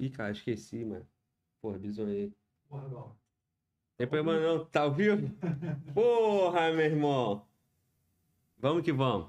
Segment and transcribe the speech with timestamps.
[0.00, 1.06] Ih, cara, esqueci, mano.
[1.60, 2.32] Porra, bisonhei.
[2.68, 3.16] Porra, Gal.
[3.98, 5.30] Tem problema não, tá ao vivo?
[5.92, 7.44] Porra, meu irmão.
[8.58, 9.28] Vamos que vamos.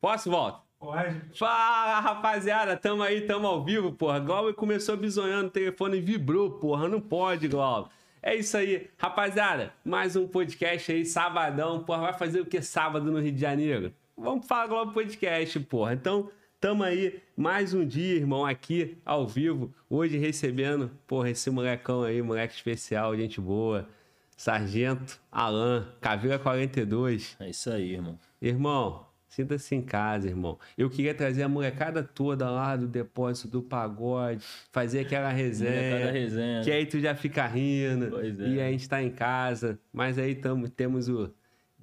[0.00, 0.62] Posso, volta?
[0.78, 1.20] Pode.
[1.36, 4.18] Fala, rapaziada, tamo aí, tamo ao vivo, porra.
[4.20, 7.90] Glauber começou bisonhando, o telefone vibrou, porra, não pode, Glauber.
[8.20, 13.10] É isso aí, rapaziada, mais um podcast aí, sabadão, porra, vai fazer o que sábado
[13.10, 13.92] no Rio de Janeiro?
[14.16, 15.94] Vamos falar Glauber Podcast, porra.
[15.94, 16.30] Então,
[16.62, 22.22] tamo aí, mais um dia, irmão, aqui, ao vivo, hoje recebendo, porra, esse molecão aí,
[22.22, 23.88] moleque especial, gente boa,
[24.36, 27.36] Sargento Alan, Caveira 42.
[27.40, 28.16] É isso aí, irmão.
[28.40, 30.56] Irmão, sinta-se em casa, irmão.
[30.78, 36.12] Eu queria trazer a molecada toda lá do depósito do pagode, fazer aquela resenha.
[36.12, 36.62] Resenha.
[36.62, 38.08] Que aí tu já fica rindo.
[38.08, 38.46] Pois é.
[38.46, 39.80] E a gente tá em casa.
[39.92, 41.28] Mas aí tamo, temos o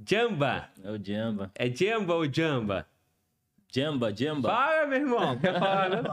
[0.07, 0.69] Jamba.
[0.81, 1.51] É o Jamba.
[1.53, 2.87] É Jamba ou Jamba?
[3.71, 4.49] Jamba, Jamba.
[4.49, 5.37] Fala, meu irmão.
[5.39, 6.03] Quer falar, né?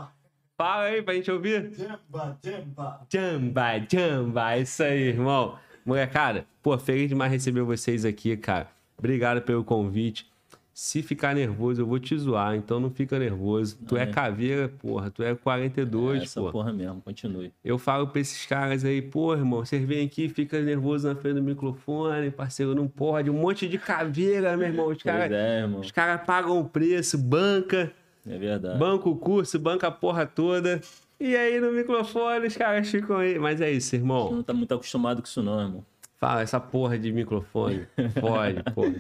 [0.56, 1.70] Fala aí pra gente ouvir.
[1.72, 3.06] Jamba, jamba.
[3.12, 4.56] Jamba, Jamba.
[4.58, 5.58] Isso aí, irmão.
[5.84, 8.68] Molecada, pô, feliz demais receber vocês aqui, cara.
[8.98, 10.30] Obrigado pelo convite.
[10.78, 13.78] Se ficar nervoso, eu vou te zoar, então não fica nervoso.
[13.88, 14.06] Tu é É.
[14.06, 15.10] caveira, porra.
[15.10, 16.50] Tu é 42, É essa pô.
[16.52, 17.50] porra mesmo, continue.
[17.64, 21.36] Eu falo pra esses caras aí, pô, irmão, vocês vêm aqui, fica nervoso na frente
[21.36, 23.30] do microfone, parceiro, não pode.
[23.30, 24.88] Um monte de caveira, meu irmão.
[24.88, 25.80] Os caras é, irmão.
[25.80, 27.90] os caras pagam o preço, banca,
[28.28, 28.78] É verdade.
[28.78, 30.82] banca o curso, banca a porra toda.
[31.18, 33.38] E aí no microfone os caras ficam aí.
[33.38, 34.30] Mas é isso, irmão.
[34.30, 35.86] Não tá muito acostumado com isso não, irmão.
[36.20, 37.86] Fala, essa porra de microfone.
[38.20, 38.92] Pode, porra.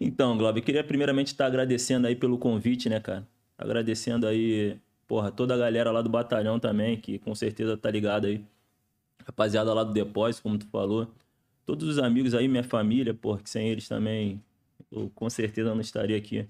[0.00, 3.26] Então, Glauber, queria primeiramente estar agradecendo aí pelo convite, né, cara?
[3.58, 8.26] Agradecendo aí, porra, toda a galera lá do batalhão também, que com certeza tá ligado
[8.26, 8.44] aí.
[9.24, 11.08] Rapaziada lá do depósito, como tu falou.
[11.64, 14.42] Todos os amigos aí, minha família, porra, que sem eles também
[14.90, 16.48] eu com certeza não estaria aqui.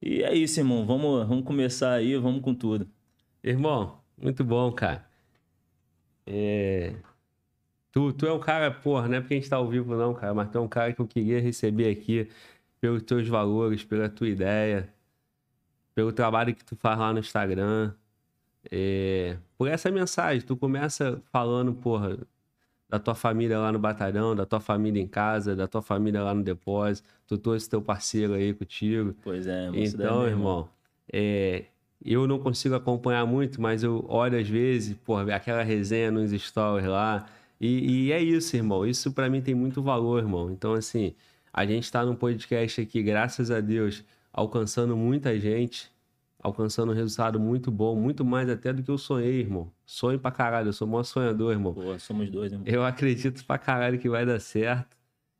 [0.00, 0.86] E é isso, irmão.
[0.86, 2.88] Vamos, vamos começar aí, vamos com tudo.
[3.42, 5.06] Irmão, muito bom, cara.
[6.26, 6.94] É...
[7.90, 10.14] Tu, tu é um cara, porra, não é porque a gente tá ao vivo não,
[10.14, 12.28] cara, mas tu é um cara que eu queria receber aqui
[12.80, 14.88] pelos teus valores, pela tua ideia,
[15.94, 17.92] pelo trabalho que tu faz lá no Instagram.
[18.70, 19.36] É...
[19.56, 22.18] Por essa mensagem, tu começa falando, porra,
[22.88, 26.32] da tua família lá no batalhão, da tua família em casa, da tua família lá
[26.34, 29.14] no depósito, tu trouxe teu parceiro aí contigo.
[29.22, 30.28] Pois é, daí Então, mesmo.
[30.38, 30.68] irmão,
[31.12, 31.64] é,
[32.04, 36.86] eu não consigo acompanhar muito, mas eu olho às vezes, porra, aquela resenha nos stories
[36.86, 37.26] lá.
[37.60, 38.86] E, e é isso, irmão.
[38.86, 40.50] Isso pra mim tem muito valor, irmão.
[40.50, 41.14] Então, assim,
[41.52, 45.90] a gente tá num podcast aqui, graças a Deus, alcançando muita gente,
[46.40, 49.72] alcançando um resultado muito bom, muito mais até do que eu sonhei, irmão.
[49.84, 51.74] Sonho pra caralho, eu sou o maior sonhador, irmão.
[51.74, 52.66] Pô, somos dois, irmão.
[52.66, 54.96] Eu acredito pra caralho que vai dar certo.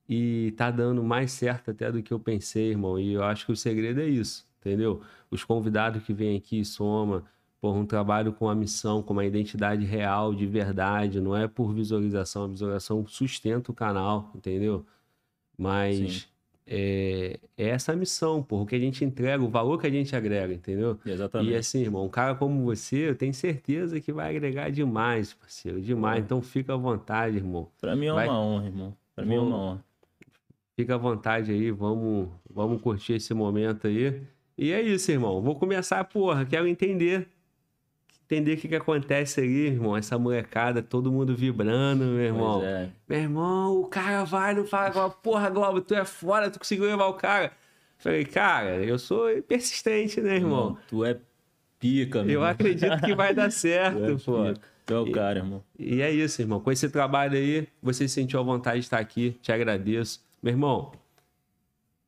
[0.09, 2.99] E tá dando mais certo até do que eu pensei, irmão.
[2.99, 5.03] E eu acho que o segredo é isso, entendeu?
[5.31, 7.25] Os convidados que vêm aqui soma,
[7.61, 11.21] por um trabalho com a missão, com uma identidade real, de verdade.
[11.21, 12.45] Não é por visualização.
[12.45, 14.87] A visualização sustenta o canal, entendeu?
[15.57, 16.29] Mas
[16.65, 18.63] é, é essa a missão, porra.
[18.63, 20.99] O que a gente entrega, o valor que a gente agrega, entendeu?
[21.05, 21.51] Exatamente.
[21.51, 25.81] E assim, irmão, um cara como você, eu tenho certeza que vai agregar demais, parceiro,
[25.81, 26.23] demais.
[26.25, 27.69] Então fica à vontade, irmão.
[27.81, 28.97] Pra mim é Vai- uma honra, irmão.
[29.17, 29.85] Pra mim é uma honra.
[30.77, 34.23] Fica à vontade aí, vamos, vamos curtir esse momento aí.
[34.57, 35.43] E é isso, irmão.
[35.43, 37.27] Vou começar, porra, quero entender.
[38.31, 39.97] Entender o que, que acontece aí, irmão.
[39.97, 42.63] Essa molecada, todo mundo vibrando, meu irmão.
[42.63, 42.91] É.
[43.09, 46.85] Meu irmão, o cara vai, não fala agora, porra, Globo, tu é fora, tu conseguiu
[46.85, 47.53] levar o cara.
[47.97, 50.77] Falei, cara, eu sou persistente, né, irmão?
[50.89, 51.19] Tu é
[51.81, 54.45] pica, meu Eu acredito que vai dar é certo, pô.
[54.45, 54.61] pica.
[54.85, 55.65] Tu é o cara, irmão.
[55.79, 56.61] E é isso, irmão.
[56.61, 59.39] Com esse trabalho aí, você se sentiu à vontade de estar aqui.
[59.41, 60.21] Te agradeço.
[60.43, 60.93] Meu irmão,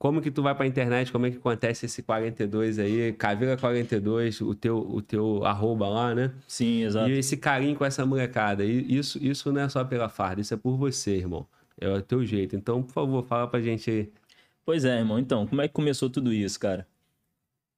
[0.00, 1.12] como que tu vai pra internet?
[1.12, 3.12] Como é que acontece esse 42 aí?
[3.12, 6.32] Caveira 42, o teu, o teu arroba lá, né?
[6.48, 7.10] Sim, exato.
[7.10, 8.64] E esse carinho com essa molecada.
[8.64, 11.46] E isso, isso não é só pela farda, isso é por você, irmão.
[11.78, 12.56] É o teu jeito.
[12.56, 14.10] Então, por favor, fala pra gente aí.
[14.64, 15.18] Pois é, irmão.
[15.18, 16.86] Então, como é que começou tudo isso, cara?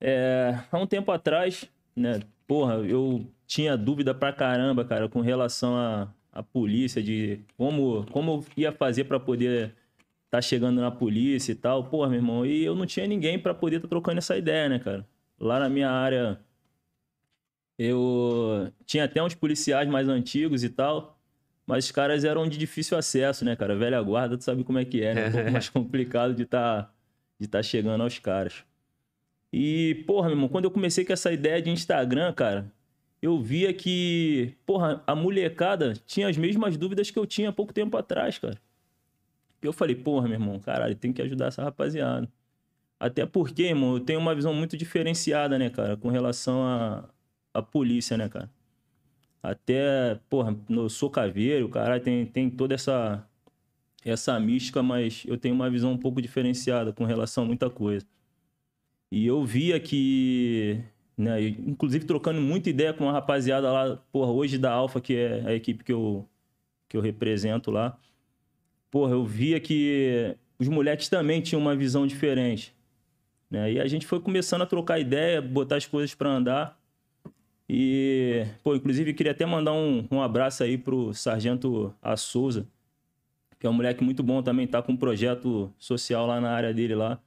[0.00, 2.20] É, há um tempo atrás, né?
[2.46, 8.30] Porra, eu tinha dúvida pra caramba, cara, com relação à à polícia, de como, como
[8.30, 9.74] eu ia fazer pra poder
[10.32, 11.84] tá chegando na polícia e tal.
[11.84, 14.78] Porra, meu irmão, e eu não tinha ninguém pra poder estar trocando essa ideia, né,
[14.78, 15.06] cara?
[15.38, 16.40] Lá na minha área,
[17.78, 21.20] eu tinha até uns policiais mais antigos e tal,
[21.66, 23.76] mas os caras eram de difícil acesso, né, cara?
[23.76, 25.28] Velha guarda, tu sabe como é que é, né?
[25.28, 26.90] Um pouco mais complicado de tá,
[27.38, 28.64] de tá chegando aos caras.
[29.52, 32.72] E, porra, meu irmão, quando eu comecei com essa ideia de Instagram, cara,
[33.20, 37.74] eu via que, porra, a molecada tinha as mesmas dúvidas que eu tinha há pouco
[37.74, 38.58] tempo atrás, cara.
[39.62, 42.28] Eu falei, porra, meu irmão, caralho, tem que ajudar essa rapaziada.
[43.00, 47.08] Até porque, irmão, eu tenho uma visão muito diferenciada, né, cara, com relação à
[47.54, 48.50] à polícia, né, cara.
[49.42, 53.26] até, porra, no Sou Caveiro, cara, tem, tem toda essa,
[54.04, 58.06] essa mística, mas eu tenho uma visão um pouco diferenciada com relação a muita coisa.
[59.10, 60.82] E eu via que,
[61.16, 65.46] né, inclusive trocando muita ideia com uma rapaziada lá, porra, hoje da Alfa, que é
[65.46, 66.28] a equipe que eu,
[66.88, 67.98] que eu represento lá,
[68.92, 72.76] porra, eu via que os moleques também tinham uma visão diferente.
[73.50, 73.72] Né?
[73.72, 76.78] E a gente foi começando a trocar ideia, botar as coisas para andar.
[77.66, 82.66] E, pô, inclusive queria até mandar um, um abraço aí pro Sargento A Souza,
[83.58, 86.74] que é um moleque muito bom também, tá com um projeto social lá na área
[86.74, 87.18] dele lá.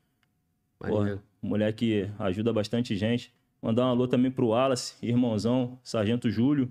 [0.77, 3.33] Porra, um moleque ajuda bastante gente.
[3.59, 6.69] Mandar um alô também pro Wallace, irmãozão, Sargento Júlio,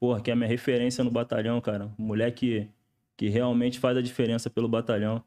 [0.00, 1.92] porra, que é a minha referência no batalhão, cara.
[1.96, 2.68] Um moleque
[3.22, 5.22] que realmente faz a diferença pelo batalhão.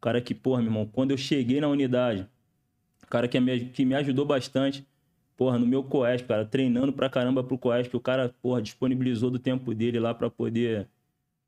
[0.00, 2.26] Cara que, porra, meu irmão, quando eu cheguei na unidade,
[3.10, 4.86] cara que me, que me ajudou bastante,
[5.36, 9.38] porra, no meu coeste, cara, treinando pra caramba pro que o cara, porra, disponibilizou do
[9.38, 10.88] tempo dele lá para poder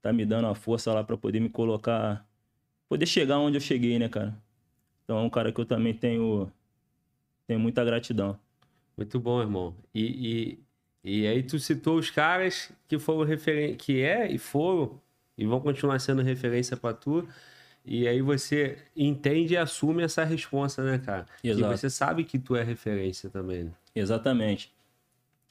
[0.03, 2.29] tá me dando a força lá para poder me colocar,
[2.87, 4.37] poder chegar onde eu cheguei, né, cara?
[5.05, 6.53] Então é um cara que eu também tenho,
[7.47, 8.39] tenho muita gratidão.
[8.95, 9.75] Muito bom, irmão.
[9.95, 10.59] E,
[11.03, 15.01] e, e aí tu citou os caras que foram referência, que é e foram
[15.39, 17.27] e vão continuar sendo referência para tu.
[17.87, 21.25] E aí você entende e assume essa resposta, né, cara?
[21.43, 21.73] Exato.
[21.73, 23.65] E você sabe que tu é referência também.
[23.65, 23.71] Né?
[23.95, 24.71] Exatamente.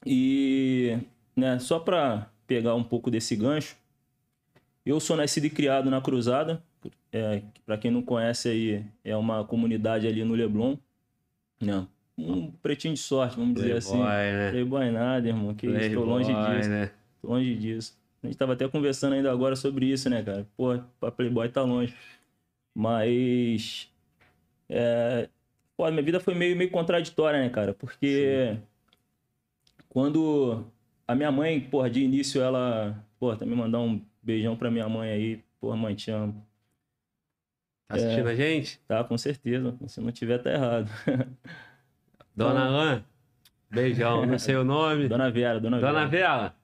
[0.06, 1.00] E,
[1.36, 3.76] né, só para pegar um pouco desse gancho,
[4.86, 6.62] eu sou nascido e criado na Cruzada.
[7.12, 10.78] É, para quem não conhece aí, é uma comunidade ali no Leblon.
[11.60, 11.88] Né?
[12.17, 14.34] Um pretinho de sorte, vamos dizer Playboy, assim.
[14.34, 14.52] Né?
[14.52, 15.56] Playboy nada, irmão.
[15.56, 16.69] Que Playboy, estou longe disso.
[16.69, 16.91] Né?
[17.23, 17.97] Longe disso.
[18.23, 20.47] A gente tava até conversando ainda agora sobre isso, né, cara?
[20.58, 21.95] Pô, pra Playboy tá longe.
[22.73, 23.91] Mas.
[24.69, 25.30] É...
[25.75, 27.73] Pô, minha vida foi meio, meio contraditória, né, cara?
[27.73, 28.53] Porque.
[28.53, 28.62] Sim.
[29.89, 30.65] Quando
[31.08, 33.03] a minha mãe, porra, de início ela.
[33.19, 35.43] Pô, também mandar um beijão pra minha mãe aí.
[35.60, 36.45] Porra, mãe, te amo.
[37.88, 38.32] Tá assistindo é...
[38.32, 38.80] a gente?
[38.88, 39.75] Tá, com certeza.
[39.88, 40.89] Se não tiver, tá errado.
[42.36, 43.03] Dona Alain,
[43.71, 44.25] beijão.
[44.25, 45.08] Não sei o nome.
[45.08, 46.38] Dona Vera, Dona, Dona Vera.
[46.38, 46.57] Vera.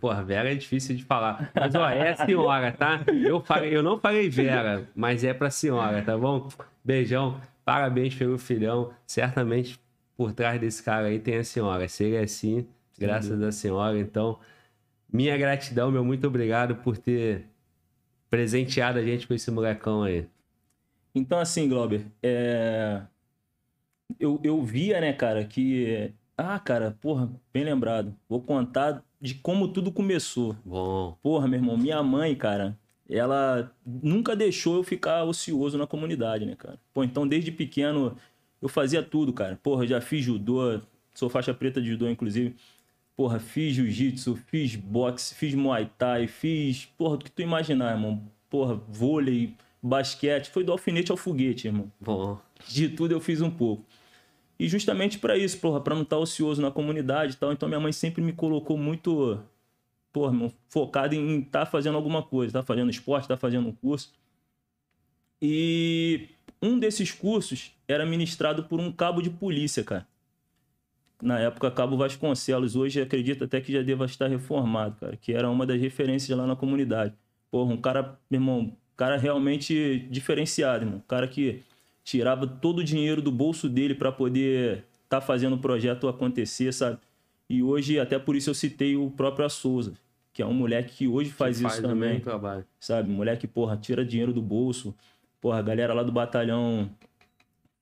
[0.00, 1.52] Porra, Vera é difícil de falar.
[1.54, 3.00] Mas, ó, é a senhora, tá?
[3.12, 6.48] Eu, falei, eu não falei Vera, mas é pra senhora, tá bom?
[6.84, 7.40] Beijão.
[7.64, 8.92] Parabéns pelo filhão.
[9.06, 9.78] Certamente
[10.16, 11.86] por trás desse cara aí tem a senhora.
[11.86, 12.66] Se ele é assim,
[12.98, 13.96] graças à senhora.
[13.98, 14.40] Então,
[15.12, 17.46] minha gratidão, meu muito obrigado por ter
[18.28, 20.26] presenteado a gente com esse molecão aí.
[21.14, 23.02] Então, assim, Glauber, é...
[24.18, 26.12] eu, eu via, né, cara, que.
[26.36, 28.14] Ah, cara, porra, bem lembrado.
[28.28, 30.56] Vou contar de como tudo começou.
[30.64, 31.16] Bom.
[31.22, 32.78] Porra, meu irmão, minha mãe, cara,
[33.08, 36.78] ela nunca deixou eu ficar ocioso na comunidade, né, cara?
[36.92, 38.16] Pô, então desde pequeno
[38.60, 39.58] eu fazia tudo, cara.
[39.62, 40.80] Porra, já fiz judô,
[41.14, 42.54] sou faixa preta de judô, inclusive.
[43.16, 48.22] Porra, fiz jiu-jitsu, fiz boxe, fiz muay thai, fiz, porra, do que tu imaginar, irmão.
[48.48, 51.90] Porra, vôlei, basquete, foi do alfinete ao foguete, irmão.
[52.00, 52.38] Bom.
[52.68, 53.84] De tudo eu fiz um pouco.
[54.58, 57.52] E justamente para isso, porra, para não estar tá ocioso na comunidade e tal.
[57.52, 59.40] Então minha mãe sempre me colocou muito,
[60.12, 64.12] porra, focado em estar tá fazendo alguma coisa, tá fazendo esporte, tá fazendo um curso.
[65.40, 66.28] E
[66.60, 70.06] um desses cursos era ministrado por um cabo de polícia, cara.
[71.22, 72.76] Na época, Cabo Vasconcelos.
[72.76, 75.16] Hoje acredito até que já deva estar reformado, cara.
[75.16, 77.14] Que era uma das referências lá na comunidade.
[77.50, 80.98] Porra, um cara, meu irmão, cara realmente diferenciado, irmão.
[80.98, 81.62] Um cara que
[82.08, 86.72] tirava todo o dinheiro do bolso dele para poder estar tá fazendo o projeto acontecer,
[86.72, 86.96] sabe?
[87.50, 89.92] E hoje, até por isso eu citei o próprio Souza,
[90.32, 92.20] que é um moleque que hoje faz, que faz isso também.
[92.20, 92.64] Trabalho.
[92.80, 93.10] Sabe?
[93.10, 94.94] Moleque, porra, tira dinheiro do bolso.
[95.38, 96.90] Porra, a galera lá do batalhão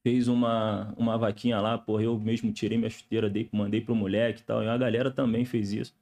[0.02, 4.40] fez uma, uma vaquinha lá, porra, eu mesmo tirei minha chuteira, dei, mandei pro moleque
[4.40, 4.60] e tal.
[4.60, 5.94] E a galera também fez isso.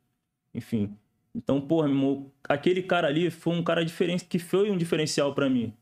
[0.54, 0.96] Enfim.
[1.34, 5.50] Então, porra, meu aquele cara ali foi um cara diferente, que foi um diferencial para
[5.50, 5.74] mim.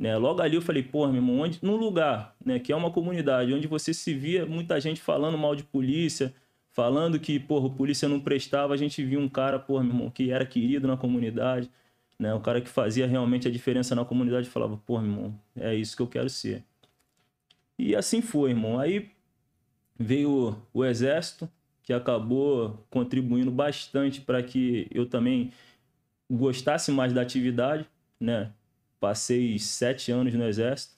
[0.00, 0.16] Né?
[0.16, 3.52] Logo ali eu falei, porra, meu irmão, onde, num lugar né, que é uma comunidade
[3.52, 6.34] onde você se via muita gente falando mal de polícia,
[6.72, 10.10] falando que, porra, o polícia não prestava, a gente via um cara, porra, meu irmão,
[10.10, 11.70] que era querido na comunidade,
[12.18, 12.32] né?
[12.32, 15.94] O cara que fazia realmente a diferença na comunidade falava, porra, meu irmão, é isso
[15.94, 16.64] que eu quero ser.
[17.78, 18.78] E assim foi, irmão.
[18.78, 19.10] Aí
[19.98, 21.46] veio o exército,
[21.82, 25.52] que acabou contribuindo bastante para que eu também
[26.30, 27.86] gostasse mais da atividade,
[28.18, 28.50] né?
[29.00, 30.94] Passei sete anos no Exército,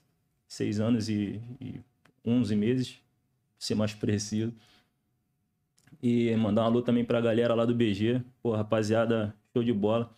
[0.48, 1.80] seis anos e, e
[2.24, 2.98] onze meses,
[3.58, 4.52] ser mais preciso.
[6.02, 8.22] E mandar um alô também pra galera lá do BG.
[8.42, 10.14] Pô, rapaziada, show de bola.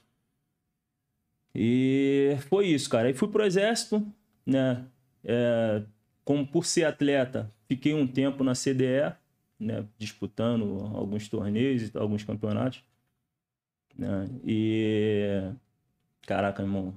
[1.55, 3.09] E foi isso, cara.
[3.09, 4.05] Aí fui pro Exército,
[4.47, 4.87] né?
[5.23, 5.83] É,
[6.25, 9.15] como por ser atleta, fiquei um tempo na CDE,
[9.59, 9.87] né?
[9.99, 12.83] Disputando alguns torneios e alguns campeonatos.
[13.97, 14.29] né?
[14.45, 15.53] E.
[16.27, 16.95] Caraca, irmão.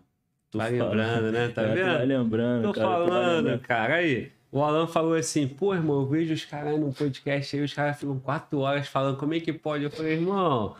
[0.54, 1.48] Vai fala- lembrando, né?
[1.50, 1.86] Tá É, vendo?
[1.98, 2.88] Vai lembrando, Tô cara.
[2.88, 3.60] falando, lembrando.
[3.62, 3.96] cara.
[3.96, 7.74] Aí, o Alan falou assim, pô, irmão, eu vejo os caras no podcast aí, os
[7.74, 9.84] caras ficam quatro horas falando, como é que pode?
[9.84, 10.76] Eu falei, irmão,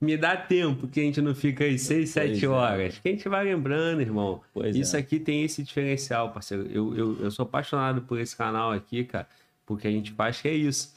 [0.00, 2.48] me dá tempo que a gente não fica aí seis, Pois sete é.
[2.48, 2.98] horas.
[2.98, 4.42] Que a gente vai lembrando, irmão.
[4.54, 5.00] Pois Isso é.
[5.00, 6.68] aqui tem esse diferencial, parceiro.
[6.70, 9.26] Eu, eu, eu sou apaixonado por esse canal aqui, cara,
[9.66, 10.92] porque a gente faz que é isso.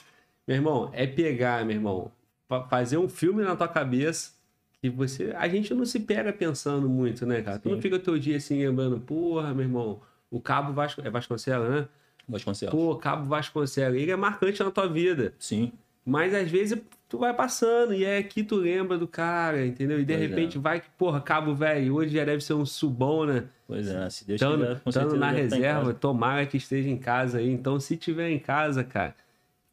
[0.48, 2.12] Meu irmão, é pegar, meu irmão,
[2.48, 4.34] fa- fazer um filme na tua cabeça
[4.82, 5.32] que você.
[5.38, 7.60] A gente não se pega pensando muito, né, cara?
[7.60, 7.82] Tu não Sim.
[7.82, 11.02] fica teu dia assim lembrando, porra, meu irmão, o Cabo Vasco...
[11.06, 11.88] é Vasconcelos, né?
[12.28, 12.74] Vasconcelos.
[12.74, 15.34] Pô, Cabo Vasconcelos, ele é marcante na tua vida.
[15.38, 15.72] Sim.
[16.04, 20.00] Mas às vezes tu vai passando e é aqui tu lembra do cara, entendeu?
[20.00, 20.28] E de Pois é.
[20.28, 23.44] repente vai que, porra, Cabo Velho, hoje já deve ser um subão, né?
[23.68, 27.50] Pois é, se Deus quiser, com na reserva, tomara que esteja em casa aí.
[27.50, 29.14] Então, se tiver em casa, cara,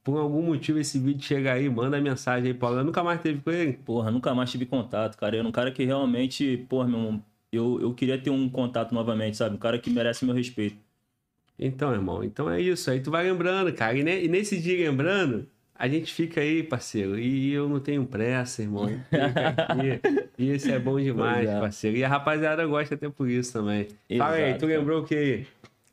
[0.09, 2.79] por algum motivo esse vídeo chega aí, manda mensagem aí, Paulo.
[2.79, 3.75] Eu nunca mais teve com ele.
[3.75, 5.37] Porra, nunca mais tive contato, cara.
[5.37, 8.94] Eu era um cara que realmente, porra, meu irmão, eu, eu queria ter um contato
[8.94, 9.57] novamente, sabe?
[9.57, 10.79] Um cara que merece meu respeito.
[11.59, 12.90] Então, irmão, então é isso.
[12.90, 13.99] Aí tu vai lembrando, cara.
[13.99, 17.18] E, ne- e nesse dia lembrando, a gente fica aí, parceiro.
[17.18, 18.88] E eu não tenho pressa, irmão.
[20.38, 21.59] E isso é bom demais, é.
[21.59, 21.97] parceiro.
[21.97, 23.88] E a rapaziada gosta até por isso também.
[24.16, 25.47] Fala aí, Exato, tu lembrou o que aí?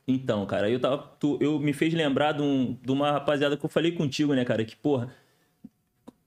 [0.08, 0.98] Então, cara, eu tava.
[1.20, 4.46] Tu, eu me fez lembrar de, um- de uma rapaziada que eu falei contigo, né,
[4.46, 4.64] cara?
[4.64, 5.10] Que, porra,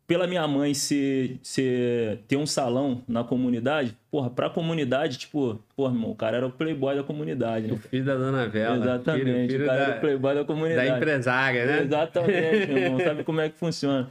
[0.07, 5.93] pela minha mãe ser, ser, ter um salão na comunidade, porra, pra comunidade, tipo, porra,
[5.93, 7.81] irmão, o cara era o playboy da comunidade, O né?
[7.91, 8.77] filho da Dona Vela.
[8.79, 10.89] Exatamente, Filho, filho o cara da, era o playboy da comunidade.
[10.91, 11.83] da empresária, né?
[11.83, 13.01] Exatamente, irmão.
[13.01, 14.09] Sabe como é que funciona.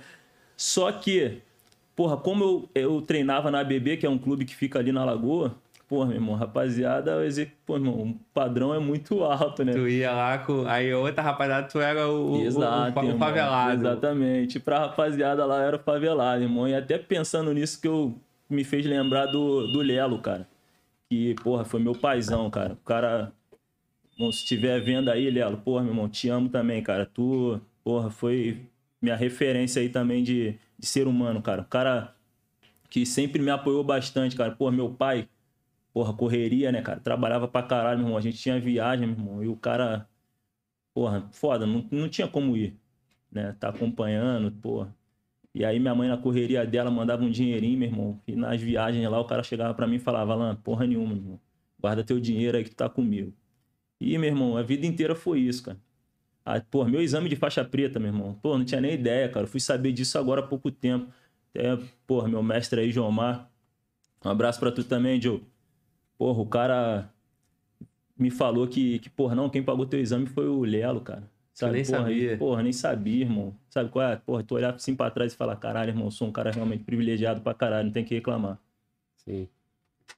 [0.55, 1.39] Só que,
[1.95, 5.03] porra, como eu, eu treinava na ABB, que é um clube que fica ali na
[5.03, 5.55] Lagoa,
[5.87, 9.71] porra, meu irmão, rapaziada, exec- pô, irmão, o padrão é muito alto, né?
[9.73, 10.65] Tu ia lá com.
[10.67, 13.19] Aí outra rapaziada, tu era o, o- Exato, o, o irmão.
[13.19, 13.73] favelado.
[13.87, 14.59] Exatamente.
[14.59, 16.67] Pra rapaziada lá era o favelado, irmão.
[16.67, 18.19] E até pensando nisso que eu
[18.49, 20.47] me fez lembrar do, do Lelo, cara.
[21.09, 22.73] Que, porra, foi meu paizão, cara.
[22.73, 23.31] O cara.
[24.17, 27.05] Bom, se estiver vendo aí, Lelo, porra, meu irmão, te amo também, cara.
[27.05, 28.65] Tu, porra, foi
[29.01, 31.61] minha referência aí também de, de ser humano, cara.
[31.61, 32.13] O cara
[32.89, 34.51] que sempre me apoiou bastante, cara.
[34.51, 35.27] Porra, meu pai,
[35.97, 36.99] porra, correria, né, cara?
[36.99, 38.17] Trabalhava pra caralho, meu irmão.
[38.19, 39.43] A gente tinha viagem, meu irmão.
[39.43, 40.07] E o cara,
[40.93, 42.77] porra, foda, não, não tinha como ir,
[43.31, 43.55] né?
[43.59, 44.95] Tá acompanhando, porra.
[45.55, 48.21] E aí minha mãe na correria dela mandava um dinheirinho, meu irmão.
[48.27, 51.17] E nas viagens lá o cara chegava pra mim e falava, Alan, porra nenhuma, meu
[51.17, 51.39] irmão.
[51.79, 53.33] Guarda teu dinheiro aí que tá comigo.
[53.99, 55.79] E, meu irmão, a vida inteira foi isso, cara.
[56.45, 58.35] Ah, pô, meu exame de faixa preta, meu irmão.
[58.35, 59.45] Pô, não tinha nem ideia, cara.
[59.45, 61.11] Eu fui saber disso agora há pouco tempo.
[61.49, 63.51] Até, porra, meu mestre aí, Jomar.
[64.23, 65.43] Um abraço pra tu também, Joe.
[66.17, 67.09] Porra, o cara
[68.17, 71.23] me falou que, que, porra, não, quem pagou teu exame foi o Lelo, cara.
[71.53, 72.33] Sabe, nem porra, sabia.
[72.33, 73.53] e, porra, nem sabia, irmão.
[73.69, 74.15] Sabe qual é?
[74.15, 77.41] Porra, tu olhar assim pra trás e falar, caralho, irmão, sou um cara realmente privilegiado
[77.41, 78.59] pra caralho, não tem que reclamar.
[79.17, 79.47] Sim.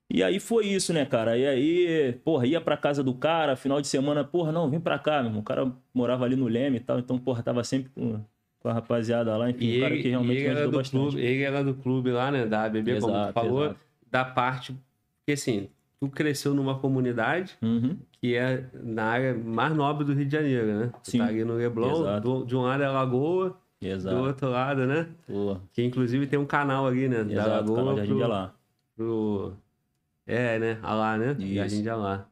[0.09, 1.38] E aí foi isso, né, cara?
[1.38, 4.99] E aí, porra, ia pra casa do cara, final de semana, porra, não, vem pra
[4.99, 5.41] cá, meu irmão.
[5.41, 8.19] O cara morava ali no Leme e tal, então, porra, tava sempre com,
[8.59, 11.01] com a rapaziada lá, enfim, E um cara ele, que realmente ele ajudou do bastante.
[11.12, 12.45] clube, ele era do clube lá, né?
[12.45, 13.79] Da ABB, como tu Exato, falou, exato.
[14.12, 14.73] da parte.
[15.19, 17.97] Porque assim, tu cresceu numa comunidade Uhum.
[18.21, 20.91] que é na área mais nobre do Rio de Janeiro, né?
[21.03, 21.17] Tu Sim.
[21.19, 24.15] tá ali no Leblon, do- de um lado é Lagoa, do Exato.
[24.17, 25.07] outro lado, né?
[25.27, 25.62] Porra.
[25.73, 27.23] Que inclusive tem um canal ali, né?
[27.23, 28.53] Da Exato, Lagoa canal Jardim de pro, Alá.
[28.95, 29.53] pro.
[30.25, 30.79] É, né?
[30.81, 31.35] Alá, né?
[31.39, 31.53] Isso.
[31.55, 32.25] Jardim de Alá.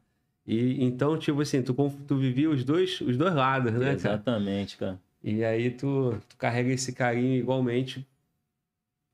[0.46, 1.74] E então, tipo assim, tu,
[2.06, 3.92] tu vivia os dois, os dois lados, né, cara?
[3.94, 4.98] Exatamente, cara.
[5.22, 8.06] E aí tu, tu carrega esse carinho igualmente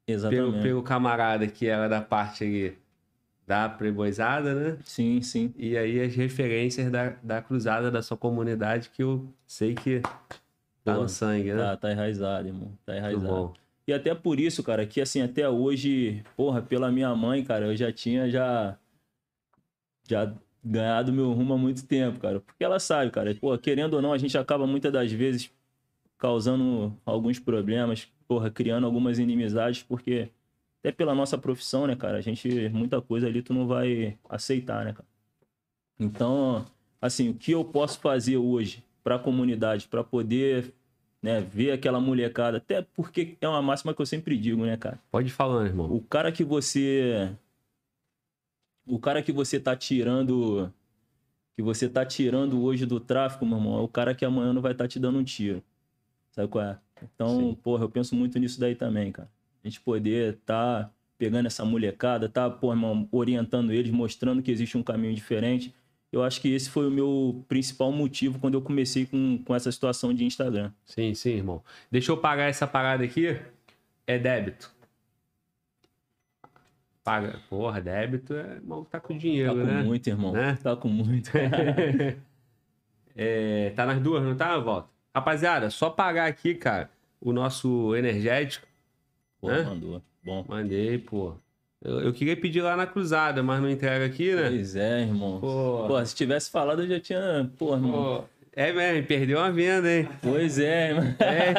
[0.06, 0.62] pelo, Exatamente.
[0.62, 2.78] pelo camarada que era da parte ali
[3.46, 4.78] da playboyzada, né?
[4.84, 5.52] Sim, sim.
[5.56, 10.00] E aí as referências da, da cruzada da sua comunidade que eu sei que
[10.82, 11.62] tá Pô, no sangue, né?
[11.62, 12.72] Tá, tá enraizado, irmão.
[12.84, 13.54] Tá enraizado.
[13.86, 17.76] E até por isso, cara, que assim, até hoje, porra, pela minha mãe, cara, eu
[17.76, 18.78] já tinha já
[20.08, 20.32] já
[20.64, 22.40] ganhado meu rumo há muito tempo, cara.
[22.40, 25.50] Porque ela sabe, cara, pô, querendo ou não, a gente acaba muitas das vezes
[26.16, 30.30] causando alguns problemas, porra, criando algumas inimizades, porque
[30.84, 34.84] até pela nossa profissão, né, cara, a gente muita coisa ali tu não vai aceitar,
[34.84, 35.08] né, cara.
[35.98, 36.66] Então,
[37.00, 40.74] assim, o que eu posso fazer hoje para a comunidade, para poder
[41.22, 45.00] né, ver aquela molecada, até porque é uma máxima que eu sempre digo, né, cara?
[45.10, 45.90] Pode falando, irmão.
[45.90, 47.34] O cara que você
[48.86, 50.70] o cara que você tá tirando
[51.56, 54.60] que você tá tirando hoje do tráfico, meu irmão, é o cara que amanhã não
[54.60, 55.62] vai estar te dando um tiro.
[56.32, 56.78] Sabe qual é?
[57.02, 57.54] Então, Sim.
[57.62, 59.30] porra, eu penso muito nisso daí também, cara.
[59.64, 64.76] A gente poder tá pegando essa molecada, tá, porra, irmão, orientando eles, mostrando que existe
[64.76, 65.74] um caminho diferente.
[66.12, 69.72] Eu acho que esse foi o meu principal motivo quando eu comecei com, com essa
[69.72, 70.70] situação de Instagram.
[70.84, 71.62] Sim, sim, irmão.
[71.90, 73.36] Deixa eu pagar essa parada aqui.
[74.06, 74.70] É débito.
[77.02, 77.40] Paga.
[77.50, 79.82] Porra, débito é mal tá com Tá dinheiro, com né?
[79.82, 80.32] muito, irmão.
[80.32, 80.58] Né?
[80.62, 81.30] Tá com muito.
[83.16, 84.88] É, tá nas duas, não tá, Volta?
[85.14, 88.66] Rapaziada, só pagar aqui, cara, o nosso energético.
[89.44, 89.64] Pô, Hã?
[89.64, 90.02] mandou.
[90.24, 90.44] Bom.
[90.48, 91.34] Mandei, pô.
[91.82, 94.48] Eu, eu queria pedir lá na cruzada, mas não entrega aqui, né?
[94.48, 95.38] Pois é, irmão.
[95.40, 95.84] Pô.
[95.86, 97.50] Pô, se tivesse falado, eu já tinha.
[97.58, 97.92] Pô, irmão.
[97.92, 98.24] Pô,
[98.56, 100.08] é mesmo, perdeu uma venda, hein?
[100.22, 101.04] Pois é, irmão.
[101.20, 101.54] É.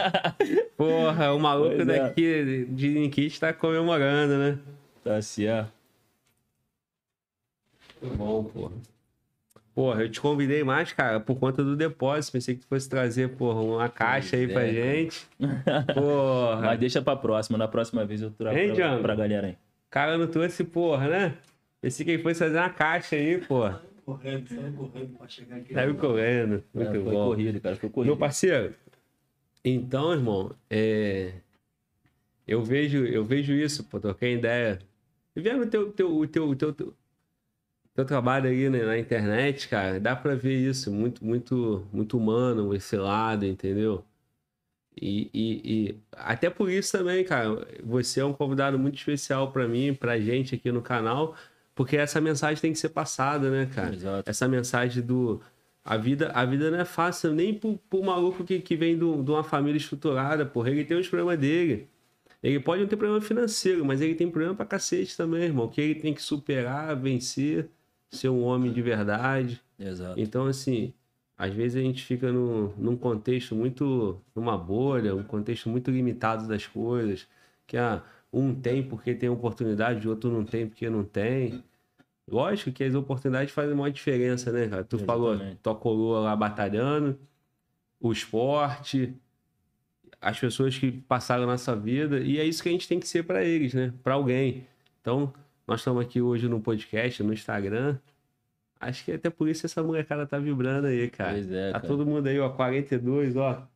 [0.75, 1.99] Porra, o maluco Pois é.
[1.99, 4.57] daqui de Ninkit tá comemorando, né?
[5.03, 5.71] Tá certo.
[8.01, 8.71] Muito bom, porra.
[9.75, 12.31] Porra, eu te convidei mais, cara, por conta do depósito.
[12.31, 14.73] Pensei que tu fosse trazer, porra, uma caixa aí pra é, cara.
[14.95, 15.27] gente.
[15.93, 16.61] Porra.
[16.61, 17.57] Mas deixa pra próxima.
[17.57, 19.57] Na próxima vez eu trago Hein, pra, pra galera aí.
[19.89, 21.33] Cara não trouxe, porra, né?
[21.81, 23.81] Pensei que ele fosse fazer uma caixa aí, porra.
[24.05, 25.73] Correndo, saiu correndo pra chegar aqui.
[25.73, 26.63] Saiu correndo.
[26.73, 27.25] Muito É, foi bom.
[27.27, 27.75] corrido, cara.
[27.75, 28.07] Foi corrido.
[28.11, 28.73] Meu parceiro,
[29.63, 31.33] então, irmão, é...
[32.47, 34.79] eu vejo, eu vejo isso, pô, troquei ideia.
[35.35, 36.93] E vendo o teu, teu, teu, teu, teu,
[37.95, 42.73] teu trabalho aí né, na internet, cara, dá pra ver isso, muito, muito, muito humano,
[42.75, 44.03] esse lado, entendeu?
[45.01, 49.67] E, e, e até por isso também, cara, você é um convidado muito especial pra
[49.67, 51.35] mim, pra gente aqui no canal,
[51.73, 53.93] porque essa mensagem tem que ser passada, né, cara?
[53.95, 54.29] Exato.
[54.29, 55.41] essa mensagem do
[55.83, 59.21] a vida a vida não é fácil nem pro, pro maluco que, que vem do,
[59.23, 60.69] de uma família estruturada, porra.
[60.71, 61.87] Ele tem os problemas dele.
[62.41, 65.67] Ele pode não ter problema financeiro, mas ele tem problema pra cacete também, irmão.
[65.69, 67.69] Que ele tem que superar, vencer,
[68.15, 69.61] ser um homem de verdade.
[69.77, 70.19] Exato.
[70.19, 70.93] Então, assim,
[71.37, 74.21] às vezes a gente fica no, num contexto muito.
[74.33, 77.27] numa bolha, um contexto muito limitado das coisas.
[77.67, 81.63] Que ah, um tem porque tem oportunidade, o outro não tem porque não tem.
[82.27, 84.83] Lógico que as oportunidades fazem uma diferença, né, cara?
[84.83, 85.59] Tu falou, Exatamente.
[85.61, 87.19] tua coroa lá batalhando,
[87.99, 89.15] o esporte,
[90.19, 93.07] as pessoas que passaram na nossa vida, e é isso que a gente tem que
[93.07, 93.93] ser pra eles, né?
[94.03, 94.65] Pra alguém.
[95.01, 95.31] Então,
[95.67, 97.97] nós estamos aqui hoje no podcast, no Instagram.
[98.79, 101.33] Acho que até por isso essa molecada tá vibrando aí, cara.
[101.33, 101.87] Pois é, tá cara.
[101.87, 103.67] todo mundo aí, ó, 42, ó.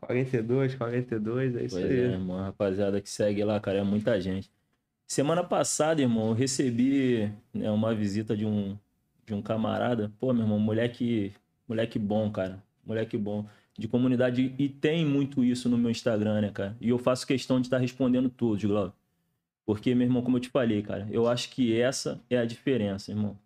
[0.00, 1.98] 42, 42, é isso Pois aí.
[1.98, 2.38] é, irmão.
[2.38, 4.50] Rapaziada que segue lá, cara, é muita gente.
[5.06, 8.76] Semana passada, irmão, eu recebi né, uma visita de um,
[9.26, 10.12] de um camarada.
[10.18, 11.32] Pô, meu irmão, moleque,
[11.66, 12.62] moleque bom, cara.
[12.86, 13.46] Moleque bom.
[13.76, 14.54] De comunidade.
[14.58, 16.76] E tem muito isso no meu Instagram, né, cara?
[16.80, 18.94] E eu faço questão de estar respondendo todos, Glauco.
[19.66, 23.10] Porque, meu irmão, como eu te falei, cara, eu acho que essa é a diferença,
[23.10, 23.38] irmão.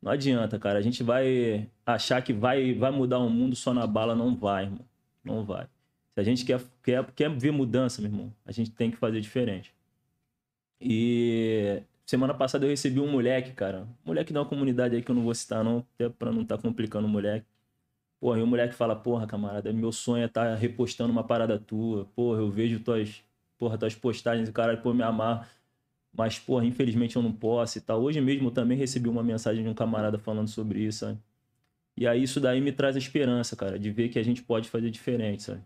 [0.00, 0.78] Não adianta, cara.
[0.78, 4.14] A gente vai achar que vai, vai mudar o mundo só na bala.
[4.14, 4.84] Não vai, irmão.
[5.24, 5.66] Não vai.
[6.14, 9.20] Se a gente quer, quer, quer ver mudança, meu irmão, a gente tem que fazer
[9.20, 9.74] diferente.
[10.80, 13.88] E semana passada eu recebi um moleque, cara.
[14.04, 17.06] Moleque uma comunidade aí que eu não vou citar, não, até pra não estar complicando
[17.06, 17.46] o moleque.
[18.20, 22.04] Porra, e o moleque fala, porra, camarada, meu sonho é estar repostando uma parada tua.
[22.14, 23.24] Porra, eu vejo tuas,
[23.58, 25.48] porra, tuas postagens caralho, pô, me amar.
[26.16, 28.00] Mas, porra, infelizmente eu não posso e tal.
[28.02, 31.18] Hoje mesmo eu também recebi uma mensagem de um camarada falando sobre isso, sabe?
[31.96, 34.68] E aí isso daí me traz a esperança, cara, de ver que a gente pode
[34.68, 35.62] fazer diferente, sabe?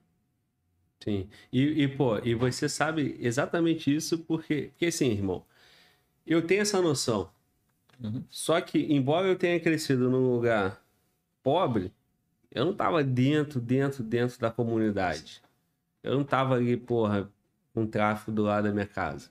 [1.00, 1.28] Sim.
[1.52, 5.44] E, e, pô, e você sabe exatamente isso porque, porque assim, irmão,
[6.26, 7.30] eu tenho essa noção.
[8.02, 8.22] Uhum.
[8.30, 10.82] Só que, embora eu tenha crescido num lugar
[11.42, 11.92] pobre,
[12.50, 15.42] eu não tava dentro, dentro, dentro da comunidade.
[16.02, 17.30] Eu não tava ali, porra,
[17.72, 19.30] com tráfico do lado da minha casa,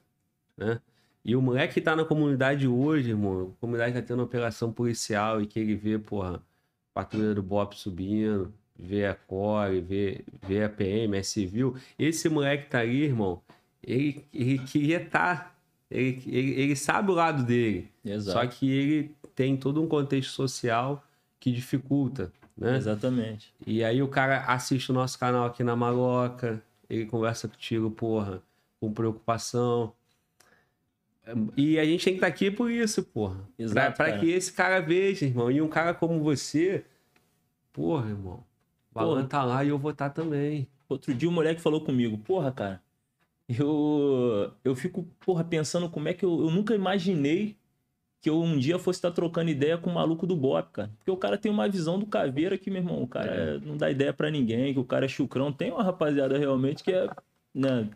[0.55, 0.81] né?
[1.27, 5.41] E o moleque que tá na comunidade hoje, irmão, a comunidade tá tendo operação policial
[5.41, 6.41] e que ele vê, porra,
[6.93, 11.75] patrulha do BOP subindo, vê a CORE, vê, vê a PM, é civil.
[11.99, 13.41] Esse moleque tá ali, irmão,
[13.83, 15.53] ele, ele queria estar.
[15.91, 17.91] Ele, ele, ele sabe o lado dele.
[18.05, 18.39] Exato.
[18.39, 21.03] Só que ele tem todo um contexto social
[21.41, 22.77] que dificulta, né?
[22.77, 23.53] Exatamente.
[23.65, 28.41] E aí o cara assiste o nosso canal aqui na Maloca, ele conversa contigo, porra,
[28.79, 29.91] com preocupação.
[31.55, 33.35] E a gente tem que estar aqui por isso, porra.
[33.55, 34.19] Pra, Exato, pra cara.
[34.19, 35.51] que esse cara veja, irmão.
[35.51, 36.85] E um cara como você,
[37.73, 38.43] porra, irmão.
[38.95, 40.67] O tá lá e eu vou estar também.
[40.89, 42.81] Outro dia o moleque falou comigo, porra, cara,
[43.47, 47.55] eu, eu fico, porra, pensando como é que eu, eu nunca imaginei
[48.19, 50.89] que eu um dia fosse estar trocando ideia com o maluco do Bop, cara.
[50.97, 53.77] Porque o cara tem uma visão do caveira que, meu irmão, o cara é- não
[53.77, 55.51] dá ideia pra ninguém, que o cara é chucrão.
[55.51, 57.07] Tem uma rapaziada realmente que é,
[57.53, 57.87] né,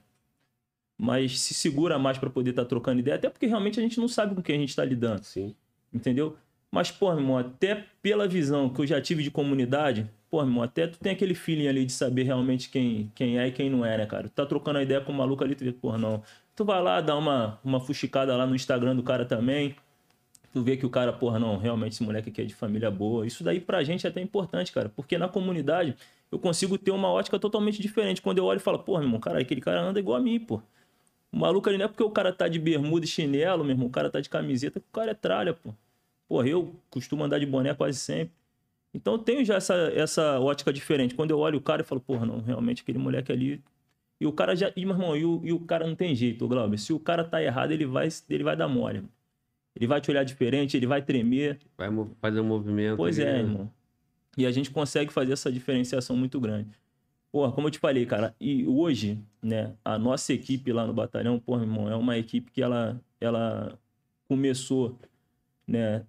[1.02, 4.08] mas se segura mais pra poder estar trocando ideia, até porque realmente a gente não
[4.08, 5.56] sabe com quem a gente tá lidando Sim.
[5.92, 6.38] entendeu?
[6.70, 10.50] Mas, pô, meu irmão, até pela visão que eu já tive de comunidade, pô, meu
[10.50, 13.68] irmão, até tu tem aquele feeling ali de saber realmente quem, quem é e quem
[13.68, 14.30] não é, né, cara?
[14.30, 16.22] Tu tá trocando a ideia com o maluco ali, tu vê, porra, não.
[16.56, 19.76] Tu vai lá, dá uma, uma fuxicada lá no Instagram do cara também,
[20.54, 23.26] tu vê que o cara, porra, não, realmente esse moleque aqui é de família boa.
[23.26, 25.96] Isso daí pra gente é até importante, cara, porque na comunidade
[26.32, 28.22] eu consigo ter uma ótica totalmente diferente.
[28.22, 30.40] Quando eu olho e falo, porra, meu irmão, cara, aquele cara anda igual a mim,
[30.40, 30.62] pô.
[31.32, 33.88] O maluco ali não é porque o cara tá de bermuda e chinelo, meu irmão,
[33.88, 35.74] o cara tá de camiseta, o cara é tralha, pô.
[36.28, 38.34] Porra, eu costumo andar de boné quase sempre.
[38.94, 41.16] Então eu tenho já essa, essa ótica diferente.
[41.16, 43.62] Quando eu olho o cara, eu falo, porra, não, realmente aquele moleque ali.
[44.20, 44.72] E o cara já.
[44.76, 46.78] E, meu irmão, e o, e o cara não tem jeito, Glauber.
[46.78, 49.04] Se o cara tá errado, ele vai, ele vai dar mole.
[49.76, 51.60] Ele vai te olhar diferente, ele vai tremer.
[51.78, 52.98] Vai fazer um movimento.
[52.98, 53.40] Pois ali, é, né?
[53.40, 53.72] irmão.
[54.38, 56.70] E a gente consegue fazer essa diferenciação muito grande.
[57.32, 61.40] Porra, como eu te falei, cara, e hoje, né, a nossa equipe lá no batalhão,
[61.40, 63.80] porra, irmão, é uma equipe que ela, ela
[64.28, 65.00] começou,
[65.66, 66.06] né,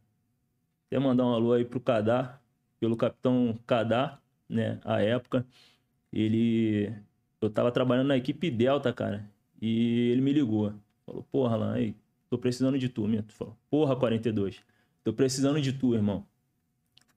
[0.87, 2.43] até mandar um alô aí pro Cadar,
[2.81, 5.47] pelo capitão Cadar, né, à época,
[6.13, 6.93] ele,
[7.41, 9.25] eu tava trabalhando na equipe Delta, cara,
[9.61, 10.75] e ele me ligou,
[11.07, 11.95] falou, porra, lá, aí,
[12.29, 14.61] tô precisando de tu, Mito, falou, porra, 42,
[15.05, 16.27] tô precisando de tu, irmão,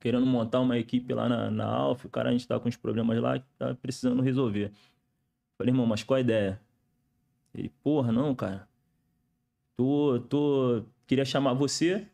[0.05, 2.77] querendo montar uma equipe lá na, na Alfa, o cara a gente tá com uns
[2.77, 4.71] problemas lá, tá precisando resolver.
[5.57, 6.61] Falei, irmão, mas qual a ideia?
[7.55, 8.67] Ele, porra, não, cara.
[9.75, 12.05] Tô, tô, queria chamar você,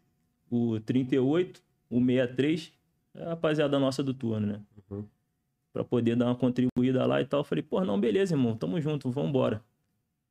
[0.50, 2.72] o 38, o 63,
[3.14, 4.62] é a rapaziada nossa do turno, né?
[4.90, 5.06] Uhum.
[5.74, 7.44] Pra poder dar uma contribuída lá e tal.
[7.44, 9.62] Falei, porra, não, beleza, irmão, tamo junto, vambora.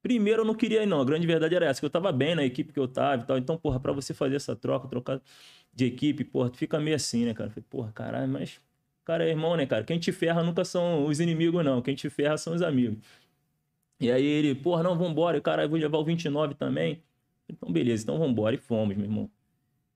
[0.03, 1.03] Primeiro eu não queria ir, não.
[1.03, 3.27] A grande verdade era essa, que eu tava bem na equipe que eu tava e
[3.27, 3.37] tal.
[3.37, 5.21] Então, porra, pra você fazer essa troca, trocar
[5.73, 7.51] de equipe, porra, tu fica meio assim, né, cara?
[7.51, 8.61] Falei, porra, caralho, mas.
[9.05, 9.85] Cara, é irmão, né, cara?
[9.85, 11.83] Quem te ferra nunca são os inimigos, não.
[11.83, 12.99] Quem te ferra são os amigos.
[14.01, 15.39] E aí ele, porra, não, vambora.
[15.39, 17.03] E, cara, eu vou levar o 29 também.
[17.49, 18.55] Então, beleza, então vambora.
[18.55, 19.31] E fomos, meu irmão.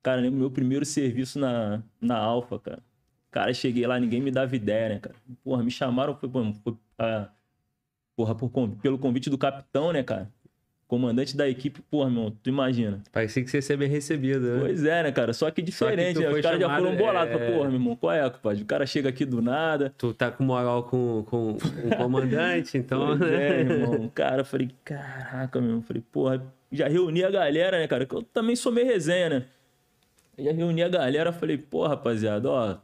[0.02, 2.82] Cara, lembro meu primeiro serviço na, na Alfa, cara.
[3.30, 5.16] Cara, cheguei lá, ninguém me dava ideia, né, cara?
[5.42, 7.30] Porra, me chamaram, foi, foi ah,
[8.16, 8.50] porra, por,
[8.82, 10.30] pelo convite do capitão, né, cara?
[10.94, 13.00] Comandante da equipe, porra, meu, tu imagina.
[13.10, 14.60] Parecia que você ia ser bem recebido, né?
[14.60, 15.32] Pois é, né, cara?
[15.32, 16.34] Só que diferente, Só que né?
[16.34, 17.34] Os caras já foram bolados.
[17.34, 18.62] é- Porra, meu irmão, qual é, compadre?
[18.62, 19.92] O cara chega aqui do nada.
[19.98, 21.56] Tu tá com moral com, com o
[21.98, 23.18] comandante, então.
[23.18, 24.08] Pois é, irmão.
[24.14, 25.76] Cara, eu falei, caraca, meu.
[25.76, 28.06] Eu falei, porra, já reuni a galera, né, cara?
[28.06, 29.44] Que eu também sou meio resenha, né?
[30.38, 32.76] Já reuni a galera, falei, pô, rapaziada, ó,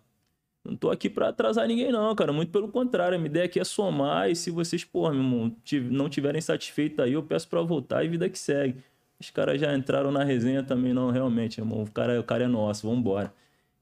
[0.65, 2.33] não tô aqui pra atrasar ninguém, não, cara.
[2.33, 4.31] Muito pelo contrário, a minha ideia aqui é somar.
[4.31, 5.57] E se vocês, porra, meu irmão,
[5.91, 8.77] não tiverem satisfeito aí, eu peço pra voltar e vida que segue.
[9.19, 11.83] Os caras já entraram na resenha também, não, realmente, irmão.
[11.83, 13.33] O cara, o cara é nosso, vambora.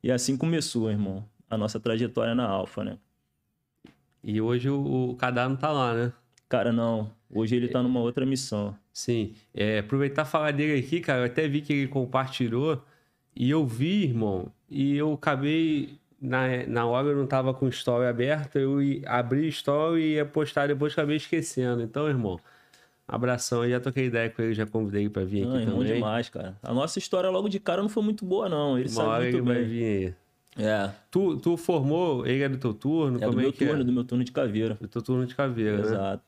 [0.03, 2.99] E assim começou, irmão, a nossa trajetória na Alfa, né?
[4.23, 6.13] E hoje o, o Cadar não tá lá, né?
[6.49, 7.11] Cara, não.
[7.31, 8.75] Hoje ele tá numa outra missão.
[8.93, 9.35] Sim.
[9.55, 11.21] É, aproveitar e falar dele aqui, cara.
[11.21, 12.83] Eu até vi que ele compartilhou.
[13.37, 14.51] E eu vi, irmão.
[14.69, 15.99] E eu acabei.
[16.21, 18.57] Na, na hora eu não tava com o story aberto.
[18.57, 21.83] Eu abri o story e ia postar depois acabei esquecendo.
[21.83, 22.39] Então, irmão.
[23.07, 23.65] Abração.
[23.65, 25.95] Eu já troquei ideia com ele, já convidei ele pra vir Não, aqui irmão também.
[25.95, 26.59] demais, cara.
[26.63, 28.79] A nossa história logo de cara não foi muito boa, não.
[28.79, 29.65] Ele Uma sabe hora muito ele vai bem.
[29.69, 30.15] vir aí.
[30.67, 33.17] É, Tu, tu formou, ele é do teu turno?
[33.19, 33.85] é do Como meu é turno, é?
[33.85, 34.75] do meu turno de caveira.
[34.75, 35.83] Do teu turno de caveira, né?
[35.85, 36.23] Exato.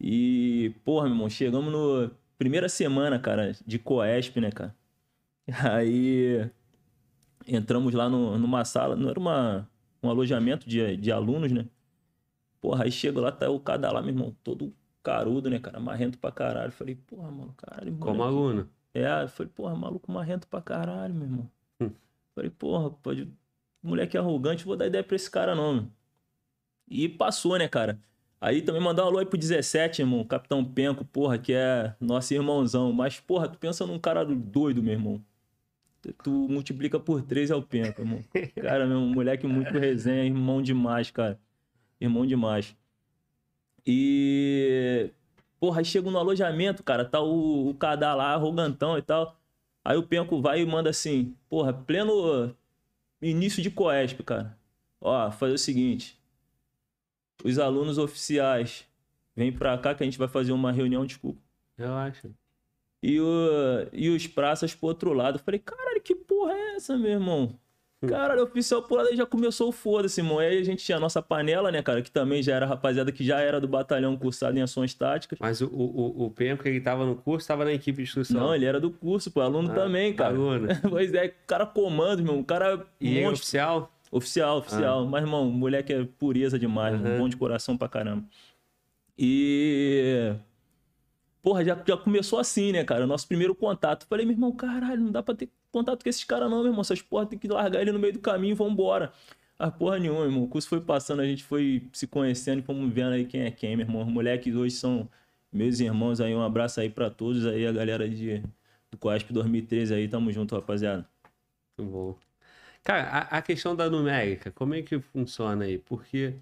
[0.00, 4.74] E, porra, meu irmão, chegamos no primeira semana, cara, de Coesp, né, cara?
[5.72, 6.48] Aí
[7.46, 9.68] entramos lá no, numa sala, não era uma,
[10.02, 11.66] um alojamento de, de alunos, né?
[12.60, 15.78] Porra, aí chega lá, tá o cada lá, meu irmão, todo carudo, né, cara?
[15.78, 16.72] Marrento pra caralho.
[16.72, 18.22] Falei, porra, mano, caralho, Como moleque.
[18.22, 18.70] aluno.
[18.94, 21.50] É, eu falei, porra, maluco marrento pra caralho, meu irmão.
[21.80, 21.90] Hum.
[22.34, 23.30] Falei, porra, pode...
[23.82, 25.86] moleque arrogante, vou dar ideia pra esse cara não, meu.
[26.88, 28.00] E passou, né, cara?
[28.40, 32.32] Aí também mandar um alô aí pro 17, irmão, Capitão Penco, porra, que é nosso
[32.34, 32.92] irmãozão.
[32.92, 35.24] Mas, porra, tu pensa num cara doido, meu irmão.
[36.22, 38.24] Tu multiplica por três é o Penco, irmão.
[38.60, 41.38] Cara, meu, moleque muito resenha, irmão demais, cara.
[42.00, 42.76] Irmão demais.
[43.86, 45.10] E
[45.58, 49.36] Porra, aí chega no alojamento, cara, tá o, o Cadá lá, arrogantão e tal.
[49.84, 52.54] Aí o Penco vai e manda assim, porra, pleno
[53.22, 54.58] início de Coesp, cara.
[55.00, 56.20] Ó, fazer o seguinte.
[57.44, 58.86] Os alunos oficiais
[59.34, 61.40] vêm pra cá que a gente vai fazer uma reunião, desculpa.
[61.78, 62.30] Relaxa.
[63.02, 63.26] E, o,
[63.92, 65.36] e os praças pro outro lado.
[65.38, 67.58] Eu falei, caralho, que porra é essa, meu irmão?
[68.06, 70.38] Caralho, o oficial por aí já começou o foda-se, irmão.
[70.38, 72.02] Aí a gente tinha a nossa panela, né, cara?
[72.02, 75.38] Que também já era rapaziada que já era do batalhão cursado em ações táticas.
[75.40, 78.40] Mas o, o, o Penco, ele tava no curso, tava na equipe de instrução.
[78.40, 79.40] Não, ele era do curso, pô.
[79.40, 80.34] Aluno Ah, também, cara.
[80.34, 80.68] aluno.
[80.88, 82.38] pois é, o cara comando, irmão.
[82.38, 83.42] O cara E ele é monstro.
[83.42, 83.92] oficial?
[84.12, 85.06] Oficial, oficial.
[85.06, 86.94] Mas, irmão, moleque é pureza demais.
[86.94, 87.18] Aham.
[87.18, 88.24] bom de coração pra caramba.
[89.18, 90.32] E.
[91.46, 93.06] Porra, já, já começou assim, né, cara?
[93.06, 94.04] Nosso primeiro contato.
[94.08, 96.80] Falei, meu irmão, caralho, não dá pra ter contato com esses caras, não, meu irmão.
[96.80, 99.12] Essas porra tem que largar ele no meio do caminho e vambora.
[99.56, 100.42] Ah, porra nenhuma, irmão.
[100.42, 103.52] O curso foi passando, a gente foi se conhecendo e fomos vendo aí quem é
[103.52, 104.02] quem, meu irmão.
[104.02, 105.08] Os moleques hoje são
[105.52, 106.34] meus irmãos aí.
[106.34, 108.42] Um abraço aí pra todos aí, a galera de,
[108.90, 110.08] do Coasp 2013 aí.
[110.08, 111.08] Tamo junto, rapaziada.
[111.78, 112.18] Muito bom.
[112.82, 115.78] Cara, a, a questão da numérica, como é que funciona aí?
[115.78, 116.34] Porque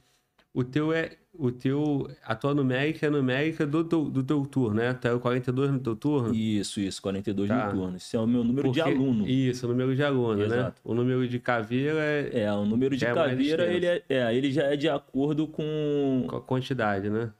[0.54, 1.16] o teu é.
[1.36, 2.08] O teu.
[2.24, 4.94] A tua numérica é a numérica do, teu- do teu turno, né?
[4.94, 6.32] Tu é o 42 no teu turno?
[6.32, 7.66] Isso, isso, 42 Tá.
[7.66, 7.96] no turno.
[7.96, 9.26] Esse é o meu número de Porque- aluno.
[9.28, 10.44] Isso, o número de aluno, né?
[10.44, 10.80] Exato.
[10.84, 14.52] O número de caveira é É, o número de é caveira, ele, é, é, ele
[14.52, 16.24] já é de acordo com.
[16.28, 17.32] com a quantidade, né?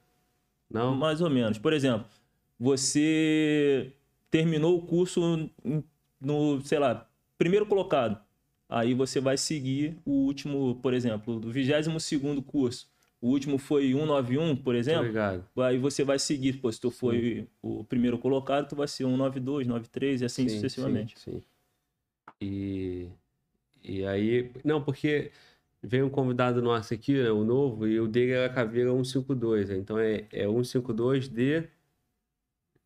[0.69, 0.97] Não?
[0.97, 1.57] Mais ou menos.
[1.57, 2.05] Por exemplo,
[2.59, 3.93] você
[4.31, 5.49] terminou o curso
[6.21, 7.09] no, sei lá,
[7.39, 8.19] primeiro colocado.
[8.69, 12.89] Aí você vai seguir o último, por exemplo, do 22º curso.
[13.25, 15.07] O último foi 191, por exemplo.
[15.07, 15.47] ligado.
[15.57, 19.67] Aí você vai seguir, pô, se tu foi o primeiro colocado, tu vai ser 192,
[19.67, 21.19] 93 e assim Sim, sucessivamente.
[21.19, 21.43] Sim, sim.
[22.39, 23.09] E,
[23.83, 24.51] e aí.
[24.63, 25.33] Não, porque
[25.83, 29.71] veio um convidado nosso aqui, né, o novo, e o dele era caveira 152.
[29.71, 29.77] né?
[29.79, 31.63] Então é, é 152 de.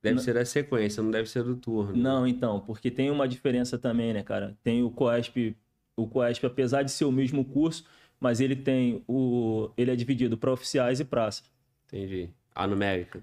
[0.00, 0.22] Deve Não.
[0.22, 1.96] ser da sequência, não deve ser do turno.
[1.96, 4.56] Não, então, porque tem uma diferença também, né, cara?
[4.62, 5.56] Tem o COESP,
[5.96, 7.84] o COESP, apesar de ser o mesmo curso,
[8.20, 9.70] mas ele tem o.
[9.76, 11.42] Ele é dividido para oficiais e praça.
[11.86, 12.30] Entendi.
[12.54, 13.22] A numérica.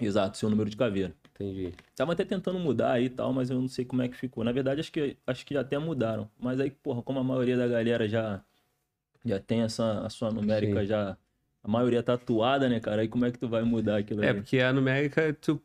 [0.00, 1.12] Exato, seu número de caveira.
[1.34, 1.72] Entendi.
[1.94, 4.42] Tava até tentando mudar aí e tal, mas eu não sei como é que ficou.
[4.44, 6.30] Na verdade, acho que, acho que até mudaram.
[6.38, 8.42] Mas aí, porra, como a maioria da galera já,
[9.24, 10.86] já tem essa, a sua numérica Sim.
[10.86, 11.16] já.
[11.62, 13.02] A maioria tatuada, né, cara?
[13.02, 14.40] Aí como é que tu vai mudar aquilo É, ali?
[14.40, 15.60] porque a numérica tu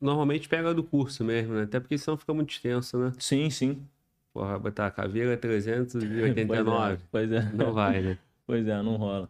[0.00, 1.62] normalmente pega do curso mesmo, né?
[1.62, 3.12] Até porque senão fica muito extenso, né?
[3.18, 3.86] Sim, sim.
[4.32, 6.98] Porra, botar caveira 389.
[7.10, 7.40] Pois é.
[7.40, 7.52] Pois é.
[7.56, 8.18] Não vai, né?
[8.46, 9.28] Pois é, não rola.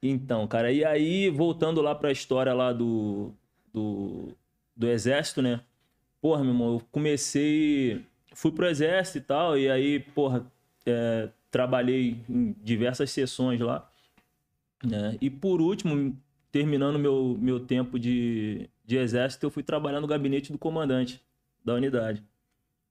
[0.00, 3.32] Então, cara, e aí, voltando lá pra história lá do,
[3.72, 4.28] do,
[4.76, 5.60] do exército, né?
[6.20, 8.04] Porra, meu irmão, eu comecei.
[8.32, 10.46] Fui pro exército e tal, e aí, porra,
[10.86, 13.90] é, trabalhei em diversas sessões lá.
[14.84, 15.16] Né?
[15.20, 16.16] E por último,
[16.52, 21.20] terminando meu, meu tempo de, de exército, eu fui trabalhar no gabinete do comandante
[21.64, 22.22] da unidade.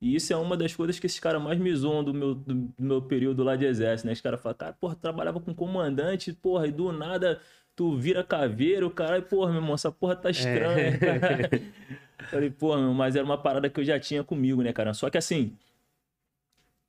[0.04, 2.54] E isso é uma das coisas que esses caras mais me zoam do meu, do,
[2.54, 4.12] do meu período lá de exército, né?
[4.12, 7.40] Os caras falam, cara, porra, trabalhava com comandante, porra, e do nada
[7.74, 11.50] tu vira caveiro, cara, e, porra, meu irmão, essa porra tá estranha, cara.
[12.30, 14.94] Falei, porra, meu, mas era uma parada que eu já tinha comigo, né, cara?
[14.94, 15.56] Só que assim,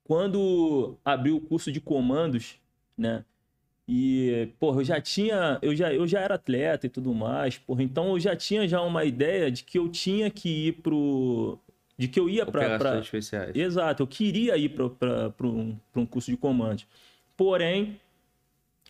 [0.03, 2.59] quando abriu o curso de comandos,
[2.97, 3.23] né?
[3.87, 7.81] E, porra, eu já tinha, eu já, eu já era atleta e tudo mais, porra,
[7.81, 11.57] então eu já tinha já uma ideia de que eu tinha que ir pro.
[11.97, 12.77] De que eu ia pra.
[12.77, 13.55] pra- especiais.
[13.55, 14.85] Exato, eu queria ir para
[15.47, 16.83] um, pra um curso de comando.
[17.37, 17.99] Porém,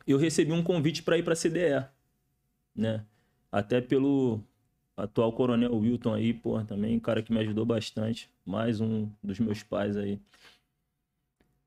[0.08, 1.86] eu recebi um convite para ir para a CDE,
[2.76, 3.04] né?
[3.52, 4.40] Até pelo
[4.98, 9.40] atual coronel Wilton aí, porra, também, um cara que me ajudou bastante, mais um dos
[9.40, 10.20] meus pais aí.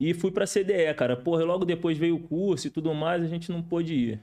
[0.00, 1.16] E fui para a CDE, cara.
[1.16, 4.20] Porra, logo depois veio o curso e tudo mais, a gente não pôde ir.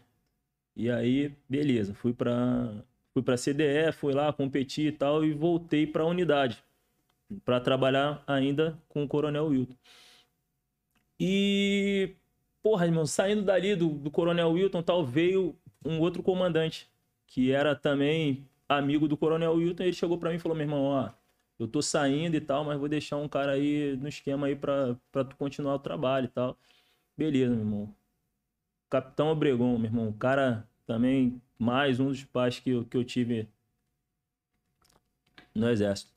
[0.75, 5.87] E aí, beleza, fui para fui para CDE, fui lá competir e tal e voltei
[5.87, 6.61] para a unidade
[7.43, 9.75] para trabalhar ainda com o Coronel Wilton.
[11.19, 12.15] E,
[12.61, 16.89] porra, irmão, saindo dali do, do Coronel Wilton, tal, veio um outro comandante,
[17.27, 20.83] que era também amigo do Coronel Wilton, ele chegou para mim e falou, meu irmão,
[20.83, 21.11] ó,
[21.59, 24.95] eu tô saindo e tal, mas vou deixar um cara aí no esquema aí pra
[25.29, 26.57] tu continuar o trabalho e tal.
[27.17, 27.95] Beleza, meu irmão.
[28.89, 33.49] Capitão Obregon, meu irmão, o cara também, mais um dos pais que que eu tive
[35.53, 36.14] no exército.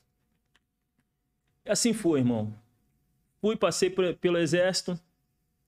[1.69, 2.51] E assim foi, irmão.
[3.41, 4.99] Fui, passei por- pelo exército,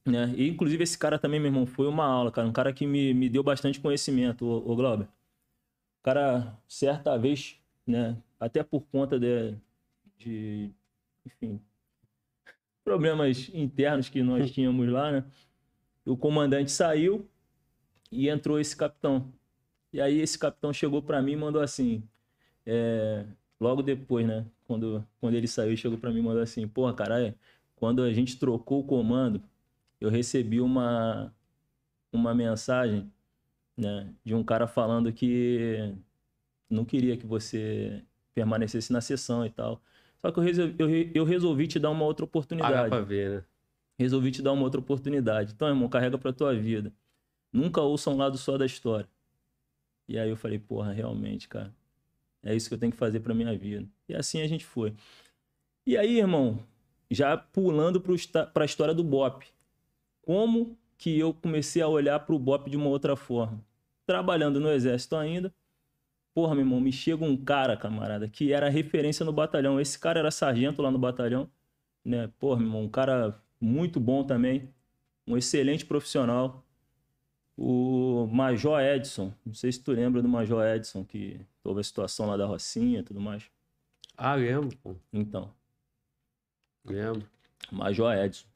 [0.05, 0.33] né?
[0.37, 2.47] E, inclusive, esse cara também, meu irmão, foi uma aula, cara.
[2.47, 5.05] Um cara que me, me deu bastante conhecimento, o, o Glauber.
[5.05, 8.17] O cara, certa vez, né?
[8.39, 9.55] Até por conta de,
[10.17, 10.71] de
[11.25, 11.61] enfim,
[12.83, 15.25] problemas internos que nós tínhamos lá, né?
[16.05, 17.29] O comandante saiu
[18.11, 19.33] e entrou esse capitão.
[19.93, 22.03] E aí esse capitão chegou pra mim e mandou assim,
[22.65, 23.25] é,
[23.61, 24.45] logo depois, né?
[24.67, 27.35] Quando, quando ele saiu, chegou pra mim e mandou assim, porra, caralho,
[27.75, 29.41] quando a gente trocou o comando,
[29.99, 31.33] eu recebi uma,
[32.11, 33.11] uma mensagem,
[33.77, 34.13] né?
[34.23, 35.93] De um cara falando que
[36.69, 38.03] não queria que você
[38.33, 39.81] permanecesse na sessão e tal.
[40.21, 43.43] Só que eu resolvi, eu, eu resolvi te dar uma outra oportunidade pra ver, né?
[43.97, 45.53] resolvi te dar uma outra oportunidade.
[45.53, 46.91] Então, irmão, carrega pra tua vida.
[47.53, 49.07] Nunca ouça um lado só da história.
[50.07, 51.73] E aí eu falei, porra, realmente, cara.
[52.43, 53.87] É isso que eu tenho que fazer pra minha vida.
[54.09, 54.93] E assim a gente foi.
[55.85, 56.59] E aí, irmão,
[57.09, 59.45] já pulando esta- pra história do BOP.
[60.21, 63.63] Como que eu comecei a olhar pro BOP de uma outra forma?
[64.05, 65.53] Trabalhando no exército ainda.
[66.33, 69.79] Porra, meu irmão, me chega um cara, camarada, que era referência no batalhão.
[69.81, 71.49] Esse cara era sargento lá no batalhão,
[72.05, 72.27] né?
[72.39, 74.73] Porra, meu irmão, um cara muito bom também,
[75.27, 76.65] um excelente profissional.
[77.63, 82.25] O Major Edson, não sei se tu lembra do Major Edson, que houve a situação
[82.25, 83.43] lá da Rocinha e tudo mais.
[84.17, 84.95] Ah, lembro, pô.
[85.13, 85.53] Então,
[86.83, 87.23] Lembro.
[87.71, 88.47] Major Edson.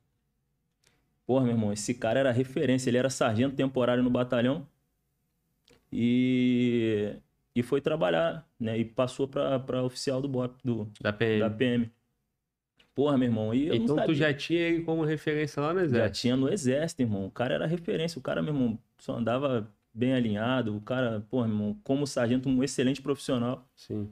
[1.27, 2.89] Porra, meu irmão, esse cara era referência.
[2.89, 4.67] Ele era sargento temporário no batalhão.
[5.91, 7.15] E,
[7.55, 8.75] e foi trabalhar, né?
[8.79, 11.39] E passou pra, pra oficial do BOP, do, Da PM.
[11.39, 11.91] da PM.
[12.95, 13.53] Porra, meu irmão.
[13.53, 16.21] E então tu já tinha ele como referência lá no Já exército.
[16.21, 17.25] tinha no exército, irmão.
[17.27, 18.17] O cara era referência.
[18.17, 20.75] O cara, meu irmão, só andava bem alinhado.
[20.75, 23.67] O cara, meu irmão, como sargento, um excelente profissional.
[23.75, 24.11] Sim.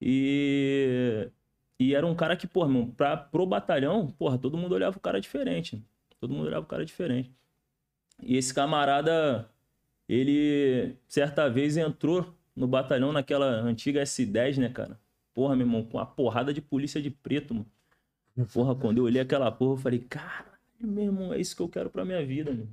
[0.00, 1.30] E,
[1.78, 5.00] e era um cara que, porra, irmão, pra, pro batalhão, porra, todo mundo olhava o
[5.00, 5.82] cara diferente.
[6.20, 7.32] Todo mundo olhava o cara diferente.
[8.22, 9.50] E esse camarada,
[10.08, 14.98] ele, certa vez, entrou no batalhão naquela antiga S10, né, cara?
[15.34, 17.70] Porra, meu irmão, com a porrada de polícia de preto, mano.
[18.52, 20.46] Porra, quando eu olhei aquela porra, eu falei, caralho,
[20.80, 22.68] meu irmão, é isso que eu quero pra minha vida, mano.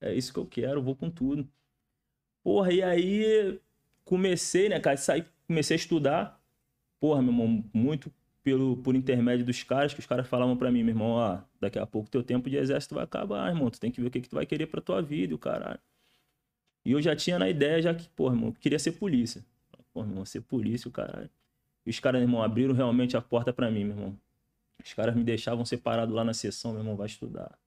[0.00, 1.48] É isso que eu quero, vou com tudo.
[2.42, 3.60] Porra, e aí
[4.04, 6.40] comecei, né, cara, saí, comecei a estudar.
[7.00, 10.82] Porra, meu irmão, muito pelo, por intermédio dos caras, que os caras falavam pra mim,
[10.82, 13.90] meu irmão, ó, daqui a pouco teu tempo de exército vai acabar, irmão, tu tem
[13.90, 15.80] que ver o que, que tu vai querer pra tua vida, o caralho.
[16.84, 19.44] E eu já tinha na ideia, já que, porra, irmão, eu queria ser polícia.
[19.92, 21.28] Porra, meu irmão, ser polícia, o caralho.
[21.84, 24.20] E os caras, meu irmão, abriram realmente a porta pra mim, meu irmão.
[24.82, 27.58] Os caras me deixavam separado lá na sessão, meu irmão, vai estudar.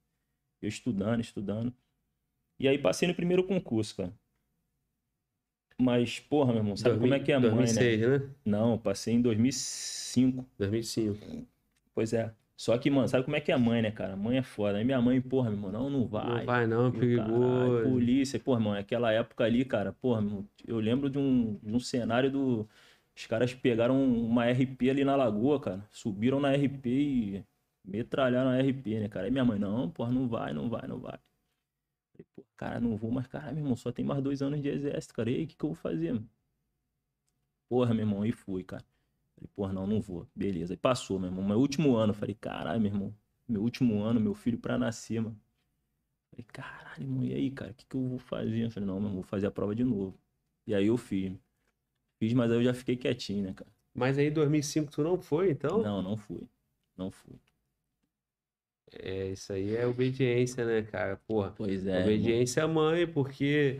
[0.61, 1.73] Eu estudando, estudando.
[2.61, 4.13] E aí passei no primeiro concurso, cara.
[5.79, 8.07] Mas, porra, meu irmão, sabe como é que é a mãe, 2006, né?
[8.19, 8.29] né?
[8.45, 10.45] Não, passei em 2005.
[10.59, 11.47] 2005.
[11.95, 12.31] Pois é.
[12.55, 14.13] Só que, mano, sabe como é que é a mãe, né, cara?
[14.13, 14.77] A mãe é foda.
[14.77, 16.37] Aí minha mãe, porra, meu irmão, não, não vai.
[16.41, 17.89] Não vai não, perigoso.
[17.89, 21.79] polícia, porra, irmão, aquela época ali, cara, porra, meu, eu lembro de um, de um
[21.79, 22.69] cenário do.
[23.17, 25.83] Os caras pegaram uma RP ali na lagoa, cara.
[25.91, 27.43] Subiram na RP e
[27.83, 29.25] metralharam a RP, né, cara?
[29.25, 31.17] Aí minha mãe, não, porra, não vai, não vai, não vai.
[32.13, 34.69] Falei, pô, cara, não vou, mas, cara, meu irmão, só tem mais dois anos de
[34.69, 35.29] exército, cara.
[35.29, 36.29] E aí, o que, que eu vou fazer, mano?
[37.69, 38.83] Porra, meu irmão, e fui, cara.
[39.35, 40.27] Falei, porra, não, não vou.
[40.35, 40.73] Beleza.
[40.73, 41.43] Aí passou, meu irmão.
[41.43, 43.15] Meu último ano, falei, caralho, meu irmão.
[43.47, 45.39] Meu último ano, meu filho pra nascer, mano.
[46.29, 48.65] Falei, caralho, irmão, e aí, cara, o que, que eu vou fazer?
[48.65, 50.17] Eu falei, não, meu irmão, vou fazer a prova de novo.
[50.67, 51.33] E aí eu fiz.
[52.19, 53.71] Fiz, mas aí eu já fiquei quietinho, né, cara?
[53.93, 55.81] Mas aí 2005 tu não foi, então?
[55.81, 56.47] Não, não fui.
[56.95, 57.39] Não fui.
[58.99, 61.17] É, isso aí é obediência, né, cara?
[61.27, 61.53] Porra.
[61.55, 61.89] Pois é.
[61.89, 62.03] irmão.
[62.03, 63.79] obediência à mãe, porque.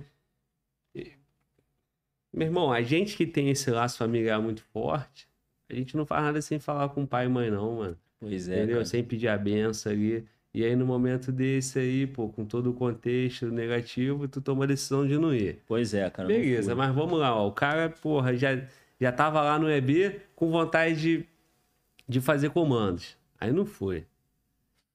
[2.34, 5.28] Meu irmão, a gente que tem esse laço familiar muito forte,
[5.70, 7.98] a gente não faz nada sem falar com pai e mãe, não, mano.
[8.20, 8.76] Pois é, Entendeu?
[8.76, 8.86] cara.
[8.86, 10.26] Sem pedir a benção ali.
[10.54, 14.68] E aí, no momento desse aí, pô, com todo o contexto negativo, tu toma a
[14.68, 15.62] decisão de não ir.
[15.66, 16.28] Pois é, cara.
[16.28, 17.48] Beleza, mas vamos lá, ó.
[17.48, 18.62] O cara, porra, já,
[19.00, 21.26] já tava lá no EB com vontade de,
[22.08, 23.18] de fazer comandos.
[23.40, 24.06] Aí não foi.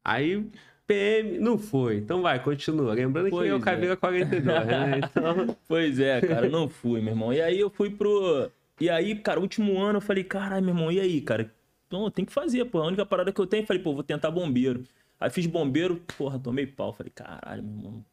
[0.06, 0.48] Aí
[0.86, 1.96] PM não foi.
[1.96, 2.94] Então vai, continua.
[2.94, 3.60] Lembrando que Pois é o é.
[3.60, 5.00] Caveira 42, né?
[5.10, 7.32] Então, Pois é, cara, não fui, meu irmão.
[7.32, 8.48] E aí eu fui pro.
[8.80, 11.52] E aí, cara, último ano eu falei, caralho, meu irmão, e aí, cara?
[11.90, 12.78] Não, tem que fazer, pô.
[12.78, 14.84] A única parada que eu tenho, falei, pô, vou tentar bombeiro.
[15.18, 16.92] Aí fiz bombeiro, porra, tomei pau.
[16.92, 18.04] Falei, caralho, meu irmão.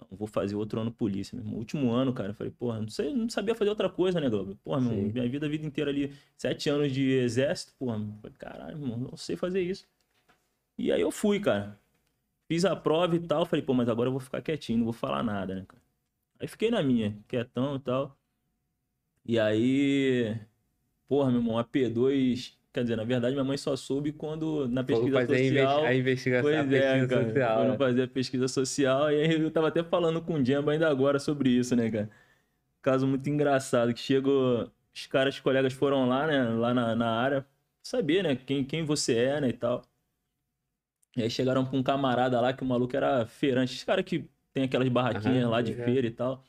[0.00, 1.58] Não, vou fazer outro ano polícia, meu irmão.
[1.58, 4.56] Último ano, cara, eu falei, porra, não sei, não sabia fazer outra coisa, né, Globo?
[4.64, 8.36] Porra, meu irmão, minha vida, a vida inteira ali, sete anos de exército, porra, falei,
[8.38, 9.86] caralho, meu irmão, não sei fazer isso.
[10.76, 11.78] E aí eu fui, cara.
[12.48, 14.92] Fiz a prova e tal, falei, pô, mas agora eu vou ficar quietinho, não vou
[14.92, 15.82] falar nada, né, cara?
[16.38, 18.18] Aí fiquei na minha, quietão e tal.
[19.24, 20.38] E aí,
[21.08, 24.84] porra, meu irmão, a P2, quer dizer, na verdade minha mãe só soube quando na
[24.84, 25.84] pesquisa fazer social.
[25.84, 27.24] a investigação, Pois a é, pesquisa cara.
[27.24, 27.56] social.
[27.56, 27.78] Quando né?
[27.78, 31.18] fazer a pesquisa social, e aí eu tava até falando com o Jamba ainda agora
[31.18, 32.10] sobre isso, né, cara?
[32.82, 37.10] Caso muito engraçado, que chegou, os caras, os colegas foram lá, né, lá na, na
[37.10, 37.46] área,
[37.82, 39.82] saber, né, quem, quem você é, né, e tal.
[41.16, 44.24] E aí chegaram pra um camarada lá, que o maluco era feirante, os caras que
[44.52, 45.86] tem aquelas barraquinhas Aham, lá de ligado.
[45.86, 46.44] feira e tal.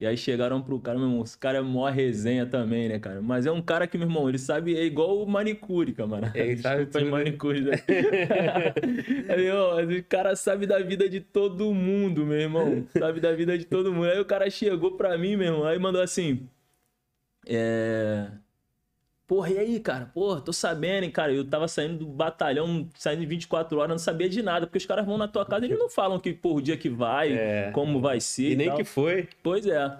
[0.00, 3.22] E aí chegaram pro cara, meu irmão, esse cara é mó resenha também, né, cara?
[3.22, 6.36] Mas é um cara que, meu irmão, ele sabe, é igual o manicure, camarada.
[6.36, 7.60] Ele sabe Desculpa tudo, manicure.
[7.60, 7.70] Né?
[9.30, 12.86] Aí, ó, o cara sabe da vida de todo mundo, meu irmão.
[12.98, 14.06] Sabe da vida de todo mundo.
[14.06, 16.48] Aí o cara chegou pra mim, meu irmão, aí mandou assim.
[17.46, 18.30] É.
[19.26, 20.06] Porra, e aí, cara?
[20.06, 21.32] Porra, tô sabendo, hein, cara.
[21.32, 24.84] Eu tava saindo do batalhão, saindo em 24 horas, não sabia de nada, porque os
[24.86, 27.32] caras vão na tua casa e eles não falam que, porra, o dia que vai,
[27.32, 27.70] É.
[27.72, 28.50] como vai ser.
[28.50, 28.76] E nem tal.
[28.76, 29.28] que foi.
[29.42, 29.96] Pois é.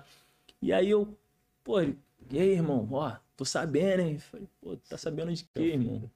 [0.61, 1.17] E aí eu,
[1.63, 1.97] pô, e
[2.33, 2.87] aí, irmão?
[2.93, 4.19] Ó, tô sabendo, hein?
[4.19, 6.11] Falei, pô, tá sabendo de quê, irmão?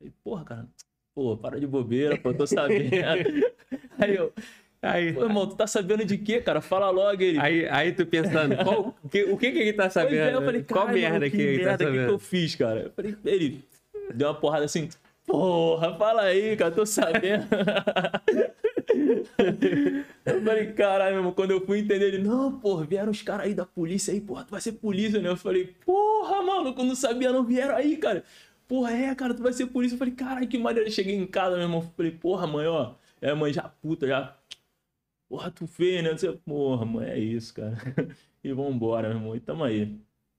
[0.00, 0.68] Ele, porra, cara,
[1.14, 2.90] pô, para de bobeira, pô, tô sabendo.
[3.98, 4.32] aí eu,
[4.82, 6.60] Aí, pô, irmão, tu tá sabendo de quê, cara?
[6.62, 7.38] Fala logo ele.
[7.38, 10.14] aí, aí tu pensando, qual, o, que, o que que ele tá Pois sabendo?
[10.16, 12.18] é, eu falei, qual "Caralho, merda que que ele tá merda, que, que eu sabendo?
[12.18, 12.80] fiz, cara?
[12.80, 13.64] Eu falei, ele
[14.14, 14.88] deu uma porrada assim,
[15.26, 17.46] porra, fala aí, cara, tô sabendo.
[20.24, 23.46] eu falei, caralho, meu irmão, quando eu fui entender ele, não, porra, vieram os caras
[23.46, 25.28] aí da polícia aí, porra, tu vai ser polícia, né?
[25.28, 28.24] Eu falei, porra, mano, eu não sabia, não vieram aí, cara.
[28.66, 29.94] Porra, é, cara, tu vai ser polícia.
[29.94, 30.88] Eu falei, caralho, que maneiro.
[30.88, 34.36] Eu cheguei em casa, meu irmão, falei, porra, mãe, ó, É, mãe já puta, já.
[35.30, 36.10] Porra, tu fez, né?
[36.10, 37.76] Você, porra, mãe, é isso, cara.
[38.42, 39.36] E vambora, meu irmão.
[39.36, 39.96] E tamo aí.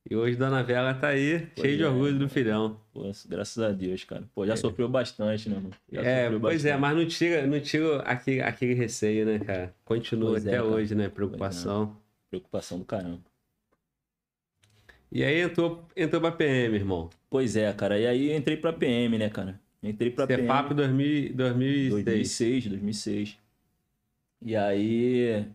[0.10, 1.88] E hoje Dona Vela tá aí, Pois cheio de é.
[1.88, 2.82] orgulho do filhão.
[2.92, 4.24] Pô, graças a Deus, cara.
[4.34, 5.70] Pô, já sofreu bastante, né, mano?
[5.92, 6.78] Já É, pois é, bastante.
[6.82, 9.74] mas não tira, não tira aquele, aquele receio, né, cara?
[9.86, 10.68] Continua Pois é, até cara.
[10.70, 11.08] hoje, né?
[11.10, 11.96] Preocupação.
[12.32, 13.22] Preocupação do caramba.
[15.12, 17.10] E aí entrou, entrou pra PM, irmão.
[17.30, 18.00] Pois é, cara.
[18.00, 19.60] E aí entrei pra PM, né, cara?
[19.84, 20.42] Entrei pra PM.
[20.42, 21.94] Cefap 2000, 2006.
[22.04, 23.38] 2006, 2006.
[24.42, 25.46] E aí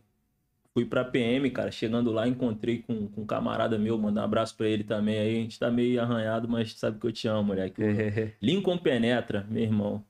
[0.72, 1.70] fui pra PM, cara.
[1.70, 5.18] Chegando lá, encontrei com, com um camarada meu, mandar um abraço pra ele também.
[5.18, 7.80] Aí a gente tá meio arranhado, mas sabe que eu te amo, moleque.
[8.40, 10.04] Lincoln Penetra, meu irmão.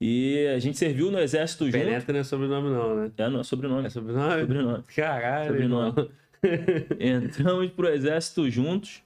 [0.00, 1.78] E a gente serviu no exército junto.
[1.78, 3.12] Penetra não é sobrenome não, né?
[3.16, 3.86] É, não, é sobrenome.
[3.86, 4.40] É sobrenome?
[4.40, 4.82] Sobrenome.
[4.96, 6.10] Caralho, Sobrenome.
[6.98, 9.00] Entramos pro exército juntos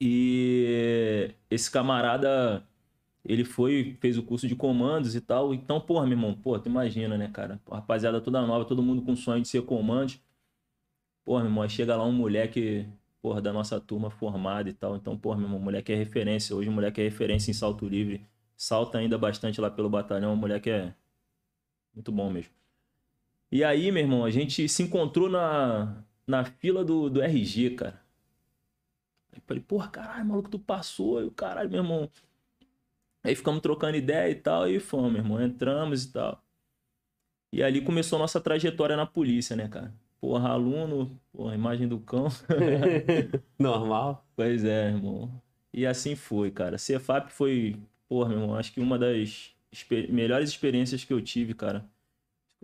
[0.00, 2.62] e esse camarada,
[3.24, 5.54] ele foi, fez o curso de comandos e tal.
[5.54, 7.60] Então, porra, meu irmão, porra, tu imagina, né, cara?
[7.64, 10.14] Pô, rapaziada toda nova, todo mundo com sonho de ser comando.
[11.24, 12.86] Porra, meu irmão, aí chega lá um moleque,
[13.22, 14.96] porra, da nossa turma formada e tal.
[14.96, 16.54] Então, porra, meu irmão, moleque é referência.
[16.54, 18.26] Hoje moleque é referência em salto livre.
[18.56, 20.36] Salta ainda bastante lá pelo batalhão.
[20.36, 20.94] Moleque é
[21.94, 22.52] muito bom mesmo.
[23.50, 28.02] E aí, meu irmão, a gente se encontrou na, na fila do, do RG, cara.
[29.32, 31.24] Aí eu falei, porra, caralho, maluco, tu passou.
[31.24, 32.10] O caralho, meu irmão.
[33.24, 35.42] Aí ficamos trocando ideia e tal, e fomos, meu irmão.
[35.42, 36.44] Entramos e tal.
[37.52, 39.94] E ali começou a nossa trajetória na polícia, né, cara?
[40.20, 42.26] Porra, aluno, porra, imagem do cão.
[43.58, 44.26] Normal.
[44.34, 45.30] Pois é, irmão.
[45.72, 46.78] E assim foi, cara.
[46.78, 47.76] Cefap foi,
[48.08, 51.84] porra, meu irmão, acho que uma das exper- melhores experiências que eu tive, cara.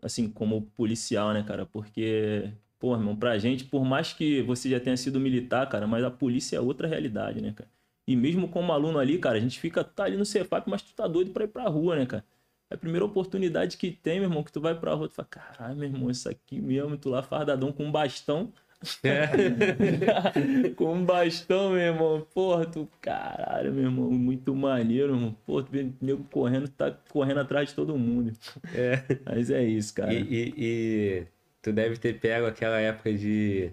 [0.03, 1.67] Assim, como policial, né, cara?
[1.67, 6.05] Porque, porra, irmão, pra gente, por mais que você já tenha sido militar, cara, mas
[6.05, 7.71] a polícia é outra realidade, né, cara?
[8.11, 10.93] E mesmo como aluno ali, cara, a gente fica, tá ali no Cefap, mas tu
[10.95, 12.25] tá doido pra ir pra rua, né, cara?
[12.69, 15.29] É a primeira oportunidade que tem, meu irmão, que tu vai pra rua, tu fala,
[15.31, 18.53] caralho, meu irmão, isso aqui mesmo, tu lá fardadão com um bastão,
[19.05, 19.29] É.
[20.75, 22.27] com um bastão, meu irmão.
[22.35, 25.37] Porra, tu, caralho, meu irmão, muito maneiro, irmão.
[25.47, 28.33] Pô, tu vê nego correndo, tá correndo atrás de todo mundo.
[28.75, 29.05] É.
[29.25, 30.13] Mas é isso, cara.
[30.13, 31.27] E, e- e
[31.63, 33.71] tu deve ter pego aquela época de,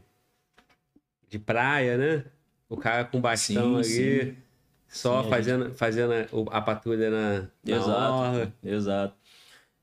[1.28, 2.26] de praia, né?
[2.70, 4.38] O cara com bastão Sim, ali, sim.
[4.88, 6.12] só Sim, fazendo, fazendo
[6.52, 8.54] a, patrulha na, na Exato.
[8.64, 9.16] Exato.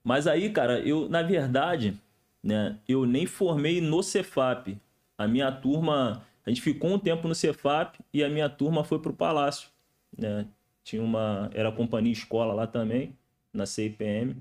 [0.02, 1.98] Mas aí, cara, eu, na verdade,
[2.42, 4.76] né, eu nem formei no Cefap.
[5.16, 8.98] A minha turma, a gente ficou um tempo no Cefap e a minha turma foi
[8.98, 9.70] pro Palácio,
[10.16, 10.46] né?
[10.82, 13.16] Tinha uma, era companhia escola lá também,
[13.52, 14.36] na CIPM.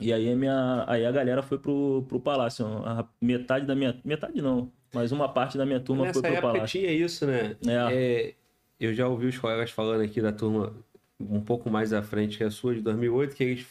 [0.00, 2.66] E aí a minha, aí a galera foi pro, pro Palácio.
[2.86, 6.42] A metade da minha, metade não, mas uma parte da minha turma Nessa foi pro
[6.42, 6.80] Palácio.
[6.80, 7.56] tinha isso, né?
[7.66, 7.94] É.
[7.94, 8.34] É,
[8.78, 10.72] eu já ouvi os colegas falando aqui da turma
[11.20, 13.66] um pouco mais à frente que a sua, de 2008, que eles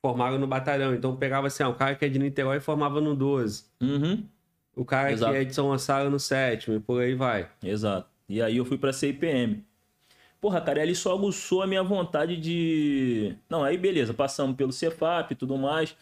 [0.00, 0.94] formaram no batalhão.
[0.94, 3.64] Então pegava assim, ah, o cara que é de Niterói formava no 12.
[3.80, 4.24] Uhum.
[4.74, 5.32] O cara Exato.
[5.32, 7.48] que é de São Gonçalo no sétimo, e por aí vai.
[7.62, 8.08] Exato.
[8.28, 9.64] E aí eu fui pra CIPM.
[10.40, 13.34] Porra, cara, ele só aguçou a minha vontade de.
[13.48, 15.96] Não, aí beleza, passamos pelo Cefap e tudo mais.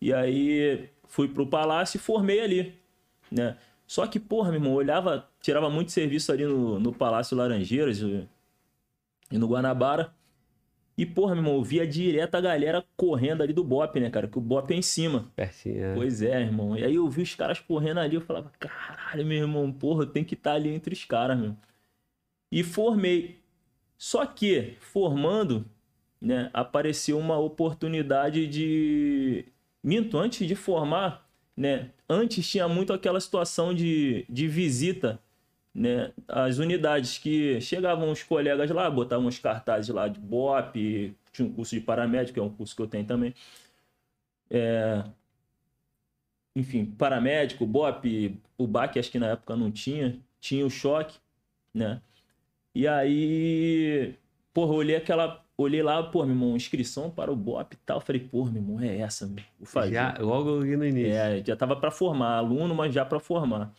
[0.00, 2.74] E aí fui pro Palácio e formei ali,
[3.30, 3.56] né?
[3.90, 7.98] Só que, porra, meu irmão, eu olhava, tirava muito serviço ali no, no Palácio Laranjeiras
[7.98, 8.24] e,
[9.32, 10.14] e no Guanabara.
[10.96, 14.28] E, porra, meu irmão, eu via direto a galera correndo ali do BOP, né, cara?
[14.28, 15.32] Que o BOP é em cima.
[15.34, 15.82] Pertinho.
[15.82, 15.94] é.
[15.96, 16.78] Pois é, irmão.
[16.78, 20.06] E aí eu vi os caras correndo ali, eu falava, caralho, meu irmão, porra, eu
[20.06, 21.56] tenho que estar ali entre os caras, meu.
[22.52, 23.40] E formei.
[23.98, 25.66] Só que, formando,
[26.20, 29.46] né, apareceu uma oportunidade de.
[29.82, 31.90] Minto, antes de formar, né?
[32.10, 35.20] Antes tinha muito aquela situação de, de visita,
[35.74, 36.12] né?
[36.28, 41.52] As unidades que chegavam os colegas lá, botavam os cartazes lá de BOP, tinha um
[41.52, 43.34] curso de paramédico, que é um curso que eu tenho também
[46.54, 51.18] enfim, paramédico, BOP, o BAC acho que na época não tinha, tinha o choque,
[51.74, 52.02] né?
[52.74, 54.14] E aí,
[54.54, 58.00] porra, eu olhei aquela, olhei lá, pô, meu irmão, inscrição para o BOP e tal,
[58.00, 59.94] falei, pô, meu irmão, é essa, meu, vou fazer.
[59.94, 61.12] Já, logo ali no início.
[61.12, 63.72] É, já tava pra formar, aluno, mas já pra formar.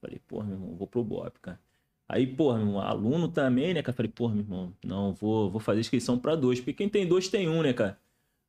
[0.00, 1.60] Falei, porra, meu irmão, vou pro BOP, cara.
[2.08, 3.96] Aí, porra, meu irmão, aluno também, né, cara?
[3.96, 7.28] Falei, porra, meu irmão, não, vou, vou fazer inscrição pra dois, porque quem tem dois
[7.28, 7.98] tem um, né, cara?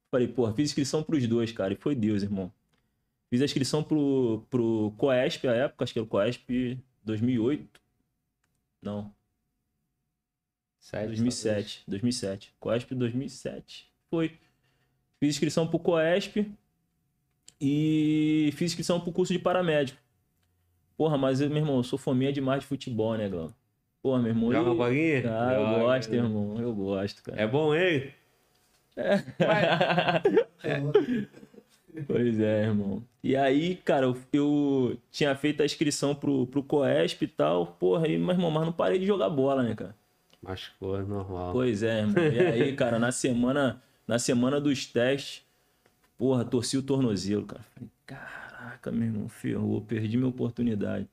[0.09, 2.51] Falei, porra, fiz inscrição pros dois, cara, e foi Deus, irmão.
[3.29, 7.79] Fiz a inscrição pro, pro Coesp, a época, acho que era o Coesp 2008.
[8.81, 9.13] Não,
[10.81, 12.53] Sete, 2007, 2007.
[12.59, 13.87] Coesp 2007.
[14.09, 14.29] Foi.
[15.19, 16.37] Fiz inscrição pro Coesp
[17.61, 19.99] e fiz inscrição pro curso de paramédico.
[20.97, 23.53] Porra, mas eu, meu irmão, eu sou fominha demais de futebol, né, Glauco?
[24.01, 24.51] Porra, meu irmão.
[24.51, 25.23] Joga e- bolinha?
[25.31, 26.17] Ah, eu Joga, gosto, né?
[26.17, 26.59] irmão.
[26.59, 27.41] Eu gosto, cara.
[27.41, 28.13] É bom ele?
[32.07, 33.03] Pois é, irmão.
[33.21, 37.67] E aí, cara, eu, eu tinha feito a inscrição pro, pro Coesp e tal.
[37.67, 39.93] Porra, aí, mas, irmão, mas não parei de jogar bola, né, cara?
[40.41, 41.53] Machucou, é normal.
[41.53, 42.23] Pois é, irmão.
[42.23, 45.45] E aí, cara, na semana, na semana dos testes,
[46.17, 47.63] porra, torci o tornozelo, cara.
[47.63, 51.07] Falei, caraca, meu irmão, ferrou, perdi minha oportunidade.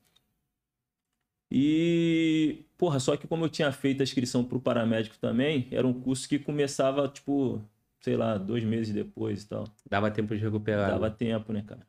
[1.51, 5.93] E, porra, só que como eu tinha feito a inscrição pro paramédico também, era um
[5.93, 7.61] curso que começava, tipo,
[8.01, 9.65] sei lá, dois meses depois e tal.
[9.89, 10.91] Dava tempo de recuperar.
[10.91, 11.15] Dava né?
[11.17, 11.87] tempo, né, cara?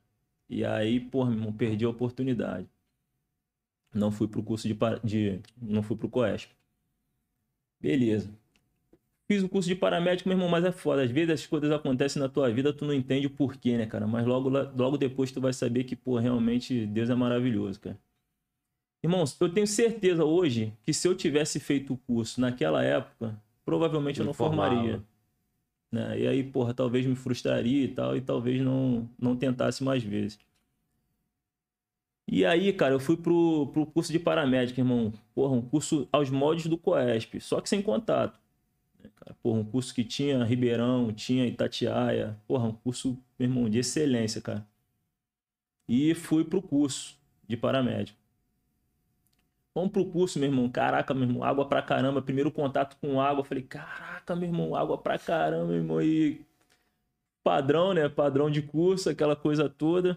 [0.49, 2.69] E aí, porra, meu irmão, perdi a oportunidade.
[3.93, 6.51] Não fui pro curso de, de não fui pro Coesp.
[7.81, 8.31] Beleza.
[9.27, 11.03] Fiz o curso de paramédico, meu irmão, mas é foda.
[11.03, 14.07] Às vezes as coisas acontecem na tua vida, tu não entende o porquê, né, cara?
[14.07, 17.99] Mas logo, logo depois tu vai saber que, pô, realmente Deus é maravilhoso, cara.
[19.03, 24.19] Irmãos, eu tenho certeza hoje que se eu tivesse feito o curso naquela época, provavelmente
[24.19, 24.75] eu Não não formava.
[24.75, 25.03] formaria.
[25.91, 26.21] Né?
[26.21, 30.39] E aí, porra, talvez me frustraria e tal, e talvez não, não tentasse mais vezes.
[32.33, 35.13] E aí, cara, eu fui pro, pro curso de paramédico, irmão.
[35.35, 38.39] Porra, um curso aos moldes do Coesp, só que sem contato.
[39.03, 39.11] né?
[39.43, 42.39] Porra, um curso que tinha Ribeirão, tinha Itatiaia.
[42.47, 44.65] Porra, um curso, meu irmão, de excelência, cara.
[45.89, 47.19] E fui pro curso
[47.49, 48.17] de paramédico.
[49.75, 50.69] Vamos pro curso, meu irmão.
[50.71, 52.23] Caraca, meu irmão, água pra caramba.
[52.23, 56.01] Primeiro contato com água, falei, caraca, meu irmão, água pra caramba, meu irmão.
[56.01, 56.47] E
[57.43, 58.09] padrão, né?
[58.09, 60.17] Padrão de curso, aquela coisa toda.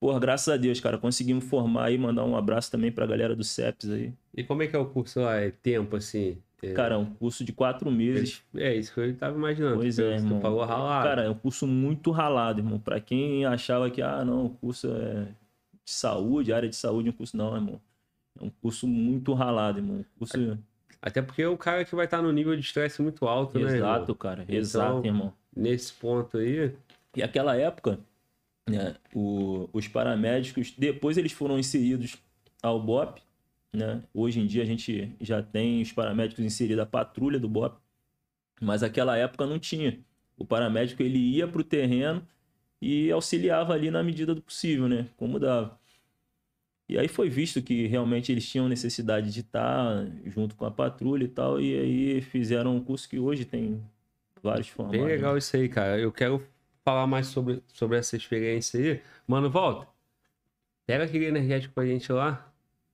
[0.00, 3.42] Porra, graças a Deus, cara, conseguimos formar aí, mandar um abraço também pra galera do
[3.42, 4.12] CEPS aí.
[4.36, 5.36] E como é que é o curso lá?
[5.36, 6.38] É tempo, assim?
[6.62, 8.42] É, Cara, é um curso de quatro meses.
[8.56, 9.76] é isso que eu tava imaginando.
[9.76, 10.40] Pois é, irmão.
[10.40, 11.08] falou ralado.
[11.08, 12.78] Cara, é um curso muito ralado, irmão.
[12.80, 15.24] Pra quem achava que, ah, não, o curso é
[15.84, 17.80] de saúde, área de saúde, um curso não, irmão.
[18.40, 19.98] É um curso muito ralado, irmão.
[19.98, 20.58] Um curso
[21.02, 23.64] Até porque é o cara que vai estar no nível de estresse muito alto, né?
[23.64, 23.76] irmão?
[23.76, 24.44] exato, cara.
[24.48, 25.32] Exato, Então- irmão.
[25.56, 26.72] Nesse ponto aí,
[27.16, 27.98] E aquela época,
[28.68, 32.16] né, o- os paramédicos, depois eles foram inseridos
[32.62, 33.20] ao BOP,
[33.72, 34.02] né?
[34.14, 37.78] Hoje em dia a gente já tem os paramédicos inseridos à patrulha do BOP,
[38.60, 39.98] mas aquela época não tinha.
[40.36, 42.26] O paramédico ele ia para o terreno
[42.80, 45.06] e auxiliava ali na medida do possível, né?
[45.16, 45.78] Como dava.
[46.88, 51.24] E aí foi visto que realmente eles tinham necessidade de estar junto com a patrulha
[51.24, 53.82] e tal, e aí fizeram um curso que hoje tem
[54.42, 54.98] vários formatos.
[54.98, 55.14] bem né?
[55.14, 55.98] legal isso aí, cara.
[55.98, 56.42] Eu quero
[56.88, 59.02] falar mais sobre, sobre essa experiência aí.
[59.26, 59.86] Mano, volta.
[60.86, 62.50] Pega aquele energético pra gente lá.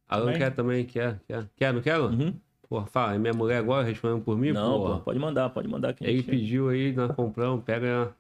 [0.09, 0.39] Alan Também?
[0.39, 1.49] quer também, quer, quer.
[1.57, 2.11] Quer, não quer, Alan?
[2.11, 2.35] Uhum.
[2.69, 5.01] Porra, fala, é minha mulher agora respondendo por mim, Não, porra.
[5.01, 5.93] pode mandar, pode mandar.
[5.95, 8.13] Que Ele pediu aí, nós compramos, pega,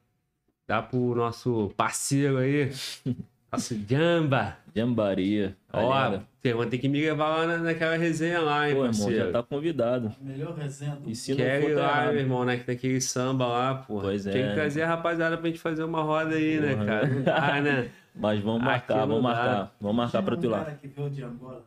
[0.65, 2.71] dá pro nosso parceiro aí,
[3.55, 4.57] nosso Jamba.
[4.77, 5.57] Jambaria.
[5.73, 9.13] Ó, você vai ter que me levar lá na, naquela resenha lá, hein, Pô, irmão,
[9.13, 10.13] já tá convidado.
[10.21, 12.13] A melhor resenha do E se não Quero ir tá lá, errado.
[12.13, 12.57] meu irmão, né?
[12.57, 14.01] Que tem aquele samba lá, pô.
[14.01, 14.49] Pois Tem é.
[14.49, 17.07] que trazer a rapaziada pra gente fazer uma roda aí, né, Porra, cara?
[17.07, 17.23] né?
[17.23, 17.91] Dá, né?
[18.17, 19.29] Mas vamos marcar, vamos dá.
[19.29, 19.77] marcar.
[19.81, 20.65] Vamos marcar pra tu Tinha um lá.
[20.65, 21.65] cara que veio de Angola.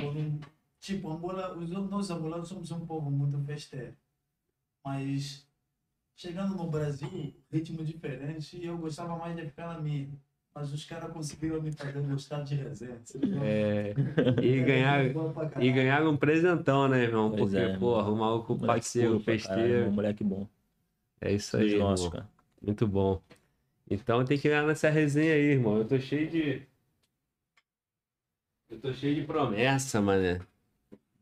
[0.00, 0.40] um-
[0.80, 3.94] tipo, Angola, os, nós angolanos somos um povo muito festeiro.
[4.84, 5.46] Mas
[6.16, 10.08] chegando no Brasil, ritmo diferente, e eu gostava mais de ficar na minha.
[10.54, 13.00] Mas os caras conseguiram me fazer gostar de resenha.
[13.44, 13.94] É,
[14.42, 15.74] e ganhar, Bom pra e caralho.
[15.74, 17.30] ganhar um presentão, né, irmão?
[17.30, 17.78] Pois Porque, é, irmão.
[17.78, 19.60] porra, o maluco Moleque parceiro, festeiro.
[19.62, 20.48] irmão, Moleque bom.
[21.20, 21.90] É isso Dos aí, irmão.
[21.90, 22.28] nossos, cara.
[22.60, 23.22] Muito bom.
[23.88, 25.78] Então tem que ir lá nessa resenha aí, irmão.
[25.78, 26.62] Eu tô cheio de.
[28.68, 30.40] Eu tô cheio de promessa, mané.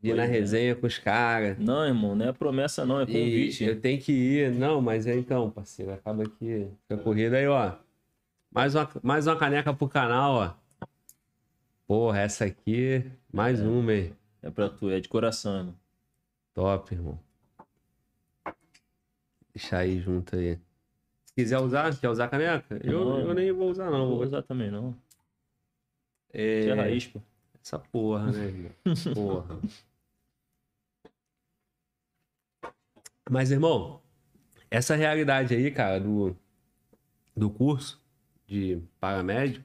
[0.03, 0.27] De ir na é.
[0.27, 1.59] resenha com os caras.
[1.59, 3.65] Não, irmão, não é promessa não, é E convite.
[3.65, 4.51] eu tenho que ir.
[4.53, 5.93] Não, mas é então, parceiro.
[5.93, 7.73] Acaba que a corrida aí, ó.
[8.57, 10.35] Mais uma, mais uma caneca pro canal,
[10.81, 10.87] ó.
[11.87, 13.05] Porra, essa aqui.
[13.31, 13.63] Mais É.
[13.63, 14.17] uma, hein?
[14.41, 15.75] É pra tu, é de coração, irmão.
[16.55, 17.21] Top, irmão.
[19.55, 20.59] Deixa aí junto aí.
[21.27, 22.81] Se quiser usar, quer usar a caneca?
[22.83, 23.21] Eu, Não.
[23.21, 23.99] eu nem vou usar, não.
[23.99, 24.97] Não Vou usar também, não.
[26.33, 27.21] É, é raiz, pô.
[27.63, 28.73] Essa porra, né, irmão?
[29.15, 29.61] Porra.
[33.29, 34.01] Mas, irmão,
[34.71, 36.35] essa realidade aí, cara, do,
[37.37, 38.06] do curso
[38.47, 39.65] de paramédico,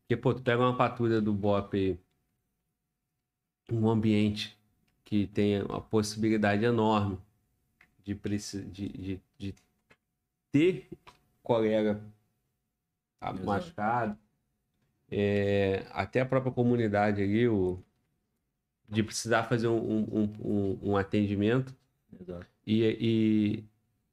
[0.00, 1.98] porque, pô, tu pega uma patrulha do BOP
[3.70, 4.56] um ambiente
[5.04, 7.18] que tem uma possibilidade enorme
[8.04, 9.54] de, de, de, de
[10.52, 10.88] ter
[11.42, 12.00] colega
[13.44, 14.16] machucado,
[15.10, 17.82] é, até a própria comunidade ali, o,
[18.88, 21.74] de precisar fazer um, um, um, um atendimento.
[22.20, 22.46] Exato.
[22.66, 23.64] E, e-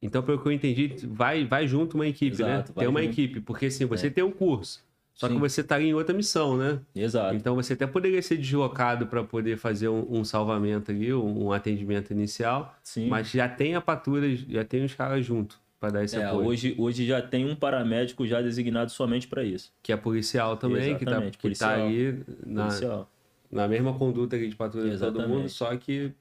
[0.05, 2.75] então, pelo que eu entendi, vai, vai junto uma equipe, Exato, né?
[2.79, 3.11] Tem uma junto.
[3.11, 4.09] equipe, porque assim, você É.
[4.09, 4.83] tem um curso,
[5.15, 5.35] Só Sim.
[5.35, 6.79] que você tá em outra missão, né?
[6.95, 7.35] Exato.
[7.35, 11.51] Então você até poderia ser deslocado para poder fazer um, um salvamento ali, um, um
[11.51, 13.07] atendimento inicial, Sim.
[13.09, 16.47] mas já tem a patrulha, já tem os caras junto para dar esse É, apoio.
[16.47, 19.71] hoje, hoje já tem um paramédico já designado somente para isso.
[19.83, 21.87] Que é policial também, que tá, Exatamente, que tá policial.
[21.87, 23.09] ali na, Policial.
[23.51, 26.11] na mesma conduta que de patrulha de todo mundo, só que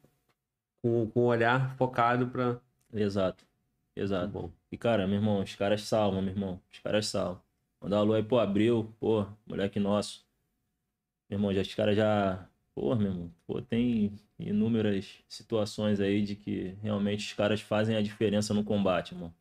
[0.83, 2.59] com, com um olhar focado para.
[2.93, 3.43] Exato.
[3.95, 4.29] Exato.
[4.29, 4.51] Bom.
[4.71, 6.61] E, cara, meu irmão, os caras salvam, meu irmão.
[6.73, 7.41] Os caras salvam.
[7.81, 10.25] Mandar alô aí pro Abril, pô, moleque nosso.
[11.29, 12.47] Meu irmão, já, os caras já.
[12.75, 18.03] Pô, meu irmão, pô, tem inúmeras situações aí de que realmente os caras fazem a
[18.03, 19.33] diferença no combate, irmão.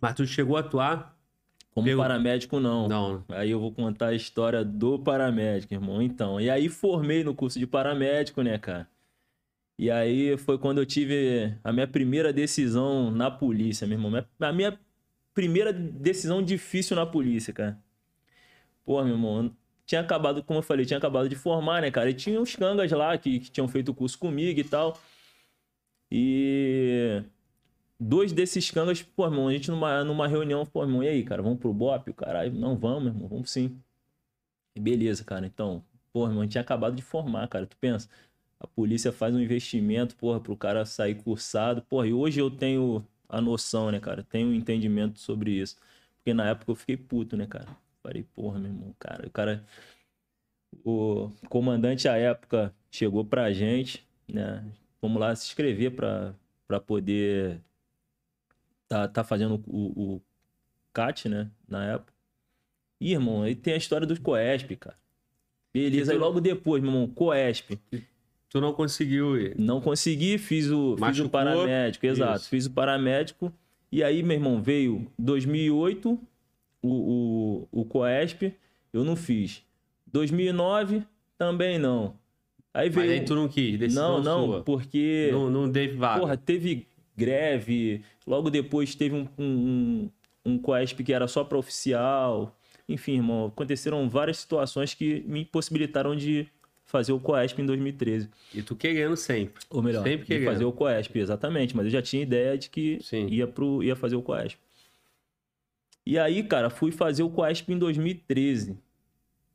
[0.00, 1.16] Mas tu chegou a atuar?
[1.72, 2.88] Como Pelo- paramédico, não.
[2.88, 3.24] Não.
[3.28, 6.00] Aí eu vou contar a história do paramédico, irmão.
[6.00, 8.88] Então, e aí formei no curso de paramédico, né, cara?
[9.78, 14.24] E aí foi quando eu tive a minha primeira decisão na polícia, meu irmão.
[14.40, 14.78] A minha
[15.34, 17.78] primeira decisão difícil na polícia, cara.
[18.84, 19.54] Pô, meu irmão,
[19.84, 22.10] tinha acabado, como eu falei, tinha acabado de formar, né, cara?
[22.10, 24.98] E tinha uns cangas lá que, que tinham feito o curso comigo e tal.
[26.10, 27.22] E
[27.98, 31.42] dois desses cangas, pô, irmão, a gente numa, numa reunião, pô, irmão, e aí, cara,
[31.42, 32.10] vamos pro BOP?
[32.10, 33.80] O caralho, não, vamos, irmão, vamos sim.
[34.74, 38.08] E beleza, cara, então, pô, irmão, a gente tinha acabado de formar, cara, tu pensa,
[38.58, 43.06] a polícia faz um investimento, porra, pro cara sair cursado, porra, e hoje eu tenho
[43.28, 45.76] a noção, né, cara, tenho um entendimento sobre isso,
[46.18, 47.66] porque na época eu fiquei puto, né, cara,
[48.02, 49.64] falei, porra, meu irmão, cara, o cara,
[50.84, 54.64] o comandante à época chegou pra gente, né,
[55.00, 56.34] vamos lá se inscrever pra,
[56.66, 57.60] pra poder
[58.88, 60.22] tá, tá fazendo o, o
[60.92, 62.14] CAT, né, na época.
[63.00, 64.98] Ih, irmão, aí tem a história do Coesp, cara.
[65.72, 67.78] Beleza, aí logo depois, meu irmão, Coesp.
[68.48, 69.54] Tu não conseguiu ir.
[69.58, 72.40] Não consegui, fiz o, fiz o paramédico, exato.
[72.40, 72.48] Isso.
[72.48, 73.52] Fiz o paramédico.
[73.90, 76.18] E aí, meu irmão, veio 2008
[76.82, 78.54] o, o, o Coesp,
[78.92, 79.62] eu não fiz.
[80.06, 81.02] 2009,
[81.36, 82.16] também não.
[82.72, 83.12] Aí Mas veio...
[83.12, 84.62] aí tu não quis, decisão não, não, sua.
[84.62, 85.30] porque...
[85.32, 86.20] Não, não teve vaga.
[86.20, 86.86] Porra, teve
[87.16, 90.10] greve, logo depois teve um, um, um,
[90.44, 92.56] um Coesp que era só para oficial.
[92.88, 96.46] Enfim, irmão, aconteceram várias situações que me impossibilitaram de
[96.86, 98.30] fazer o Coesp em 2013.
[98.54, 99.62] E tu querendo sempre.
[99.68, 100.46] Ou melhor, Sempre querendo.
[100.46, 101.76] fazer o Coesp, exatamente.
[101.76, 103.26] Mas eu já tinha ideia de que Sim.
[103.26, 104.58] ia, pro, ia fazer o Coesp.
[106.06, 108.78] E aí, cara, fui fazer o Coesp em 2013.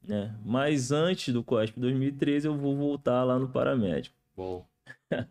[0.05, 0.35] Né?
[0.43, 4.15] Mas antes do Coesp 2013, eu vou voltar lá no paramédico.
[4.35, 4.65] Bom.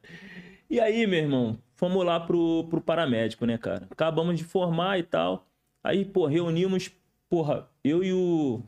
[0.72, 3.88] E aí, meu irmão, fomos lá pro, pro paramédico, né, cara?
[3.90, 5.44] Acabamos de formar e tal.
[5.82, 6.92] Aí, pô, reunimos,
[7.28, 8.62] porra, eu e o,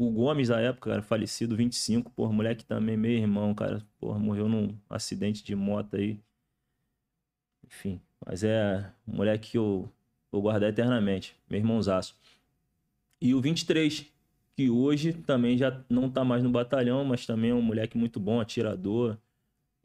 [0.00, 4.48] o Gomes da época, cara, falecido, 25, porra, moleque também, meu irmão, cara, porra, morreu
[4.48, 6.18] num acidente de moto aí.
[7.66, 9.92] Enfim, mas é um moleque que eu
[10.32, 12.16] vou guardar eternamente, meu irmãozaço.
[13.20, 14.06] E o 23,
[14.56, 18.18] que hoje também já não tá mais no batalhão, mas também é um moleque muito
[18.18, 19.18] bom, atirador.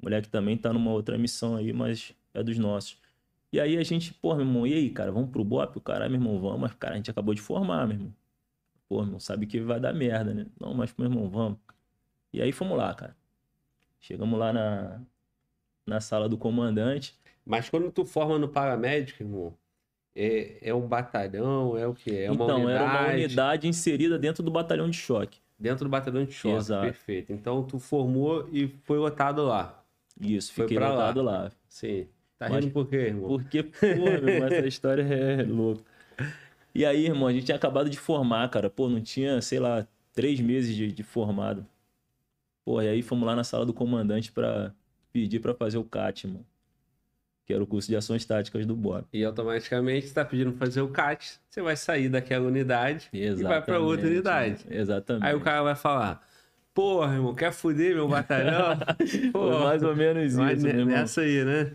[0.01, 2.97] Moleque também tá numa outra missão aí, mas é dos nossos.
[3.51, 5.78] E aí a gente, pô, meu irmão, e aí, cara, vamos pro BOP?
[5.78, 6.61] O cara, meu irmão, vamos.
[6.61, 8.25] Mas, cara, a gente acabou de formar, meu irmão.
[8.88, 10.46] Pô, meu irmão, sabe que vai dar merda, né?
[10.60, 11.58] Não, mas, meu irmão, vamos.
[12.32, 13.16] E aí fomos lá, cara.
[14.00, 15.02] Chegamos lá na,
[15.86, 17.18] na sala do comandante.
[17.46, 19.54] Mas quando tu forma no paramédico, irmão,
[20.16, 22.12] é, é um batalhão, é o quê?
[22.26, 25.40] É uma então, unidade, era uma unidade inserida dentro do batalhão de choque.
[25.60, 26.56] dentro do batalhão de choque.
[26.56, 26.86] Exato.
[26.86, 27.34] Perfeito.
[27.34, 29.84] Então tu formou e foi lotado lá.
[30.20, 30.94] Isso, Foi fiquei pra lá.
[30.96, 31.52] lotado lá.
[31.68, 32.08] Sim.
[32.38, 33.28] Tá Mas- rindo por quê, irmão?
[33.28, 33.78] Porque, pô,
[34.24, 35.84] meu essa história é louca.
[36.76, 38.70] E aí, irmão, a gente tinha acabado de formar, cara.
[38.70, 41.66] Pô, não tinha, sei lá, três meses de, de formado.
[42.66, 44.74] Pô, e aí fomos lá na sala do comandante pra
[45.14, 46.46] pedir pra fazer o CAT, mano.
[47.46, 49.06] Que era o curso de ações táticas do BOP.
[49.14, 53.30] E automaticamente você tá pedindo pra fazer o CAT, você vai sair daquela unidade e
[53.36, 54.66] vai pra outra Exatamente, unidade.
[54.66, 54.82] mano.
[54.82, 55.26] Exatamente.
[55.28, 56.28] Aí o cara vai falar,
[56.74, 58.76] porra, irmão, quer fuder meu batalhão?
[59.32, 60.88] Porra, mais ou menos isso, Mas meu irmão.
[60.88, 61.72] nessa aí, né?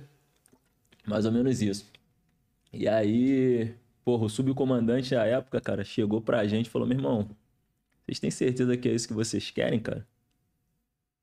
[1.07, 1.89] Mais ou menos isso.
[2.73, 3.73] E aí,
[4.05, 7.31] porra, o subcomandante à época, cara, chegou pra gente e falou: meu irmão,
[8.05, 10.07] vocês têm certeza que é isso que vocês querem, cara?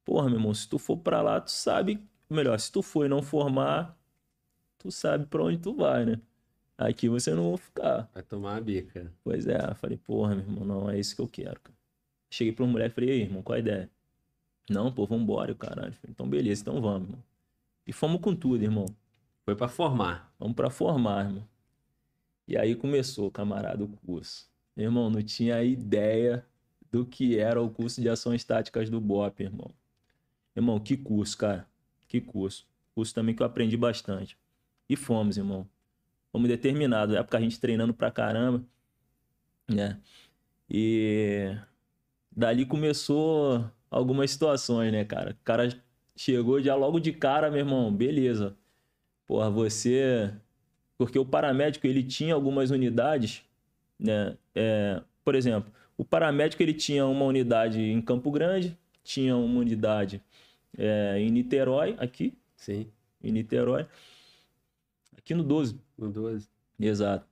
[0.06, 2.02] Porra, meu irmão, se tu for pra lá, tu sabe.
[2.30, 3.98] Melhor, se tu for e não formar,
[4.78, 6.22] tu sabe pra onde tu vai, né?
[6.78, 8.10] Aqui você não vai ficar.
[8.14, 9.12] Vai tomar a bica.
[9.24, 11.78] Pois é, falei, porra, meu irmão, não, é isso que eu quero, cara.
[12.30, 13.90] Cheguei pra uma mulher e falei, e aí, irmão, qual a ideia?
[14.70, 15.94] Não, pô, vambora, caralho.
[15.94, 17.24] Falei, então beleza, então vamos, irmão.
[17.86, 18.86] E fomos com tudo, irmão.
[19.44, 20.34] Foi pra formar.
[20.38, 21.48] Vamos pra formar, irmão.
[22.48, 24.48] E aí começou, camarada, o curso.
[24.76, 26.46] Irmão, não tinha ideia
[26.92, 29.74] do que era o curso de ações táticas do BOP, irmão.
[30.56, 31.68] Irmão, que curso, cara.
[32.08, 32.66] Que curso.
[32.96, 34.38] Curso também que eu aprendi bastante.
[34.90, 35.68] E fomos, irmão.
[36.32, 37.14] Fomos determinados.
[37.14, 38.64] Na época a gente treinando pra caramba,
[39.68, 40.00] né?
[40.70, 41.56] E
[42.32, 45.32] dali começou algumas situações, né, cara?
[45.32, 45.70] O cara
[46.16, 48.58] chegou já logo de cara, meu irmão, beleza.
[49.26, 50.34] Porra, você.
[50.98, 53.44] Porque o paramédico ele tinha algumas unidades,
[54.00, 54.36] né?
[54.56, 60.22] É, por exemplo, o paramédico ele tinha uma unidade em Campo Grande, tinha uma unidade
[60.78, 62.88] é, em Niterói, aqui, Sim,
[63.24, 63.86] em Niterói,
[65.18, 65.80] aqui no 12.
[65.98, 66.48] no 12.
[66.80, 67.26] Exato.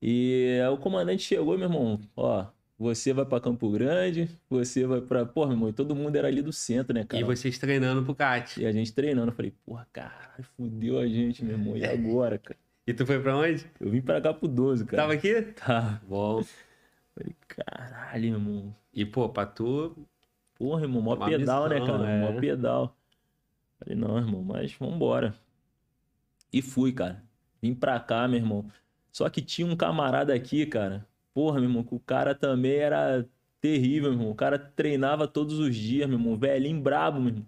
[0.00, 2.46] E o comandante chegou, meu irmão, ó,
[2.78, 5.24] você vai pra Campo Grande, você vai pra.
[5.24, 7.22] Porra, meu irmão, e todo mundo era ali do centro, né, cara?
[7.22, 8.60] E vocês treinando pro CAT.
[8.60, 12.38] E a gente treinando, eu falei, porra, caralho, fudeu a gente, meu irmão, e agora,
[12.38, 12.58] cara?
[12.86, 13.66] E tu foi pra onde?
[13.80, 15.02] Eu vim pra cá pro 12, cara.
[15.02, 15.42] Tava aqui?
[15.42, 16.00] Tá.
[16.06, 16.44] Bom.
[17.14, 18.76] Falei, caralho, irmão.
[18.94, 20.06] E, pô, pra tu,
[20.56, 22.10] Porra, irmão, mó Uma pedal, né, missão, cara?
[22.10, 22.20] é.
[22.20, 22.96] Mó pedal.
[23.78, 25.34] Falei, não, irmão, mas vambora.
[26.52, 27.22] E fui, cara.
[27.60, 28.66] Vim pra cá, meu irmão.
[29.12, 31.06] Só que tinha um camarada aqui, cara.
[31.34, 33.28] Porra, meu irmão, que o cara também era
[33.60, 34.30] terrível, meu irmão.
[34.30, 36.38] O cara treinava todos os dias, meu irmão.
[36.38, 37.46] Velhinho brabo, meu irmão.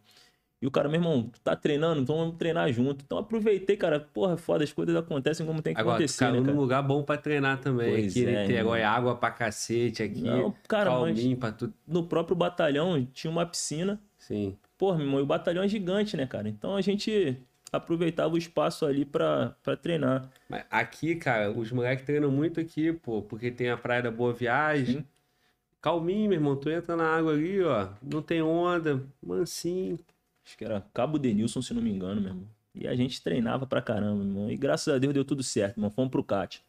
[0.60, 2.00] E o cara, meu irmão, tu tá treinando?
[2.00, 3.04] Então vamos treinar junto.
[3.04, 4.00] Então aproveitei, cara.
[4.00, 6.58] Porra, foda, as coisas acontecem como tem que agora acontecer, caiu né, num cara?
[6.58, 7.90] lugar bom pra treinar também.
[7.90, 8.92] Pois aqui é, em Niterói, irmão.
[8.94, 10.22] água pra cacete aqui.
[10.22, 11.72] Não, cara, calminho pra tu.
[11.86, 14.00] no próprio batalhão tinha uma piscina.
[14.18, 14.56] Sim.
[14.76, 16.48] Pô, meu irmão, e o batalhão é gigante, né, cara?
[16.48, 17.36] Então a gente
[17.72, 20.28] aproveitava o espaço ali pra, pra treinar.
[20.48, 24.32] Mas aqui, cara, os moleques treinam muito aqui, pô, porque tem a praia da Boa
[24.32, 24.98] Viagem.
[24.98, 25.06] Sim.
[25.80, 26.56] Calminho, meu irmão.
[26.56, 27.88] Tu entra na água ali, ó.
[28.02, 29.96] Não tem onda, mansinho.
[30.48, 32.48] Acho que era Cabo Denilson, se não me engano, meu irmão.
[32.74, 34.50] E a gente treinava pra caramba, meu irmão.
[34.50, 35.90] E graças a Deus deu tudo certo, meu irmão.
[35.90, 36.64] Fomos pro CAT.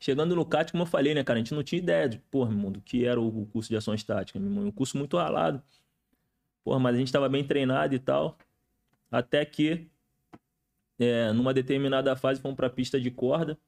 [0.00, 1.38] Chegando no CAT, como eu falei, né, cara?
[1.38, 3.76] A gente não tinha ideia de, porra, meu irmão, do que era o curso de
[3.76, 4.64] ação estática, meu irmão.
[4.64, 5.62] Um curso muito ralado.
[6.64, 8.38] Porra, mas a gente tava bem treinado e tal.
[9.10, 9.86] Até que,
[10.98, 13.58] é, numa determinada fase, fomos pra pista de corda,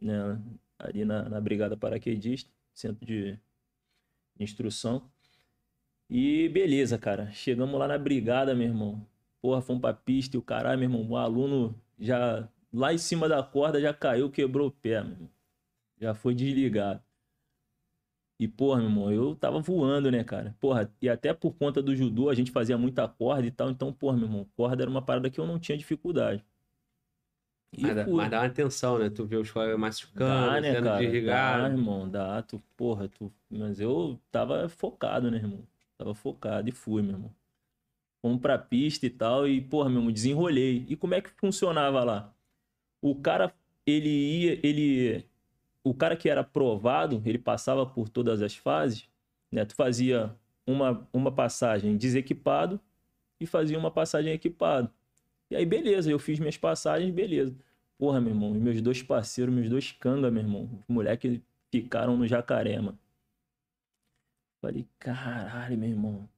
[0.00, 0.38] né?
[0.78, 3.38] Ali na, na Brigada Paraquedista, centro de
[4.38, 5.10] instrução.
[6.10, 7.30] E beleza, cara.
[7.32, 9.06] Chegamos lá na brigada, meu irmão.
[9.40, 11.08] Porra, fomos pra pista e o caralho, meu irmão.
[11.10, 15.30] O aluno já lá em cima da corda já caiu, quebrou o pé, meu irmão.
[16.00, 17.02] Já foi desligado.
[18.40, 20.56] E, porra, meu irmão, eu tava voando, né, cara?
[20.58, 23.70] Porra, e até por conta do judô, a gente fazia muita corda e tal.
[23.70, 26.44] Então, porra, meu irmão, corda era uma parada que eu não tinha dificuldade.
[27.72, 28.14] E Mas, dá- fui.
[28.14, 29.10] mas dá uma atenção, né?
[29.10, 30.90] Tu vê os colegas machucando, Dá, né, cara?
[30.92, 31.72] Dá, desligado.
[31.72, 32.42] irmão, dá.
[32.42, 33.32] Tu, porra, tu...
[33.50, 35.66] Mas eu tava focado, né, irmão?
[36.00, 37.30] Tava focado e fui, meu irmão.
[38.22, 40.86] Fomos pra pista e tal, e, porra, meu irmão, desenrolei.
[40.88, 42.34] E como é que funcionava lá?
[43.02, 43.54] O cara,
[43.86, 45.26] ele ia, ele...
[45.84, 49.10] O cara que era aprovado, ele passava por todas as fases,
[49.52, 49.62] né?
[49.66, 50.34] Tu fazia
[50.66, 52.80] uma, uma passagem desequipado
[53.38, 54.90] e fazia uma passagem equipado.
[55.50, 57.54] E aí, beleza, eu fiz minhas passagens, beleza.
[57.98, 60.62] Porra, meu irmão, meus dois parceiros, meus dois canga, meu irmão.
[60.88, 61.38] Os moleques
[61.70, 62.98] ficaram no jacaré, mano.
[64.60, 66.28] Falei, caralho, meu irmão.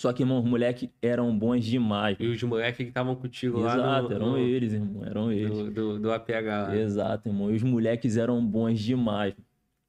[0.00, 2.16] Só que, irmão, os moleques eram bons demais.
[2.18, 5.04] E os moleques que estavam contigo lá Exato, eram no- eles, irmão.
[5.04, 5.58] Eram eles.
[5.58, 6.68] do, do, do APH.
[6.68, 6.76] lá.
[6.76, 7.50] Exato, irmão.
[7.50, 9.34] E os moleques eram bons demais.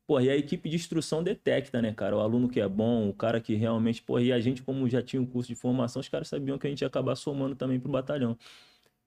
[0.06, 2.18] Porra, e a equipe de instrução detecta, né, cara?
[2.18, 4.02] O aluno que é bom, o cara que realmente.
[4.02, 6.68] Porra, e a gente, como já tinha um curso de formação, os caras sabiam que
[6.68, 8.38] a gente ia acabar somando também pro batalhão.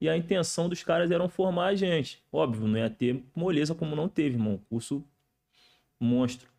[0.01, 2.23] E a intenção dos caras era formar a gente.
[2.31, 4.59] Óbvio, não ia ter moleza como não teve, irmão.
[4.67, 5.03] Curso
[5.99, 6.49] monstro.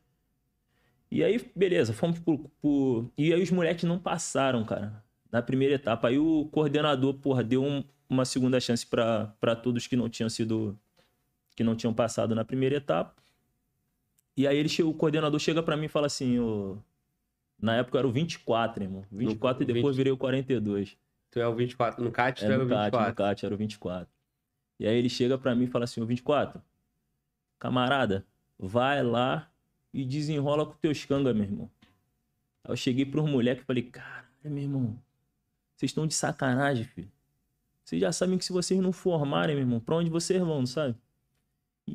[1.11, 3.11] E aí, beleza, fomos por, por...
[3.17, 6.09] E aí os moleques não passaram, cara, na primeira etapa.
[6.09, 10.29] Aí o coordenador, porra, deu um- uma segunda chance pra pra todos que não tinham
[10.29, 10.79] sido...
[11.55, 13.15] Que não tinham passado na primeira etapa.
[14.37, 16.77] E aí ele o coordenador chega pra mim e fala assim, ô...
[17.59, 19.03] Na época era o 24, irmão.
[19.11, 19.97] 24 e depois 20.
[19.97, 20.97] virei o 42.
[21.31, 22.05] Tu é o 24.
[22.05, 23.09] No CAT, tu É era o no CAT, 24.
[23.09, 24.09] no CAT, era o 24.
[24.79, 26.61] E aí ele chega pra mim e fala assim, ô 24,
[27.59, 28.27] camarada,
[28.59, 29.51] vai lá
[29.97, 31.71] e desenrola com teus canga, meu irmão.
[32.63, 34.99] Aí eu cheguei pros moleques e falei, caralho, meu irmão,
[35.75, 37.11] vocês estão de sacanagem, filho.
[37.83, 40.67] Vocês já sabem que se vocês não formarem, meu irmão, pra onde vocês vão, não
[40.67, 40.95] sabe?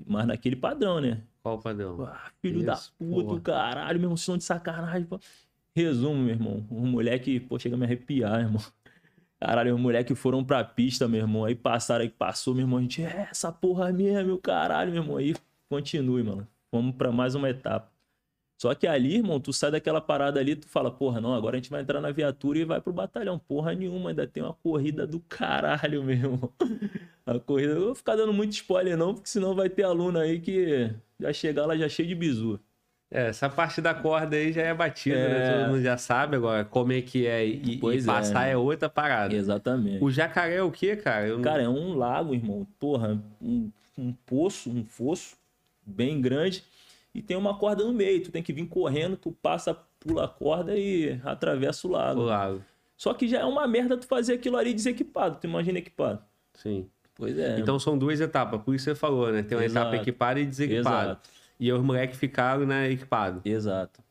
[0.07, 1.21] Mas naquele padrão, né?
[1.43, 2.01] Qual o padrão?
[2.05, 3.41] Ah, filho da Isso, puta, porra.
[3.41, 5.05] caralho, meu irmão, vocês estão de sacanagem.
[5.05, 5.19] pô.
[5.75, 6.65] Resumo, meu irmão.
[6.71, 8.61] Os moleque, pô, chega a me arrepiar, irmão.
[9.39, 11.45] Caralho, os moleque foram pra pista, meu irmão.
[11.45, 12.79] Aí passaram, aí passou, meu irmão.
[12.79, 15.17] A gente, é essa porra mesmo, meu caralho, meu irmão.
[15.17, 15.35] Aí
[15.69, 16.47] continue, mano.
[16.71, 17.90] Vamos pra mais uma etapa.
[18.61, 21.59] Só que ali, irmão, tu sai daquela parada ali, tu fala, porra, não, agora a
[21.59, 23.39] gente vai entrar na viatura e vai pro batalhão.
[23.39, 26.53] Porra nenhuma, ainda tem uma corrida do caralho, meu irmão.
[27.25, 30.19] A corrida, eu não vou ficar dando muito spoiler não, porque senão vai ter aluno
[30.19, 32.59] aí que já chegar lá já cheio de bizu.
[33.09, 35.29] É, essa parte da corda aí já é batida, É.
[35.29, 35.53] né?
[35.57, 37.43] Todo mundo já sabe agora como é que é.
[37.43, 38.51] E, e é, passar né?
[38.51, 39.33] é outra parada.
[39.33, 40.03] Exatamente.
[40.03, 41.27] O jacaré é o quê, cara?
[41.27, 42.67] Eu Cara, é um lago, irmão.
[42.79, 45.35] Porra, um, um poço, um fosso
[45.83, 46.63] bem grande.
[47.13, 48.23] E tem uma corda no meio.
[48.23, 52.21] Tu tem que vir correndo, tu passa, pula a corda e atravessa o lago.
[52.21, 52.61] O lago.
[52.95, 55.37] Só que já é uma merda tu fazer aquilo ali desequipado.
[55.39, 56.21] Tu imagina equipado.
[56.53, 56.87] Sim.
[57.15, 57.59] Pois é.
[57.59, 59.43] Então são duas etapas, por isso você falou, né?
[59.43, 59.87] Tem uma Exato.
[59.87, 61.11] etapa equipada e desequipada.
[61.11, 61.29] Exato.
[61.59, 63.41] E os moleques ficaram, né, equipado.
[63.45, 64.01] Exato.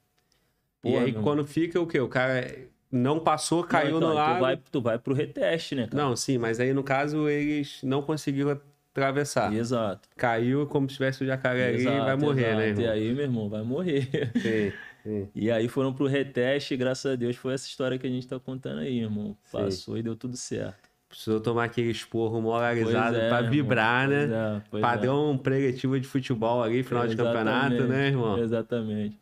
[0.85, 1.99] e aí quando fica o quê?
[1.99, 2.47] O cara
[2.91, 4.35] não passou, caiu Não, então, no lago.
[4.35, 6.03] Tu vai, tu vai pro reteste, né, cara?
[6.03, 8.61] Não, sim, mas aí no caso eles não conseguiram
[8.93, 9.53] atravessar.
[9.55, 10.09] Exato.
[10.17, 12.59] Caiu como se tivesse o jacaré ali e Exato, vai morrer, exato.
[12.59, 12.85] né, irmão?
[12.85, 14.09] E aí, meu irmão, vai morrer.
[14.37, 14.73] Sim,
[15.03, 15.29] sim.
[15.35, 18.29] E aí foram pro reteste, e graças a Deus foi essa história que a gente
[18.29, 19.37] tá contando aí, irmão.
[19.45, 19.59] Sim.
[19.59, 20.91] Passou e deu tudo certo.
[21.09, 23.51] Precisou tomar aquele esporro moralizado Pois é, pra irmão.
[23.51, 24.37] vibrar, Pois né?
[24.37, 24.87] é, pois é.
[24.87, 28.39] Padrão preletivo de futebol ali, final de campeonato, né, irmão?
[28.39, 29.19] Exatamente.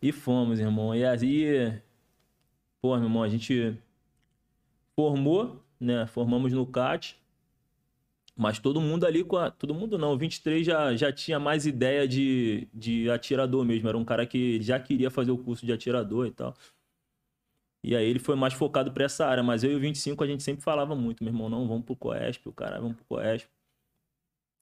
[0.00, 0.94] E fomos, irmão.
[0.94, 1.74] E aí,
[2.80, 3.76] pô, meu irmão, a gente
[4.96, 6.06] formou, né?
[6.06, 7.19] Formamos no CAT.
[8.36, 9.50] Mas todo mundo ali com a...
[9.50, 13.88] Todo mundo não, o 23 já, já tinha mais ideia de, de atirador mesmo.
[13.88, 16.54] Era um cara que já queria fazer o curso de atirador e tal.
[17.82, 19.42] E aí ele foi mais focado pra essa área.
[19.42, 21.96] Mas eu e o 25 a gente sempre falava muito, meu irmão, não, vamos pro
[21.96, 23.48] Coesp, o cara, vamos pro Coesp.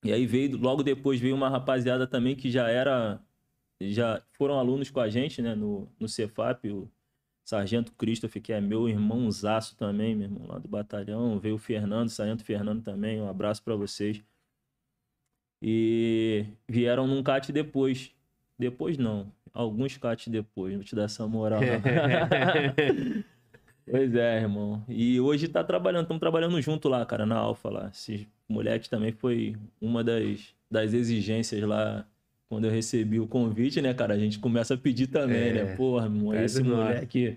[0.04, 3.20] E aí veio, logo depois veio uma rapaziada também que já era,
[3.80, 6.88] já foram alunos com a gente, né, no, no Cefap, o
[7.48, 11.40] Sargento Christopher, que é meu irmãozaço também, meu irmão, lá do batalhão.
[11.40, 14.22] Veio o Fernando, Sargento Fernando também, um abraço pra vocês.
[15.62, 18.14] E vieram num CAT depois.
[18.58, 21.62] Depois não, alguns CAT depois, vou te dar essa moral.
[23.90, 24.84] Pois é, irmão.
[24.86, 27.88] E hoje tá trabalhando, estamos trabalhando junto lá, cara, na Alfa lá.
[27.88, 32.06] Esses moleques também foi uma das, das exigências lá
[32.48, 34.14] quando eu recebi o convite, né, cara?
[34.14, 35.76] A gente começa a pedir também, É, né?
[35.76, 36.10] Porra,
[36.42, 37.36] esse moleque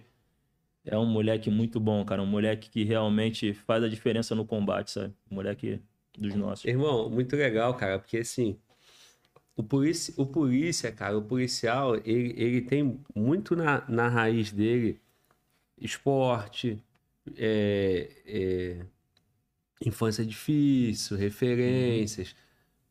[0.85, 2.21] é um moleque muito bom, cara.
[2.21, 5.13] Um moleque que realmente faz a diferença no combate, sabe?
[5.29, 5.79] Um moleque
[6.17, 6.65] dos nossos.
[6.65, 8.57] Irmão, muito legal, cara, porque assim,
[9.55, 14.99] o polícia, o polícia, cara, o policial, ele, ele tem muito na, na raiz dele
[15.77, 16.81] esporte,
[17.37, 18.85] é, é,
[19.85, 22.35] infância difícil, referências,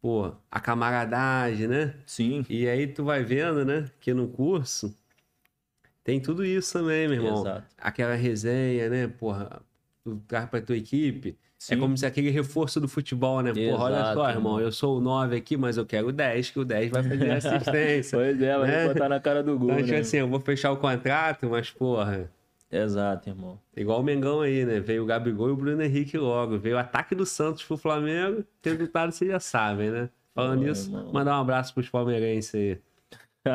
[0.00, 1.94] pô, a camaradagem, né?
[2.06, 4.94] Sim, E aí tu vai vendo, né, que no curso
[6.02, 7.40] tem tudo isso também, meu irmão.
[7.40, 7.66] exato.
[7.78, 9.60] Aquela resenha, né, porra,
[10.02, 11.74] tu traz pra tua equipe, Sim.
[11.74, 13.52] é como se aquele reforço do futebol, né?
[13.52, 16.50] Porra, olha Exato, só, irmão, eu sou o 9 aqui, mas eu quero o 10,
[16.50, 18.18] que o 10 vai fazer assistência.
[18.18, 18.88] Pois é, vai né?
[18.88, 19.84] botar na cara do gol, então, né?
[19.84, 22.30] tipo assim, eu vou fechar o contrato, mas, porra,
[22.70, 23.58] Exato, irmão.
[23.76, 24.78] igual o Mengão aí, né?
[24.80, 26.56] Veio o Gabigol e o Bruno Henrique logo.
[26.58, 30.08] Veio o ataque do Santos pro Flamengo, resultado vocês já sabem, né?
[30.34, 32.78] Falando Pô, nisso, mandar um abraço pros palmeirenses aí.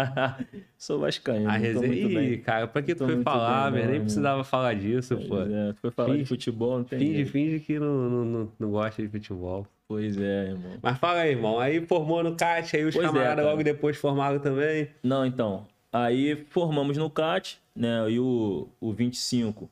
[0.77, 1.87] Sou vascaíno, A resenha.
[1.87, 2.33] muito bem.
[2.33, 3.91] Ih, cara, pra que tu foi falar, velho?
[3.91, 5.27] Nem precisava falar disso, pô.
[5.37, 7.31] Pois é, tu foi falar de Finge- futebol, não tem Finge, jeito.
[7.31, 9.65] finge que não, não, não, gosta de futebol.
[9.87, 10.71] Pois é, irmão.
[10.81, 11.59] Mas fala aí, irmão.
[11.59, 13.49] Aí formou no CAT, aí os Pois é, camaradas cara.
[13.51, 14.89] logo depois formaram também.
[15.03, 15.67] Não, então.
[15.95, 18.11] Aí formamos no CAT, né?
[18.11, 19.69] E o, o 25,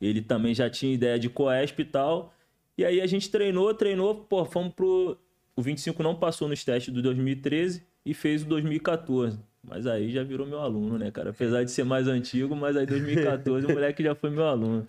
[0.00, 2.32] ele também já tinha ideia de Coesp e tal.
[2.78, 5.18] E aí a gente treinou, treinou, pô, fomos pro.
[5.54, 9.38] O 25 não passou nos testes do 2013 e fez o 2014.
[9.62, 11.28] Mas aí já virou meu aluno, né, cara?
[11.28, 14.88] Apesar de ser mais antigo, mas aí 2014 o moleque já foi meu aluno.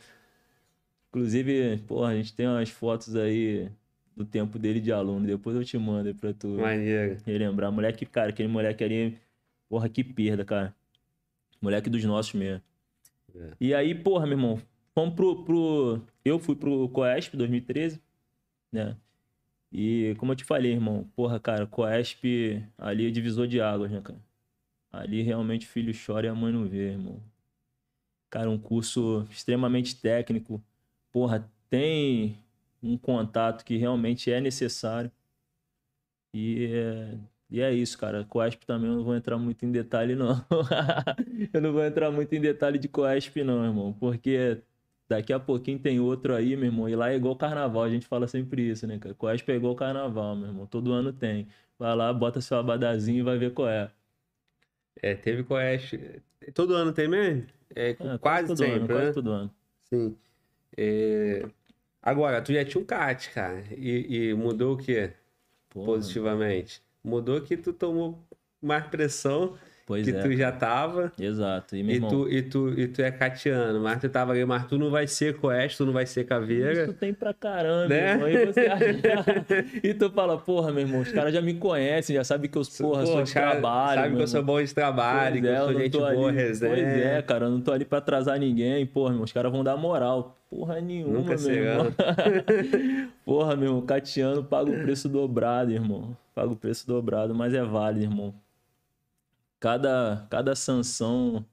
[1.10, 3.70] Inclusive, pô, a gente tem umas fotos aí
[4.16, 5.28] do tempo dele de aluno.
[5.28, 7.18] Depois eu te mando aí pra tu Maneiro.
[7.26, 7.70] relembrar.
[7.74, 9.18] Moleque, cara, aquele moleque ali,
[9.72, 10.76] porra, que perda, cara.
[11.62, 12.62] Moleque dos nossos mesmo.
[13.34, 13.54] É.
[13.58, 14.62] E aí, porra, meu irmão,
[14.94, 16.02] fomos pro, pro.
[16.26, 18.02] Eu fui pro Coesp 2013,
[18.70, 18.98] né?
[19.72, 24.02] E como eu te falei, irmão, porra, cara, Coesp ali é divisor de águas, né,
[24.02, 24.20] cara?
[24.92, 27.24] Ali realmente o filho chora e a mãe não vê, irmão.
[28.30, 30.62] Cara, um curso extremamente técnico.
[31.14, 32.38] Porra, tem
[32.84, 35.10] um contato que realmente é necessário.
[36.34, 37.18] E é,
[37.52, 38.24] e é isso, cara.
[38.26, 40.44] Coesp também eu não vou entrar muito em detalhe, não.
[41.54, 43.94] eu não vou entrar muito em detalhe de Coesp, não, irmão.
[43.94, 44.62] Porque
[45.10, 46.88] daqui a pouquinho tem outro aí, meu irmão.
[46.90, 49.14] E lá é igual carnaval, a gente fala sempre isso, né, cara?
[49.16, 50.66] Coesp é igual carnaval, meu irmão.
[50.66, 51.48] Todo ano tem.
[51.78, 53.92] Vai lá, bota seu abadazinho e vai ver qual é.
[55.02, 56.22] É, teve Coeste.
[56.54, 57.48] Todo ano tem mesmo?
[57.76, 58.94] É, É, quase todo sempre, ano, né?
[58.94, 59.52] quase todo ano.
[59.90, 60.18] Sim.
[60.78, 61.50] É,
[62.02, 63.64] Agora, tu já tinha um CAT, cara.
[63.78, 65.14] E, e mudou o quê?
[65.70, 66.82] Porra, Positivamente.
[67.04, 68.24] Mudou que tu tomou
[68.62, 69.56] mais pressão
[69.88, 70.22] Pois que é.
[70.22, 71.12] tu já tava.
[71.20, 71.76] Exato.
[71.76, 74.46] E, meu E irmão, tu, e, tu, e tu é catiano, mas tu tava ali,
[74.46, 76.84] mas tu não vai ser Coeste, tu não vai ser Caveira.
[76.84, 78.12] Isso tem pra caramba, Né?
[78.12, 78.30] irmão.
[78.30, 78.62] E, você
[79.84, 82.62] e tu fala, porra, meu irmão, os caras já me conhecem, já sabem que eu,
[82.80, 84.02] porra, sou Pô, de cara, trabalho.
[84.04, 84.56] Sabe que eu sou irmão.
[84.56, 86.74] bom de trabalho, Pois que é, eu sou gente boa, ali- resenha.
[86.74, 88.86] Pois é, cara, eu não tô ali pra atrasar ninguém.
[88.86, 90.38] Porra, meu, os caras vão dar moral.
[90.50, 91.88] Porra nenhuma, Nunca meu irmão.
[93.26, 96.16] Porra, meu irmão, Catiano paga o preço dobrado, irmão.
[96.34, 98.34] Paga o preço dobrado, mas é válido, irmão.
[99.60, 101.46] cada, cada sanção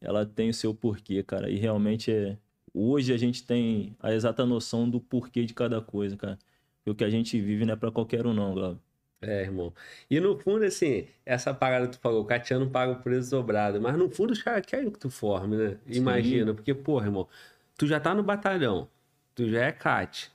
[0.00, 1.50] ela tem o seu porquê, cara.
[1.50, 2.38] E realmente é.
[2.74, 6.38] Hoje a gente tem a exata noção do porquê de cada coisa, cara.
[6.84, 8.80] E o que a gente vive não é pra qualquer um, não, Glauber.
[9.20, 9.72] É, irmão.
[10.10, 13.80] E no fundo, assim, essa parada que tu falou, o Catiano paga o preço dobrado,
[13.80, 15.78] mas no fundo os caras querem que tu forme, né?
[15.86, 15.98] Sim.
[15.98, 17.26] Imagina, porque, porra, irmão,
[17.78, 18.88] tu já tá no batalhão,
[19.34, 20.30] tu já é CAT,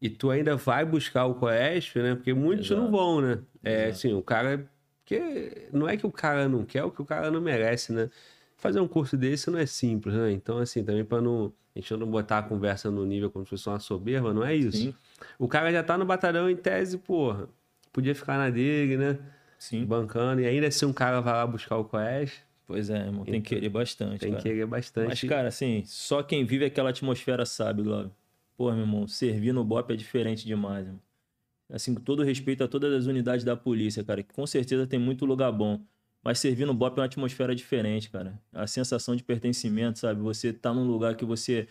[0.00, 2.14] e tu ainda vai buscar o Coesp, né?
[2.14, 2.92] Porque muitos não Exato.
[2.92, 3.38] vão, né?
[3.64, 3.90] É, Exato.
[3.90, 4.68] assim, o cara.
[5.04, 7.92] Porque não é que o cara não quer, é o que o cara não merece,
[7.92, 8.10] né?
[8.56, 10.30] Fazer um curso desse não é simples, né?
[10.32, 11.52] Então, assim, também pra não.
[11.74, 14.54] A gente não botar a conversa no nível como se fosse uma soberba, não é
[14.54, 14.76] isso.
[14.76, 14.94] Sim,
[15.38, 17.48] O cara já tá no batalhão em tese, porra.
[17.92, 19.18] Podia ficar na dele, né?
[19.58, 19.84] sim.
[19.84, 20.40] Bancando.
[20.40, 23.24] E ainda assim um cara vai lá buscar o Coes, Pois é, irmão.
[23.24, 25.08] Tem que querer bastante, tem que querer bastante.
[25.08, 28.10] Mas, cara, assim, só quem vive aquela atmosfera sabe, Glauber.
[28.58, 31.00] Pô, meu irmão, servir no BOP é diferente demais, irmão.
[31.70, 34.98] Assim, com todo respeito a todas as unidades da polícia, cara, que com certeza tem
[34.98, 35.80] muito lugar bom.
[36.24, 38.40] Mas servir no BOP é uma atmosfera diferente, cara.
[38.52, 40.20] A sensação de pertencimento, sabe?
[40.22, 41.68] Você tá num lugar que você.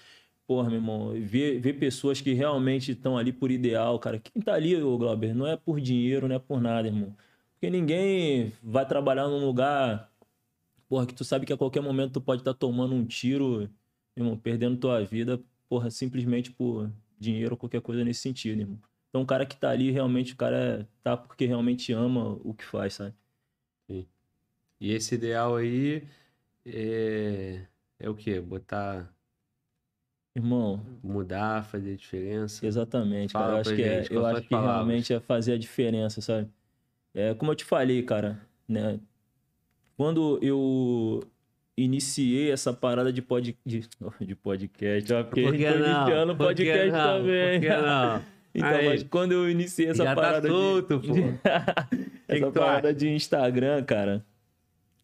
[0.48, 4.20] Porra, meu irmão, ver, ver pessoas que realmente estão ali por ideal, cara.
[4.20, 7.16] Quem tá ali, ô Glauber, não é por dinheiro, não é por nada, irmão.
[7.54, 10.10] Porque ninguém vai trabalhar num lugar
[10.90, 13.70] porra, que tu sabe que a qualquer momento tu pode estar tomando um tiro,
[14.16, 18.80] irmão, perdendo tua vida, porra, simplesmente por dinheiro ou qualquer coisa nesse sentido, irmão.
[19.10, 22.64] Então o cara que tá ali, realmente, o cara tá porque realmente ama o que
[22.64, 23.16] faz, sabe?
[24.80, 26.08] E esse ideal aí
[26.66, 27.66] é,
[28.00, 28.40] é o quê?
[28.40, 29.12] Botar,
[30.36, 32.64] Irmão, mudar, fazer diferença.
[32.66, 33.58] exatamente, Fala cara.
[33.58, 34.76] Eu acho que, é, eu acho que palavras.
[34.76, 36.48] realmente é fazer a diferença, sabe?
[37.14, 39.00] É, como eu te falei, cara, né?
[39.96, 41.22] Quando eu
[41.78, 43.88] iniciei essa parada de, pod, de,
[44.20, 46.02] de podcast, ó, porque Por a que gente foi não?
[46.02, 47.18] iniciando que podcast não?
[47.20, 47.60] também.
[47.60, 48.22] Por que não?
[48.56, 48.86] Então, Aí.
[48.88, 51.08] mas quando eu iniciei essa Já tá parada solto, de...
[51.14, 51.14] pô.
[52.28, 54.26] essa tu parada de Instagram, cara,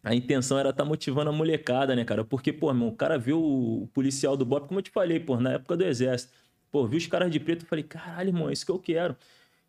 [0.03, 2.25] a intenção era estar motivando a molecada, né, cara?
[2.25, 5.39] Porque, pô, meu, o cara viu o policial do BOP, como eu te falei, pô,
[5.39, 6.33] na época do exército.
[6.71, 9.15] Pô, viu os caras de preto, eu falei, caralho, irmão, é isso que eu quero.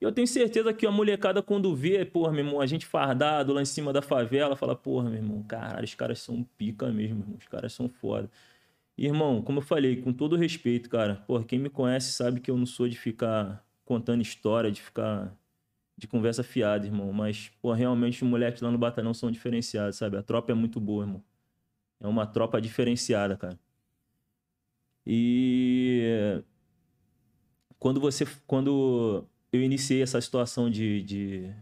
[0.05, 3.63] Eu tenho certeza que a molecada, quando vê, porra, meu irmão, a gente fardado lá
[3.63, 7.37] em cima da favela, fala, porra, meu irmão, caralho, os caras são pica mesmo, irmão,
[7.39, 8.31] os caras são foda.
[8.99, 12.57] Irmão, como eu falei, com todo respeito, cara, porra, quem me conhece sabe que eu
[12.59, 15.35] não sou de ficar contando história, de ficar
[15.97, 17.13] de conversa fiada, irmão.
[17.13, 20.17] Mas, pô, realmente os moleques lá no batalhão são diferenciados, sabe?
[20.19, 21.25] A tropa é muito boa, irmão.
[22.01, 23.59] É uma tropa diferenciada, cara.
[25.07, 26.43] E
[27.79, 28.27] quando você.
[28.47, 31.55] Quando eu iniciei essa situação de, de,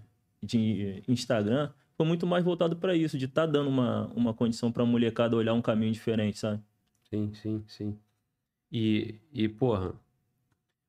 [0.43, 4.86] de Instagram, foi muito mais voltado pra isso, de estar dando uma, uma condição pra
[4.86, 6.62] molecada olhar um caminho diferente, sabe?
[7.10, 7.98] Sim, sim, sim.
[8.73, 9.93] E, e, porra,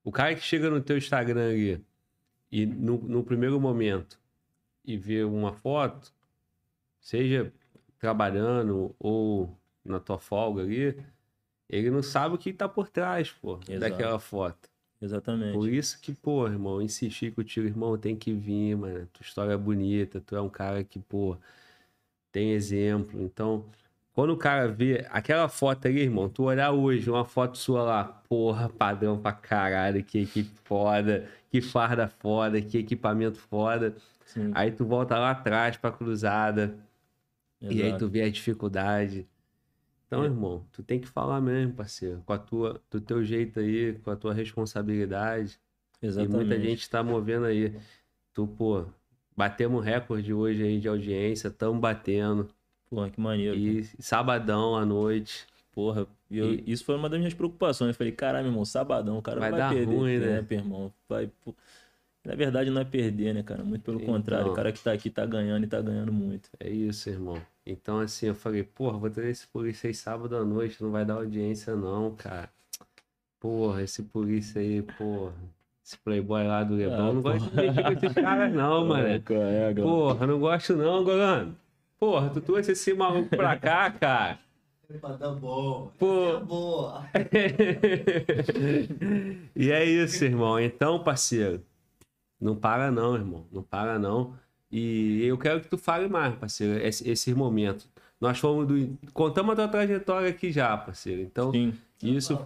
[0.01, 1.85] o cara que chega no teu Instagram ali
[2.49, 4.17] e no, no primeiro momento
[4.85, 6.13] e vê uma foto,
[7.01, 7.51] seja
[7.99, 10.97] trabalhando ou na tua folga ali,
[11.67, 13.79] ele não sabe o que tá por trás, pô, Exato.
[13.79, 14.72] daquela foto.
[15.03, 15.53] Exatamente.
[15.53, 19.05] Por isso que, pô, irmão, insisti contigo, irmão, tem que vir, mano.
[19.11, 21.37] Tua história é bonita, tu é um cara que, pô,
[22.31, 23.21] tem exemplo.
[23.21, 23.65] Então,
[24.13, 28.03] quando o cara vê aquela foto ali, irmão, tu olhar hoje, uma foto sua lá,
[28.05, 33.95] porra, padrão pra caralho, que equipe foda, que farda foda, que equipamento foda.
[34.25, 36.77] Sim, Aí tu volta lá atrás pra cruzada,
[37.69, 37.99] e aí exato.
[38.05, 39.27] tu vê a dificuldade.
[40.13, 40.27] Então, É.
[40.27, 44.11] irmão, tu tem que falar mesmo, parceiro, com a tua, do teu jeito aí, com
[44.11, 45.59] a tua responsabilidade.
[46.01, 46.35] E Exatamente.
[46.35, 47.73] muita gente tá movendo aí.
[48.33, 48.85] Tu, pô,
[49.35, 52.49] batemos recorde hoje aí de audiência, tamo batendo.
[52.89, 53.55] Pô, que maneiro.
[53.57, 55.47] E sabadão à noite.
[55.71, 57.89] Porra, e eu- E- isso foi uma das minhas preocupações.
[57.89, 60.45] Eu falei, caralho, meu irmão, sabadão, o cara Vai vai dar perder ruim, né?
[60.51, 60.93] irmão.
[61.09, 61.55] Vai, pô.
[62.25, 63.63] Na verdade, não é perder, né, cara?
[63.63, 64.13] Muito pelo Então.
[64.15, 64.51] contrário.
[64.51, 66.49] O cara que tá aqui tá ganhando e tá ganhando muito.
[66.59, 67.37] É isso, irmão.
[67.65, 71.03] Então, assim, eu falei, porra, vou trazer esse polícia aí sábado à noite, não vai
[71.03, 72.49] dar audiência, não, cara.
[73.39, 75.33] Porra, esse polícia aí, porra.
[75.85, 79.05] Esse playboy lá do Leblon, Ah, não gosto de mexer com esses caras, não, mano.
[79.05, 79.19] é?
[79.75, 81.57] Porra, não gosto não, Golano.
[81.99, 84.39] Porra, tu trouxe esse maluco pra cá, cara.
[84.89, 85.91] Epa, tá bom.
[85.99, 86.33] Pô.
[86.33, 87.05] Tá boa.
[89.55, 90.59] e é isso, irmão.
[90.59, 91.61] Então, parceiro,
[92.43, 93.45] não para não, irmão.
[93.51, 94.35] Não para não.
[94.71, 97.87] E eu quero que tu fale mais, parceiro, esse- esses momentos.
[98.19, 98.97] Nós fomos do.
[99.13, 101.21] Contamos a tua trajetória aqui já, parceiro.
[101.21, 101.73] Então, Sim.
[102.01, 102.39] isso.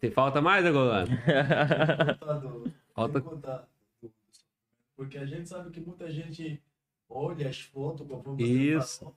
[0.00, 1.08] Tem falta mais, Golano?
[2.42, 3.68] Do- Falta- contar
[4.96, 6.60] Porque a gente sabe que muita gente
[7.08, 9.12] olha as fotos conforme Isso.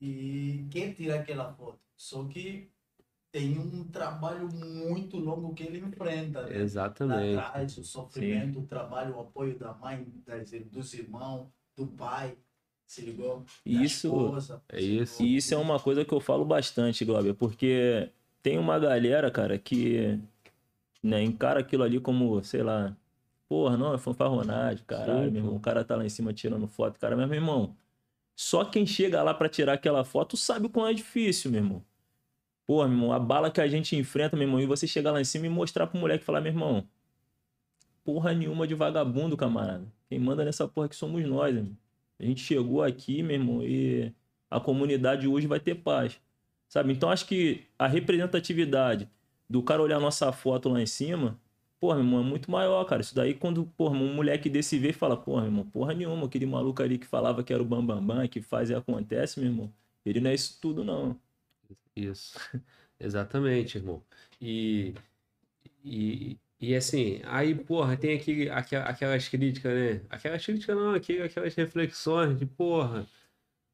[0.00, 1.78] e quer tirar aquela foto.
[1.96, 2.68] Só que
[3.32, 6.42] tem um trabalho muito longo que ele enfrenta.
[6.46, 6.58] Né?
[6.58, 7.38] Exatamente.
[7.38, 12.36] atrás, o sofrimento, o trabalho, o apoio da mãe, das, dos irmãos, do pai.
[12.86, 13.44] Se ligou?
[13.64, 15.22] Isso- esposa, é isso.
[15.22, 15.34] ligou.
[15.34, 18.10] E isso é uma coisa que eu falo bastante, Glauber, porque
[18.42, 20.18] tem uma galera, cara, que
[21.02, 22.96] né, encara aquilo ali como, sei lá,
[23.48, 26.66] porra, não, é fanfarronagem, caralho, Sim, meu irmão, o cara tá lá em cima tirando
[26.66, 27.76] foto, cara, mas, meu irmão,
[28.36, 31.84] só quem chega lá pra tirar aquela foto sabe o quão é difícil, meu irmão.
[32.70, 35.20] Porra, meu irmão, a bala que a gente enfrenta, meu irmão, e você chegar lá
[35.20, 36.86] em cima e mostrar pro moleque falar, meu irmão,
[38.04, 39.84] porra nenhuma de vagabundo, camarada.
[40.08, 41.76] Quem manda nessa porra aqui somos nós, irmão.
[42.16, 44.12] A gente chegou aqui, meu irmão, e
[44.48, 46.20] a comunidade hoje vai ter paz.
[46.68, 46.92] Sabe?
[46.92, 49.10] Então acho que a representatividade
[49.48, 51.36] do cara olhar nossa foto lá em cima,
[51.80, 53.02] porra, meu irmão, é muito maior, cara.
[53.02, 56.26] Isso daí quando, porra, um moleque desse vê e fala, porra, meu irmão, porra nenhuma,
[56.26, 59.40] aquele maluco ali que falava que era o bambambam, bam, bam, que faz e acontece,
[59.40, 59.72] meu irmão.
[60.06, 61.18] Ele não é isso tudo, não.
[61.96, 62.38] Isso.
[62.98, 64.02] Exatamente, irmão.
[64.40, 64.94] E,
[65.84, 70.02] e, e assim, aí, porra, tem aquele, aquelas críticas, né?
[70.10, 73.06] Aquelas críticas não, aquelas reflexões de, porra,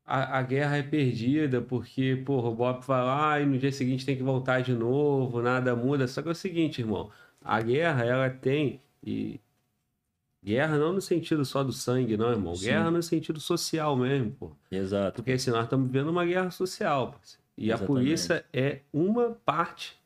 [0.05, 4.07] a, a guerra é perdida porque, porra, o Bob vai lá e no dia seguinte
[4.07, 6.07] tem que voltar de novo, nada muda.
[6.07, 7.11] Só que é o seguinte, irmão,
[7.43, 9.41] a guerra, ela tem, e
[10.45, 12.55] guerra não no sentido só do sangue, não, irmão.
[12.55, 12.67] Sim.
[12.67, 14.57] Guerra no sentido social mesmo, pô.
[14.71, 15.17] Exato.
[15.17, 17.13] Porque assim, nós estamos vivendo uma guerra social.
[17.13, 17.46] parceiro.
[17.57, 17.87] E a Exatamente.
[17.87, 19.97] polícia é uma parte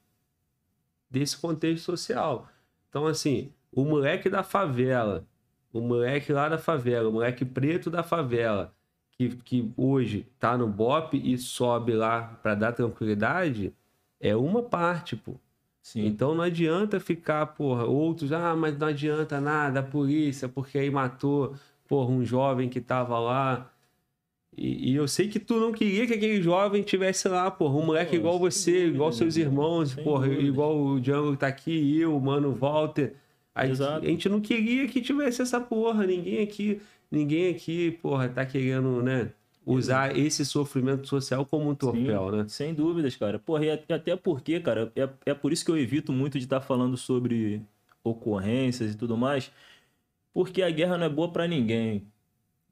[1.11, 2.49] desse contexto social.
[2.89, 5.25] Então, assim, o moleque da favela,
[5.73, 8.73] o moleque lá da favela, o moleque preto da favela,
[9.13, 13.75] que, que hoje tá no BOP e sobe lá para dar tranquilidade,
[14.21, 15.35] é uma parte, pô.
[15.83, 16.07] Sim.
[16.07, 20.91] Então não adianta ficar, porra, outros, ah, mas não adianta nada, a polícia, porque aí
[20.91, 21.55] matou,
[21.89, 23.71] porra, um jovem que tava lá.
[24.61, 27.87] E, e eu sei que tu não queria que aquele jovem tivesse lá, porra, um
[27.87, 30.43] moleque igual você, dúvida, igual seus irmão, irmãos, porra, dúvida.
[30.43, 33.15] igual o Django que tá aqui, eu, o mano Walter.
[33.55, 34.05] A, gente- Exato.
[34.05, 36.79] a gente não queria que tivesse essa porra, ninguém aqui,
[37.11, 39.31] ninguém aqui, porra, tá querendo, né,
[39.65, 42.45] usar esse sofrimento social como um troféu, né?
[42.49, 43.39] Sem dúvidas, cara.
[43.39, 46.61] Porra, e até porque, cara, é, é por isso que eu evito muito de estar
[46.61, 47.63] falando sobre
[48.05, 49.51] ocorrências e tudo mais,
[50.35, 52.03] porque a guerra não é boa pra ninguém.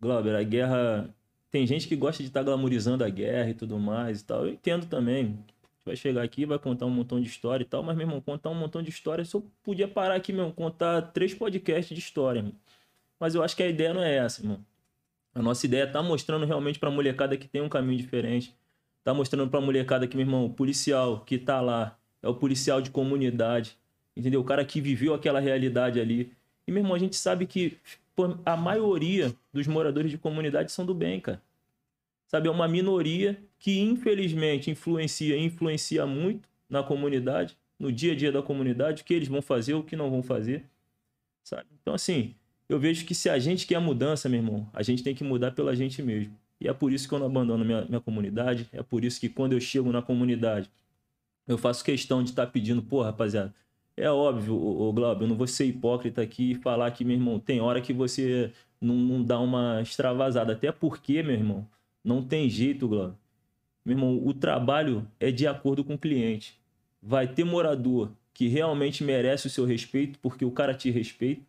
[0.01, 1.09] Glauber, a guerra.
[1.51, 4.47] Tem gente que gosta de estar glamorizando a guerra e tudo mais e tal.
[4.47, 5.39] Eu entendo também.
[5.85, 8.51] Vai chegar aqui, vai contar um montão de história e tal, mas, meu irmão, contar
[8.51, 12.45] um montão de história, se eu podia parar aqui mesmo, contar três podcasts de história.
[13.19, 14.63] Mas eu acho que a ideia não é essa, irmão.
[15.35, 18.55] A nossa ideia é tá mostrando realmente pra molecada que tem um caminho diferente.
[19.03, 22.83] Tá mostrando pra molecada que, meu irmão, o policial que tá lá é o policial
[22.83, 23.77] de comunidade.
[24.17, 24.41] Entendeu?
[24.41, 26.33] O cara que viveu aquela realidade ali.
[26.67, 27.79] E, meu irmão, a gente sabe que
[28.19, 31.41] pô, a maioria dos moradores de comunidade são do bem, cara.
[32.27, 32.49] Sabe?
[32.49, 38.33] É uma minoria que, infelizmente, influencia e influencia muito na comunidade, no dia a dia
[38.33, 40.65] da comunidade, o que eles vão fazer, o que não vão fazer.
[41.45, 41.69] Sabe?
[41.81, 42.35] Então, assim,
[42.69, 45.53] eu vejo que se a gente quer mudança, meu irmão, a gente tem que mudar
[45.53, 46.37] pela gente mesmo.
[46.61, 48.69] E é por isso que eu não abandono minha, minha comunidade.
[48.73, 50.69] É por isso que quando eu chego na comunidade,
[51.47, 53.55] eu faço questão de estar pedindo, pô, rapaziada.
[53.99, 57.41] É óbvio, ô Glauber, eu não vou ser hipócrita aqui e falar que, meu irmão,
[57.41, 60.53] tem hora que você não, não dá uma extravasada.
[60.53, 61.67] Até porque, meu irmão,
[62.05, 63.17] não tem jeito, Glauber.
[63.85, 66.57] Meu irmão, o trabalho é de acordo com o cliente.
[67.03, 71.43] Vai ter morador que realmente merece o seu respeito, porque o cara te respeita,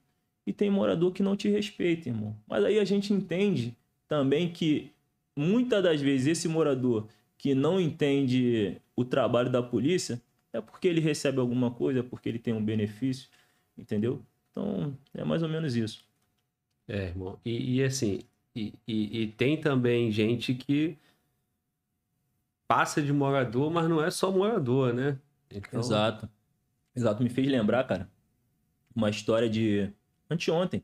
[0.48, 2.36] e tem morador que não te respeita, irmão.
[2.48, 3.76] Mas aí a gente entende
[4.08, 4.90] também que
[5.36, 7.08] muitas das vezes esse morador
[7.38, 10.20] que não entende o trabalho da polícia
[10.54, 13.30] é porque ele recebe alguma coisa, é porque ele tem um benefício,
[13.78, 14.26] entendeu?
[14.52, 16.08] Então, é mais ou menos isso.
[16.88, 17.40] É, irmão.
[17.46, 18.22] E, e assim,
[18.56, 20.98] e, e- e tem também gente que
[22.68, 25.20] passa de morador, mas não é só morador, né?
[25.50, 26.30] Então, Exato.
[26.96, 27.24] Exato.
[27.24, 28.10] Me fez lembrar, cara,
[28.96, 29.92] uma história de
[30.30, 30.84] anteontem.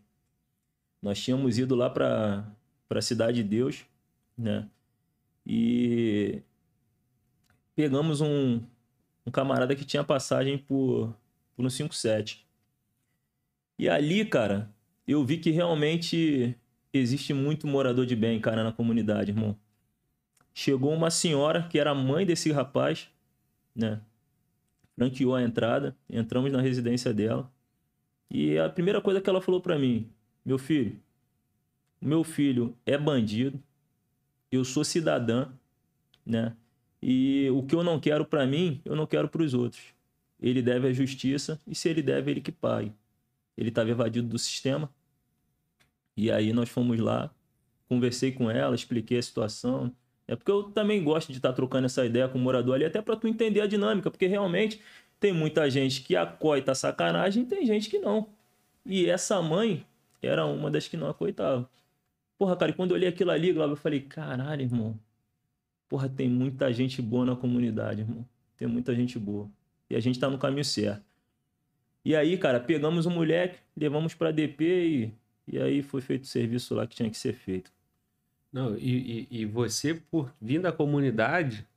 [1.02, 2.52] Nós tínhamos ido lá para
[2.88, 3.84] para Cidade de Deus,
[4.38, 4.70] né?
[5.46, 6.42] E
[7.76, 8.64] pegamos um,
[9.26, 11.16] um camarada que tinha passagem por,
[11.56, 12.46] por um 57.
[13.78, 14.70] E ali, cara,
[15.08, 16.56] eu vi que realmente
[16.94, 19.58] existe muito morador de bem, cara, na comunidade, irmão.
[20.54, 23.10] Chegou uma senhora que era mãe desse rapaz,
[23.76, 24.02] né?
[24.96, 27.52] franqueou a entrada, entramos na residência dela.
[28.32, 30.10] E a primeira coisa que ela falou pra mim,
[30.44, 31.00] meu filho,
[32.02, 33.62] meu filho é bandido,
[34.52, 35.50] eu sou cidadã,
[36.26, 36.56] né?
[37.02, 39.84] E o que eu não quero pra mim, eu não quero pros outros.
[40.42, 42.92] Ele deve a justiça e se ele deve, ele que pague.
[43.58, 44.90] Ele estava evadido do sistema.
[46.18, 47.30] E aí nós fomos lá,
[47.88, 49.92] conversei com ela, expliquei a situação.
[50.28, 53.02] É porque eu também gosto de estar trocando essa ideia com o morador ali, até
[53.02, 54.82] para tu entender a dinâmica, porque realmente
[55.20, 58.30] tem muita gente que acoita a sacanagem e tem gente que não.
[58.86, 59.86] E essa mãe
[60.22, 61.70] era uma das que não acoitava.
[62.38, 65.00] Porra, cara, e quando eu olhei aquilo ali, Glauber, eu falei, caralho, irmão.
[65.88, 68.28] Porra, tem muita gente boa na comunidade, irmão.
[68.58, 69.50] Tem muita gente boa.
[69.90, 71.04] E a gente tá no caminho certo.
[72.04, 75.14] E aí, cara, pegamos o moleque, levamos pra DP e,
[75.48, 77.72] e aí foi feito o serviço lá que tinha que ser feito.
[78.52, 81.68] Não, e, e, e você, por vir da comunidade,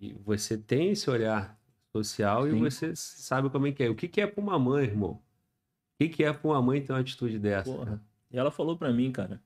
[0.00, 1.58] e você tem esse olhar
[1.92, 2.58] social e Sim.
[2.58, 3.90] você sabe como é que é.
[3.90, 5.12] O que, que é pra uma mãe, irmão?
[5.12, 5.20] O
[5.98, 7.72] que, que é pra uma mãe ter uma atitude dessa?
[7.72, 8.00] Porra.
[8.30, 9.40] E ela falou pra mim, cara.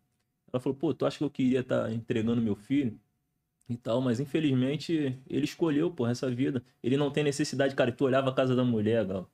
[0.52, 2.98] Ela falou, pô, tu acha que eu queria estar entregando meu filho
[3.68, 6.62] e tal, mas infelizmente ele escolheu, porra, essa vida.
[6.82, 7.92] Ele não tem necessidade, cara.
[7.92, 9.30] Tu olhava a casa da mulher, Gal.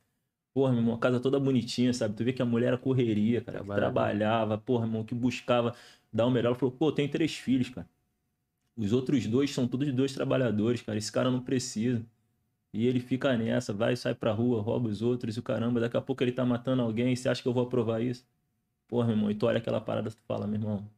[0.54, 2.14] Porra, meu irmão, a casa toda bonitinha, sabe?
[2.16, 3.58] Tu vê que a mulher era correria, cara.
[3.58, 3.80] Trabalhava.
[3.80, 5.74] trabalhava, porra, irmão, que buscava
[6.12, 6.48] dar o melhor.
[6.50, 7.88] Ela falou, pô, tenho três filhos, cara.
[8.76, 10.98] Os outros dois são todos dois trabalhadores, cara.
[10.98, 12.04] Esse cara não precisa.
[12.72, 15.80] E ele fica nessa, vai, sai pra rua, rouba os outros e o caramba.
[15.80, 17.14] Daqui a pouco ele tá matando alguém.
[17.16, 18.26] Você acha que eu vou aprovar isso?
[18.88, 20.90] Porra, meu irmão, e tu olha aquela parada, tu fala, meu irmão,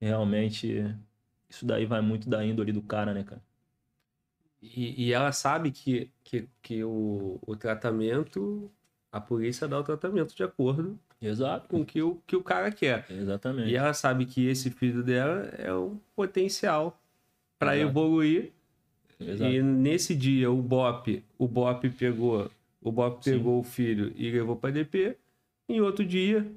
[0.00, 0.94] realmente
[1.52, 3.42] isso daí vai muito da índole do cara, né, cara?
[4.60, 8.70] E, e ela sabe que, que, que o, o tratamento,
[9.10, 11.68] a polícia dá o tratamento de acordo Exato.
[11.68, 13.04] com o que o, que o cara quer.
[13.10, 13.68] Exatamente.
[13.68, 16.98] E ela sabe que esse filho dela é um potencial
[17.58, 18.50] para evoluir.
[19.20, 19.52] Exato.
[19.52, 22.50] E nesse dia o Bop, o Bop pegou,
[22.80, 23.32] o Bop Sim.
[23.32, 25.18] pegou o filho e levou para DP.
[25.68, 26.50] Em outro dia,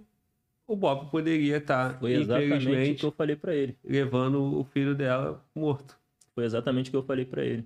[0.68, 3.78] o Bop poderia estar, Foi exatamente o que eu falei pra ele.
[3.84, 5.98] levando o filho dela morto.
[6.34, 7.66] Foi exatamente o que eu falei pra ele.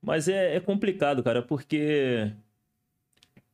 [0.00, 2.32] Mas é, é complicado, cara, porque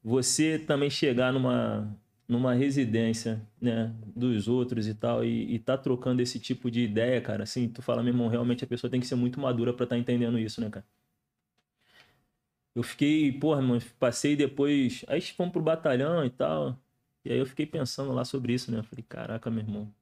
[0.02, 1.96] você também chegar numa,
[2.28, 7.20] numa residência, né, dos outros e tal, e, e tá trocando esse tipo de ideia,
[7.20, 9.84] cara, assim, tu fala, meu irmão, realmente a pessoa tem que ser muito madura pra
[9.84, 10.86] estar entendendo isso, né, cara?
[12.74, 16.78] Eu fiquei, porra, mano, passei depois, aí fomos pro batalhão e tal,
[17.24, 18.78] e aí eu fiquei pensando lá sobre isso, né?
[18.78, 19.92] Eu falei, caraca, meu irmão.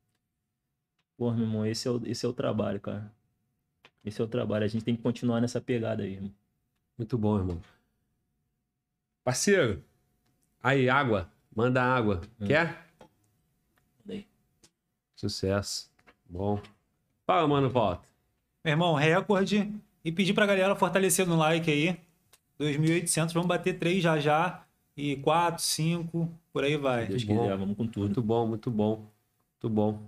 [1.17, 3.13] Porra, meu irmão, esse é o, esse é o trabalho, cara.
[4.05, 4.65] Esse é o trabalho.
[4.65, 6.33] A gente tem que continuar nessa pegada aí, irmão.
[6.99, 7.63] Muito bom, irmão.
[9.23, 9.85] Parceiro,
[10.61, 11.31] aí, água.
[11.55, 12.23] Manda água.
[12.41, 12.47] Hum.
[12.47, 12.89] Quer?
[14.05, 14.27] Daí.
[15.15, 15.91] Sucesso.
[16.29, 16.61] Bom.
[17.25, 18.03] Fala, mano, volta.
[18.65, 19.73] Meu irmão, recorde.
[20.05, 22.01] E pedir pra galera fortalecer no like aí.
[22.59, 24.65] 2.800, vamos bater 3 já já.
[24.97, 27.07] E 4, 5, por aí vai.
[27.07, 27.39] Deus bom.
[27.43, 28.05] quiser, vamos com tudo.
[28.07, 29.11] Muito bom, muito bom.
[29.63, 30.03] Muito bom.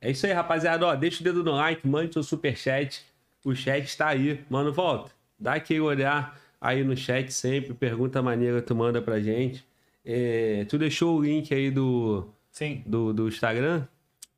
[0.00, 0.86] É isso aí, rapaziada.
[0.86, 3.02] Ó, deixa o dedo no like, mande seu superchat.
[3.44, 4.40] O chat está aí.
[4.48, 5.10] Mano, volta.
[5.38, 7.74] Dá aquele olhar aí no chat sempre.
[7.74, 9.64] Pergunta maneira tu manda pra gente.
[10.04, 12.82] É, tu deixou o link aí do, Sim.
[12.86, 13.80] do, do Instagram?
[13.80, 13.86] Tá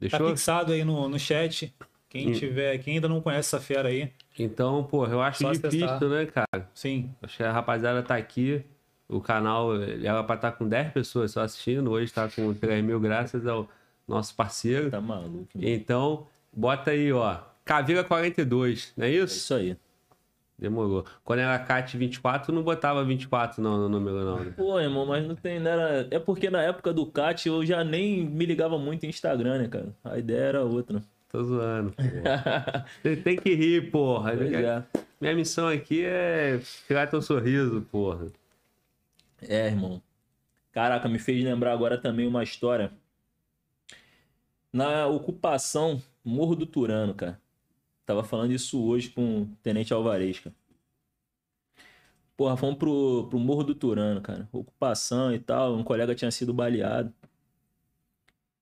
[0.00, 0.28] Deixou?
[0.30, 1.72] fixado aí no, no chat.
[2.08, 2.32] Quem Hum.
[2.32, 6.26] tiver, quem ainda não conhece essa fera aí, Então, pô, eu acho Só difícil, né,
[6.26, 6.68] cara?
[6.74, 7.10] sim.
[7.22, 8.62] Acho que a rapaziada tá aqui.
[9.12, 11.90] O canal era pra estar com 10 pessoas só assistindo.
[11.90, 13.68] Hoje tá com 3 mil, graças ao
[14.08, 14.90] nosso parceiro.
[14.90, 15.48] Tá maluco.
[15.54, 15.70] irmão.
[15.74, 17.38] Então, bota aí, ó.
[17.64, 19.36] Caveira 42, não é É isso?
[19.36, 19.76] isso aí.
[20.58, 21.04] Demorou.
[21.24, 24.38] Quando era CAT 24, não botava 24 não, no número, não.
[24.44, 24.52] né?
[24.56, 25.58] Pô, irmão, mas não tem.
[25.58, 26.06] Não era...
[26.10, 29.68] É porque na época do CAT eu já nem me ligava muito em Instagram, né,
[29.68, 29.88] cara?
[30.04, 31.02] A ideia era outra.
[31.28, 31.92] Tô zoando.
[33.02, 34.34] Você tem que rir, porra.
[34.36, 34.84] Pois é.
[35.20, 38.26] Minha missão aqui é tirar teu sorriso, porra.
[39.48, 40.02] É, irmão.
[40.72, 42.92] Caraca, me fez lembrar agora também uma história.
[44.72, 47.40] Na ocupação Morro do Turano, cara.
[48.06, 50.54] Tava falando isso hoje com o Tenente Alvarez, cara.
[52.36, 54.48] Porra, fomos pro, pro Morro do Turano, cara.
[54.52, 55.74] Ocupação e tal.
[55.76, 57.12] Um colega tinha sido baleado.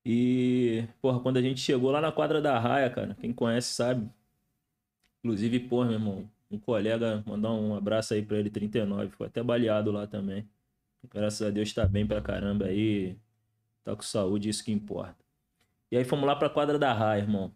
[0.04, 4.10] E, porra, quando a gente chegou lá na quadra da raia, cara, quem conhece sabe.
[5.22, 9.42] Inclusive, porra, meu irmão, um colega, mandar um abraço aí pra ele, 39, foi até
[9.42, 10.48] baleado lá também.
[11.08, 13.16] Graças a Deus tá bem pra caramba aí.
[13.84, 15.16] Tá com saúde, isso que importa.
[15.90, 17.54] E aí fomos lá pra quadra da raia, irmão.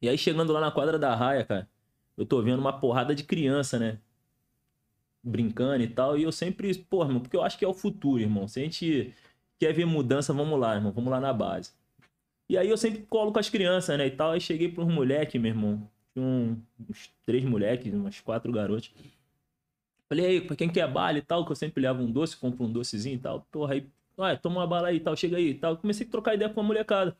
[0.00, 1.68] E aí chegando lá na quadra da raia, cara,
[2.16, 3.98] eu tô vendo uma porrada de criança, né?
[5.22, 6.18] Brincando e tal.
[6.18, 8.48] E eu sempre, porra, irmão, porque eu acho que é o futuro, irmão.
[8.48, 9.14] Se a gente
[9.58, 10.90] quer ver mudança, vamos lá, irmão.
[10.90, 11.72] Vamos lá na base.
[12.48, 14.06] E aí eu sempre colo com as crianças, né?
[14.06, 14.32] E tal.
[14.32, 15.88] Aí cheguei pros moleques, meu irmão.
[16.12, 16.60] Tinha um-
[16.90, 18.92] uns três moleques, umas quatro garotos.
[20.12, 22.66] Falei, aí, pra quem quer bala e tal, que eu sempre levo um doce, compro
[22.66, 23.46] um docezinho e tal.
[23.50, 25.74] Porra, aí, ué, toma uma bala aí e tal, chega aí e tal.
[25.78, 27.16] Comecei a trocar ideia com a molecada.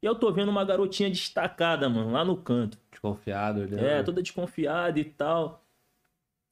[0.00, 2.78] E eu tô vendo uma garotinha destacada, mano, lá no canto.
[2.88, 3.98] Desconfiado, né?
[3.98, 5.66] É, toda desconfiada e tal.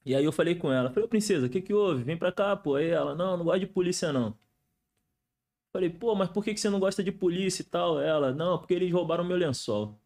[0.05, 2.03] E aí eu falei com ela, falei, ô princesa, o que que houve?
[2.03, 2.75] Vem pra cá, pô.
[2.75, 4.37] Aí ela, não, não gosto de polícia, não.
[5.73, 8.01] Falei, pô, mas por que que você não gosta de polícia e tal?
[8.01, 9.97] Ela, não, porque eles roubaram meu lençol.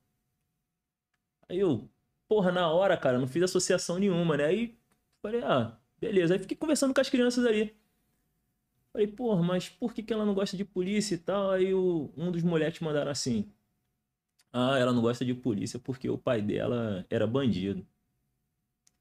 [1.48, 1.88] Aí eu,
[2.28, 4.44] porra, na hora, cara, não fiz associação nenhuma, né?
[4.44, 4.76] Aí
[5.26, 6.34] falei, ah, beleza.
[6.34, 7.76] Aí fiquei conversando com as crianças ali.
[8.92, 11.50] Falei, porra, mas por que, que ela não gosta de polícia e tal?
[11.50, 13.50] Aí o, um dos moleques mandaram assim.
[14.52, 17.86] Ah, ela não gosta de polícia porque o pai dela era bandido.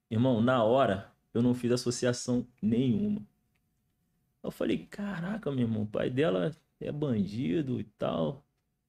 [0.10, 3.22] Irmão, na hora eu não fiz associação nenhuma.
[4.44, 8.46] Eu falei, caraca, meu irmão, o pai dela é bandido e tal.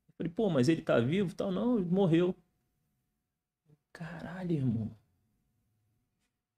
[0.08, 1.52] Eu falei, pô, mas ele tá vivo e tal?
[1.52, 2.34] Não, ele morreu.
[3.92, 5.05] Caralho, irmão.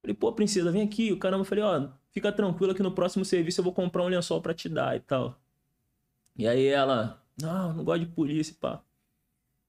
[0.01, 1.12] Falei, pô, princesa, vem aqui.
[1.12, 4.41] O caramba, falei, ó, fica tranquila que no próximo serviço eu vou comprar um lençol
[4.41, 5.41] pra te dar e tal.
[6.37, 8.83] E aí ela, não, não gosto de polícia, pá.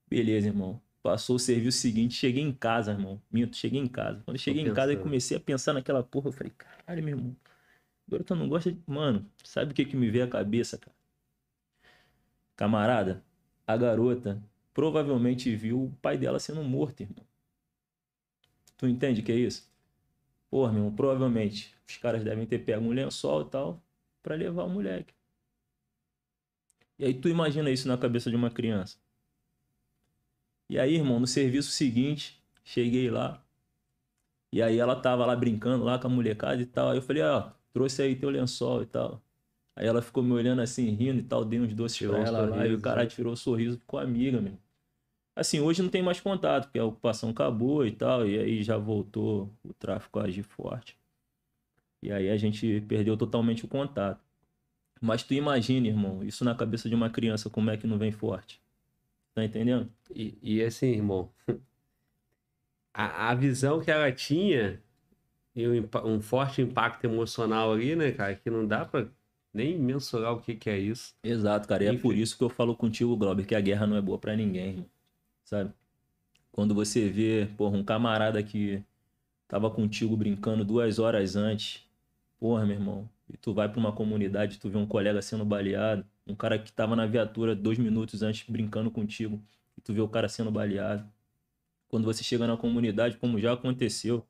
[0.08, 0.82] Beleza, irmão.
[1.02, 3.22] Passou o serviço seguinte, cheguei em casa, irmão.
[3.32, 4.22] Minto, cheguei em casa.
[4.26, 7.36] Quando cheguei em casa e comecei a pensar naquela porra, eu falei, caralho, meu irmão.
[8.08, 8.82] Agora tu não gosta de.
[8.88, 10.96] Mano, sabe o que que me veio à cabeça, cara?
[12.56, 13.24] Camarada,
[13.66, 14.44] a garota
[14.74, 17.26] provavelmente viu o pai dela sendo morto, irmão.
[18.78, 19.69] Tu entende o que é isso?
[20.50, 23.84] Porra, meu irmão, provavelmente os caras devem ter pego um lençol e tal
[24.22, 25.14] pra levar o moleque.
[26.98, 28.98] E aí tu imagina isso na cabeça de uma criança.
[30.70, 33.44] E aí, irmão, no serviço seguinte, cheguei lá.
[34.52, 36.90] E aí ela tava lá brincando lá com a molecada e tal.
[36.90, 39.22] Aí eu falei, ó, trouxe aí teu lençol e tal.
[39.76, 42.28] Aí ela ficou me olhando assim, rindo e tal, dei uns doces Tirou pra um
[42.28, 42.68] ela lá.
[42.68, 43.08] E o cara né?
[43.08, 44.58] tirou o sorriso, ficou amiga, meu.
[45.36, 48.28] Assim, hoje não tem mais contato, porque a ocupação acabou e tal.
[48.28, 50.98] E aí já voltou o tráfico a agir forte.
[52.02, 54.22] E aí a gente perdeu totalmente o contato.
[55.02, 58.12] Mas tu imagina, irmão, isso na cabeça de uma criança, como é que não vem
[58.12, 58.62] forte?
[59.34, 59.90] Tá entendendo?
[60.14, 61.32] E, e assim, irmão,
[62.94, 64.82] a, a visão que ela tinha
[65.56, 69.08] e um, um forte impacto emocional ali, né, cara, que não dá pra
[69.54, 71.16] nem mensurar o que que é isso.
[71.24, 71.84] Exato, cara.
[71.84, 72.02] E é Enfim.
[72.02, 74.86] por isso que eu falo contigo, Glauber, que a guerra não é boa pra ninguém.
[75.50, 75.74] Sabe?
[76.52, 78.84] Quando você vê, porra, um camarada que
[79.48, 81.84] tava contigo brincando duas horas antes,
[82.40, 86.06] porra, meu irmão, e tu vai pra uma comunidade, tu vê um colega sendo baleado,
[86.28, 89.42] um cara que tava na viatura dois minutos antes brincando contigo,
[89.76, 91.10] e tu vê o cara sendo baleado.
[91.88, 94.24] Quando você chega na comunidade, como já aconteceu,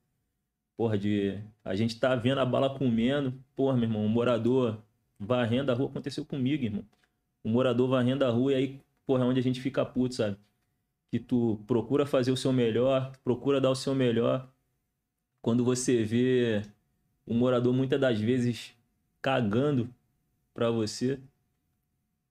[0.78, 4.82] porra, de a gente tá vendo a bala comendo, porra, meu irmão, um morador
[5.20, 6.86] varrendo a rua, aconteceu comigo, irmão.
[7.44, 10.38] Um morador varrendo a rua e aí, porra, é onde a gente fica puto, sabe?
[11.10, 14.48] Que tu procura fazer o seu melhor, procura dar o seu melhor.
[15.42, 16.62] Quando você vê
[17.26, 18.74] o morador muitas das vezes
[19.22, 19.94] cagando
[20.54, 21.20] pra você.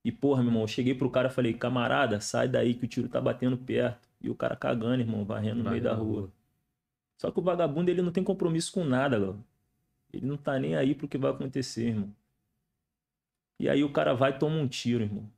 [0.04, 2.88] E, porra, meu irmão, eu cheguei pro cara e falei, camarada, sai daí que o
[2.88, 4.08] tiro tá batendo perto.
[4.20, 6.30] E o cara cagando, irmão, varrendo no meio da rua.
[7.16, 9.38] Só que o vagabundo, ele não tem compromisso com nada, galera.
[10.12, 12.14] Ele não tá nem aí pro que vai acontecer, irmão.
[13.58, 15.30] E aí o cara vai e toma um tiro, irmão.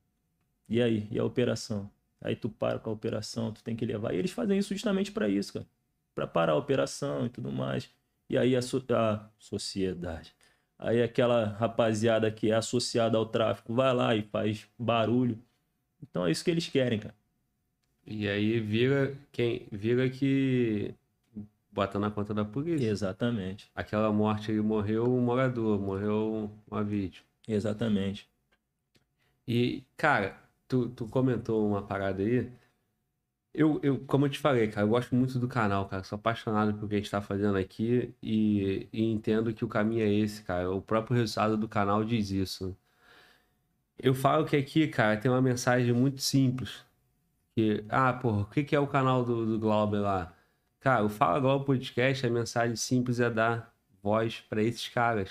[0.69, 1.09] E aí?
[1.11, 1.91] E a operação?
[2.21, 4.15] Aí tu para com a operação, tu tem que levar.
[4.15, 5.67] E eles fazem isso justamente pra isso, cara.
[6.15, 7.89] Pra parar a operação e tudo mais.
[8.29, 10.35] E aí a, so- a sociedade.
[10.79, 15.39] Aí aquela rapaziada que é associada ao tráfico vai lá e faz barulho.
[16.03, 17.15] Então é isso que eles querem, cara.
[18.07, 20.95] E aí vira quem vira que
[21.71, 22.87] bota na conta da polícia.
[22.89, 23.71] Exatamente.
[23.75, 27.27] Aquela morte ele morreu um morador, morreu uma vítima.
[27.47, 28.29] Exatamente.
[29.47, 30.39] E, cara,
[30.71, 32.51] tu, tu comentou uma parada aí.
[33.53, 36.05] Eu, eu, como eu te falei, cara, eu gosto muito do canal, cara.
[36.05, 40.03] Sou apaixonado pelo que a gente tá fazendo aqui e, e entendo que o caminho
[40.05, 40.71] é esse, cara.
[40.71, 42.77] O próprio resultado do canal diz isso.
[43.99, 46.85] Eu falo que aqui, cara, tem uma mensagem muito simples.
[47.55, 50.35] Que, ah, porra, o que é o canal do, do Glauber lá?
[50.81, 55.31] Cara, o Fala Glauber Podcast, a mensagem simples é dar voz pra esses caras.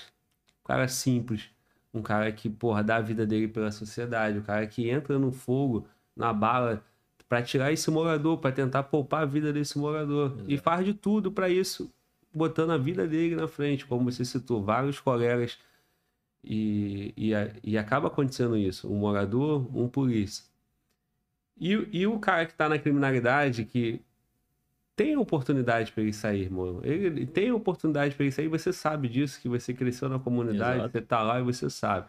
[0.64, 1.50] Cara simples,
[1.92, 5.32] um cara que, porra, dá a vida dele pela sociedade, o cara que entra no
[5.32, 5.86] fogo,
[6.16, 6.84] na bala,
[7.28, 10.36] pra tirar esse morador, pra tentar poupar a vida desse morador.
[10.48, 11.92] E faz de tudo pra isso,
[12.32, 15.58] botando a vida dele na frente, como você citou, vários colegas.
[16.42, 20.44] E, e, e acaba acontecendo isso: um morador, um polícia.
[21.60, 24.00] E, e o cara que tá na criminalidade, que
[25.00, 26.82] tem oportunidade para ele sair, irmão.
[26.84, 30.92] Ele, tem oportunidade para ele sair, você sabe disso, que você cresceu na comunidade, Exato.
[30.92, 32.06] você tá lá e você sabe.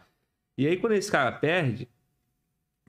[0.58, 1.88] E aí, quando esse cara perde,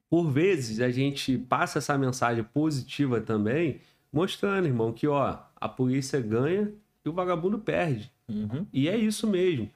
[0.09, 3.79] por vezes a gente passa essa mensagem positiva também,
[4.11, 6.73] mostrando, irmão, que ó, a polícia ganha
[7.05, 8.11] e o vagabundo perde.
[8.27, 8.67] Uhum.
[8.73, 9.71] E é isso mesmo.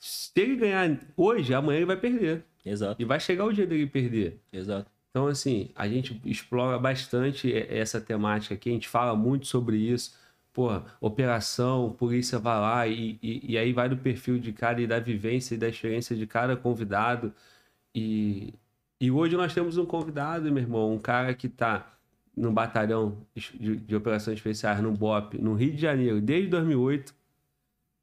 [0.00, 2.44] Se ele ganhar hoje, amanhã ele vai perder.
[2.66, 3.00] Exato.
[3.00, 4.40] E vai chegar o dia dele perder.
[4.52, 4.90] Exato.
[5.14, 10.18] Então, assim, a gente explora bastante essa temática aqui, a gente fala muito sobre isso.
[10.52, 14.88] Porra, operação, polícia vai lá e, e, e aí vai do perfil de cada e
[14.88, 17.32] da vivência e da experiência de cada convidado.
[17.94, 18.54] E,
[19.00, 21.96] e hoje nós temos um convidado, meu irmão, um cara que tá
[22.36, 27.14] no batalhão de, de operações especiais, no BOP, no Rio de Janeiro, desde 2008.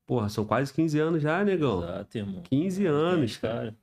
[0.08, 1.84] Porra, são quase 15 anos já, negão.
[1.84, 2.42] Exato, irmão.
[2.44, 3.76] 15 anos, cara.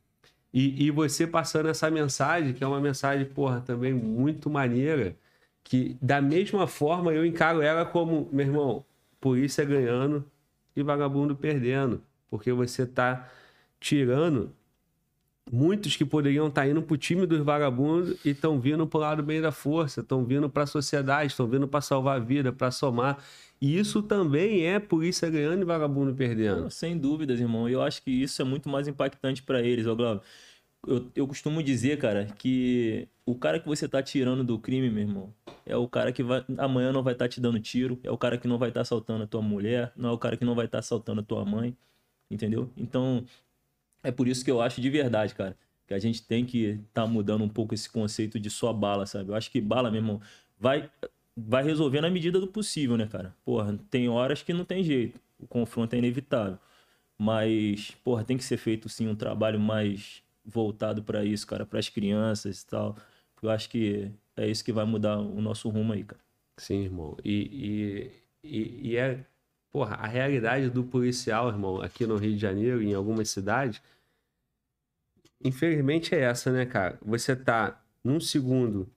[0.59, 5.14] E, e você passando essa mensagem, que é uma mensagem, porra, também muito maneira,
[5.62, 8.85] que da mesma forma eu encaro ela como, meu irmão,
[9.20, 10.24] polícia ganhando
[10.74, 12.02] e vagabundo perdendo.
[12.28, 13.28] Porque você tá
[13.78, 14.52] tirando
[15.48, 19.22] muitos que poderiam estar tá indo pro time dos vagabundos e estão vindo pro lado
[19.22, 22.72] bem da força, estão vindo para a sociedade, estão vindo para salvar a vida, para
[22.72, 23.22] somar.
[23.60, 26.68] E isso também é polícia ganhando e vagabundo perdendo.
[26.68, 27.68] Sem dúvidas, irmão.
[27.68, 30.20] Eu acho que isso é muito mais impactante para eles, Glauber.
[30.86, 35.02] Eu, eu costumo dizer, cara, que o cara que você tá tirando do crime, meu
[35.02, 35.34] irmão,
[35.66, 38.16] é o cara que vai, amanhã não vai estar tá te dando tiro, é o
[38.16, 40.44] cara que não vai estar tá assaltando a tua mulher, não é o cara que
[40.44, 41.76] não vai estar tá assaltando a tua mãe,
[42.30, 42.70] entendeu?
[42.76, 43.24] Então,
[44.02, 45.56] é por isso que eu acho de verdade, cara,
[45.86, 49.30] que a gente tem que tá mudando um pouco esse conceito de só bala, sabe?
[49.30, 50.20] Eu acho que bala, meu irmão,
[50.59, 50.90] vai
[51.36, 53.34] vai resolver na medida do possível, né, cara?
[53.44, 55.20] Porra, tem horas que não tem jeito.
[55.38, 56.59] O confronto é inevitável.
[57.16, 61.78] Mas, porra, tem que ser feito sim um trabalho mais voltado para isso, cara, para
[61.78, 62.96] as crianças e tal.
[63.42, 66.20] Eu acho que é isso que vai mudar o nosso rumo aí, cara.
[66.56, 67.16] Sim, irmão.
[67.24, 68.10] E,
[68.42, 69.24] e, e, e é,
[69.70, 73.80] porra, a realidade do policial, irmão, aqui no Rio de Janeiro, em algumas cidades,
[75.44, 76.98] infelizmente é essa, né, cara?
[77.02, 78.88] Você tá num segundo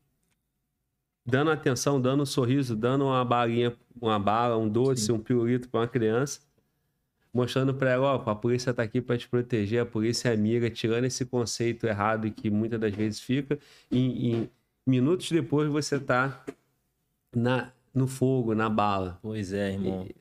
[1.26, 5.12] dando atenção, dando um sorriso, dando uma balinha, uma bala, um doce, Sim.
[5.14, 6.42] um pirulito para uma criança,
[7.34, 10.70] mostrando para ela, ó, a polícia tá aqui para te proteger, a polícia é amiga,
[10.70, 13.58] tirando esse conceito errado que muitas das vezes fica,
[13.92, 14.50] e,
[14.86, 16.44] minutos depois você tá
[17.36, 19.20] na, no fogo, na bala.
[19.22, 20.06] Pois é, irmão.
[20.06, 20.16] E...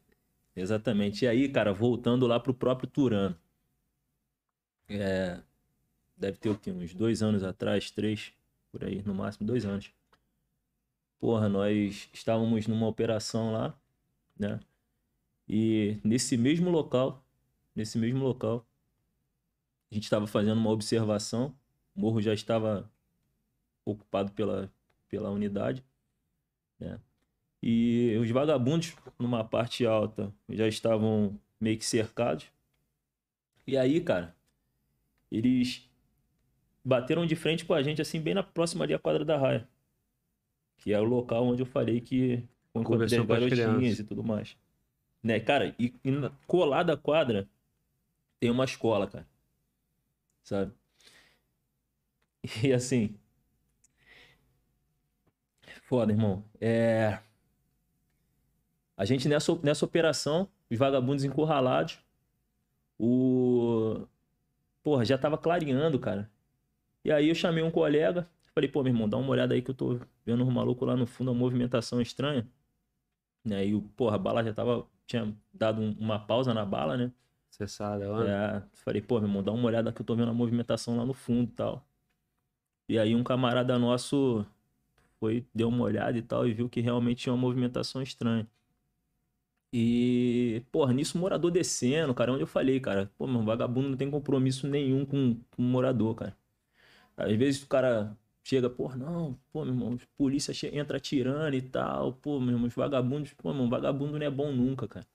[0.60, 1.24] Exatamente.
[1.24, 3.36] E aí, cara, voltando lá pro próprio Turano.
[4.88, 5.40] É,
[6.16, 6.70] deve ter o quê?
[6.70, 8.32] Uns dois anos atrás, três,
[8.70, 9.92] por aí, no máximo, dois anos.
[11.18, 13.74] Porra, nós estávamos numa operação lá,
[14.38, 14.60] né?
[15.50, 17.24] E nesse mesmo local,
[17.74, 18.64] nesse mesmo local,
[19.90, 21.52] a gente estava fazendo uma observação,
[21.96, 22.88] o morro já estava
[23.84, 24.72] ocupado pela,
[25.08, 25.84] pela unidade,
[26.78, 27.00] né?
[27.60, 32.46] E os vagabundos, numa parte alta, já estavam meio que cercados.
[33.66, 34.36] E aí, cara,
[35.30, 35.90] eles
[36.84, 39.68] bateram de frente com a gente, assim, bem na próxima ali a quadra da raia
[40.80, 42.42] que é o local onde eu falei que
[42.74, 44.56] encontrei as garotinhas e tudo mais.
[45.22, 46.10] Né, cara, e, e
[46.92, 47.48] a quadra
[48.38, 49.26] tem uma escola, cara.
[50.42, 50.72] Sabe?
[52.64, 53.18] E assim.
[55.82, 56.44] Foda, irmão.
[56.60, 57.18] É.
[58.96, 61.98] A gente nessa, nessa operação, os vagabundos encurralados,
[62.98, 64.06] o.
[64.82, 66.30] Porra, já tava clareando, cara.
[67.04, 69.70] E aí eu chamei um colega, Falei, pô, meu irmão, dá uma olhada aí que
[69.70, 72.46] eu tô vendo um maluco lá no fundo, uma movimentação estranha.
[73.44, 73.68] Né?
[73.68, 74.86] E o, porra, a bala já tava.
[75.06, 77.12] Tinha dado um, uma pausa na bala, né?
[77.50, 78.22] Cessada, ó.
[78.22, 81.04] É, falei, pô, meu irmão, dá uma olhada que eu tô vendo a movimentação lá
[81.04, 81.86] no fundo e tal.
[82.88, 84.46] E aí um camarada nosso
[85.20, 88.48] foi, deu uma olhada e tal, e viu que realmente tinha uma movimentação estranha.
[89.72, 93.96] E, porra, nisso o morador descendo, cara, onde eu falei, cara, pô, meu vagabundo não
[93.96, 96.36] tem compromisso nenhum com, com o morador, cara.
[97.16, 102.12] Às vezes o cara chega, pô, não, pô, meu irmão, polícia entra atirando e tal,
[102.14, 105.06] pô, meu irmão, os vagabundos, pô, meu irmão, vagabundo não é bom nunca, cara.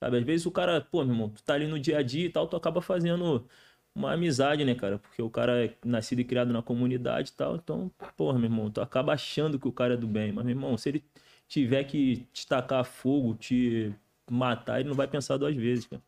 [0.00, 2.26] Sabe, às vezes o cara, pô, meu irmão, tu tá ali no dia a dia
[2.26, 3.46] e tal, tu acaba fazendo
[3.94, 4.98] uma amizade, né, cara?
[4.98, 8.70] Porque o cara é nascido e criado na comunidade e tal, então, pô, meu irmão,
[8.70, 11.04] tu acaba achando que o cara é do bem, mas, meu irmão, se ele
[11.48, 13.94] tiver que te tacar fogo, te
[14.30, 16.02] matar, ele não vai pensar duas vezes, cara.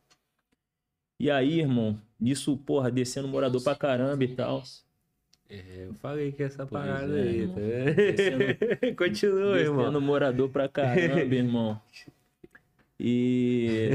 [1.18, 4.62] E aí, irmão, nisso, porra, descendo morador pra caramba e tal.
[5.48, 8.96] É, eu falei que essa pois parada é, aí, tá vendo?
[8.96, 9.78] Continua, irmão.
[9.78, 11.80] Descendo morador pra caramba, irmão.
[12.98, 13.90] E.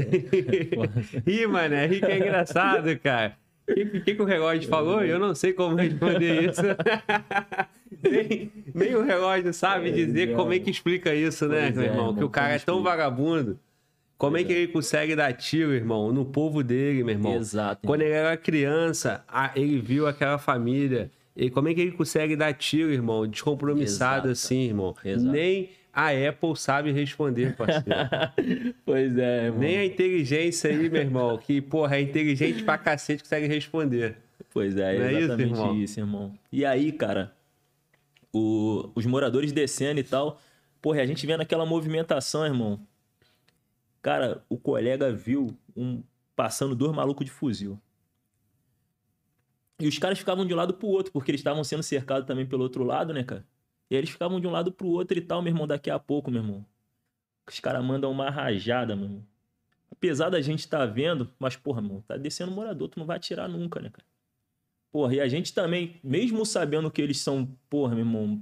[1.26, 3.36] Ih, mano, ri que é engraçado, cara.
[3.68, 5.04] O que, que, que, o relógio falou?
[5.04, 6.62] Eu não sei como responder isso.
[8.02, 10.34] nem, nem, o relógio sabe é, dizer é.
[10.34, 12.14] como é que explica isso, né, meu irmão?
[12.14, 13.58] que o cara é tão vagabundo.
[14.16, 17.36] Como é que ele consegue dar tiro, irmão, no povo dele, meu irmão?
[17.36, 17.86] Exato.
[17.86, 19.24] Quando ele era criança,
[19.56, 23.26] ele viu aquela família e como é que ele consegue dar tiro, irmão?
[23.26, 24.30] Descompromissado Exato.
[24.30, 24.94] assim, irmão.
[25.04, 25.32] Exato.
[25.32, 27.98] Nem a Apple sabe responder, parceiro.
[28.84, 29.60] pois é, irmão.
[29.60, 34.16] Nem a inteligência aí, meu irmão, que, porra, é inteligente pra cacete, consegue responder.
[34.50, 35.76] Pois é, é exatamente isso irmão?
[35.76, 36.38] isso, irmão.
[36.50, 37.34] E aí, cara,
[38.32, 40.40] o, os moradores descendo e tal,
[40.80, 42.80] porra, a gente vendo aquela movimentação, irmão.
[44.02, 46.02] Cara, o colega viu um
[46.34, 47.78] passando dois malucos de fuzil.
[49.82, 52.46] E os caras ficavam de um lado pro outro, porque eles estavam sendo cercados também
[52.46, 53.44] pelo outro lado, né, cara?
[53.90, 55.98] E aí eles ficavam de um lado pro outro e tal, meu irmão, daqui a
[55.98, 56.64] pouco, meu irmão.
[57.48, 59.26] Os caras mandam uma rajada, meu irmão.
[59.90, 63.16] Apesar da gente estar tá vendo, mas, porra, irmão, tá descendo morador, tu não vai
[63.16, 64.06] atirar nunca, né, cara?
[64.92, 68.40] Porra, e a gente também, mesmo sabendo que eles são, porra, meu irmão,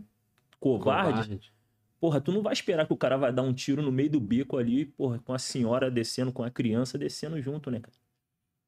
[0.58, 1.52] covardes, Covarde.
[1.98, 4.20] porra, tu não vai esperar que o cara vai dar um tiro no meio do
[4.20, 7.96] beco ali, porra, com a senhora descendo, com a criança descendo junto, né, cara?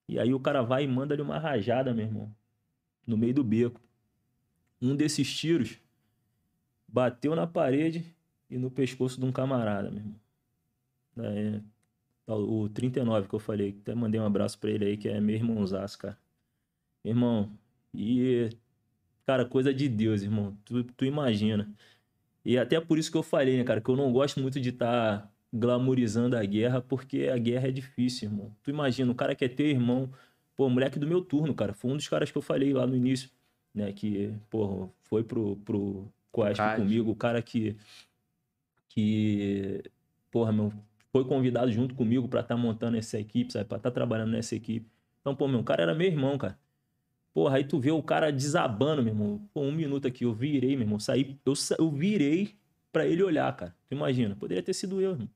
[0.08, 2.34] E aí o cara vai e manda ali uma rajada, meu irmão,
[3.06, 3.80] no meio do beco.
[4.80, 5.78] Um desses tiros
[6.88, 8.04] bateu na parede
[8.50, 10.20] e no pescoço de um camarada, meu irmão.
[11.18, 11.60] É,
[12.26, 15.20] tá, o 39 que eu falei, até mandei um abraço pra ele aí, que é
[15.20, 16.18] meu irmãozaço, cara.
[17.04, 17.50] Irmão,
[17.94, 18.50] e.
[19.26, 20.56] Cara, coisa de Deus, irmão.
[20.64, 21.72] Tu, tu imagina.
[22.44, 24.70] E até por isso que eu falei, né, cara, que eu não gosto muito de
[24.70, 28.56] estar glamorizando a guerra, porque a guerra é difícil, irmão.
[28.62, 30.10] Tu imagina, o cara quer ter irmão,
[30.56, 31.72] pô, moleque do meu turno, cara.
[31.72, 33.30] Foi um dos caras que eu falei lá no início,
[33.74, 36.80] né, que, pô, foi pro, pro Quest CAD.
[36.80, 37.76] comigo, o cara que.
[38.88, 39.82] Que.
[40.30, 40.72] Porra, meu.
[41.10, 43.66] Foi convidado junto comigo pra estar montando essa equipe, sabe?
[43.66, 44.86] Pra estar trabalhando nessa equipe.
[45.20, 46.58] Então, pô, meu, o cara era meu irmão, cara.
[47.34, 49.40] Porra, aí tu vê o cara desabando, meu irmão.
[49.52, 50.98] Pô, um minuto aqui, eu virei, meu irmão.
[50.98, 52.54] Saí, eu, eu virei
[52.90, 53.74] pra ele olhar, cara.
[53.88, 54.34] Tu imagina?
[54.34, 55.28] Poderia ter sido eu, irmão.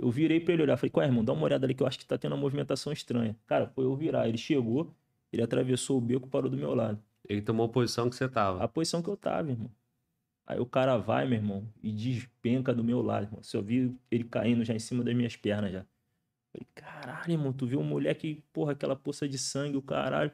[0.00, 0.76] Eu virei pra ele olhar.
[0.76, 1.22] Falei, qual é, irmão?
[1.22, 3.36] Dá uma olhada ali que eu acho que tá tendo uma movimentação estranha.
[3.46, 4.28] Cara, foi eu virar.
[4.28, 4.94] Ele chegou,
[5.32, 6.98] ele atravessou o beco e parou do meu lado.
[7.28, 8.64] Ele tomou a posição que você tava.
[8.64, 9.70] A posição que eu tava, irmão.
[10.46, 13.42] Aí o cara vai, meu irmão, e despenca do meu lado, irmão.
[13.42, 15.86] Se eu vi ele caindo já em cima das minhas pernas já.
[16.50, 20.32] Falei, caralho, irmão, tu viu um moleque, porra, aquela poça de sangue, o caralho.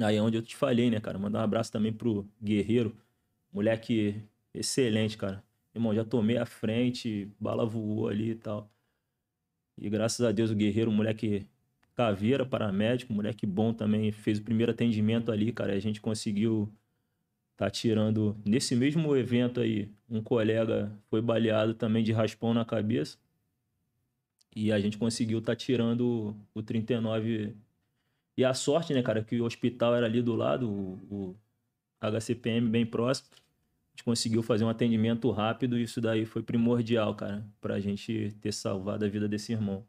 [0.00, 1.18] Aí é onde eu te falei, né, cara?
[1.18, 2.96] Mandar um abraço também pro Guerreiro.
[3.52, 4.22] Moleque
[4.54, 5.44] excelente, cara.
[5.74, 8.70] Irmão, já tomei a frente, bala voou ali e tal.
[9.78, 11.46] E graças a Deus o Guerreiro, moleque
[11.94, 15.72] caveira, paramédico, moleque bom também, fez o primeiro atendimento ali, cara.
[15.72, 16.72] A gente conseguiu
[17.60, 18.34] tá tirando.
[18.42, 23.18] Nesse mesmo evento aí, um colega foi baleado também de raspão na cabeça.
[24.56, 27.54] E a gente conseguiu tá tirando o 39.
[28.34, 31.36] E a sorte, né, cara, que o hospital era ali do lado, o, o
[32.00, 33.28] HCPM bem próximo.
[34.00, 38.32] A gente conseguiu fazer um atendimento rápido e isso daí foi primordial, cara, pra gente
[38.40, 39.86] ter salvado a vida desse irmão.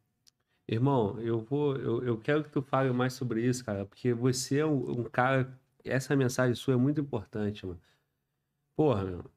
[0.67, 4.59] Irmão, eu vou, eu, eu quero que tu fale mais sobre isso, cara, porque você
[4.59, 7.81] é um, um cara, essa mensagem sua é muito importante, mano.
[8.75, 9.31] Porra, meu,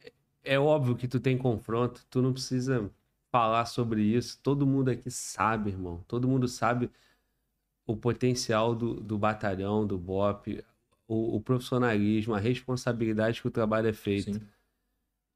[0.00, 0.12] é-
[0.44, 2.90] é óbvio que tu tem confronto, tu não precisa
[3.30, 4.40] falar sobre isso.
[4.42, 6.04] Todo mundo aqui sabe, irmão.
[6.08, 6.90] Todo mundo sabe
[7.86, 10.64] o potencial do, do batalhão, do BOP,
[11.08, 14.40] o, o profissionalismo, a responsabilidade que o trabalho é feito.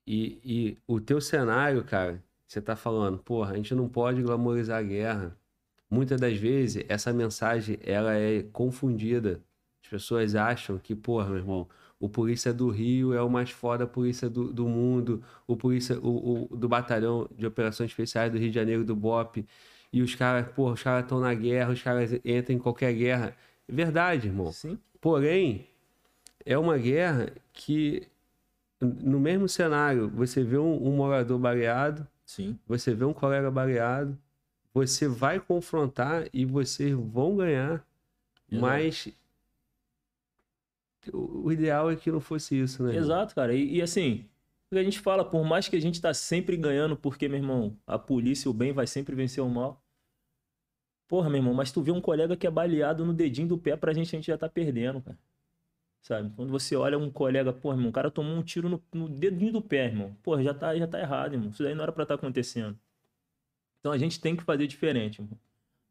[0.07, 4.79] E, e o teu cenário, cara, você tá falando, porra, a gente não pode glamorizar
[4.79, 5.37] a guerra.
[5.91, 9.43] Muitas das vezes, essa mensagem, ela é confundida.
[9.83, 11.69] As pessoas acham que, porra, meu irmão,
[12.01, 16.45] o polícia do Rio é o mais foda polícia do, do mundo, o polícia o,
[16.53, 19.45] o- do batalhão de operações especiais do Rio de Janeiro, do BOP.
[19.93, 23.35] E os caras, porra, os caras estão na guerra, os caras entram em qualquer guerra.
[23.67, 24.53] Verdade, irmão.
[24.53, 24.79] Sim.
[25.01, 25.67] Porém,
[26.45, 28.07] é uma guerra que,
[28.81, 32.59] no mesmo cenário, você vê um, um morador baleado, Sim.
[32.67, 34.19] você vê um colega baleado,
[34.73, 37.85] você vai confrontar e vocês vão ganhar,
[38.51, 39.09] mas
[41.13, 42.97] o, ideal é que não fosse isso, né?
[42.97, 43.55] Exato, cara.
[43.55, 44.27] E, e assim,
[44.71, 47.39] o que a gente fala, por mais que a gente tá sempre ganhando, porque, meu
[47.39, 49.83] irmão, a polícia, o bem vai sempre vencer o mal.
[51.09, 53.77] Porra, meu irmão, mas tu vê um colega que é baleado no dedinho do pé,
[53.77, 55.19] pra gente a gente já tá perdendo, cara.
[56.03, 56.31] Sabe?
[56.37, 59.53] Quando você olha um colega, porra, irmão, o cara tomou um tiro no, no dedinho
[59.53, 60.15] do pé, irmão.
[60.23, 61.51] Porra, já tá, já tá errado, irmão.
[61.51, 62.79] Isso daí não era pra estar acontecendo.
[63.81, 65.39] Então a gente tem que fazer diferente, irmão.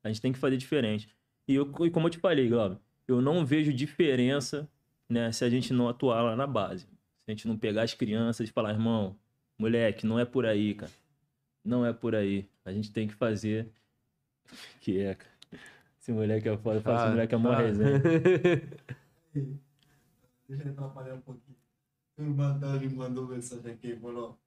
[0.03, 1.09] A gente tem que fazer diferente.
[1.47, 2.77] E, eu, e como eu te falei, Glauber,
[3.07, 4.69] eu não vejo diferença,
[5.09, 6.85] né, se a gente não atuar lá na base.
[6.85, 9.15] Se a gente não pegar as crianças e falar, irmão,
[9.57, 10.91] moleque, não é por aí, cara.
[11.63, 12.47] Não é por aí.
[12.63, 13.69] A gente tem que fazer.
[14.81, 15.31] Que é, cara.
[15.99, 17.57] Esse moleque é foda, eu falo, esse Ah, moleque é mó ah.
[17.57, 18.01] resenha.
[20.47, 21.57] Deixa eu atrapalhar um pouquinho.
[22.17, 24.37] O irmão me mandou mensagem aqui e falou: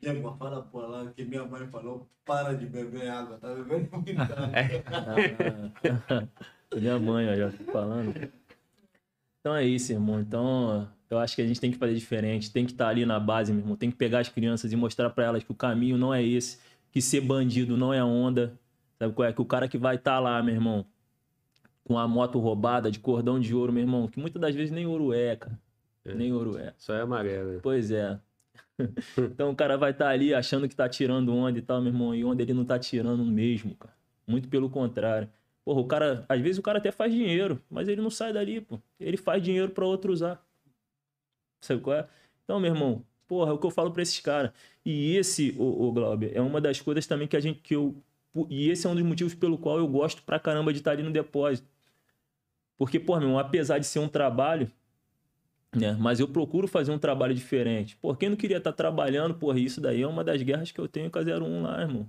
[0.00, 4.22] Diego, fala por lá que minha mãe falou: para de beber água, tá bebendo muita
[4.22, 4.52] água.
[6.70, 8.30] Ah, minha mãe, ó, já tô falando.
[9.40, 10.20] Então é isso, irmão.
[10.20, 12.52] Então, eu acho que a gente tem que fazer diferente.
[12.52, 13.76] Tem que estar ali na base, meu irmão.
[13.76, 16.58] Tem que pegar as crianças e mostrar pra elas que o caminho não é esse.
[16.92, 18.58] Que ser bandido não é onda.
[18.98, 19.32] Sabe qual é?
[19.32, 20.84] Que o cara que vai estar lá, meu irmão,
[21.84, 24.86] com a moto roubada de cordão de ouro, meu irmão, que muitas das vezes nem
[24.86, 25.58] ouro é, cara.
[26.04, 26.14] É.
[26.14, 26.74] Nem ouro é.
[26.76, 27.52] Só é amarelo.
[27.52, 27.60] né?
[27.62, 28.18] Pois é.
[29.18, 32.14] Então o cara vai estar ali achando que tá tirando onda e tal, meu irmão,
[32.14, 33.94] e onde ele não tá tirando mesmo, cara.
[34.26, 35.28] Muito pelo contrário.
[35.64, 38.60] Porra, o cara, às vezes o cara até faz dinheiro, mas ele não sai dali,
[38.60, 38.80] pô.
[39.00, 40.42] Ele faz dinheiro pra outro usar.
[41.60, 42.08] Sabe qual é?
[42.44, 44.52] Então, meu irmão, porra, é o que eu falo pra esses caras.
[44.84, 48.02] E esse, o, o Glauber, é uma das coisas também que a gente, que eu,
[48.50, 51.02] e esse é um dos motivos pelo qual eu gosto pra caramba de estar ali
[51.02, 51.68] no depósito.
[52.76, 54.70] Porque, pô, meu apesar de ser um trabalho,
[55.74, 55.96] né?
[55.98, 57.96] Mas eu procuro fazer um trabalho diferente.
[57.96, 60.88] Por quem não queria estar trabalhando, porra, isso daí é uma das guerras que eu
[60.88, 62.08] tenho com a 01 lá, irmão.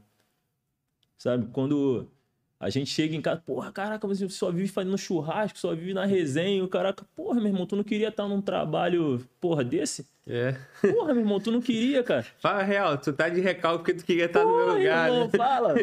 [1.18, 1.48] Sabe?
[1.52, 2.10] Quando
[2.60, 6.06] a gente chega em casa, porra, caraca, você só vive fazendo churrasco, só vive na
[6.06, 10.06] resenha, caraca, porra, meu irmão, tu não queria estar num trabalho, porra, desse?
[10.28, 10.56] É.
[10.92, 12.24] Porra, meu irmão, tu não queria, cara.
[12.38, 15.08] Fala real, tu tá de recalque porque tu queria estar no meu Porra, lugar.
[15.10, 15.32] irmão, né?
[15.38, 15.74] fala.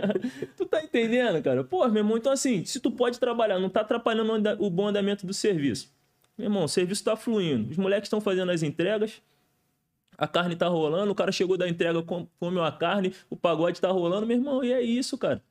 [0.56, 1.62] tu tá entendendo, cara?
[1.62, 5.26] Porra, meu irmão, então assim, se tu pode trabalhar, não tá atrapalhando o bom andamento
[5.26, 5.92] do serviço.
[6.38, 7.70] Meu irmão, o serviço tá fluindo.
[7.70, 9.20] Os moleques estão fazendo as entregas,
[10.16, 13.80] a carne tá rolando, o cara chegou da entrega, com- comeu a carne, o pagode
[13.80, 15.42] tá rolando, meu irmão, e é isso, cara.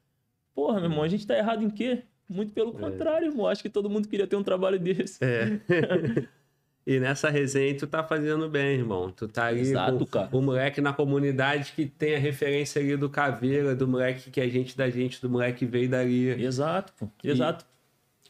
[0.54, 2.04] Porra, meu irmão, a gente tá errado em quê?
[2.30, 3.48] Muito pelo contrário, irmão.
[3.48, 5.20] Acho que todo mundo queria ter um trabalho desse.
[5.24, 5.60] É.
[6.88, 9.12] e nessa resenha tu tá fazendo bem, irmão.
[9.12, 10.30] Tu tá ali Exato, com cara.
[10.32, 14.48] o moleque na comunidade que tem a referência ali do Caveira, do moleque que é
[14.50, 16.30] gente da gente, do moleque que veio dali.
[16.30, 17.10] Exato, pô.
[17.24, 17.66] Exato.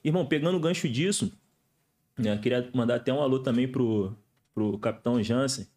[0.04, 1.32] Irmão, pegando o gancho disso,
[2.18, 4.16] né, queria mandar até um alô também pro,
[4.54, 5.68] pro Capitão Jansen.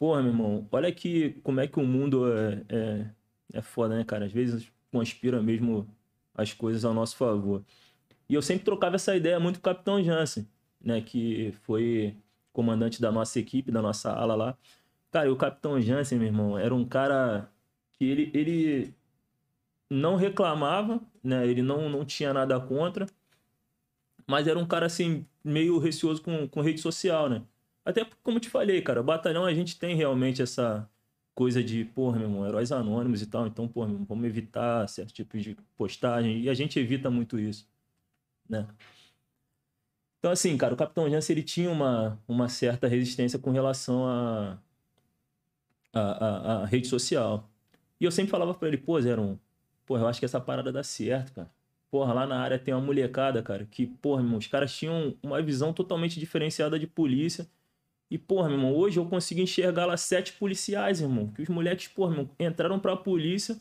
[0.00, 3.06] Porra, meu irmão, olha que como é que o mundo é, é,
[3.54, 4.24] é foda, né, cara?
[4.24, 5.88] Às vezes conspira mesmo
[6.34, 7.64] as coisas ao nosso favor.
[8.28, 10.46] E eu sempre trocava essa ideia muito com o Capitão Jansen,
[10.80, 12.16] né, que foi
[12.52, 14.58] comandante da nossa equipe, da nossa ala lá.
[15.10, 17.50] Cara, o Capitão Jansen, meu irmão, era um cara
[17.94, 18.94] que ele, ele
[19.90, 21.46] não reclamava, né?
[21.46, 23.06] Ele não, não tinha nada contra,
[24.26, 27.42] mas era um cara assim meio receoso com, com rede social, né?
[27.84, 30.88] Até como te falei, cara, batalhão a gente tem realmente essa
[31.34, 34.88] coisa de, porra, meu irmão, heróis anônimos e tal, então, porra, meu irmão, vamos evitar
[34.88, 37.68] certos tipos de postagem e a gente evita muito isso,
[38.48, 38.68] né?
[40.18, 44.58] Então, assim, cara, o Capitão Jansen, ele tinha uma, uma certa resistência com relação a,
[45.92, 47.50] a, a, a rede social.
[48.00, 49.36] E eu sempre falava pra ele, pô, Zeron,
[49.84, 51.50] porra, eu acho que essa parada dá certo, cara.
[51.90, 55.16] Porra, lá na área tem uma molecada, cara, que, porra, meu irmão, os caras tinham
[55.22, 57.46] uma visão totalmente diferenciada de polícia.
[58.12, 61.28] E, porra, meu irmão, hoje eu consigo enxergar lá sete policiais, irmão.
[61.28, 63.56] Que os moleques, porra, meu irmão, entraram pra polícia.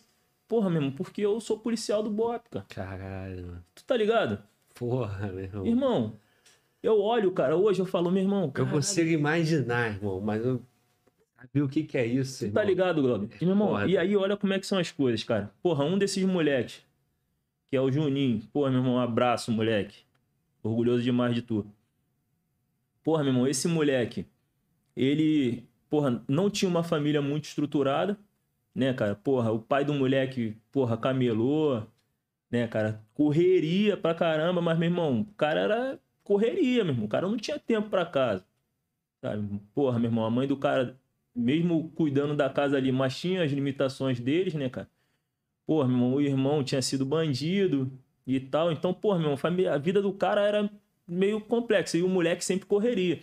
[0.45, 2.65] Porra, meu irmão, porque eu sou policial do BOP, cara.
[2.67, 3.65] Caralho, mano.
[3.73, 4.43] Tu tá ligado?
[4.75, 5.65] Porra, meu irmão.
[5.65, 6.13] Irmão,
[6.83, 10.61] eu olho, cara, hoje eu falo, meu irmão, Eu caralho, consigo imaginar, irmão, mas eu
[11.39, 12.61] sabia o que que é isso, Tu irmão.
[12.61, 13.29] tá ligado, Globo?
[13.39, 13.87] E, meu irmão, Porra.
[13.87, 15.49] e aí olha como é que são as coisas, cara.
[15.63, 16.81] Porra, um desses moleques,
[17.69, 18.41] que é o Juninho.
[18.51, 19.99] Porra, meu irmão, um abraço, moleque.
[20.61, 21.65] Orgulhoso demais de tu.
[23.01, 24.25] Porra, meu irmão, esse moleque,
[24.95, 28.17] ele, porra, não tinha uma família muito estruturada,
[28.73, 29.15] né, cara?
[29.15, 31.81] Porra, o pai do moleque, porra, camelô,
[32.49, 33.03] né, cara?
[33.13, 37.05] Correria pra caramba, mas, meu irmão, o cara era correria, meu irmão.
[37.05, 38.45] O cara não tinha tempo pra casa.
[39.21, 39.61] Sabe?
[39.73, 40.99] Porra, meu irmão, a mãe do cara,
[41.35, 44.89] mesmo cuidando da casa ali, mas tinha as limitações deles, né, cara?
[45.65, 47.91] Porra, meu irmão, o irmão tinha sido bandido
[48.25, 48.71] e tal.
[48.71, 50.69] Então, porra, meu irmão, a vida do cara era
[51.07, 51.97] meio complexa.
[51.97, 53.21] E o moleque sempre correria.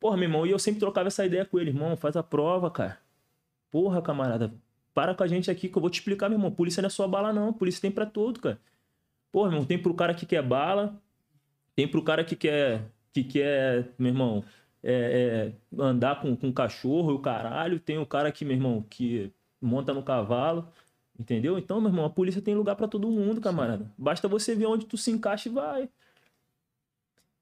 [0.00, 2.70] Porra, meu irmão, e eu sempre trocava essa ideia com ele, irmão, faz a prova,
[2.70, 2.98] cara.
[3.70, 4.52] Porra, camarada,
[4.94, 6.50] para com a gente aqui que eu vou te explicar, meu irmão.
[6.50, 7.52] Polícia não é só bala, não.
[7.52, 8.58] Polícia tem pra tudo, cara.
[9.30, 11.00] Porra, meu irmão, tem pro cara que quer bala,
[11.76, 12.82] tem pro cara que quer,
[13.12, 14.44] que quer, meu irmão,
[14.82, 17.78] é, é, andar com, com cachorro e o caralho.
[17.78, 20.68] Tem o cara que, meu irmão, que monta no cavalo.
[21.18, 21.58] Entendeu?
[21.58, 23.92] Então, meu irmão, a polícia tem lugar pra todo mundo, camarada.
[23.98, 25.88] Basta você ver onde tu se encaixa e vai.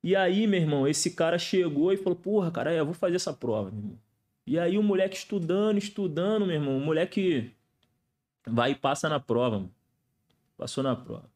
[0.03, 3.33] E aí, meu irmão, esse cara chegou e falou: Porra, cara, eu vou fazer essa
[3.33, 3.99] prova, meu irmão.
[4.47, 6.79] E aí o moleque estudando, estudando, meu irmão.
[6.79, 7.53] O moleque
[8.47, 9.75] vai e passa na prova, mano.
[10.57, 11.31] Passou na prova.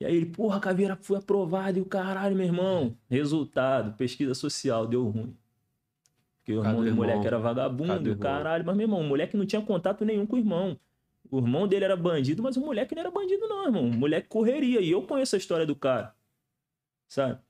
[0.00, 1.78] E aí ele, porra, Caveira, fui aprovado.
[1.78, 2.96] E o caralho, meu irmão.
[3.08, 5.36] Resultado, pesquisa social, deu ruim.
[6.38, 7.26] Porque o irmão do do moleque irmão.
[7.26, 8.18] era vagabundo, do e o irmão.
[8.18, 8.64] caralho.
[8.64, 10.78] Mas, meu irmão, o moleque não tinha contato nenhum com o irmão.
[11.30, 13.86] O irmão dele era bandido, mas o moleque não era bandido, não, irmão.
[13.86, 14.80] O moleque correria.
[14.80, 16.14] E eu conheço a história do cara.
[17.08, 17.40] Sabe?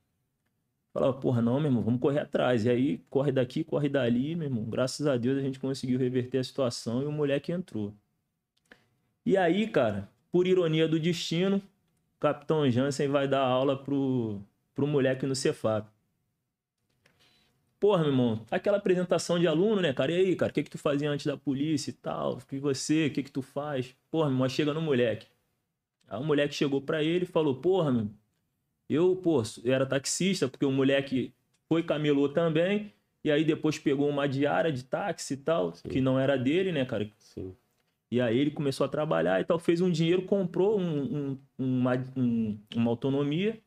[0.94, 2.64] Falava, porra, não, meu irmão, vamos correr atrás.
[2.64, 4.64] E aí, corre daqui, corre dali, meu irmão.
[4.64, 7.92] Graças a Deus a gente conseguiu reverter a situação e o moleque entrou.
[9.26, 14.40] E aí, cara, por ironia do destino, o Capitão Jansen vai dar aula pro,
[14.72, 15.88] pro moleque no Cefap.
[17.80, 20.12] Porra, meu irmão, aquela apresentação de aluno, né, cara?
[20.12, 22.38] E aí, cara, o que que tu fazia antes da polícia e tal?
[22.52, 23.96] E você, o que que tu faz?
[24.12, 25.26] Porra, meu irmão, chega no moleque.
[26.06, 28.08] Aí o moleque chegou pra ele e falou, porra, meu,
[28.88, 31.32] eu, pô, era taxista, porque o moleque
[31.68, 32.92] foi camelô também,
[33.22, 36.84] e aí depois pegou uma diária de táxi e tal, que não era dele, né,
[36.84, 37.08] cara?
[37.18, 37.54] Sim.
[38.10, 41.94] E aí ele começou a trabalhar e tal, fez um dinheiro, comprou um- um- uma,
[42.16, 43.58] um- uma autonomia,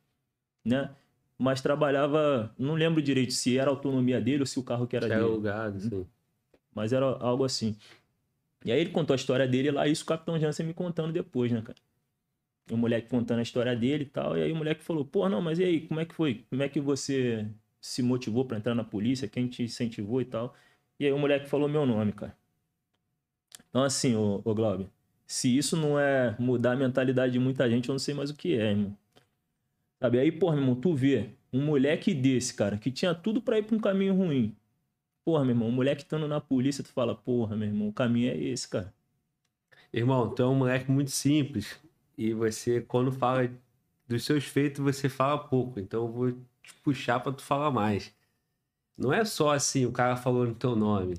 [0.64, 0.90] né?
[1.38, 4.96] Mas trabalhava, não lembro direito se era a autonomia dele ou se o carro que
[4.96, 6.06] era é dele, o gado, sim.
[6.74, 7.76] mas era algo assim.
[8.66, 11.52] E aí ele contou a história dele lá, isso o Capitão Jansen me contando depois,
[11.52, 11.78] né, cara?
[12.70, 14.38] E o moleque contando a história dele e tal.
[14.38, 16.46] E aí o moleque falou, pô, não, mas e aí, como é que foi?
[16.50, 17.48] Como é que você
[17.80, 19.28] se motivou pra entrar na polícia?
[19.28, 20.54] Quem te incentivou e tal?
[21.00, 22.36] E aí o moleque falou meu nome, cara.
[23.70, 24.88] Então, assim, ô, ô Glauber,
[25.26, 28.36] se isso não é mudar a mentalidade de muita gente, eu não sei mais o
[28.36, 28.98] que é, irmão.
[30.02, 30.20] Sabe?
[30.20, 33.64] Aí, porra, meu irmão, tu vê um moleque desse, cara, que tinha tudo pra ir
[33.64, 34.56] pra um caminho ruim.
[35.26, 38.32] Porra, meu irmão, um moleque estando na polícia, tu fala, porra, meu irmão, o caminho
[38.32, 38.94] é esse, cara.
[39.92, 41.80] Irmão, tu é um moleque muito simples.
[42.18, 43.50] E você, quando fala
[44.08, 45.80] dos seus feitos, você fala pouco.
[45.80, 46.32] Então eu vou
[46.64, 48.14] te puxar pra tu falar mais.
[48.98, 51.16] Não é só assim, o cara falou no teu nome.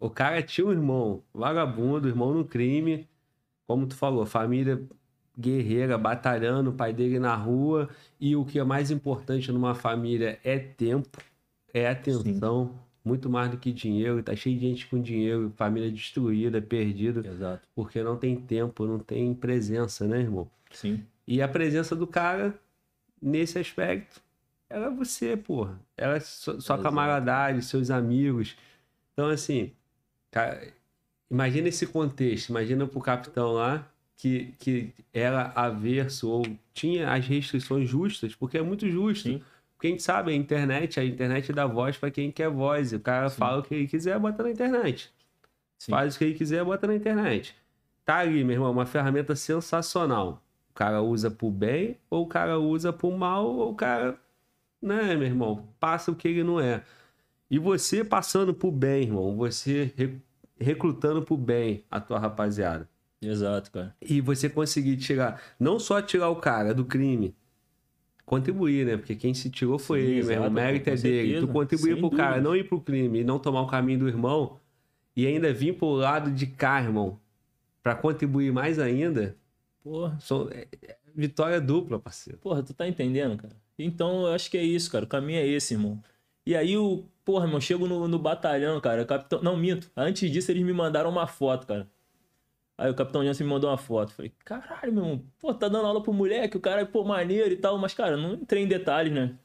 [0.00, 3.08] O cara tinha um irmão vagabundo, irmão no crime.
[3.66, 4.82] Como tu falou, família
[5.38, 7.88] guerreira, batalhando, o pai dele na rua.
[8.20, 11.18] E o que é mais importante numa família é tempo,
[11.72, 12.74] é atenção.
[13.04, 14.22] Muito mais do que dinheiro.
[14.22, 17.26] Tá cheio de gente com dinheiro, família destruída, perdida.
[17.28, 17.68] Exato.
[17.74, 20.48] Porque não tem tempo, não tem presença, né, irmão?
[20.72, 21.04] Sim.
[21.26, 22.54] E a presença do cara,
[23.20, 24.22] nesse aspecto,
[24.68, 25.78] era você, porra.
[25.96, 26.82] Era sua, sua Exato.
[26.82, 28.56] camaradagem, seus amigos.
[29.12, 29.72] Então, assim,
[30.30, 30.66] cara,
[31.30, 32.48] imagina esse contexto.
[32.48, 33.86] Imagina pro capitão lá,
[34.16, 39.28] que, que era averso ou tinha as restrições justas, porque é muito justo.
[39.28, 39.42] Sim.
[39.82, 42.92] Gente sabe, a internet, a internet dá voz para quem quer voz.
[42.92, 43.36] O cara Sim.
[43.36, 45.12] fala o que ele quiser, bota na internet.
[45.78, 45.90] Sim.
[45.90, 47.54] Faz o que ele quiser, bota na internet.
[48.04, 50.42] Tá ali, meu irmão, uma ferramenta sensacional.
[50.70, 54.18] O cara usa pro bem, ou o cara usa pro mal, ou o cara,
[54.80, 56.82] né, meu irmão, passa o que ele não é.
[57.50, 60.18] E você passando pro bem, irmão, você re-
[60.58, 62.88] recrutando pro bem a tua rapaziada.
[63.22, 63.94] Exato, cara.
[64.00, 67.34] E você conseguir tirar, não só tirar o cara do crime,
[68.24, 68.96] contribuir, né?
[68.96, 70.32] Porque quem se tirou foi Sim, ele, irmão.
[70.32, 71.40] O exato, mérito é dele.
[71.40, 72.48] Tu contribuir pro cara, dúvida.
[72.48, 74.58] não ir pro crime e não tomar o caminho do irmão
[75.16, 77.18] e ainda vir pro lado de cá, irmão,
[77.82, 79.36] pra contribuir mais ainda,
[79.82, 80.18] Porra.
[80.52, 82.38] é- é vitória dupla, parceiro.
[82.38, 83.54] Porra, tu tá entendendo, cara?
[83.78, 85.04] Então, eu acho que é isso, cara.
[85.04, 86.00] O caminho é esse, irmão.
[86.46, 87.04] E aí, o.
[87.24, 89.04] Porra, irmão, chego no, no batalhão, cara.
[89.04, 89.42] Capitão.
[89.42, 89.90] Não, minto.
[89.96, 91.88] Antes disso, eles me mandaram uma foto, cara.
[92.76, 94.12] Aí o Capitão Jansen me mandou uma foto.
[94.12, 97.56] Falei, caralho, meu irmão, pô, tá dando aula pro moleque, o cara, pô, maneiro e
[97.56, 97.78] tal.
[97.78, 99.38] Mas, cara, não entrei em detalhes, né?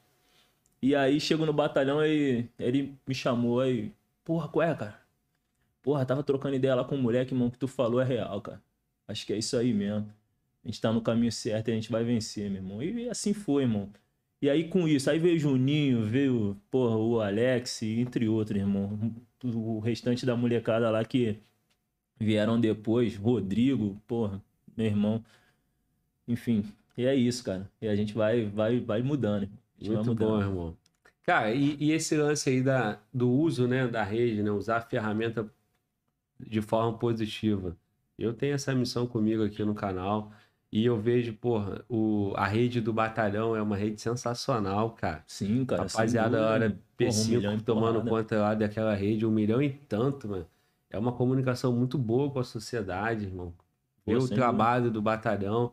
[0.81, 3.93] E aí, chego no batalhão, aí ele me chamou aí.
[4.23, 4.99] Porra, qual é, cara?
[5.81, 8.61] Porra, tava trocando ideia lá com o moleque, irmão, que tu falou é real, cara.
[9.07, 10.11] Acho que é isso aí mesmo.
[10.63, 12.83] A gente tá no caminho certo e a gente vai vencer, meu irmão.
[12.83, 13.89] E assim foi, irmão.
[14.41, 19.13] E aí com isso, aí veio o Juninho, veio, porra, o Alex, entre outros, irmão.
[19.43, 21.39] O restante da molecada lá que
[22.19, 24.41] vieram depois, Rodrigo, porra,
[24.75, 25.23] meu irmão.
[26.27, 26.63] Enfim,
[26.97, 27.69] e é isso, cara.
[27.81, 29.43] E a gente vai, vai, vai mudando.
[29.43, 30.49] A gente vai Muito bom, mudando.
[30.49, 30.77] irmão.
[31.23, 34.81] Cara, e, e esse lance aí da, do uso, né, da rede, né, usar a
[34.81, 35.49] ferramenta
[36.39, 37.77] de forma positiva.
[38.17, 40.31] Eu tenho essa missão comigo aqui no canal
[40.71, 45.23] e eu vejo, porra, o, a rede do batalhão é uma rede sensacional, cara.
[45.25, 45.83] Sim, cara.
[45.83, 46.69] Rapaziada, hora.
[46.97, 48.09] Porra, um P5 milhão e tomando porrada.
[48.09, 50.47] conta lá daquela rede, um milhão e tanto, mano.
[50.89, 53.53] É uma comunicação muito boa com a sociedade, irmão.
[54.05, 55.71] Ver o trabalho do batalhão.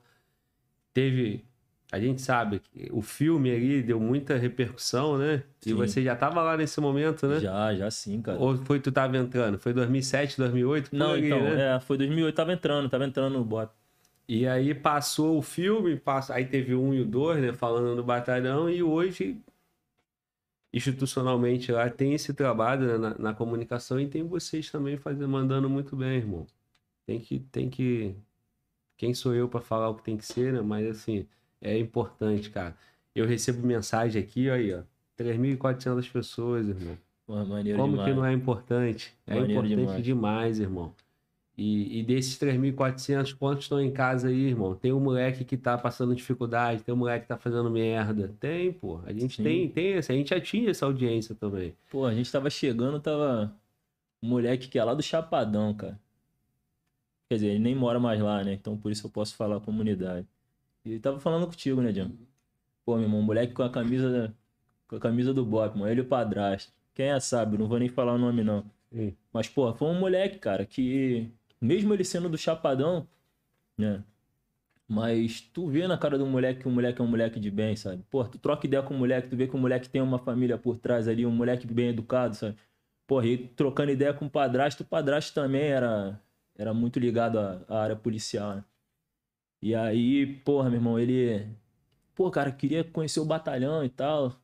[0.93, 1.45] Teve.
[1.91, 5.45] A gente sabe que o filme ali deu muita repercussão, né?
[5.65, 5.75] E Sim.
[5.75, 7.39] você já tava lá nesse momento, né?
[7.39, 8.39] Já, já sim, cara.
[8.39, 9.59] Ou foi tu tava entrando?
[9.59, 10.91] Foi 2007, 2008?
[10.91, 11.77] Por Não, ali, então, né?
[11.77, 13.71] é, foi 2008, tava entrando, tava entrando no bot.
[14.29, 16.35] E aí passou o filme, passa...
[16.35, 17.53] aí teve um e o dois, né?
[17.53, 19.41] Falando do batalhão, e hoje,
[20.77, 25.71] institucionalmente lá, tem esse trabalho né, na, na comunicação e tem vocês também fazendo, mandando
[25.71, 26.47] muito bem, irmão.
[27.07, 27.41] Tem que.
[27.41, 28.15] Tem que...
[28.99, 30.61] Quem sou eu para falar o que tem que ser, né?
[30.61, 31.27] Mas assim,
[31.61, 32.77] é importante, cara.
[33.15, 34.83] Eu recebo mensagem aqui, aí, ó.
[35.19, 36.99] 3.400 pessoas, irmão.
[37.27, 38.09] Maneiro Como demais.
[38.11, 39.15] que não é importante?
[39.27, 40.05] É Maneiro importante demais.
[40.05, 40.95] demais, irmão.
[41.57, 44.75] E, e desses 3.400, quantos estão em casa aí, irmão?
[44.75, 48.35] Tem um moleque que tá passando dificuldade, tem um moleque que tá fazendo merda.
[48.39, 49.01] Tem, pô.
[49.07, 49.43] A gente Sim.
[49.43, 51.75] tem, tem essa, a gente atinge essa audiência também.
[51.91, 53.55] Pô, a gente tava chegando, tava
[54.23, 55.99] um moleque que é lá do Chapadão, cara.
[57.29, 58.53] Quer dizer, ele nem mora mais lá, né?
[58.53, 60.27] Então por isso eu posso falar comunidade.
[60.85, 62.13] E ele tava falando contigo, né, Jam?
[62.85, 64.33] Pô, meu irmão, um moleque com a camisa
[64.89, 65.91] com a camisa do Bop, mano.
[65.91, 66.73] Ele e o padrasto.
[66.95, 68.65] Quem é sabe, não vou nem falar o nome não.
[68.93, 69.17] Sim.
[69.33, 71.31] Mas, pô, foi um moleque, cara, que
[71.67, 73.09] mesmo ele sendo do Chapadão,
[73.79, 74.05] né?
[74.89, 77.75] Mas tu vê na cara do moleque que o moleque é um moleque de bem,
[77.77, 78.05] sabe?
[78.11, 80.57] Pô, tu troca ideia com o moleque, tu vê que o moleque tem uma família
[80.59, 82.57] por trás ali, um moleque bem educado, sabe?
[83.07, 86.21] Porra, e trocando ideia com o padrasto, o padrasto também era,
[86.57, 88.65] era muito ligado à, à área policial, né?
[89.63, 91.47] E aí, porra, meu irmão, ele.
[92.15, 94.35] Pô, cara, queria conhecer o batalhão e tal.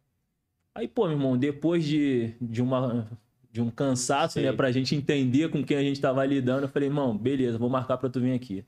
[0.74, 3.08] Aí, pô, meu irmão, depois de, de uma.
[3.52, 4.46] De um cansaço, Sim.
[4.46, 4.52] né?
[4.52, 7.98] Pra gente entender com quem a gente tava lidando, eu falei, irmão, beleza, vou marcar
[7.98, 8.64] pra tu vir aqui.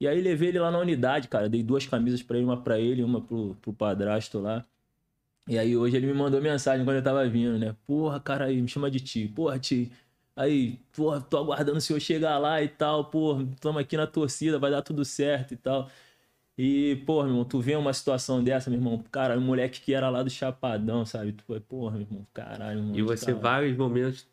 [0.00, 1.48] E aí levei ele lá na unidade, cara.
[1.48, 4.64] Dei duas camisas pra ele, uma pra ele e uma pro, pro padrasto lá.
[5.46, 7.76] E aí hoje ele me mandou mensagem quando eu tava vindo, né?
[7.86, 9.28] Porra, cara, aí me chama de ti.
[9.28, 9.92] Porra, ti.
[10.34, 13.04] Aí, porra, tô aguardando o senhor chegar lá e tal.
[13.06, 15.90] Porra, tamo aqui na torcida, vai dar tudo certo e tal.
[16.58, 19.94] E, porra, meu irmão, tu vê uma situação dessa, meu irmão, cara, um moleque que
[19.94, 21.32] era lá do Chapadão, sabe?
[21.32, 22.96] Tu foi, porra, meu irmão, caralho, irmão.
[22.96, 23.38] E você, cara.
[23.38, 24.28] vários momentos,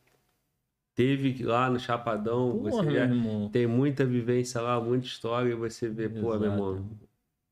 [0.94, 3.49] teve lá no Chapadão, Porra, você meu irmão.
[3.49, 6.45] tem muita vivência lá, muita história, e você vê, pô, meu Exato.
[6.45, 6.89] irmão,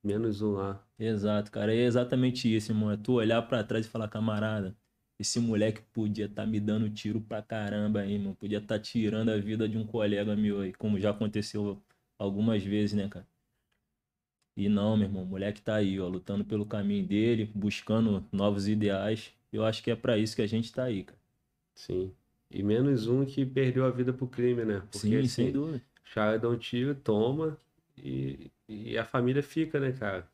[0.03, 0.83] menos um lá.
[0.97, 1.73] Exato, cara.
[1.73, 2.91] É exatamente isso, irmão.
[2.91, 4.75] É tu olhar pra trás e falar, camarada,
[5.19, 8.33] esse moleque podia estar me dando tiro pra caramba aí, irmão.
[8.33, 11.81] Podia estar tirando a vida de um colega meu aí, como já aconteceu
[12.17, 13.27] algumas vezes, né, cara?
[14.55, 18.67] E não, meu irmão, o moleque tá aí, ó, lutando pelo caminho dele, buscando novos
[18.67, 19.33] ideais.
[19.51, 21.19] Eu acho que é pra isso que a gente tá aí, cara.
[21.73, 22.11] Sim.
[22.49, 24.79] E menos um que perdeu a vida pro crime, né?
[24.91, 25.81] Porque Sim, assim, sem dúvida.
[26.13, 27.57] caras dão um tiro, toma,
[27.97, 30.25] e, e a família fica, né, cara?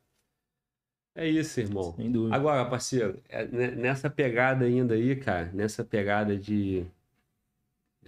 [1.14, 1.92] É isso, irmão.
[1.94, 2.34] Sem dúvida.
[2.34, 6.86] Agora, parceiro, é, né, nessa pegada ainda aí, cara, nessa pegada de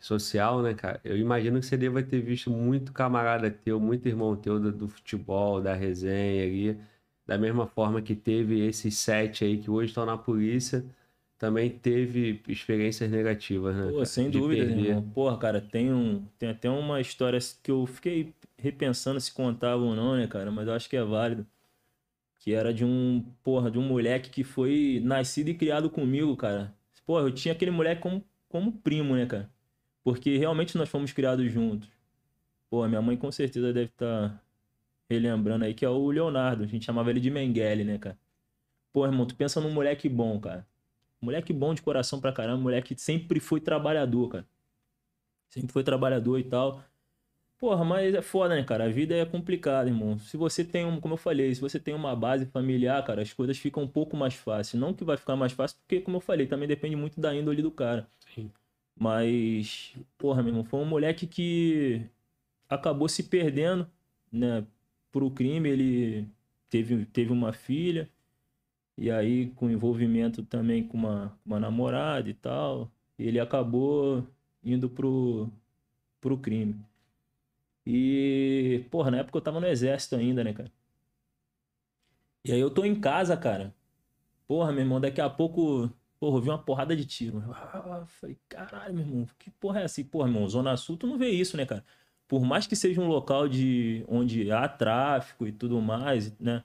[0.00, 1.00] social, né, cara?
[1.04, 4.88] Eu imagino que você deva ter visto muito camarada teu, muito irmão teu do, do
[4.88, 6.78] futebol, da resenha ali,
[7.26, 10.84] da mesma forma que teve esses sete aí que hoje estão na polícia,
[11.38, 13.92] também teve experiências negativas, né?
[13.92, 14.06] Pô, cara?
[14.06, 14.96] sem De dúvida, perder.
[14.96, 15.10] irmão.
[15.12, 19.94] Porra, cara, tem, um, tem até uma história que eu fiquei repensando se contava ou
[19.94, 20.50] não, né, cara?
[20.50, 21.46] Mas eu acho que é válido.
[22.40, 26.74] Que era de um, porra, de um moleque que foi nascido e criado comigo, cara.
[27.06, 29.50] Porra, eu tinha aquele moleque como, como primo, né, cara?
[30.04, 31.88] Porque realmente nós fomos criados juntos.
[32.70, 34.40] Pô, minha mãe com certeza deve estar
[35.08, 36.62] relembrando aí, que é o Leonardo.
[36.64, 38.18] A gente chamava ele de Mengele, né, cara?
[38.92, 40.66] Pô, irmão, tu pensa num moleque bom, cara.
[41.20, 44.46] Moleque bom de coração pra caramba, moleque que sempre foi trabalhador, cara.
[45.48, 46.84] Sempre foi trabalhador e tal.
[47.58, 48.84] Porra, mas é foda, né, cara?
[48.84, 50.18] A vida é complicada, irmão.
[50.18, 53.32] Se você tem um, como eu falei, se você tem uma base familiar, cara, as
[53.32, 54.78] coisas ficam um pouco mais fáceis.
[54.80, 57.62] Não que vai ficar mais fácil, porque, como eu falei, também depende muito da índole
[57.62, 58.06] do cara.
[58.34, 58.50] Sim.
[58.96, 62.08] Mas, porra, meu irmão, foi um moleque que
[62.68, 63.90] acabou se perdendo,
[64.32, 64.66] né,
[65.12, 65.68] pro crime.
[65.68, 66.28] Ele
[66.70, 68.10] teve, teve uma filha,
[68.98, 74.26] e aí com envolvimento também com uma, uma namorada e tal, ele acabou
[74.64, 75.50] indo pro,
[76.20, 76.76] pro crime.
[77.86, 80.70] E, porra, na época eu tava no exército ainda, né, cara?
[82.44, 83.74] E aí eu tô em casa, cara.
[84.48, 85.90] Porra, meu irmão, daqui a pouco,
[86.24, 87.44] porra, eu vi uma porrada de tiro.
[87.52, 89.86] Ah, falei, caralho, meu irmão, que porra é?
[89.98, 91.84] E, porra, irmão, Zona Sul, tu não vê isso, né, cara?
[92.26, 96.64] Por mais que seja um local de onde há tráfico e tudo mais, né?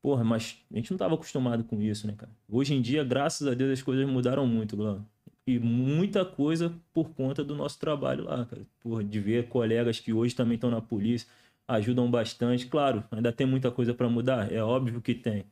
[0.00, 2.32] Porra, mas a gente não tava acostumado com isso, né, cara?
[2.48, 5.04] Hoje em dia, graças a Deus, as coisas mudaram muito, Glauco.
[5.46, 8.62] E muita coisa por conta do nosso trabalho lá, cara.
[8.80, 11.28] Porra, de ver colegas que hoje também estão na polícia,
[11.68, 12.66] ajudam bastante.
[12.66, 15.44] Claro, ainda tem muita coisa para mudar, é óbvio que tem.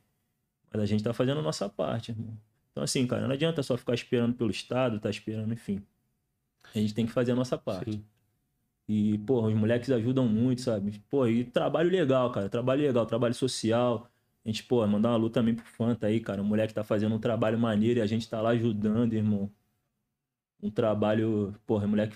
[0.73, 2.35] Mas a gente tá fazendo a nossa parte, irmão.
[2.79, 5.81] Então, assim, cara, não adianta só ficar esperando pelo Estado, tá esperando, enfim.
[6.73, 7.91] A gente tem que fazer a nossa parte.
[7.91, 8.05] Sim.
[8.87, 11.03] E, porra, os moleques ajudam muito, sabe?
[11.09, 12.47] Pô, e trabalho legal, cara.
[12.47, 14.09] Trabalho legal, trabalho social.
[14.45, 16.41] A gente, pô, mandar uma luta também pro Fanta aí, cara.
[16.41, 19.51] O moleque tá fazendo um trabalho maneiro e a gente tá lá ajudando, irmão.
[20.63, 22.15] Um trabalho, porra, o moleque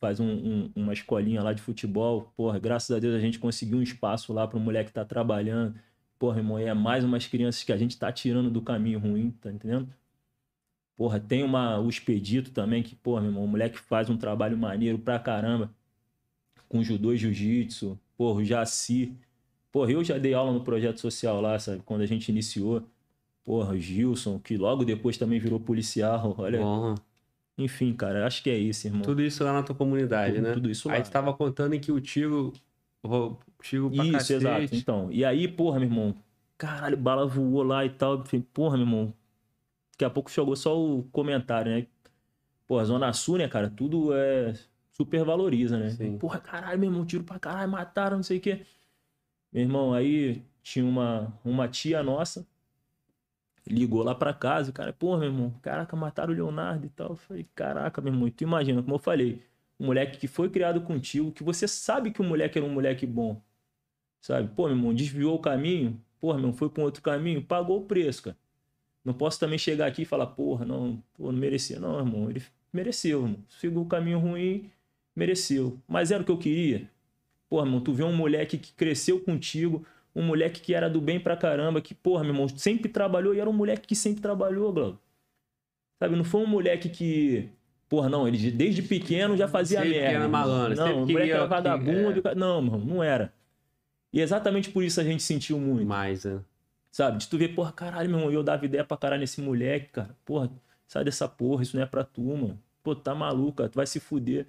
[0.00, 2.32] faz um- um- uma escolinha lá de futebol.
[2.36, 5.78] Porra, graças a Deus a gente conseguiu um espaço lá pro moleque tá trabalhando.
[6.18, 9.50] Porra, irmão, é mais umas crianças que a gente tá tirando do caminho ruim, tá
[9.52, 9.88] entendendo?
[10.96, 14.58] Porra, tem uma, o Expedito também, que, porra, meu irmão, o moleque faz um trabalho
[14.58, 15.70] maneiro pra caramba.
[16.68, 17.98] Com judô e jiu-jitsu.
[18.16, 19.14] Porra, o Jaci.
[19.70, 21.82] Porra, eu já dei aula no projeto social lá, sabe?
[21.84, 22.82] Quando a gente iniciou.
[23.44, 26.34] Porra, o Gilson, que logo depois também virou policial.
[26.36, 26.94] Olha, Bom,
[27.56, 29.02] enfim, cara, acho que é isso, irmão.
[29.02, 30.52] tudo isso lá na tua comunidade, Tudo- né?
[30.52, 30.94] tudo isso lá.
[30.96, 32.52] Aí tu tava contando em que o tiro,
[33.02, 34.34] o tiro pra Isso, cacete.
[34.34, 34.76] exato.
[34.76, 36.14] Então, e aí, porra, meu irmão,
[36.56, 38.22] caralho, bala voou lá e tal.
[38.52, 39.14] Porra, meu irmão,
[39.92, 41.86] daqui a pouco chegou só o comentário, né?
[42.66, 44.54] Porra, Zona Sul, né, cara, tudo é
[44.92, 45.90] super valoriza, né?
[45.90, 46.18] Sim.
[46.18, 48.66] Porra, caralho, meu irmão, tiro pra caralho, mataram, não sei o quê.
[49.52, 52.46] Meu irmão, aí tinha uma, uma tia nossa,
[53.66, 57.10] ligou lá pra casa, cara, porra, meu irmão, caraca, mataram o Leonardo e tal.
[57.10, 59.42] Eu falei, caraca, meu irmão, tu imagina, como eu falei,
[59.78, 63.06] um moleque que foi criado contigo, que você sabe que o moleque era um moleque
[63.06, 63.40] bom,
[64.20, 64.50] sabe?
[64.54, 67.78] Pô, meu irmão, desviou o caminho, porra, meu irmão, foi pra um outro caminho, pagou
[67.78, 68.36] o preço, cara.
[69.04, 71.78] Não posso também chegar aqui e falar, porra, não, pô, não merecia.
[71.80, 72.42] Não, irmão, ele
[72.72, 73.44] mereceu, irmão.
[73.48, 74.70] Seguiu o caminho ruim,
[75.16, 75.80] mereceu.
[75.88, 76.90] Mas era o que eu queria.
[77.48, 81.18] Porra, irmão, tu vê um moleque que cresceu contigo, um moleque que era do bem
[81.18, 84.72] pra caramba, que, porra, meu irmão, sempre trabalhou e era um moleque que sempre trabalhou,
[84.72, 85.00] Glauco.
[85.98, 87.48] Sabe, não foi um moleque que.
[87.88, 90.14] Porra, não, ele desde pequeno já fazia Sempre merda.
[90.16, 92.10] era malandro, Não, sempre o moleque era que- vagabundo.
[92.12, 92.18] é.
[92.18, 93.32] e cara- Não, irmão, não era.
[94.12, 95.86] E exatamente por isso a gente sentiu muito.
[95.86, 96.40] Mais, né?
[96.90, 97.18] Sabe?
[97.18, 100.10] De tu ver, porra, caralho, meu irmão, eu dava ideia pra caralho nesse moleque, cara.
[100.24, 100.50] Porra,
[100.86, 102.58] sai dessa porra, isso não é pra tu, mano.
[102.82, 104.46] Pô, tá maluco, cara, tu vai se fuder.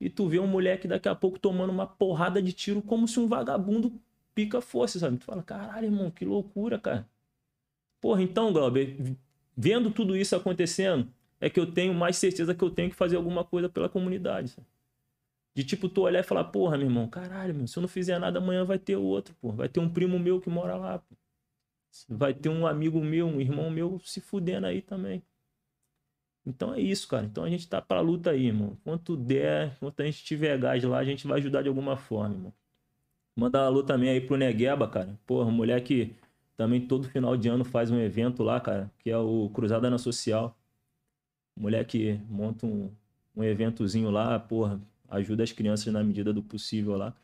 [0.00, 3.18] E tu vê um moleque daqui a pouco tomando uma porrada de tiro como se
[3.20, 3.92] um vagabundo
[4.34, 5.16] pica fosse, sabe?
[5.16, 7.06] Tu fala, caralho, irmão, que loucura, cara.
[8.00, 8.96] Porra, então, Glauber,
[9.56, 11.08] vendo tudo isso acontecendo,
[11.44, 14.48] é que eu tenho mais certeza que eu tenho que fazer alguma coisa pela comunidade,
[14.48, 14.66] sabe?
[15.54, 18.18] De tipo, tu olhar e falar, porra, meu irmão, caralho, meu, se eu não fizer
[18.18, 19.56] nada, amanhã vai ter outro, porra.
[19.56, 21.14] Vai ter um primo meu que mora lá, pô.
[22.08, 25.22] Vai ter um amigo meu, um irmão meu se fudendo aí também.
[26.46, 27.26] Então é isso, cara.
[27.26, 28.76] Então a gente tá pra luta aí, irmão.
[28.82, 32.34] Quanto der, quanto a gente tiver gás lá, a gente vai ajudar de alguma forma,
[32.34, 32.52] irmão.
[33.36, 35.14] Mandar luta também aí pro Negueba, cara.
[35.26, 36.14] Porra, mulher que
[36.56, 39.98] também todo final de ano faz um evento lá, cara, que é o Cruzada na
[39.98, 40.56] Social.
[41.56, 42.90] Mulher que monta um,
[43.36, 47.14] um eventozinho lá, porra, ajuda as crianças na medida do possível lá.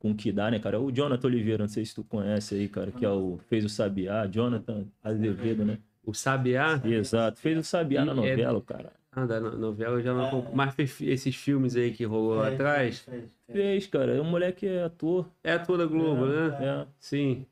[0.00, 0.76] Com o que dá, né, cara?
[0.76, 3.64] É o Jonathan Oliveira, não sei se tu conhece aí, cara, que é o, fez
[3.64, 5.78] o Sabiá, Jonathan Azevedo, né?
[6.04, 6.80] O Sabiá.
[6.84, 8.92] Exato, fez o Sabiá na E é- novela, cara.
[9.10, 10.54] Ah, da no- novela eu já não acompanho.
[10.54, 12.98] Mas fez esses filmes aí que rolou lá Fez, atrás.
[13.00, 13.56] fez, fez.
[13.56, 14.14] Fez, cara.
[14.14, 15.26] É um moleque que é ator.
[15.42, 16.56] É a toda Globo, né?
[16.60, 16.86] É.
[17.00, 17.44] Sim.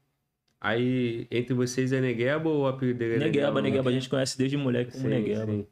[0.60, 3.90] Aí, entre vocês é Negueba ou o apelido dele é Negueba, Negueba.
[3.90, 5.46] A gente conhece desde moleque como Sim, Negueba.
[5.46, 5.66] sim.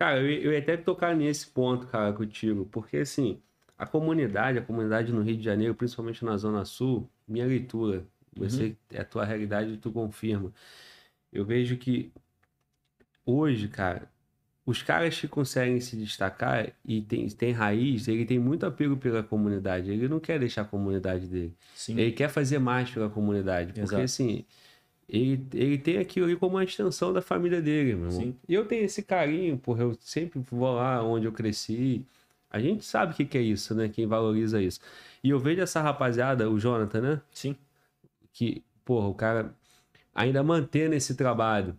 [0.00, 3.38] Cara, eu, eu ia até tocar nesse ponto, cara, contigo, porque assim,
[3.76, 8.74] a comunidade, a comunidade no Rio de Janeiro, principalmente na Zona Sul, minha leitura, você
[8.90, 10.50] é a tua realidade, tu confirma.
[11.30, 12.10] Eu vejo que
[13.26, 14.10] hoje, cara,
[14.64, 19.22] os caras que conseguem se destacar e tem, tem raiz, ele tem muito apego pela
[19.22, 19.90] comunidade.
[19.90, 21.54] Ele não quer deixar a comunidade dele.
[21.74, 21.98] Sim.
[22.00, 23.74] Ele quer fazer mais pela comunidade.
[23.74, 24.02] Porque, Exato.
[24.02, 24.46] assim,
[25.10, 28.20] ele, ele tem aquilo ali como uma extensão da família dele, meu irmão.
[28.20, 28.36] Sim.
[28.48, 32.06] E eu tenho esse carinho, porra, eu sempre vou lá onde eu cresci.
[32.48, 33.88] A gente sabe o que, que é isso, né?
[33.88, 34.80] Quem valoriza isso.
[35.22, 37.22] E eu vejo essa rapaziada, o Jonathan, né?
[37.32, 37.56] Sim.
[38.32, 39.54] Que, porra, o cara
[40.14, 41.76] ainda mantendo esse trabalho.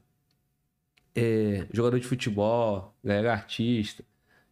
[1.15, 4.03] É, jogador de futebol, galera artista.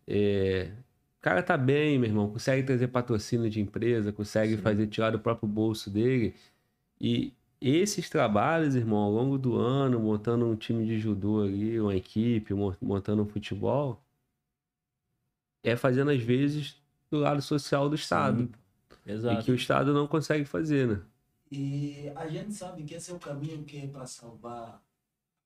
[0.07, 0.71] É,
[1.19, 2.29] o cara tá bem, meu irmão.
[2.31, 6.33] Consegue trazer patrocínio de empresa, consegue fazer tirar do próprio bolso dele.
[6.99, 11.95] E esses trabalhos, irmão, ao longo do ano, montando um time de judô ali, uma
[11.95, 14.01] equipe, mo- montando um futebol,
[15.63, 16.81] é fazendo às vezes
[17.11, 18.49] do lado social do Estado.
[19.05, 19.43] E Exato.
[19.45, 21.01] que o Estado não consegue fazer, né?
[21.51, 24.83] E a gente sabe que esse é o caminho que é para salvar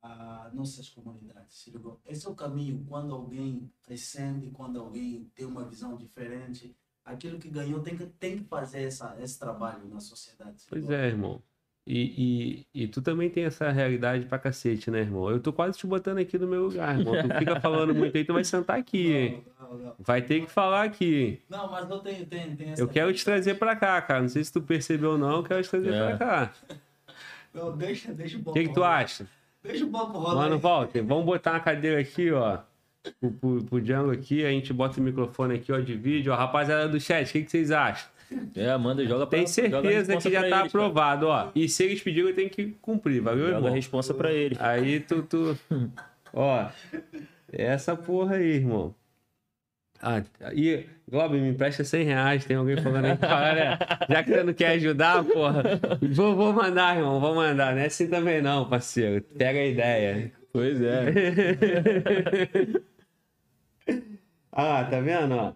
[0.02, 1.56] as nossas comunidades.
[1.56, 2.02] se ligou?
[2.06, 6.76] Esse é o caminho quando alguém ascende, quando alguém tem uma visão diferente.
[7.06, 10.64] Aquilo que ganhou tem que, tem que fazer essa, esse trabalho na sociedade.
[10.68, 11.42] Pois é, irmão.
[11.86, 15.30] E, e, e tu também tem essa realidade pra cacete, né, irmão?
[15.30, 17.14] Eu tô quase te botando aqui no meu lugar, irmão.
[17.22, 19.44] Tu fica falando muito aí, tu vai sentar aqui, hein?
[19.60, 19.96] Não, não, não.
[20.00, 21.42] Vai ter que falar aqui?
[21.50, 24.22] Não, mas eu tenho, tenho, tenho essa Eu quero te trazer pra cá, cara.
[24.22, 26.08] Não sei se tu percebeu ou não, eu quero te trazer É.
[26.08, 26.54] pra cá.
[27.54, 29.28] Não, deixa, deixa o O papo que, que tu acha?
[29.62, 30.36] Deixa o papo rolar.
[30.50, 30.58] Mano.
[30.58, 32.58] Walter, vamos botar uma cadeira aqui, ó.
[33.20, 36.34] Pro, pro, pro Django aqui, a gente bota o microfone aqui, ó, de vídeo.
[36.34, 38.10] Ó, rapaziada do chat, o que, que vocês acham?
[38.56, 40.66] É, manda, joga pra Tem a certeza que já tá eles, cara.
[40.68, 41.52] aprovado, ó.
[41.56, 43.74] E se eles pediram, eu tenho que cumprir, valeu, Joga a irmão?
[43.74, 44.60] responsa pra eles.
[44.62, 45.58] Aí tu, tu...
[46.34, 46.68] Ó,
[47.52, 48.96] essa porra aí, irmão.
[50.02, 50.22] Ah,
[50.54, 52.44] e, Globo, me empresta 100 reais.
[52.46, 53.16] Tem alguém falando aí.
[53.18, 53.78] Fala, né?
[54.10, 55.64] Já que você não quer ajudar, porra.
[56.12, 57.22] Vou, vou mandar, irmão.
[57.22, 57.74] Vou mandar.
[57.74, 59.22] Não é assim também não, parceiro.
[59.38, 60.32] Pega a ideia.
[60.52, 61.06] Pois é.
[64.52, 65.54] Ah, tá vendo, ó?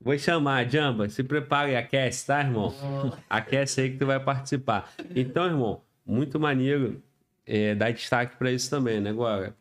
[0.00, 1.08] Vou chamar, Jamba.
[1.08, 2.72] Se prepare aquece, tá, irmão?
[3.28, 4.90] Aquece aí que tu vai participar.
[5.14, 7.02] Então, irmão, muito maneiro
[7.44, 9.10] é, dar destaque pra isso também, né?
[9.10, 9.56] Agora,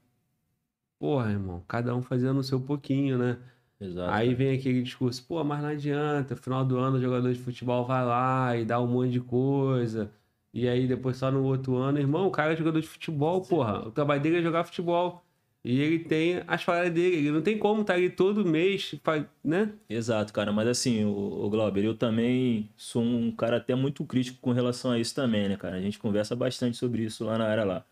[0.99, 3.37] porra, irmão, cada um fazendo o seu pouquinho, né?
[3.79, 4.11] Exato.
[4.11, 7.85] Aí vem aquele discurso, pô, mas não adianta, final do ano o jogador de futebol
[7.85, 10.11] vai lá e dá um monte de coisa.
[10.53, 13.87] E aí depois só no outro ano, irmão, o cara é jogador de futebol, porra.
[13.87, 15.23] O trabalho dele é jogar futebol.
[15.63, 17.17] E ele tem as paradas dele.
[17.17, 18.95] Ele não tem como estar ali todo mês,
[19.43, 19.73] né?
[19.89, 20.51] Exato, cara.
[20.53, 24.91] Mas assim, o, o Glauber, eu também sou um cara até muito crítico com relação
[24.91, 25.75] a isso também, né, cara?
[25.75, 27.85] A gente conversa bastante sobre isso lá na área lá.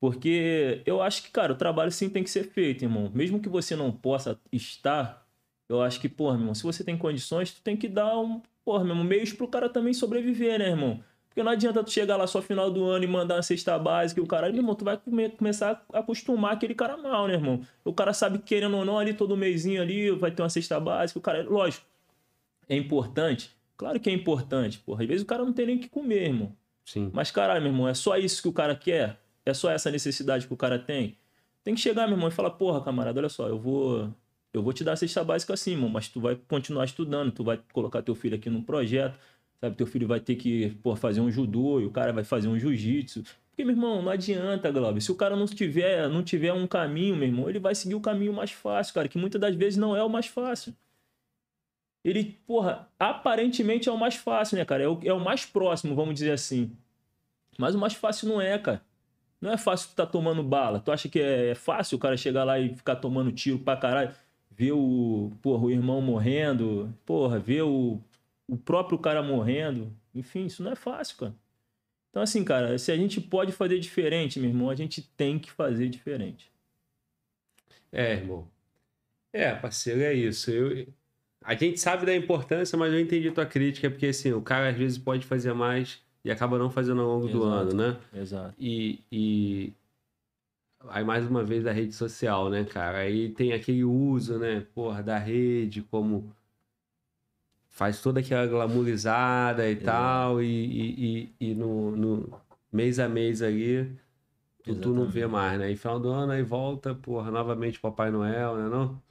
[0.00, 3.10] Porque eu acho que, cara, o trabalho sim tem que ser feito, irmão.
[3.14, 5.26] Mesmo que você não possa estar,
[5.68, 8.42] eu acho que, porra, meu irmão, se você tem condições, tu tem que dar um,
[8.64, 11.02] porra, meu irmão, meios pro cara também sobreviver, né, irmão?
[11.32, 14.20] Porque não adianta tu chegar lá só final do ano e mandar uma cesta básica
[14.20, 17.32] e o caralho, meu irmão, tu vai come- começar a acostumar aquele cara mal, né,
[17.32, 17.62] irmão?
[17.82, 20.78] O cara sabe que querendo ou não, ali todo mêsinho ali vai ter uma cesta
[20.78, 21.86] básica, o cara, lógico,
[22.68, 23.50] é importante.
[23.78, 25.02] Claro que é importante, porra.
[25.02, 26.54] Às vezes o cara não tem nem o que comer, irmão.
[26.84, 27.10] Sim.
[27.14, 29.18] Mas caralho, meu irmão, é só isso que o cara quer?
[29.44, 31.16] É só essa necessidade que o cara tem?
[31.64, 34.12] Tem que chegar, meu irmão, e falar, porra, camarada, olha só, eu vou
[34.52, 37.42] eu vou te dar a cesta básica assim, irmão, mas tu vai continuar estudando, tu
[37.42, 39.18] vai colocar teu filho aqui num projeto,
[39.62, 42.48] Sabe, teu filho vai ter que, pô, fazer um judô e o cara vai fazer
[42.48, 43.22] um jiu-jitsu.
[43.48, 45.00] Porque, meu irmão, não adianta, Glauber.
[45.00, 48.00] Se o cara não tiver, não tiver um caminho, meu irmão, ele vai seguir o
[48.00, 50.74] caminho mais fácil, cara, que muitas das vezes não é o mais fácil.
[52.04, 54.82] Ele, porra, aparentemente é o mais fácil, né, cara?
[54.82, 56.72] É o, é o mais próximo, vamos dizer assim.
[57.56, 58.82] Mas o mais fácil não é, cara.
[59.40, 60.80] Não é fácil tu tá tomando bala.
[60.80, 63.76] Tu acha que é, é fácil o cara chegar lá e ficar tomando tiro pra
[63.76, 64.12] caralho?
[64.50, 68.00] Ver o, porra, o irmão morrendo, porra, ver o,
[68.52, 69.90] o próprio cara morrendo.
[70.14, 71.34] Enfim, isso não é fácil, cara.
[72.10, 75.50] Então, assim, cara, se a gente pode fazer diferente, meu irmão, a gente tem que
[75.50, 76.52] fazer diferente.
[77.90, 78.46] É, irmão.
[79.32, 80.50] É, parceiro, é isso.
[80.50, 80.86] Eu,
[81.42, 84.76] a gente sabe da importância, mas eu entendi tua crítica, porque assim, o cara às
[84.76, 87.54] vezes pode fazer mais e acaba não fazendo ao longo do Exato.
[87.54, 88.00] ano, né?
[88.12, 88.54] Exato.
[88.58, 89.72] E, e
[90.90, 92.98] aí mais uma vez a rede social, né, cara?
[92.98, 96.30] Aí tem aquele uso, né, porra, da rede como
[97.72, 102.40] faz toda aquela glamourizada e tal, e, e, e, e no, no
[102.70, 103.90] mês a mês ali
[104.62, 105.72] tu, não vê mais, né?
[105.72, 109.02] E final do ano aí volta, porra, novamente Papai Noel, né não?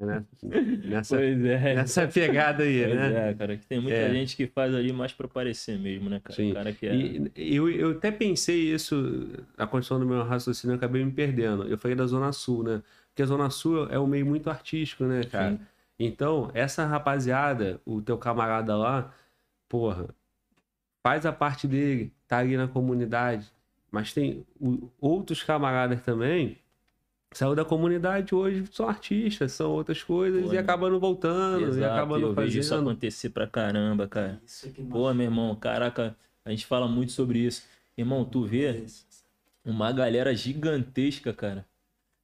[0.00, 0.24] É, né?
[0.84, 1.74] Nessa, Pois é.
[1.74, 3.30] nessa pegada aí, Pois né?
[3.30, 3.56] é, cara.
[3.56, 4.12] que Tem muita É.
[4.12, 6.36] gente que faz ali mais pra parecer mesmo, né, cara?
[6.36, 6.52] Sim.
[6.54, 6.94] Cara que é.
[6.94, 8.94] E eu, eu até pensei isso,
[9.56, 11.64] a construção do meu raciocínio, eu acabei me perdendo.
[11.66, 12.82] Eu falei da Zona Sul, né?
[13.08, 15.52] Porque a Zona Sul é um meio muito artístico, né, cara?
[15.56, 15.60] Sim.
[15.98, 19.12] Então, essa rapaziada, o teu camarada lá,
[19.68, 20.08] porra,
[21.02, 23.50] faz a parte dele, tá ali na comunidade.
[23.90, 26.58] Mas tem o- outros camaradas também,
[27.32, 31.64] saiu da comunidade hoje, são artistas, são outras coisas, Pô, e acabam não voltando, e
[31.64, 32.90] Exato, acabam eu não vejo isso fazendo.
[32.90, 34.40] acontecer pra caramba, cara.
[34.44, 37.66] Isso aqui Pô, meu irmão, caraca, a gente fala muito sobre isso.
[37.96, 38.84] Irmão, tu vê
[39.64, 41.66] uma galera gigantesca, cara.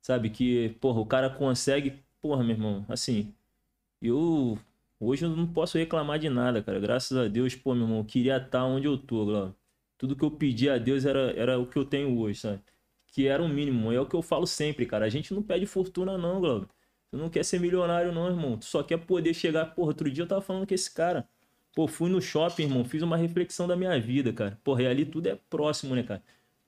[0.03, 2.03] Sabe, que, porra, o cara consegue.
[2.21, 3.35] Porra, meu irmão, assim.
[4.05, 4.59] Eu.
[5.01, 6.79] Hoje eu não posso reclamar de nada, cara.
[6.79, 9.55] Graças a Deus, pô, meu irmão, eu queria estar onde eu tô, Glauber.
[9.99, 12.61] Tudo que eu pedi a Deus era, era o que eu tenho hoje, sabe?
[13.07, 13.93] Que era o mínimo.
[13.93, 15.07] É o que eu falo sempre, cara.
[15.07, 16.69] A gente não pede fortuna, não, Glauber.
[17.11, 18.59] Tu não quer ser milionário, não, irmão.
[18.59, 19.67] Tu só quer poder chegar.
[19.75, 21.27] Porra, outro dia eu tava falando com esse cara.
[21.75, 24.61] Pô, fui no shopping, irmão, fiz uma reflexão da minha vida, cara.
[24.65, 26.23] Porra, e ali tudo é próximo, né, cara?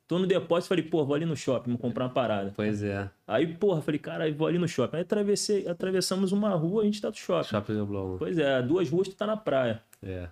[0.09, 2.53] Tô no depósito, falei, pô, vou ali no shopping, vou comprar uma parada.
[2.55, 4.97] Pois é, Aí, porra, falei, cara, vou ali no shopping.
[4.97, 7.49] Aí atravessei, atravessamos uma rua, a gente tá no shopping.
[7.49, 8.17] Shopping Leblon.
[8.17, 9.83] Pois é, duas ruas tu tá na praia.
[10.01, 10.29] É.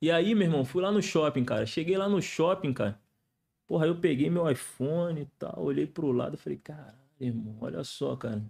[0.00, 1.66] E aí, meu irmão, fui lá no shopping, cara.
[1.66, 2.96] Cheguei lá no shopping, cara.
[3.66, 7.56] Porra, aí eu peguei meu iPhone e tal, olhei pro lado e falei, caralho, irmão,
[7.60, 8.42] olha só, cara.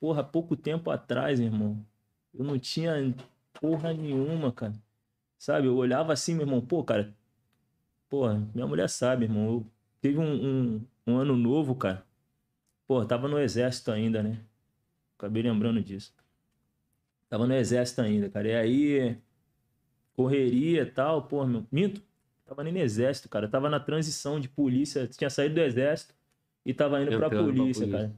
[0.00, 1.82] Porra, pouco tempo atrás, irmão,
[2.34, 3.14] eu não tinha
[3.60, 4.74] porra nenhuma, cara.
[5.38, 7.16] Sabe, eu olhava assim, meu irmão, pô, cara.
[8.08, 9.46] Porra, minha mulher sabe, irmão.
[9.46, 9.66] Eu
[10.00, 10.24] teve um,
[10.76, 12.04] um, um ano novo, cara.
[12.86, 14.40] Pô, tava no exército ainda, né?
[15.18, 16.14] Acabei lembrando disso.
[17.28, 18.48] Tava no exército ainda, cara.
[18.48, 19.18] E aí,
[20.14, 21.66] correria e tal, pô, meu.
[21.70, 22.02] Minto.
[22.46, 23.46] Tava nem no exército, cara.
[23.46, 25.06] Tava na transição de polícia.
[25.06, 26.14] Tinha saído do exército
[26.64, 28.08] e tava indo pra Entrando pra polícia, polícia.
[28.08, 28.16] cara.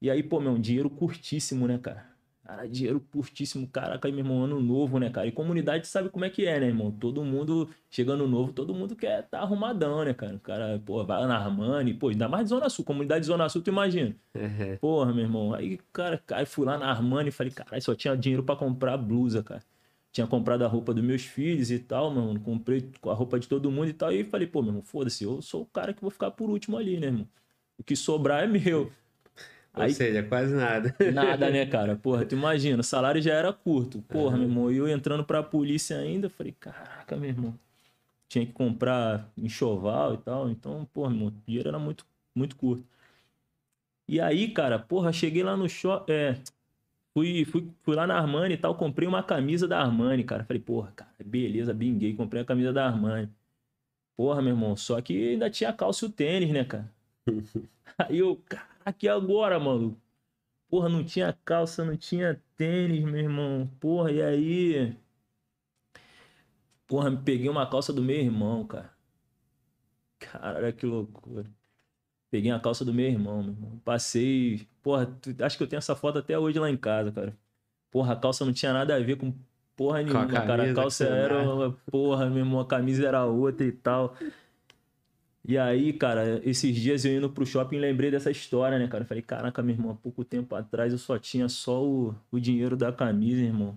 [0.00, 2.11] E aí, pô, meu, um dinheiro curtíssimo, né, cara?
[2.44, 5.28] Cara, dinheiro curtíssimo, caraca, aí, meu irmão, ano novo, né, cara?
[5.28, 6.90] E comunidade sabe como é que é, né, irmão?
[6.90, 10.34] Todo mundo, chegando novo, todo mundo quer tá arrumadão, né, cara?
[10.34, 13.26] O cara, pô, vai lá na Armani, pô, ainda mais de Zona Sul, comunidade de
[13.28, 14.16] Zona Sul, tu imagina.
[14.34, 14.76] É.
[14.76, 15.54] Porra, meu irmão.
[15.54, 18.96] Aí, cara, aí fui lá na Armani e falei, caralho, só tinha dinheiro pra comprar
[18.96, 19.62] blusa, cara.
[20.10, 22.38] Tinha comprado a roupa dos meus filhos e tal, mano.
[22.40, 24.12] Comprei com a roupa de todo mundo e tal.
[24.12, 26.76] E falei, pô, meu irmão, foda-se, eu sou o cara que vou ficar por último
[26.76, 27.28] ali, né, irmão?
[27.78, 28.92] O que sobrar é meu.
[29.74, 30.94] Ou Aí, seja, quase nada.
[31.12, 31.96] nada, né, cara?
[31.96, 34.02] Porra, tu imagina, o salário já era curto.
[34.02, 37.58] Porra, meu irmão, e eu entrando pra polícia ainda, falei, caraca, meu irmão.
[38.28, 40.50] Tinha que comprar enxoval e tal.
[40.50, 42.84] Então, porra, meu irmão, o dinheiro era muito, muito curto.
[44.08, 46.12] E aí, cara, porra, cheguei lá no shopping.
[46.12, 46.34] É,
[47.14, 50.44] fui, fui, fui lá na Armani e tal, comprei uma camisa da Armani, cara.
[50.44, 53.30] Falei, porra, cara, beleza, binguei, comprei a camisa da Armani.
[54.16, 56.90] Porra, meu irmão, só que ainda tinha calça e o tênis, né, cara?
[57.98, 58.71] Aí eu, caraca,
[59.02, 60.00] e agora, mano?
[60.68, 63.70] Porra, não tinha calça, não tinha tênis, meu irmão.
[63.78, 64.96] Porra, e aí?
[66.86, 68.90] Porra, me peguei uma calça do meu irmão, cara.
[70.18, 71.44] Caralho, que loucura.
[72.30, 73.78] Peguei a calça do meu irmão, meu irmão.
[73.84, 74.66] Passei.
[74.82, 77.36] Porra, acho que eu tenho essa foto até hoje lá em casa, cara.
[77.90, 79.34] Porra, a calça não tinha nada a ver com
[79.76, 80.46] porra a nenhuma, cara.
[80.46, 82.60] camisa A que calça você era uma porra, meu irmão.
[82.60, 84.16] A camisa era outra e tal.
[85.44, 89.02] E aí, cara, esses dias eu indo pro shopping lembrei dessa história, né, cara?
[89.02, 92.38] Eu Falei, caraca, meu irmão, há pouco tempo atrás eu só tinha só o, o
[92.38, 93.76] dinheiro da camisa, irmão.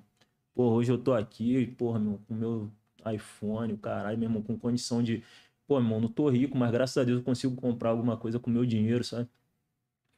[0.53, 2.71] Porra, hoje eu tô aqui, porra, meu, com o meu
[3.13, 5.23] iPhone, o caralho, meu irmão, com condição de.
[5.67, 8.39] Pô, meu irmão, não tô rico, mas graças a Deus eu consigo comprar alguma coisa
[8.39, 9.27] com o meu dinheiro, sabe?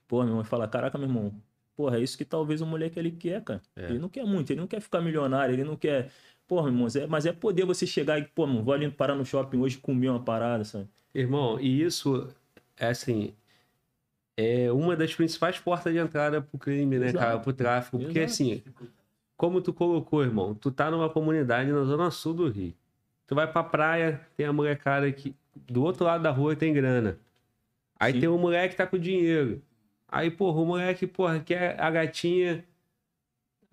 [0.07, 1.33] Porra, meu irmão, fala, caraca, meu irmão,
[1.75, 3.61] porra, é isso que talvez o moleque ele quer, cara.
[3.75, 3.89] É.
[3.89, 6.11] Ele não quer muito, ele não quer ficar milionário, ele não quer,
[6.47, 9.25] porra, irmão, é- mas é poder você chegar e, pô, mano, vou ali parar no
[9.25, 10.87] shopping hoje e comer uma parada, sabe?
[11.18, 12.30] Irmão, e isso
[12.77, 13.34] é assim.
[14.38, 17.26] É uma das principais portas de entrada pro crime, né, Exato.
[17.26, 17.39] cara?
[17.39, 17.98] Pro tráfico.
[17.98, 18.34] Porque Exato.
[18.34, 18.64] assim,
[19.35, 22.72] como tu colocou, irmão, tu tá numa comunidade na zona sul do Rio.
[23.26, 27.18] Tu vai pra praia, tem a molecada que do outro lado da rua tem grana.
[27.99, 28.19] Aí Sim.
[28.19, 29.60] tem um moleque que tá com dinheiro.
[30.07, 32.64] Aí, porra, o moleque, porra, quer a gatinha,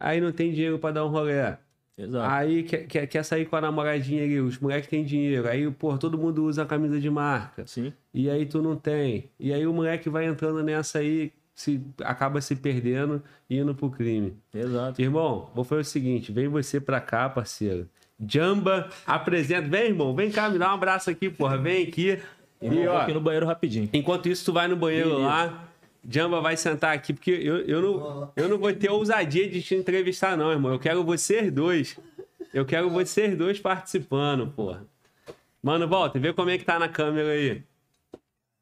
[0.00, 1.56] aí não tem dinheiro pra dar um rolê.
[1.96, 2.28] Exato.
[2.28, 5.48] Aí quer, quer, quer sair com a namoradinha ali, os moleques têm dinheiro.
[5.48, 7.64] Aí, porra, todo mundo usa a camisa de marca.
[7.66, 7.92] Sim.
[8.12, 9.30] E aí tu não tem.
[9.38, 13.90] E aí o moleque vai entrando nessa aí, se, acaba se perdendo e indo pro
[13.90, 14.36] crime.
[14.52, 15.00] Exato.
[15.00, 17.88] Irmão, vou fazer o seguinte: vem você pra cá, parceiro.
[18.28, 19.68] Jamba, apresenta.
[19.68, 21.56] Vem, irmão, vem cá, me dá um abraço aqui, porra.
[21.58, 22.18] Vem aqui.
[22.60, 23.88] E, ó, aqui no banheiro rapidinho.
[23.92, 25.26] enquanto isso, tu vai no banheiro Beleza.
[25.28, 25.68] lá.
[26.08, 29.74] Jamba vai sentar aqui, porque eu, eu, não, eu não vou ter ousadia de te
[29.74, 30.72] entrevistar, não, irmão.
[30.72, 31.98] Eu quero vocês dois.
[32.52, 34.86] Eu quero vocês dois participando, porra.
[35.62, 37.62] Mano, volta, vê como é que tá na câmera aí.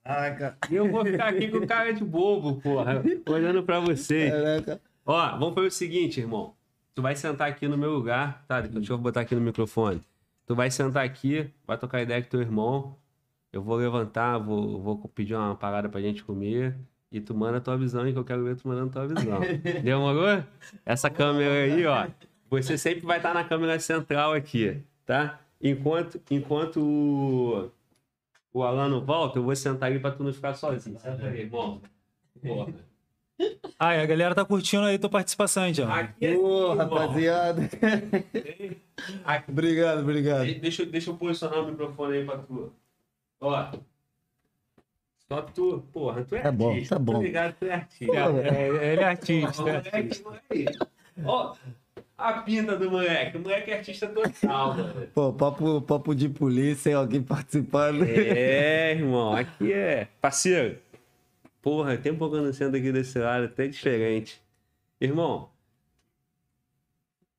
[0.04, 4.32] Caraca, Eu vou ficar aqui com cara de bobo, porra, olhando pra vocês.
[4.32, 4.80] caraca.
[5.04, 6.54] Ó, vamos fazer o seguinte, irmão.
[6.94, 8.60] Tu vai sentar aqui no meu lugar, tá?
[8.60, 10.00] Deixa eu botar aqui no microfone.
[10.46, 12.96] Tu vai sentar aqui, vai trocar ideia com teu irmão.
[13.52, 16.76] Eu vou levantar, vou, vou pedir uma parada pra gente comer.
[17.12, 19.06] E tu manda a tua visão aí, que eu quero ver tu mandando a tua
[19.08, 19.40] visão.
[19.84, 20.42] Demorou?
[20.86, 22.06] Essa câmera aí, ó.
[22.48, 25.38] Você sempre vai estar na câmera central aqui, tá?
[25.60, 27.70] Enquanto, enquanto o,
[28.52, 30.98] o Alan não volta, eu vou sentar ali pra tu não ficar sozinho.
[30.98, 31.80] Senta aí, irmão.
[32.40, 32.72] Porra.
[33.40, 35.90] E a galera tá curtindo aí tua participação, hein, John.
[35.90, 37.62] Aqui é Pô, rapaziada.
[37.64, 38.76] Aqui-
[39.50, 40.44] Obrigado, obrigado.
[40.46, 42.72] De- Deixa, eu- deixa eu posicionar o microfone aí pra tu.
[43.40, 43.72] Ó.
[45.32, 45.82] Só tu.
[45.90, 46.96] Porra, tu é Tá bom, artista.
[46.96, 47.12] tá bom.
[47.14, 48.12] Tô ligado, tu é artista.
[48.14, 49.62] É, ele é artista.
[51.24, 51.24] Ó.
[51.24, 51.54] Ó,
[52.18, 53.38] a pinta do moleque.
[53.38, 55.06] O moleque é artista total, mano.
[55.14, 58.04] Pô, papo, papo de polícia, alguém participando.
[58.04, 59.34] É, irmão.
[59.34, 60.08] Aqui é.
[60.20, 60.76] Parceiro.
[61.62, 64.38] Porra, tem um pouco sento aqui desse lado, até diferente.
[65.00, 65.48] Irmão.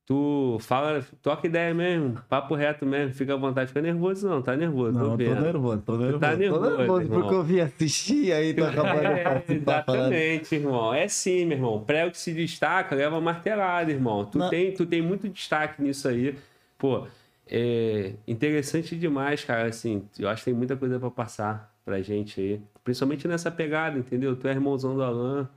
[0.06, 4.54] Tu fala, toca ideia mesmo, papo reto mesmo, fica à vontade, fica nervoso não, tá
[4.54, 5.42] nervoso, tô Não, tô vendo.
[5.42, 6.20] nervoso, tô nervoso.
[6.20, 7.22] tá tô nervoso, nervoso irmão.
[7.22, 10.12] porque eu vim assistir aí, tô acabando de É, participar falando.
[10.12, 10.94] exatamente, irmão.
[10.94, 11.84] É sim, meu irmão.
[11.86, 14.26] Prego que se destaca, leva martelada, irmão.
[14.26, 14.50] Tu Não.
[14.50, 16.36] tem, tu tem muito destaque nisso aí.
[16.78, 17.08] Pô,
[17.48, 19.70] é interessante demais, cara.
[19.70, 22.62] Assim, eu acho que tem muita coisa pra passar pra gente aí.
[22.84, 24.36] Principalmente nessa pegada, entendeu?
[24.36, 25.48] Tu é irmãozão do Alan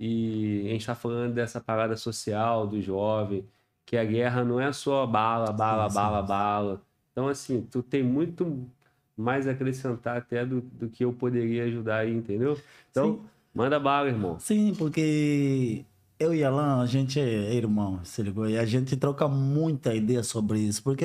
[0.00, 3.44] e a gente tá falando dessa parada social do jovem,
[3.86, 6.28] que a guerra não é só bala, bala, Sim, sim, bala, sim.
[6.28, 6.82] bala.
[7.12, 8.68] Então, assim, tu tem muito
[9.16, 12.58] mais a acrescentar até do, do que eu poderia ajudar aí, entendeu?
[12.90, 13.24] Então,
[13.54, 14.38] manda bala, irmão.
[14.38, 15.84] Sim, porque
[16.18, 18.48] eu e Alan, a gente é irmão, se ligou?
[18.48, 21.04] E a gente troca muita ideia sobre isso, porque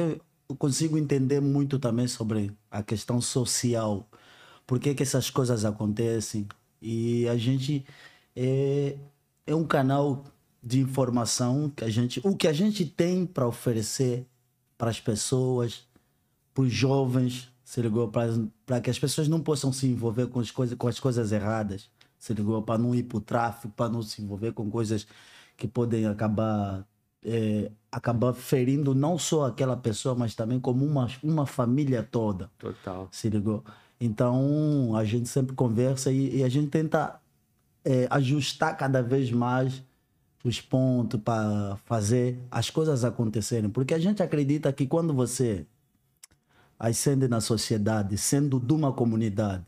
[0.49, 4.07] eu consigo entender muito também sobre a questão social,
[4.65, 6.47] por que, que essas coisas acontecem.
[6.81, 7.85] E a gente
[8.35, 8.97] é,
[9.45, 10.23] é um canal
[10.61, 14.25] de informação que a gente, o que a gente tem para oferecer
[14.77, 15.87] para as pessoas,
[16.53, 18.09] para os jovens, se ligou?
[18.65, 21.89] Para que as pessoas não possam se envolver com as coisas, com as coisas erradas,
[22.17, 22.61] se ligou?
[22.61, 25.07] Para não ir para o tráfico, para não se envolver com coisas
[25.55, 26.85] que podem acabar
[27.23, 33.07] é, acabar ferindo não só aquela pessoa, mas também como uma, uma família toda, Total.
[33.11, 33.63] se ligou?
[33.99, 37.19] Então a gente sempre conversa e, e a gente tenta
[37.83, 39.83] é, ajustar cada vez mais
[40.43, 45.65] os pontos para fazer as coisas acontecerem, porque a gente acredita que quando você
[46.79, 49.65] ascende na sociedade, sendo de uma comunidade,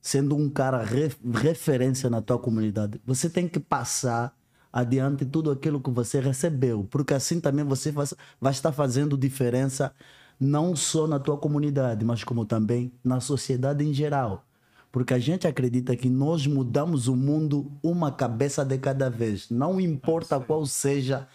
[0.00, 4.36] sendo um cara re- referência na tua comunidade, você tem que passar
[4.72, 9.94] adiante tudo aquilo que você recebeu, porque assim também você vai estar fazendo diferença
[10.40, 14.44] não só na tua comunidade, mas como também na sociedade em geral.
[14.92, 19.48] Porque a gente acredita que nós mudamos o mundo uma cabeça de cada vez.
[19.48, 21.26] Não importa qual seja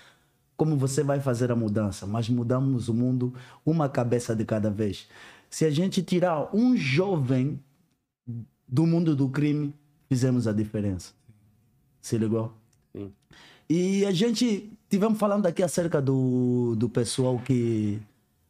[0.56, 3.34] como você vai fazer a mudança, mas mudamos o mundo
[3.66, 5.08] uma cabeça de cada vez.
[5.50, 7.60] Se a gente tirar um jovem
[8.68, 9.74] do mundo do crime,
[10.08, 11.14] fizemos a diferença.
[12.00, 12.54] Se ligou?
[12.96, 13.12] Sim.
[13.68, 18.00] E a gente tivemos falando aqui acerca do, do pessoal que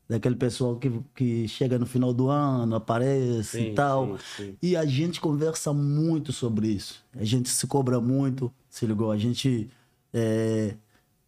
[0.08, 4.18] daquele pessoal que, que chega no final do ano, aparece Sim, e tal.
[4.18, 4.58] sim, sim.
[4.62, 7.04] E a gente conversa muito sobre isso.
[7.14, 9.12] A gente se cobra muito, se ligou?
[9.12, 9.70] A gente
[10.14, 10.76] é,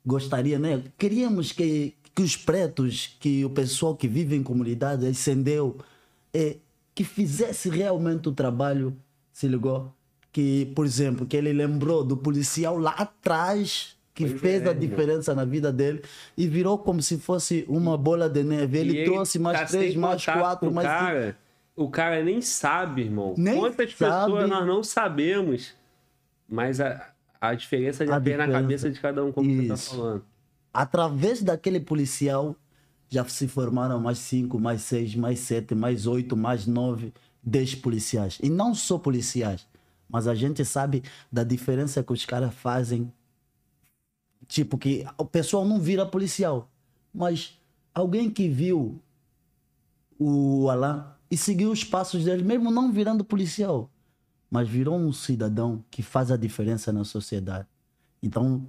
[0.06, 0.84] gostaria, né?
[0.98, 5.78] Queríamos que, que os pretos, que o pessoal que vive em comunidade, ascendeu,
[6.34, 6.58] é,
[6.96, 8.96] que fizesse realmente o trabalho,
[9.32, 9.92] se ligou?
[10.32, 13.96] Que, por exemplo, que ele lembrou do policial lá atrás,
[14.28, 14.80] que fez é, a irmão.
[14.80, 16.02] diferença na vida dele
[16.38, 18.78] e virou como se fosse uma bola de neve.
[18.80, 21.00] Ele, E trouxe mais tá três, mais quatro, mais cinco.
[21.00, 21.38] cara,
[21.76, 23.34] O cara nem sabe, irmão.
[23.38, 24.26] Nem Quantas sabe.
[24.26, 25.74] pessoas nós não sabemos.
[26.48, 28.62] Mas a, a diferença já A tem na diferença.
[28.64, 29.96] cabeça de cada um, como você tá Isso.
[29.96, 30.24] falando.
[30.74, 32.56] através daquele policial,
[33.10, 37.14] já se formaram mais cinco, mais seis, mais sete, mais oito, mais nove,
[37.44, 38.38] dez policiais.
[38.42, 39.66] E não só policiais,
[40.10, 43.12] mas a gente sabe da diferença que os caras fazem.
[44.48, 46.70] Tipo, que o pessoal não vira policial,
[47.14, 47.58] mas
[47.94, 49.00] alguém que viu
[50.18, 53.90] o Alain e seguiu os passos dele, mesmo não virando policial,
[54.50, 57.68] mas virou um cidadão que faz a diferença na sociedade.
[58.22, 58.66] Então,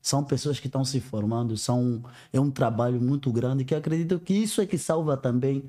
[0.00, 4.34] são pessoas que estão se formando, são, é um trabalho muito grande que acredito que
[4.34, 5.64] isso é que salva também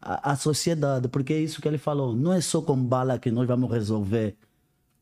[0.00, 3.30] a, a sociedade, porque é isso que ele falou, não é só com bala que
[3.30, 4.36] nós vamos resolver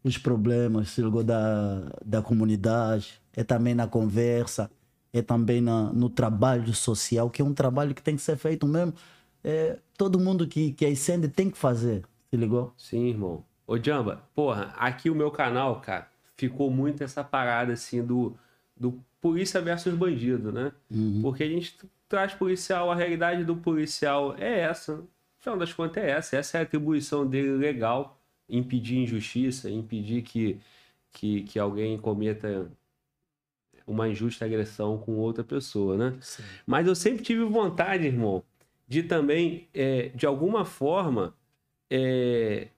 [0.03, 4.71] os problemas se ligou, da, da comunidade, é também na conversa,
[5.13, 8.67] é também na, no trabalho social, que é um trabalho que tem que ser feito
[8.67, 8.95] mesmo.
[9.43, 12.73] É, todo mundo que, que ascende tem que fazer, se ligou?
[12.77, 13.45] Sim, irmão.
[13.67, 18.35] Ô, Jamba, porra, aqui o meu canal, cara, ficou muito essa parada, assim, do,
[18.77, 20.73] do polícia versus bandido, né?
[21.23, 21.77] Porque a gente
[22.09, 24.97] traz policial, a realidade do policial é essa.
[24.97, 25.09] No
[25.39, 26.37] final das contas é essa.
[26.37, 28.18] Essa é a atribuição dele legal.
[28.49, 30.59] Impedir injustiça, impedir que,
[31.13, 32.71] que, que alguém cometa
[33.87, 36.19] uma injusta agressão com outra pessoa, né?
[36.67, 38.43] Mas eu sempre tive vontade, irmão,
[38.87, 41.35] de também, é, de alguma forma,
[41.91, 42.69] é,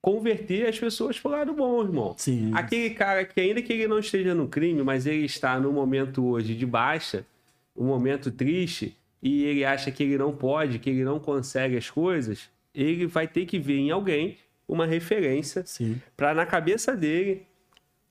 [0.00, 2.14] converter as pessoas pro lado bom, irmão.
[2.16, 2.52] Sim.
[2.54, 6.24] Aquele cara que, ainda que ele não esteja no crime, mas ele está no momento
[6.24, 7.26] hoje de baixa,
[7.76, 11.90] um momento triste, e ele acha que ele não pode, que ele não consegue as
[11.90, 14.36] coisas, ele vai ter que ver em alguém
[14.66, 15.64] uma referência
[16.16, 17.46] para na cabeça dele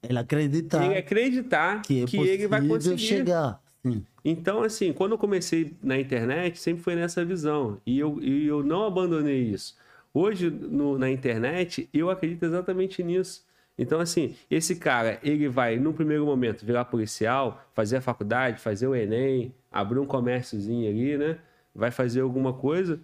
[0.07, 2.97] Ele acredita ele acreditar que, que, é ele vai conseguir.
[2.97, 3.61] chegar.
[3.85, 4.05] Sim.
[4.23, 7.81] Então, assim, quando eu comecei na internet, sempre foi nessa visão.
[7.85, 9.75] E eu, e eu não abandonei isso.
[10.13, 13.43] Hoje, no- na internet, eu acredito exatamente nisso.
[13.77, 18.87] Então, assim, esse cara, ele vai, no primeiro momento, virar policial, fazer a faculdade, fazer
[18.87, 21.37] o Enem, abrir um comérciozinho ali, né?
[21.75, 22.99] Vai fazer alguma coisa.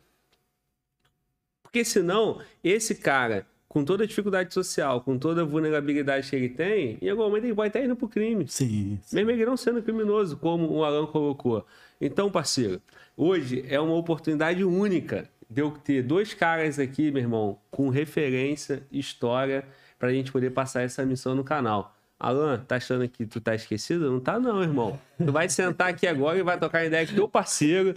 [1.70, 6.50] Porque senão, esse cara, com toda a dificuldade social, com toda a vulnerabilidade que ele
[6.50, 8.48] tem, em algum momento ele vai estar indo pro crime.
[8.48, 9.00] Sim.
[9.14, 11.64] Mesmo ele não sendo criminoso, como o Alan colocou.
[12.02, 12.82] Então, parceiro,
[13.16, 18.82] hoje é uma oportunidade única de eu ter dois caras aqui, meu irmão, com referência,
[18.92, 19.64] história,
[20.00, 21.96] pra gente poder passar essa missão no canal.
[22.20, 24.12] Alan, tá achando que tu tá esquecido?
[24.12, 25.00] Não tá não, irmão.
[25.24, 27.94] Tu vai sentar aqui agora e vai tocar ideia com teu parceiro,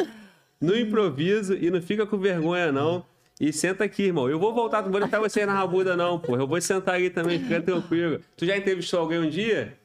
[0.60, 3.04] no improviso, e não fica com vergonha, não.
[3.42, 4.30] E senta aqui, irmão.
[4.30, 6.36] Eu vou voltar, não vou deixar você na rabuda, não, pô.
[6.36, 8.20] Eu vou sentar aí também, fica tranquilo.
[8.36, 9.76] Tu já entrevistou alguém um dia?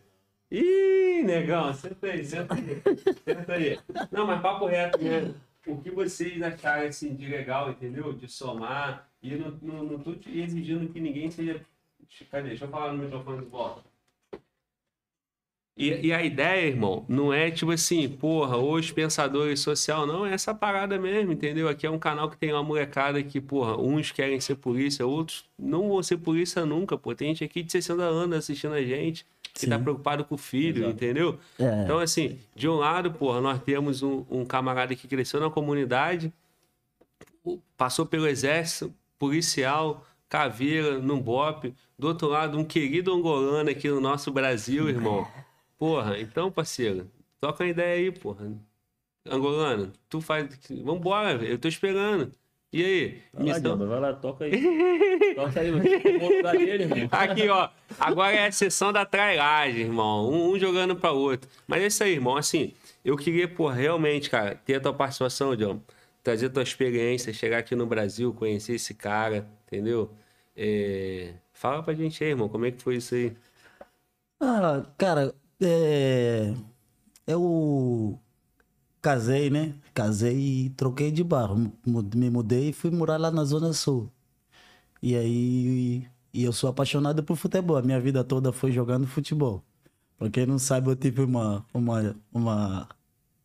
[0.51, 2.83] Ih, negão, senta aí, senta aí.
[3.25, 3.79] Senta aí.
[4.11, 5.33] Não, mas papo reto mesmo.
[5.65, 8.13] O que vocês acharam assim, de legal, entendeu?
[8.13, 9.09] De somar.
[9.23, 11.59] E não, não, não tô exigindo que ninguém seja.
[12.29, 12.49] Cadê?
[12.49, 13.81] Deixa eu falar no microfone de volta.
[15.77, 20.33] E, e a ideia, irmão, não é tipo assim, porra, os pensadores social, não, é
[20.33, 21.69] essa parada mesmo, entendeu?
[21.69, 25.45] Aqui é um canal que tem uma molecada que, porra, uns querem ser polícia, outros
[25.57, 27.13] não vão ser polícia nunca, pô.
[27.13, 29.23] Tem gente aqui de 60 anos assistindo a gente,
[29.53, 29.83] que tá Sim.
[29.83, 31.37] preocupado com o filho, entendeu?
[31.59, 31.83] É.
[31.83, 36.33] Então, assim, de um lado, porra, nós temos um, um camarada que cresceu na comunidade,
[37.77, 41.71] passou pelo exército, policial, caveira, num bope.
[41.99, 45.27] Do outro lado, um querido angolano aqui no nosso Brasil, irmão.
[45.77, 48.51] Porra, então, parceiro, toca uma ideia aí, porra.
[49.29, 50.47] Angolano, tu faz.
[50.83, 52.31] Vambora, eu tô esperando.
[52.71, 53.21] E aí?
[53.33, 54.51] Vai lá, Missão- vai lá, toca aí.
[55.35, 57.09] toca aí, você tomou o lugar dele, irmão.
[57.11, 57.69] Aqui, ó.
[57.99, 60.29] Agora é a sessão da trairagem, irmão.
[60.29, 61.49] Um, um jogando pra outro.
[61.67, 62.35] Mas é isso aí, irmão.
[62.37, 62.73] Assim,
[63.05, 65.81] eu queria, pô, realmente, cara, ter a tua participação, John.
[66.23, 70.11] Trazer tua experiência, chegar aqui no Brasil, conhecer esse cara, entendeu?
[70.55, 73.33] É, Fala pra gente aí, irmão, como é que foi isso aí?
[74.39, 76.53] Ah, cara, é...
[77.27, 78.19] eu
[79.01, 79.75] casei, né?
[79.93, 81.71] Casei e troquei de bairro.
[82.15, 84.11] Me mudei e fui morar lá na Zona Sul.
[85.01, 87.77] E aí e eu sou apaixonado por futebol.
[87.77, 89.63] A minha vida toda foi jogando futebol.
[90.17, 92.89] Pra quem não sabe, eu tive uma, uma, uma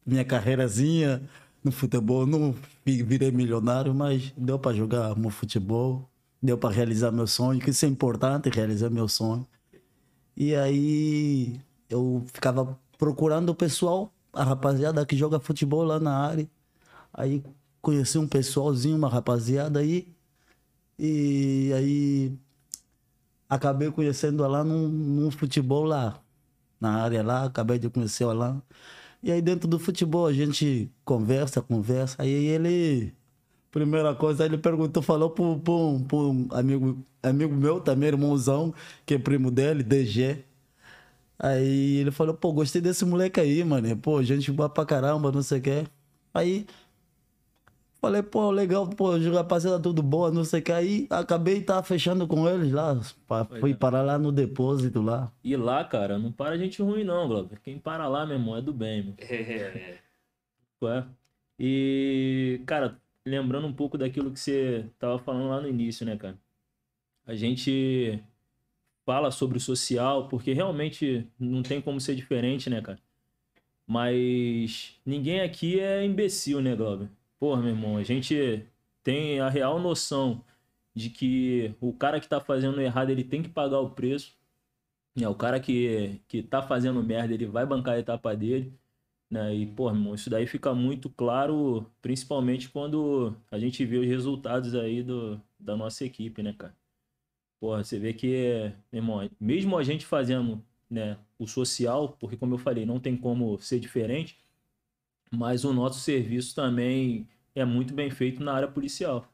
[0.06, 1.22] minha carreirazinha
[1.64, 2.26] no futebol.
[2.26, 6.08] Não vi- virei milionário, mas deu pra jogar meu futebol.
[6.42, 9.46] Deu pra realizar meu sonho, que isso é importante, realizar meu sonho.
[10.36, 11.60] E aí
[11.92, 16.48] eu ficava procurando o pessoal, a rapaziada que joga futebol lá na área.
[17.12, 17.42] Aí
[17.80, 20.08] conheci um pessoalzinho, uma rapaziada aí.
[20.98, 22.38] E aí
[23.48, 26.20] acabei conhecendo lá num, num futebol lá.
[26.80, 28.62] na área lá, acabei de conhecer Alan.
[29.22, 32.22] E aí dentro do futebol a gente conversa, conversa.
[32.22, 33.14] Aí ele,
[33.70, 35.58] primeira coisa, ele perguntou, falou para um,
[36.04, 38.74] pra um amigo, amigo meu também, irmãozão,
[39.06, 40.44] que é primo dele, DG.
[41.42, 43.96] Aí ele falou, pô, gostei desse moleque aí, mano.
[43.96, 45.86] Pô, gente boa pra caramba, não sei o quê.
[46.32, 46.66] Aí
[48.00, 50.70] falei, pô, legal, pô, rapaziada, tudo boa, não sei o que.
[50.70, 53.00] Aí acabei tá fechando com eles lá.
[53.26, 53.74] Pois Fui é.
[53.74, 55.32] parar lá no depósito lá.
[55.42, 57.60] E lá, cara, não para gente ruim, não, Glover.
[57.60, 59.14] Quem para lá, meu irmão, é do bem, meu.
[59.18, 59.98] É,
[60.80, 61.04] Ué.
[61.58, 62.96] E, cara,
[63.26, 66.38] lembrando um pouco daquilo que você tava falando lá no início, né, cara?
[67.26, 68.20] A gente
[69.04, 72.98] fala sobre o social porque realmente não tem como ser diferente, né, cara?
[73.86, 77.08] Mas ninguém aqui é imbecil, né, Glover?
[77.38, 78.64] Porra, meu irmão, a gente
[79.02, 80.44] tem a real noção
[80.94, 84.36] de que o cara que tá fazendo errado, ele tem que pagar o preço.
[85.16, 88.72] É, o cara que, que tá fazendo merda, ele vai bancar a etapa dele
[89.32, 89.54] né?
[89.54, 94.74] E, pô, irmão, isso daí fica muito claro, principalmente quando a gente vê os resultados
[94.74, 96.76] aí do, da nossa equipe, né, cara?
[97.62, 100.60] Porra, você vê que, irmão, mesmo a gente fazendo,
[100.90, 104.36] né, o social, porque como eu falei, não tem como ser diferente,
[105.30, 109.32] mas o nosso serviço também é muito bem feito na área policial.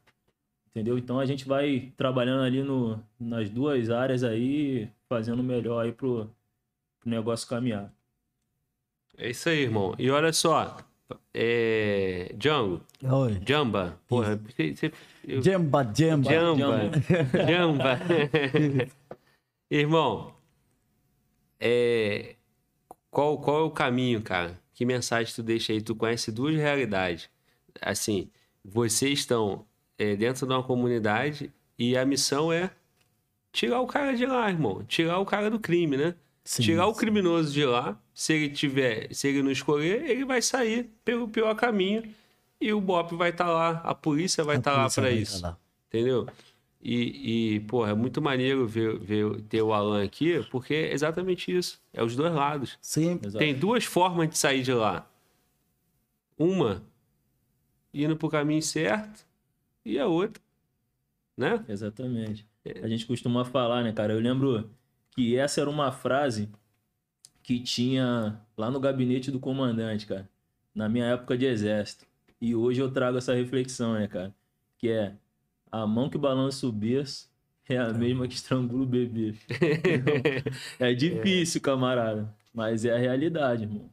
[0.67, 0.95] Entendeu?
[0.95, 6.29] Então a gente vai trabalhando ali no, nas duas áreas aí, fazendo melhor aí pro,
[6.99, 7.91] pro negócio caminhar.
[9.17, 9.95] É isso aí, irmão.
[9.97, 10.77] E olha só,
[11.33, 12.33] é...
[12.37, 13.41] Django, Oi.
[13.47, 14.91] Jamba, porra, você- você-
[15.27, 16.29] eu- Jamba, jamba.
[16.31, 16.91] Jamba,
[17.47, 17.99] Jamba.
[19.71, 20.33] Irmão,
[21.59, 22.35] é...
[23.11, 24.59] qual, qual é o caminho, cara?
[24.73, 25.81] Que mensagem tu deixa aí?
[25.81, 27.29] Tu conhece duas realidades.
[27.81, 28.29] Assim,
[28.63, 29.65] vocês estão
[29.97, 32.71] é, dentro de uma comunidade e a missão é
[33.51, 34.83] tirar o cara de lá, irmão.
[34.85, 36.15] Tirar o cara do crime, né?
[36.49, 36.99] Sim, tirar o sim.
[36.99, 37.95] criminoso de lá.
[38.11, 42.03] Se ele tiver, se ele não escolher, ele vai sair pelo pior caminho
[42.59, 45.41] e o BOP vai estar lá, a polícia vai estar lá polícia para isso.
[45.43, 45.57] tá lá.
[45.87, 46.27] Entendeu?
[46.81, 51.55] E, e, porra, é muito maneiro ver, ver ter o Alan aqui, porque é exatamente
[51.55, 51.79] isso.
[51.93, 52.79] É os dois lados.
[52.81, 53.37] Sim, Exato.
[53.37, 55.07] Tem duas formas de sair de lá.
[56.35, 56.81] Uma,
[57.93, 59.23] indo pro caminho certo,
[59.85, 60.41] e a outra,
[61.37, 61.63] né?
[61.69, 62.43] Exatamente.
[62.81, 64.13] A gente costuma falar, né, cara?
[64.13, 64.67] Eu lembro
[65.19, 66.47] que essa era uma frase
[67.43, 70.29] que tinha lá no gabinete do comandante, cara,
[70.73, 72.05] na minha época de exército.
[72.39, 74.33] E hoje eu trago essa reflexão, né, cara?
[74.77, 75.13] Que é
[75.69, 77.29] a mão que balança o berço
[77.67, 79.35] é a mesma que estrangula o bebê.
[80.79, 83.89] É difícil, camarada, mas é a realidade, irmão.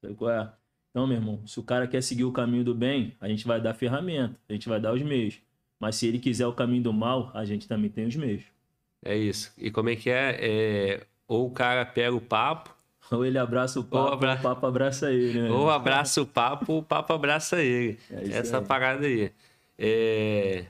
[0.00, 0.52] Sabe qual é?
[0.90, 3.60] Então, meu irmão, se o cara quer seguir o caminho do bem, a gente vai
[3.60, 5.38] dar ferramenta, a gente vai dar os meios.
[5.78, 8.55] Mas se ele quiser o caminho do mal, a gente também tem os meios.
[9.04, 9.52] É isso.
[9.58, 10.36] E como é que é?
[10.40, 12.74] É, Ou o cara pega o papo,
[13.10, 15.50] Ou ele abraça o papo, abra- o papo abraça ele, né?
[15.50, 17.98] ou abraça o papo, o papo abraça ele.
[18.10, 18.64] É Essa aí.
[18.64, 19.30] parada aí.
[19.78, 20.64] É...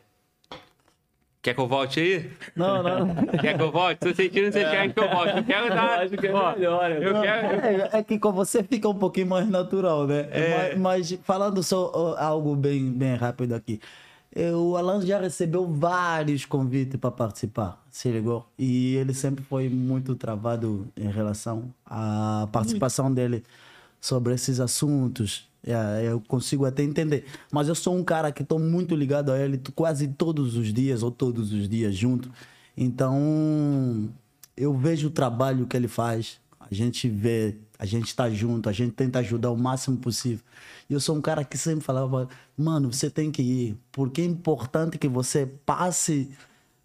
[1.40, 2.30] Quer que eu volte aí?
[2.56, 3.14] Não, não.
[3.40, 4.00] Quer que eu volte?
[4.00, 5.36] Tô sentindo que vocês querem que eu volte.
[5.38, 6.00] Eu quero dar.
[6.00, 6.90] Acho que é Ó, melhor?
[6.90, 7.60] Eu Não, quero.
[7.64, 10.26] é, é que com você fica um pouquinho mais natural, né?
[10.32, 10.74] É.
[10.74, 13.80] Mas, mas falando só algo bem, bem rápido aqui.
[14.54, 18.46] O Alan já recebeu vários convites para participar, se ligou?
[18.58, 23.42] E ele sempre foi muito travado em relação à participação dele
[23.98, 25.48] sobre esses assuntos.
[25.66, 27.24] É, eu consigo até entender.
[27.50, 31.02] Mas eu sou um cara que estou muito ligado a ele quase todos os dias,
[31.02, 32.30] ou todos os dias junto.
[32.76, 34.08] Então,
[34.56, 36.38] eu vejo o trabalho que ele faz.
[36.60, 40.44] A gente vê, a gente está junto, a gente tenta ajudar o máximo possível.
[40.88, 44.24] E eu sou um cara que sempre falava, mano, você tem que ir, porque é
[44.24, 46.30] importante que você passe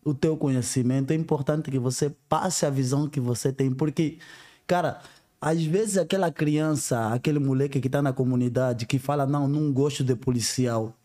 [0.03, 4.17] o teu conhecimento, é importante que você passe a visão que você tem, porque,
[4.65, 5.01] cara,
[5.39, 10.03] às vezes aquela criança, aquele moleque que está na comunidade, que fala, não, não gosto
[10.03, 10.95] de policial,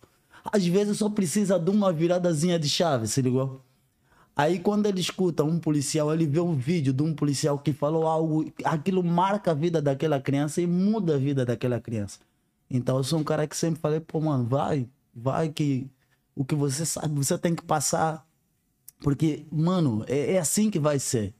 [0.52, 3.66] às vezes só precisa de uma viradazinha de chave, se ligou?
[4.36, 8.06] Aí quando ele escuta um policial, ele vê um vídeo de um policial que falou
[8.06, 12.18] algo, aquilo marca a vida daquela criança e muda a vida daquela criança.
[12.70, 15.89] Então eu sou um cara que sempre falei, pô, mano, vai, vai que
[16.34, 18.26] o que você sabe, você tem que passar.
[19.00, 21.34] Porque, mano, é, é assim que vai ser.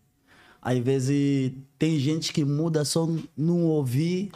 [0.62, 4.33] Às vezes tem gente que muda só não ouvir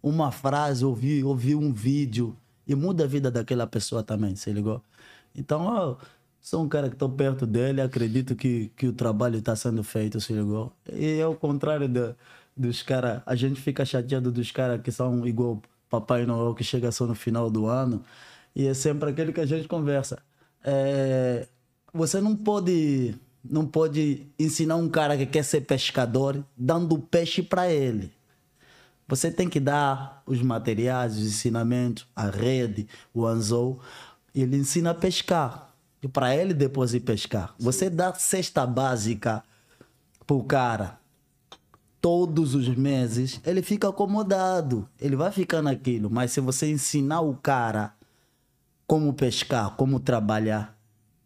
[0.00, 2.36] uma frase, ouvir, ouvir um vídeo
[2.66, 4.80] e muda a vida daquela pessoa também, se ligou?
[5.34, 5.98] Então, eu
[6.44, 10.20] sou um cara que estou perto dele, acredito que, que o trabalho está sendo feito,
[10.20, 10.70] se ligou?
[10.92, 12.14] E ao contrário da-
[12.54, 16.92] dos caras, a gente fica chateado dos caras que são igual Papai Noel, que chega
[16.92, 18.02] só no final do ano,
[18.54, 20.18] e é sempre aquele que a gente conversa.
[20.62, 21.48] É,
[21.92, 27.70] você não pode não pode ensinar um cara que quer ser pescador dando peixe para
[27.70, 28.12] ele.
[29.06, 33.80] Você tem que dar os materiais, os ensinamentos, a rede, o anzol.
[34.34, 35.73] Ele ensina a pescar.
[36.04, 37.54] E para ele depois ir pescar.
[37.58, 39.42] Você dá cesta básica
[40.26, 41.00] pro cara
[41.98, 44.86] todos os meses, ele fica acomodado.
[45.00, 46.10] Ele vai ficar naquilo.
[46.10, 47.94] Mas se você ensinar o cara
[48.86, 50.78] como pescar, como trabalhar,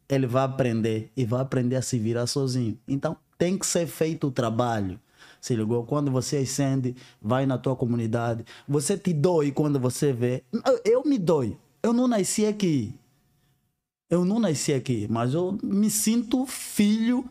[0.09, 2.79] ele vai aprender e vai aprender a se virar sozinho.
[2.87, 5.01] Então tem que ser feito o trabalho.
[5.41, 5.83] Se ligou?
[5.83, 8.45] Quando você acende, vai na tua comunidade.
[8.69, 10.45] Você te dói quando você vê.
[10.65, 11.59] Eu, eu me dói.
[11.83, 12.95] Eu não nasci aqui.
[14.11, 17.25] Eu não nasci aqui, mas eu me sinto filho.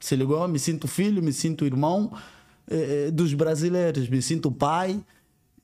[0.00, 0.46] Se ligou?
[0.48, 2.12] Me sinto filho, me sinto irmão
[2.68, 4.08] eh, eh, dos brasileiros.
[4.08, 5.04] Me sinto pai.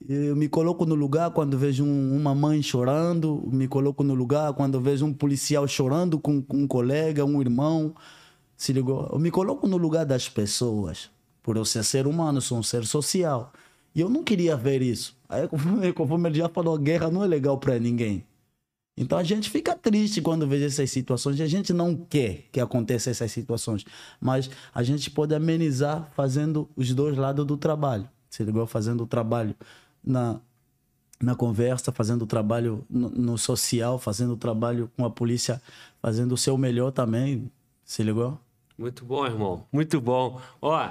[0.09, 4.53] Eu me coloco no lugar quando vejo um- uma mãe chorando, me coloco no lugar
[4.55, 7.95] quando vejo um policial chorando com, com um colega, um irmão.
[8.57, 9.09] Se ligou?
[9.13, 11.11] Eu me coloco no lugar das pessoas.
[11.43, 13.53] Por eu ser ser humano, sou um ser social.
[13.95, 15.17] E eu não queria ver isso.
[15.29, 15.49] Aí,
[15.95, 18.25] conforme ele já falou, guerra não é legal para ninguém.
[19.01, 22.59] Então a gente fica triste quando vê essas situações e a gente não quer que
[22.59, 23.85] aconteçam essas situações.
[24.21, 28.09] Mas a gente pode amenizar fazendo os dois lados do trabalho.
[28.29, 28.67] Se ligou?
[28.67, 29.55] Fazendo o trabalho
[30.03, 30.41] na,
[31.23, 35.63] na conversa, fazendo o trabalho no, no social, fazendo o trabalho com a polícia,
[36.03, 37.49] fazendo o seu melhor também.
[37.85, 38.37] Se ligou?
[38.77, 39.65] Muito bom, irmão.
[39.73, 40.41] Muito bom.
[40.61, 40.91] Ó,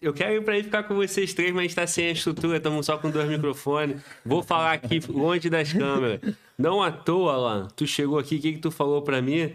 [0.00, 2.86] eu quero ir pra aí ficar com vocês três, mas tá sem a estrutura, estamos
[2.86, 4.00] só com dois microfones.
[4.24, 6.20] Vou falar aqui longe das câmeras.
[6.58, 9.52] Não à toa, Alan, tu chegou aqui, o que, que tu falou pra mim?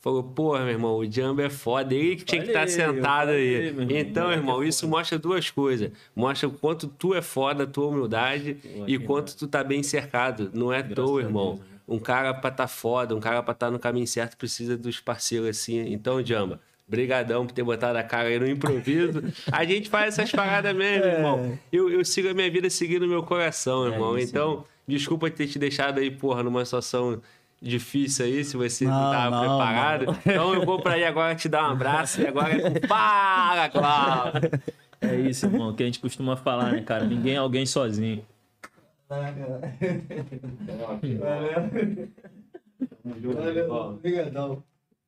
[0.00, 1.94] Falou, porra, meu irmão, o Jumbo é foda.
[1.94, 3.72] Ele que tinha que estar eu sentado falei, aí.
[3.72, 5.92] meu irmão, Então, moleque irmão, é isso mostra duas coisas.
[6.14, 10.50] Mostra o quanto tu é foda, a tua humildade, e quanto tu tá bem cercado.
[10.52, 11.54] Não é à toa, a irmão.
[11.54, 11.66] Deus, né?
[11.86, 15.48] Um cara pra tá foda, um cara pra tá no caminho certo, precisa dos parceiros
[15.48, 15.78] assim.
[15.92, 16.60] Então, Jamba,
[16.92, 19.22] brigadão por ter botado a cara aí no improviso.
[19.50, 21.58] A gente faz essas paradas mesmo, irmão.
[21.72, 24.18] Eu, eu sigo a minha vida seguindo o meu coração, irmão.
[24.18, 27.20] isso, então, desculpa ter te deixado aí, porra, numa situação
[27.60, 30.18] difícil aí, se você não, Não, tava não, preparado.
[30.26, 33.68] Então eu vou pra aí agora te dar um abraço e agora é com Fala,
[33.70, 34.50] Cláudio!
[35.00, 37.04] É isso, irmão, que a gente costuma falar, né, cara?
[37.04, 38.24] Ninguém é alguém sozinho.
[43.68, 44.62] Obrigadão.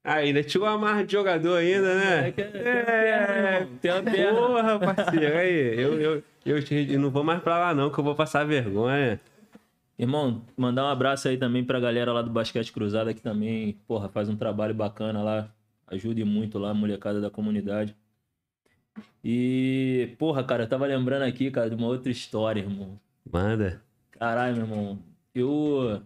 [0.07, 2.28] Ah, ainda tirou a marra de jogador ainda, né?
[2.28, 4.39] É que- é, tem uma perna.
[4.39, 5.81] Porra, parceiro, aí.
[5.81, 6.58] Eu, eu, eu,
[6.91, 9.18] eu não vou mais pra lá, não, que eu vou passar vergonha.
[9.99, 14.08] Irmão, mandar um abraço aí também pra galera lá do Basquete Cruzada que também, porra,
[14.10, 15.49] faz um trabalho bacana lá.
[15.86, 17.97] Ajude muito lá, a molecada da comunidade.
[19.23, 22.99] E, porra, cara, eu tava lembrando aqui, cara, de uma outra história, irmão.
[23.31, 23.81] Manda.
[24.10, 24.99] Caralho, meu irmão.
[25.34, 26.02] Eu.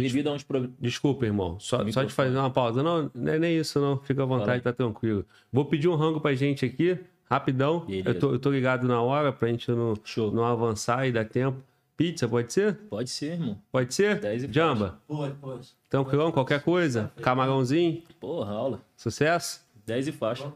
[0.00, 0.76] Devido a uns problemas.
[0.80, 1.58] Desculpa, irmão.
[1.60, 2.82] Só, só te fazer uma pausa.
[2.82, 3.98] Não, não é nem isso, não.
[3.98, 5.24] Fica à vontade, tá tranquilo.
[5.52, 6.98] Vou pedir um rango pra gente aqui,
[7.28, 7.84] rapidão.
[7.88, 10.30] Eu tô, eu tô ligado na hora pra gente não, Show.
[10.32, 11.58] não avançar e dar tempo.
[11.96, 12.74] Pizza, pode ser?
[12.90, 13.56] Pode ser, irmão.
[13.70, 14.18] Pode ser?
[14.18, 15.68] Dez e Jamba, Pode, pode.
[15.88, 17.12] tranquilão, qualquer coisa?
[17.22, 18.80] Camarãozinho, Porra, aula.
[18.96, 19.60] sucesso?
[19.86, 20.50] 10 e faixa.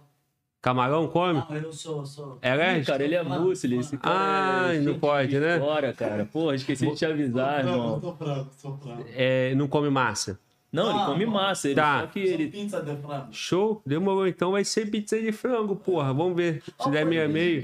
[0.60, 1.34] Camarão come?
[1.48, 2.38] Não, eu sou, sou.
[2.42, 2.86] É alérgico?
[2.90, 3.80] cara, ele é músculo.
[3.80, 5.56] Esse cara Ah, é não pode, de né?
[5.56, 6.24] História, cara.
[6.24, 8.00] Porra, esqueci de te avisar, irmão.
[8.00, 9.04] Sou frango, sou frango.
[9.14, 10.38] É, não come massa.
[10.72, 11.32] Não, ele Ah, come bom.
[11.32, 11.68] massa.
[11.68, 12.00] Ele, Tá.
[12.00, 12.48] Só que ele.
[12.48, 13.28] pizza de frango.
[13.32, 13.80] Show?
[13.86, 14.26] Demorou.
[14.26, 16.12] Então vai ser pizza de frango, porra.
[16.12, 16.62] Vamos ver.
[16.80, 17.62] Se der meio a meio.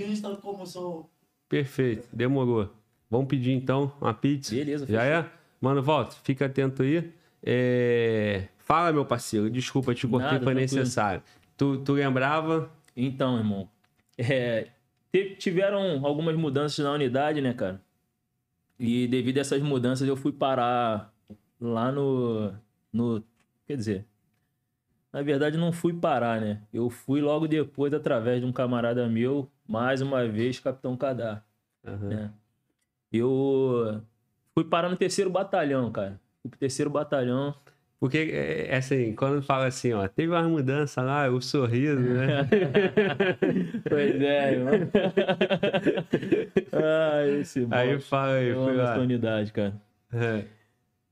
[0.67, 1.11] Sou.
[1.49, 2.07] Perfeito.
[2.13, 2.71] Demorou.
[3.11, 4.55] Vamos pedir então uma pizza.
[4.55, 5.27] Beleza, Já é?
[5.61, 6.15] Mano, volta.
[6.23, 7.13] Fica atento aí.
[7.43, 9.51] É, Fala, meu parceiro.
[9.51, 11.23] Desculpa, te cortei, Nada, foi necessário.
[11.57, 12.71] Tu, tu lembrava?
[12.97, 13.69] Então, irmão.
[14.19, 14.69] é,
[15.39, 17.81] tiveram algumas mudanças na unidade, né, cara?
[18.79, 21.13] E devido a essas mudanças, eu fui parar
[21.61, 22.53] lá no.
[22.93, 23.23] no
[23.67, 24.07] quer dizer.
[25.13, 26.63] Na verdade, não fui parar, né?
[26.73, 31.47] Eu fui logo depois, através de um camarada meu, mais uma vez, Capitão Cadar.
[31.87, 32.09] Aham.
[32.09, 32.33] né?
[33.13, 34.03] Eu
[34.53, 36.21] fui parar no terceiro batalhão, cara.
[36.43, 37.55] Fui pro terceiro batalhão.
[38.05, 42.47] Porque, é, é assim, quando fala assim, ó, teve uma mudança lá, o sorriso, né?
[43.89, 44.75] pois é, irmão.
[46.71, 48.99] ah, esse aí fala aí, fui lá.
[48.99, 49.81] unidade, cara.
[50.13, 50.45] É.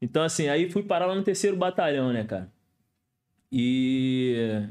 [0.03, 2.53] Então, assim, aí fui parar lá no terceiro batalhão, né, cara?
[3.51, 4.69] E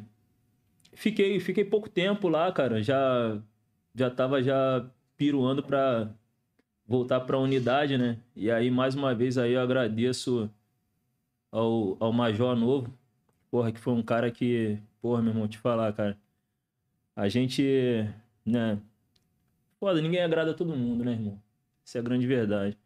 [0.93, 2.83] fiquei, fiquei pouco tempo lá, cara.
[2.83, 3.41] Já,
[3.95, 6.11] já tava já piruando pra
[6.85, 8.19] voltar pra unidade, né?
[8.35, 10.47] E aí, mais uma vez, aí eu agradeço
[11.51, 12.93] ao, ao Major Novo.
[13.49, 14.79] Porra, que foi um cara que...
[15.01, 16.17] Porra, meu irmão, te falar, cara.
[17.15, 17.63] A gente,
[18.45, 18.79] né...
[19.79, 21.41] Foda, ninguém agrada a todo mundo, né, irmão?
[21.83, 22.77] Isso é a grande verdade.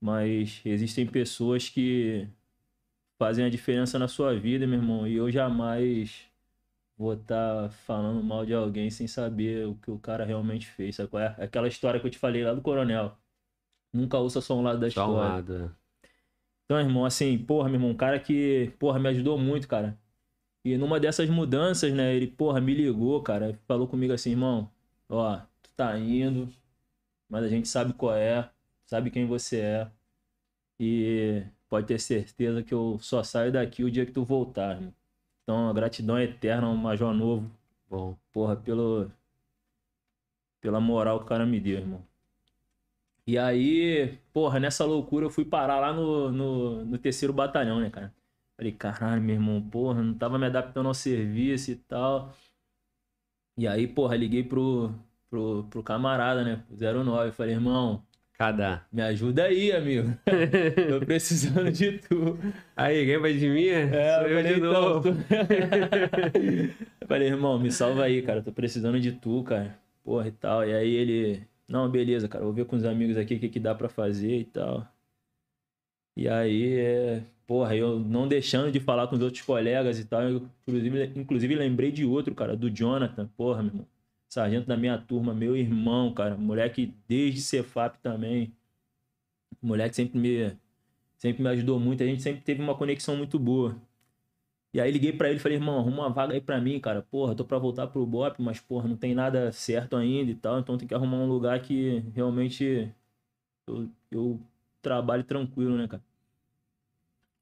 [0.00, 2.28] Mas existem pessoas que
[3.18, 5.06] fazem a diferença na sua vida, meu irmão.
[5.06, 6.26] E eu jamais
[6.98, 10.96] vou estar falando mal de alguém sem saber o que o cara realmente fez.
[10.96, 11.34] Sabe qual é?
[11.38, 13.16] Aquela história que eu te falei lá do coronel.
[13.92, 15.12] Nunca ouça só um lado da Só história.
[15.12, 15.76] um lado.
[16.66, 19.96] Então, irmão, assim, porra, meu irmão, um cara que, porra, me ajudou muito, cara.
[20.64, 24.70] E numa dessas mudanças, né, ele, porra, me ligou, cara, falou comigo assim, irmão,
[25.08, 26.48] ó, tu tá indo,
[27.28, 28.50] mas a gente sabe qual é,
[28.84, 29.90] sabe quem você é.
[30.80, 34.94] E pode ter certeza que eu só saio daqui o dia que tu voltar, irmão.
[35.44, 37.48] Então, a gratidão é eterna ao Major Novo,
[37.88, 38.16] Bom.
[38.32, 39.08] porra, pelo,
[40.60, 42.04] pela moral que o cara me deu, irmão.
[43.26, 47.90] E aí, porra, nessa loucura eu fui parar lá no, no, no terceiro batalhão, né,
[47.90, 48.14] cara?
[48.56, 52.32] Falei, caralho, meu irmão, porra, não tava me adaptando ao serviço e tal.
[53.58, 54.94] E aí, porra, liguei pro,
[55.28, 57.32] pro, pro camarada, né, pro 09.
[57.32, 58.02] Falei, irmão,
[58.38, 58.86] Cada.
[58.92, 60.08] me ajuda aí, amigo.
[60.90, 62.38] Tô precisando de tu.
[62.76, 63.66] Aí, lembra de mim?
[63.66, 65.08] É, Sou eu falei, de então, novo.
[67.08, 68.42] falei, irmão, me salva aí, cara.
[68.42, 69.78] Tô precisando de tu, cara.
[70.04, 70.64] Porra e tal.
[70.66, 71.46] E aí ele.
[71.68, 72.44] Não, beleza, cara.
[72.44, 74.86] Vou ver com os amigos aqui o que, que dá pra fazer e tal.
[76.16, 77.24] E aí, é...
[77.46, 80.22] porra, eu não deixando de falar com os outros colegas e tal.
[80.22, 83.28] Eu, inclusive, inclusive, lembrei de outro, cara, do Jonathan.
[83.36, 83.86] Porra, meu irmão.
[84.28, 86.36] Sargento da minha turma, meu irmão, cara.
[86.36, 88.52] Moleque desde Cefap também.
[89.62, 90.56] Moleque sempre me,
[91.18, 92.02] sempre me ajudou muito.
[92.02, 93.76] A gente sempre teve uma conexão muito boa.
[94.76, 97.00] E aí liguei pra ele e falei, irmão, arruma uma vaga aí pra mim, cara.
[97.00, 100.58] Porra, tô pra voltar pro BOP, mas, porra, não tem nada certo ainda e tal.
[100.60, 102.92] Então tem que arrumar um lugar que realmente
[103.66, 104.40] eu, eu
[104.82, 106.02] trabalhe tranquilo, né, cara?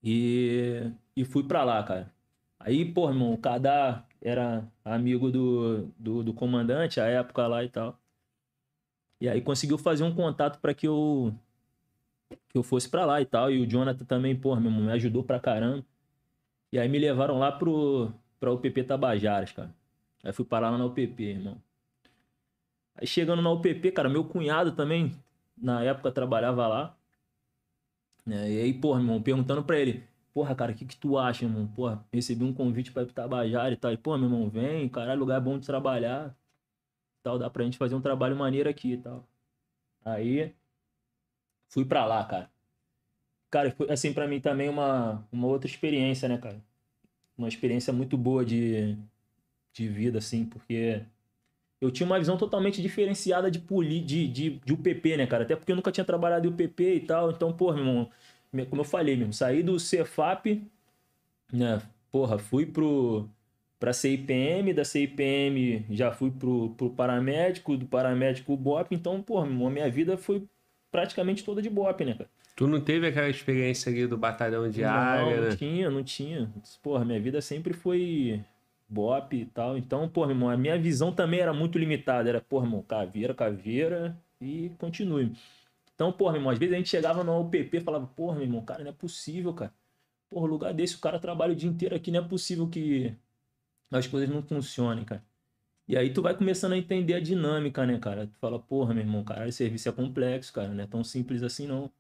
[0.03, 2.13] E, e fui pra lá, cara.
[2.59, 7.69] Aí, porra, irmão, o Kadar era amigo do, do, do comandante à época lá e
[7.69, 7.99] tal.
[9.21, 11.35] E aí conseguiu fazer um contato pra que eu
[12.49, 13.51] que eu fosse pra lá e tal.
[13.51, 15.85] E o Jonathan também, porra, meu irmão, me ajudou pra caramba.
[16.75, 19.73] E aí me levaram lá pro, pra UPP Tabajaras, cara.
[20.25, 21.57] Aí fui parar lá na UPP, irmão.
[22.97, 25.13] Aí chegando na UPP, cara, meu cunhado também,
[25.57, 26.97] na época, trabalhava lá.
[28.27, 28.51] né?
[28.53, 31.67] E aí, porra, irmão, perguntando pra ele, porra, cara, o que que tu acha, irmão?
[31.69, 33.93] Porra, recebi um convite pra ir pro Tabajara e tal.
[33.93, 36.37] E, pô, meu irmão, vem, caralho, lugar bom de trabalhar.
[37.23, 39.29] Tal, dá pra gente fazer um trabalho maneiro aqui e tal.
[40.05, 40.55] Aí,
[41.69, 42.51] fui pra lá, cara.
[43.55, 46.61] Cara, foi assim pra mim também uma, uma outra experiência, né, cara?
[47.39, 48.99] Uma experiência muito boa de,
[49.73, 51.03] de vida, assim, porque
[51.81, 55.45] eu tinha uma visão totalmente diferenciada de, poli, de, de, de UPP, né, cara?
[55.45, 57.31] Até porque eu nunca tinha trabalhado em UPP e tal.
[57.31, 58.11] Então, pô, meu irmão,
[58.69, 60.61] como eu falei mesmo, saí do Cefap,
[61.53, 61.81] né?
[62.11, 63.29] Porra, fui pro,
[63.79, 68.97] pra CIPM, da CIPM já fui pro, pro paramédico, do paramédico BOP.
[68.97, 70.45] Então, a minha vida foi
[70.91, 72.31] praticamente toda de BOP, né, cara?
[72.57, 75.57] Tu não teve aquela experiência ali do batalhão de não, área, não né?
[75.57, 76.51] tinha, não tinha.
[76.83, 78.41] Porra, minha vida sempre foi
[78.89, 79.77] bop e tal.
[79.77, 82.29] Então, porra, irmão, a minha visão também era muito limitada.
[82.29, 85.33] Era, porra, irmão, caveira, caveira e continue.
[85.95, 88.65] Então, porra, irmão, às vezes a gente chegava no UPP e falava, porra, meu irmão,
[88.65, 89.73] cara, não é possível, cara.
[90.31, 93.15] Porra, lugar desse, o cara trabalha o dia inteiro aqui, não é possível que
[93.91, 95.23] as coisas não funcionem, cara.
[95.87, 98.27] E aí tu vai começando a entender a dinâmica, né, cara?
[98.27, 101.43] Tu fala, porra, meu irmão, caralho, esse serviço é complexo, cara, não é tão simples
[101.43, 101.91] assim, não.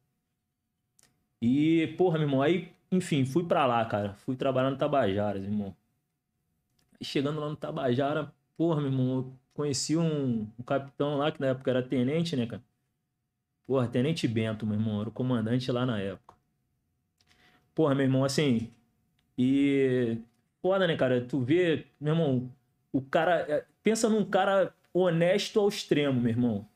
[1.46, 4.14] E, porra, meu irmão, aí, enfim, fui pra lá, cara.
[4.14, 5.76] Fui trabalhar no Tabajaras, irmão.
[7.02, 11.48] Chegando lá no Tabajara, porra, meu irmão, eu conheci um, um capitão lá, que na
[11.48, 12.62] época era tenente, né, cara?
[13.66, 16.34] Porra, Tenente Bento, meu irmão, era o comandante lá na época.
[17.74, 18.70] Porra, meu irmão, assim,
[19.36, 20.16] e
[20.62, 21.20] foda, né, cara?
[21.26, 22.50] Tu vê, meu irmão,
[22.90, 23.40] o cara.
[23.50, 26.66] é, Pensa num cara honesto ao extremo, meu irmão.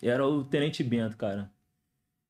[0.00, 1.50] Era o Tenente Bento, cara.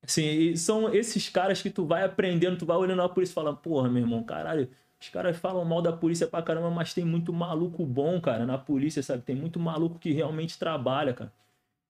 [0.02, 3.54] Assim, são esses caras que tu vai aprendendo, tu vai olhando a polícia e fala,
[3.54, 4.68] porra, meu irmão, caralho,
[5.00, 8.58] os caras falam mal da polícia pra caramba, mas tem muito maluco bom, cara, na
[8.58, 9.22] polícia, sabe?
[9.22, 11.32] Tem muito maluco que realmente trabalha, cara.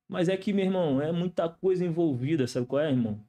[0.09, 3.21] Mas é que, meu irmão, é muita coisa envolvida, sabe qual é, irmão?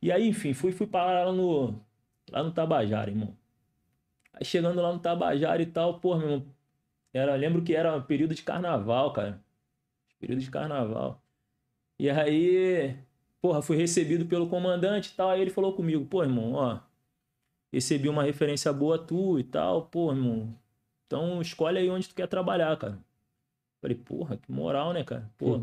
[0.00, 1.80] E aí, enfim, fui, fui parar lá no,
[2.30, 3.36] lá no Tabajara, irmão.
[4.32, 6.46] Aí chegando lá no Tabajara e tal, porra, meu irmão,
[7.12, 9.42] era, lembro que era período de carnaval, cara.
[10.20, 11.22] Período de carnaval.
[11.98, 12.96] E aí,
[13.40, 15.30] porra, fui recebido pelo comandante e tal.
[15.30, 16.80] Aí ele falou comigo, pô, irmão, ó,
[17.72, 20.54] recebi uma referência boa tu e tal, pô, irmão.
[21.06, 22.98] Então escolhe aí onde tu quer trabalhar, cara.
[23.80, 25.30] Falei, porra, que moral, né, cara?
[25.38, 25.62] Porra,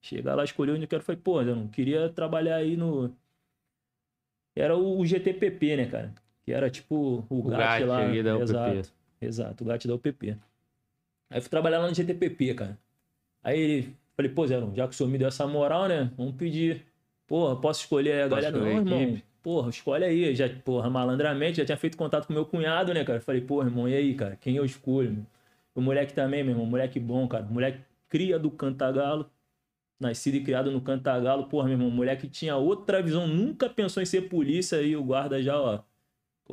[0.00, 1.02] chegar lá, escolher onde eu quero.
[1.02, 3.14] Falei, pô, eu não queria trabalhar aí no.
[4.54, 6.14] Era o, GTPP, né, cara?
[6.44, 7.98] Que era tipo o, O GAT, GAT lá.
[7.98, 8.42] ali da UPP.
[8.44, 10.38] Exato, exato, o GAT da UPP.
[11.30, 12.78] Aí fui trabalhar lá no GTPP, cara.
[13.42, 16.12] Aí ele, falei, pô, Zé, já que o senhor me deu essa moral, né?
[16.16, 16.86] Vamos pedir.
[17.32, 18.58] Porra, posso escolher aí a Posso galera?
[18.58, 19.02] Não, irmão.
[19.02, 19.24] equipe?
[19.42, 20.34] porra, escolhe aí.
[20.34, 23.22] Já, porra, malandramente, já tinha feito contato com meu cunhado, né, cara?
[23.22, 24.36] Falei, porra, irmão, e aí, cara?
[24.36, 25.12] Quem eu escolho?
[25.12, 25.26] Meu?
[25.74, 27.42] O moleque também, meu irmão, moleque bom, cara.
[27.44, 27.78] Moleque
[28.10, 29.30] cria do Cantagalo.
[29.98, 31.44] Nascido e criado no Cantagalo.
[31.46, 33.26] Porra, meu irmão, moleque tinha outra visão.
[33.26, 34.94] Nunca pensou em ser polícia aí.
[34.94, 35.80] O guarda já, ó.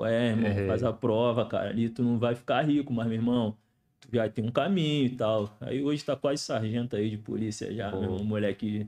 [0.06, 0.66] É, irmão, É.
[0.66, 1.72] faz a prova, cara.
[1.72, 3.58] Ali tu não vai ficar rico, mas, meu irmão,
[4.00, 5.54] tu já tem um caminho e tal.
[5.60, 7.98] Aí hoje tá quase sargento aí de polícia já, Pô.
[8.00, 8.24] meu irmão.
[8.24, 8.88] Moleque,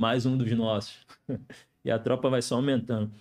[0.00, 1.06] mais um dos nossos.
[1.84, 3.12] e a tropa vai só aumentando.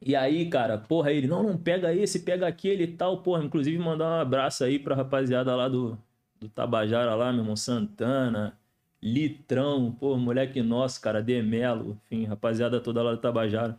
[0.00, 3.44] E aí, cara, porra, ele, não, não, pega esse, pega aquele e tal, porra.
[3.44, 5.96] Inclusive, mandar um abraço aí pra rapaziada lá do,
[6.40, 8.58] do Tabajara lá, meu irmão, Santana,
[9.00, 13.78] Litrão, pô, moleque nosso, cara, Demelo, enfim, rapaziada toda lá do Tabajara.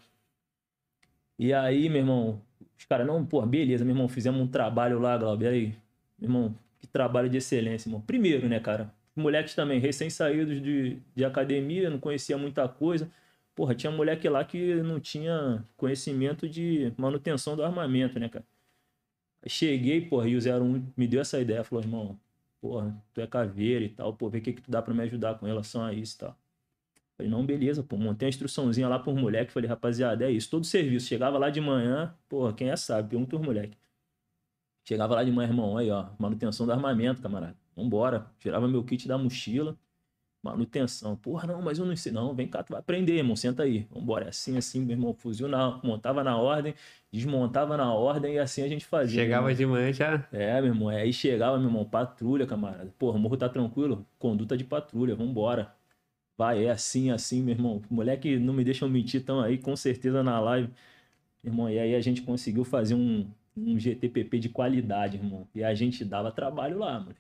[1.38, 2.42] E aí, meu irmão,
[2.78, 5.76] os caras, não, pô, beleza, meu irmão, fizemos um trabalho lá, Glauber, aí,
[6.18, 8.02] meu irmão, que trabalho de excelência, irmão.
[8.02, 13.12] Primeiro, né, cara, moleques também, recém-saídos de, de academia, não conhecia muita coisa.
[13.56, 18.46] Porra, tinha moleque lá que não tinha conhecimento de manutenção do armamento, né, cara?
[19.48, 22.20] Cheguei, porra, e o 01 me deu essa ideia, falou, irmão,
[22.62, 25.04] porra, tu é caveira e tal, pô, vê o que que tu dá pra me
[25.04, 26.38] ajudar com relação a isso e tal.
[27.18, 30.66] Falei, não, beleza, pô, montei uma instruçãozinha lá por moleque, falei, rapaziada, é isso, todo
[30.66, 33.78] serviço, chegava lá de manhã, porra, quem é sabe, pergunta os moleque.
[34.86, 39.08] Chegava lá de manhã, irmão, aí, ó, manutenção do armamento, camarada, vambora, tirava meu kit
[39.08, 39.78] da mochila,
[40.44, 43.64] manutenção, porra, não, mas eu não sei, não, vem cá, tu vai aprender, irmão, senta
[43.64, 46.76] aí, vambora, é assim, assim, meu irmão, fuzil na, montava na ordem,
[47.12, 49.24] desmontava na ordem e assim a gente fazia.
[49.24, 49.58] meu Chegava irmão.
[49.58, 50.28] de manhã já.
[50.32, 52.92] É, meu irmão, aí chegava, meu irmão, patrulha, camarada.
[52.98, 54.06] Porra, o morro tá tranquilo?
[54.18, 55.74] Conduta de patrulha, vambora.
[56.38, 57.82] Vai, é assim, assim, meu irmão.
[57.90, 60.74] Moleque, não me deixam mentir, estão aí com certeza na live.
[61.44, 65.48] Irmão, e aí a gente conseguiu fazer um, um GTPP de qualidade, irmão.
[65.56, 67.16] E a gente dava trabalho lá, mano.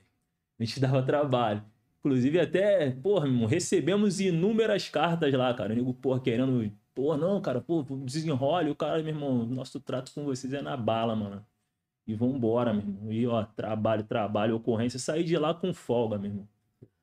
[0.59, 1.63] A gente dava trabalho.
[1.99, 5.73] Inclusive, até, porra, meu irmão, recebemos inúmeras cartas lá, cara.
[5.73, 6.71] O nego, porra, querendo.
[6.93, 8.69] Porra, não, cara, pô, desenrole.
[8.69, 11.45] O cara, meu irmão, nosso trato com vocês é na bala, mano.
[12.05, 13.11] E vambora, meu irmão.
[13.11, 14.99] E ó, trabalho, trabalho, ocorrência.
[14.99, 16.47] Saí de lá com folga, meu irmão.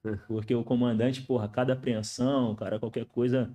[0.28, 3.50] Porque o comandante, porra, cada apreensão, cara, qualquer coisa,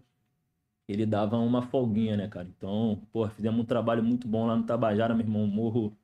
[0.88, 2.48] ele dava uma folguinha, né, cara?
[2.48, 5.96] Então, porra, fizemos um trabalho muito bom lá no Tabajara, meu irmão, morro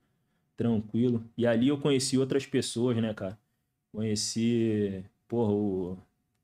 [0.56, 1.24] tranquilo.
[1.38, 3.38] E ali eu conheci outras pessoas, né, cara?
[3.92, 5.98] Conheci, porra, o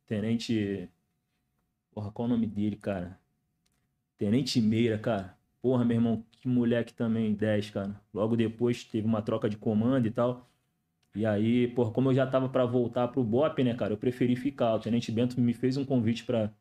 [0.06, 0.90] tenente.
[1.93, 3.17] Porra, qual o nome dele, cara?
[4.17, 5.35] Tenente Meira, cara.
[5.61, 8.00] Porra, meu irmão, que moleque também, 10, cara.
[8.14, 10.50] Logo depois teve uma troca de comando e tal.
[11.16, 14.35] E aí, porra, como eu já tava pra voltar pro BOP, né, cara, eu preferi
[14.35, 14.76] ficar.
[14.76, 16.51] O Tenente Bento me fez um convite pra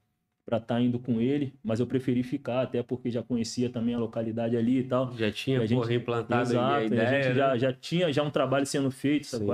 [0.44, 3.98] pra estar indo com ele, mas eu preferi ficar, até porque já conhecia também a
[3.98, 5.12] localidade ali e tal.
[5.16, 7.02] Já tinha, E a gente- porra, implantado Exato, a ideia.
[7.02, 7.34] a gente né?
[7.34, 9.44] já, já tinha já um trabalho sendo feito, sabe?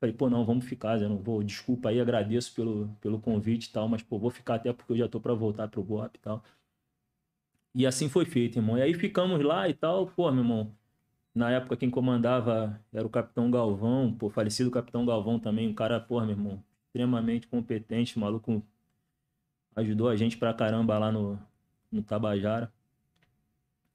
[0.00, 3.72] Falei, pô, não, vamos ficar, Zé, não vou, desculpa aí, agradeço pelo, pelo convite e
[3.72, 6.20] tal, mas, pô, vou ficar até porque eu já tô pra voltar pro BOP e
[6.20, 6.42] tal.
[7.74, 8.78] E assim foi feito, irmão.
[8.78, 10.72] E aí ficamos lá e tal, pô, meu irmão,
[11.34, 16.00] na época quem comandava era o Capitão Galvão, pô, falecido Capitão Galvão também, um cara,
[16.00, 18.62] pô, meu irmão, extremamente competente, maluco,
[19.76, 21.38] ajudou a gente pra caramba lá no,
[21.92, 22.72] no Tabajara.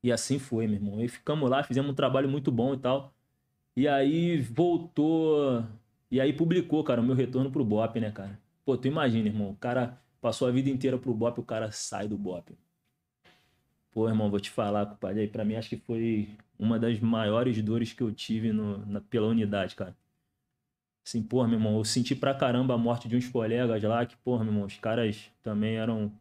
[0.03, 1.01] E assim foi, meu irmão.
[1.01, 3.13] E ficamos lá, fizemos um trabalho muito bom e tal.
[3.75, 5.63] E aí voltou.
[6.11, 8.39] E aí publicou, cara, o meu retorno pro BOP, né, cara?
[8.65, 9.49] Pô, tu imagina, irmão.
[9.51, 12.53] O cara passou a vida inteira pro BOP, o cara sai do BOP.
[13.91, 15.21] Pô, irmão, vou te falar, compadre.
[15.21, 19.01] Aí pra mim acho que foi uma das maiores dores que eu tive no, na-
[19.01, 19.95] pela unidade, cara.
[21.05, 24.15] Assim, porra, meu irmão, eu senti pra caramba a morte de uns colegas lá, que,
[24.17, 26.11] porra, meu irmão, os caras também eram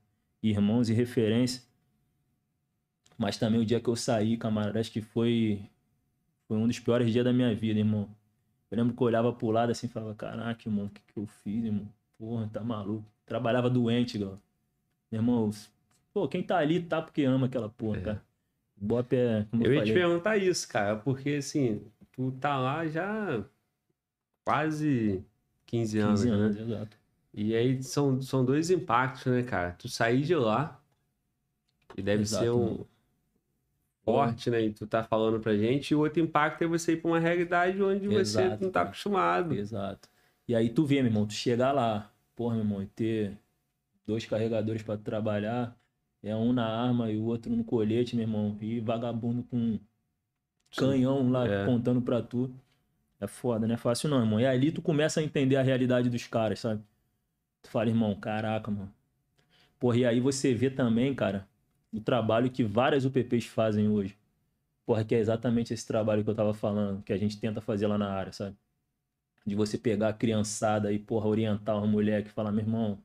[0.43, 1.63] irmãos e referência.
[3.17, 5.63] Mas também o dia que eu saí, camarada, acho que foi,
[6.49, 8.09] foi um dos piores dias da minha vida, irmão.
[8.71, 11.19] Eu lembro que eu olhava pro lado assim e falava, caraca, irmão, o que, que
[11.19, 11.89] eu fiz, irmão?
[12.19, 13.05] Porra, tá maluco.
[13.27, 14.39] Trabalhava doente, igual.
[15.11, 15.51] Meu irmão,
[16.13, 18.03] pô, quem tá ali tá porque ama aquela porra, É.
[18.03, 18.25] cara.
[18.77, 21.83] Bop é, eu, Eu ia te perguntar isso, cara, porque assim,
[22.13, 23.45] tu tá lá já
[24.45, 25.23] quase
[25.67, 26.37] 15 anos, 15 né?
[26.37, 26.97] anos, exato.
[27.35, 29.73] E aí são, são dois impactos, né, cara?
[29.73, 30.81] Tu sair de lá,
[31.97, 32.85] e deve Exato, ser um.
[34.05, 34.63] Forte, né?
[34.63, 37.19] E tu tá falando pra gente, e o outro impacto é você ir pra uma
[37.19, 39.55] realidade onde você Exato, não tá acostumado.
[39.55, 40.09] Exato.
[40.49, 43.39] E aí tu vê, meu irmão, tu chegar lá, porra, meu irmão, e ter
[44.07, 45.77] dois carregadores pra trabalhar,
[46.23, 49.79] é um na arma e o outro no colete, meu irmão, e vagabundo com
[50.77, 51.67] canhão lá é.
[51.67, 52.53] contando pra tu.
[53.21, 54.41] É foda, não é fácil não, irmão.
[54.41, 56.83] E ali tu começa a entender a realidade dos caras, sabe?
[57.63, 58.93] Tu fala, irmão, caraca, mano.
[59.79, 61.47] Porra, e aí você vê também, cara,
[61.93, 64.17] o trabalho que várias UPPs fazem hoje.
[64.87, 67.87] Porra, que é exatamente esse trabalho que eu tava falando, que a gente tenta fazer
[67.87, 68.57] lá na área, sabe?
[69.47, 72.99] De você pegar a criançada e, porra, orientar uma mulher que fala, meu irmão,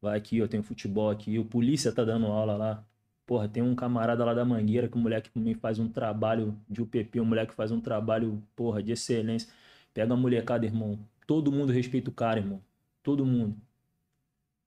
[0.00, 1.38] vai aqui, eu tenho futebol aqui.
[1.38, 2.86] O polícia tá dando aula lá.
[3.26, 6.80] Porra, tem um camarada lá da Mangueira que o moleque também faz um trabalho de
[6.82, 9.52] UPP, um moleque faz um trabalho, porra, de excelência.
[9.92, 10.98] Pega a molecada, irmão.
[11.26, 12.62] Todo mundo respeita o cara, irmão.
[13.02, 13.56] Todo mundo.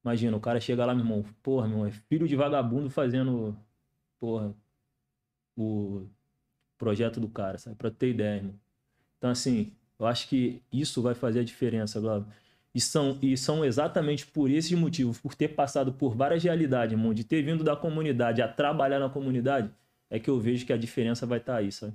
[0.04, 1.24] Imagina, o cara chega lá, meu irmão.
[1.44, 3.58] Porra, meu irmão, é filho de vagabundo fazendo,
[4.20, 4.56] porra,
[5.56, 6.08] o
[6.78, 7.76] projeto do cara, sabe?
[7.76, 8.60] Pra ter ideia, irmão.
[9.18, 12.28] Então, assim, eu acho que isso vai fazer a diferença, Glauber.
[12.74, 17.14] E são, e são exatamente por esses motivos, por ter passado por várias realidades, irmão,
[17.14, 19.72] de ter vindo da comunidade a trabalhar na comunidade,
[20.10, 21.94] é que eu vejo que a diferença vai estar aí, sabe?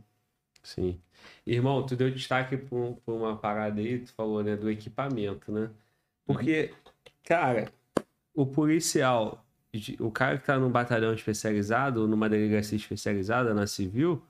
[0.63, 1.01] Sim.
[1.47, 5.71] Irmão, tu deu destaque um- pra uma parada aí, tu falou, né, do equipamento, né?
[6.27, 6.75] Porque,
[7.25, 7.73] cara,
[8.37, 9.47] o policial,
[10.01, 14.23] o cara que tá num batalhão especializado, ou numa delegacia especializada na civil,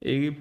[0.00, 0.38] ele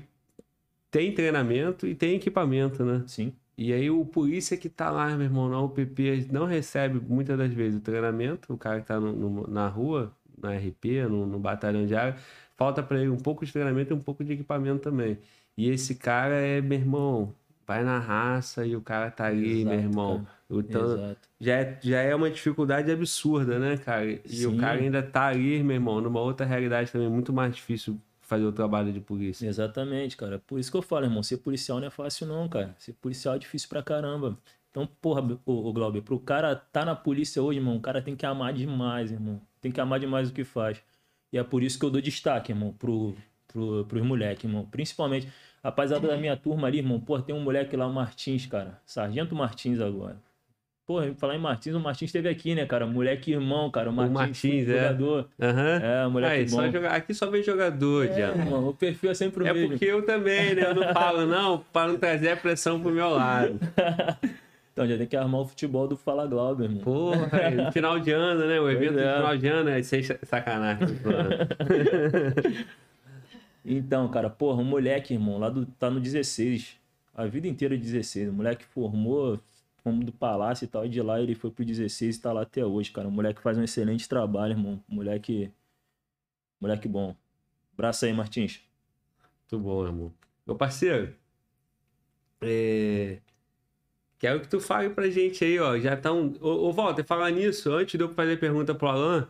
[0.92, 3.06] tem treinamento e tem equipamento, né?
[3.06, 3.40] Sim.
[3.58, 7.53] E aí o polícia que tá lá, meu irmão, na UPP, não recebe muitas das
[7.53, 11.40] vezes o treinamento, o cara que tá no- no- na rua, na RP, no, no
[11.40, 12.18] batalhão de área,
[12.58, 15.19] falta para ele um pouco de treinamento e um pouco de equipamento também.
[15.58, 17.35] E esse cara é, meu irmão,
[17.68, 20.26] vai na raça e o cara tá ali, meu Exato, irmão.
[20.59, 21.30] Então, Exato.
[21.39, 24.05] já é, já é uma dificuldade absurda, né, cara?
[24.11, 24.57] E o Sim.
[24.57, 27.97] cara ainda tá ali, meu irmão, numa outra realidade também, muito mais difícil
[28.31, 29.45] fazer o trabalho de polícia.
[29.45, 30.39] Exatamente, cara.
[30.39, 32.73] Por isso que eu falo, irmão, ser policial não é fácil não, cara.
[32.77, 34.38] Ser policial é difícil pra caramba.
[34.69, 38.15] Então, porra, o, o Glauber, pro cara tá na polícia hoje, irmão, o cara tem
[38.15, 39.41] que amar demais, irmão.
[39.59, 40.81] Tem que amar demais o que faz.
[41.31, 43.13] E é por isso que eu dou destaque, irmão, pro,
[43.49, 44.65] pro, pros moleques, irmão.
[44.65, 45.27] Principalmente,
[45.61, 48.80] rapaziada da minha turma ali, irmão, porra, tem um moleque lá, o Martins, cara.
[48.85, 50.17] Sargento Martins agora.
[50.91, 52.85] Porra, falar em Martins, o Martins esteve aqui, né, cara?
[52.85, 53.89] Moleque irmão, cara.
[53.89, 54.73] O Martins, Martins, é.
[54.83, 55.29] jogador.
[55.41, 55.79] Aham.
[55.81, 56.49] É, moleque Aí, bom.
[56.57, 58.27] só joga- Aqui só vem jogador, É, já.
[58.29, 59.69] irmão, o perfil é sempre o É mesmo.
[59.69, 60.63] porque eu também, né?
[60.65, 63.57] Eu não falo, não, para não trazer a pressão pro meu lado.
[64.73, 66.79] Então já tem que armar o futebol do Fala Glauber, irmão.
[66.81, 68.57] Porra, é, final de ano, né?
[68.57, 69.15] O evento é.
[69.17, 70.87] final de ano é sem sacanagem.
[73.63, 76.77] Então, cara, porra, um moleque, irmão, lá do, tá no 16.
[77.13, 78.29] A vida inteira 16.
[78.29, 79.39] O moleque formou,
[79.84, 82.42] como do Palácio e tal, e de lá ele foi pro 16 e tá lá
[82.43, 83.08] até hoje, cara.
[83.08, 84.84] O moleque faz um excelente trabalho, irmão.
[84.88, 85.51] Moleque.
[86.60, 87.16] Moleque bom.
[87.76, 88.61] Braço aí, Martins.
[89.51, 90.14] Muito bom, irmão.
[90.45, 91.16] Meu parceiro,
[92.42, 93.19] é...
[94.18, 95.77] quero que tu fale pra gente aí, ó.
[95.77, 96.34] Já tá um.
[96.42, 99.30] Ô, ô Walter, falar nisso, antes de eu fazer pergunta pro Alan,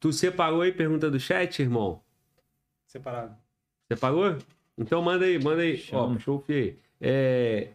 [0.00, 2.02] tu separou aí pergunta do chat, irmão?
[2.86, 3.36] Separado.
[3.90, 4.38] Separou?
[4.76, 5.74] Então manda aí, manda aí.
[5.74, 6.14] Ó, Chama.
[6.14, 6.78] puxou o fio aí.
[7.00, 7.68] É...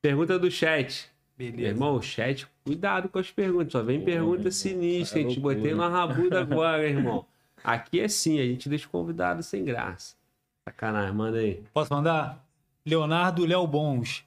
[0.00, 1.10] Pergunta do chat.
[1.38, 1.68] Meu Beleza.
[1.68, 3.72] irmão, o chat, cuidado com as perguntas.
[3.72, 5.18] Só vem Pô, pergunta meu irmão, sinistra.
[5.18, 5.56] é a gente loucura.
[5.56, 7.26] botei na rabuda agora, irmão.
[7.62, 10.14] Aqui é sim, a gente deixa o convidado sem graça.
[10.64, 11.62] Sacanagem, manda aí.
[11.74, 12.44] Posso mandar?
[12.84, 14.24] Leonardo Léo Bons.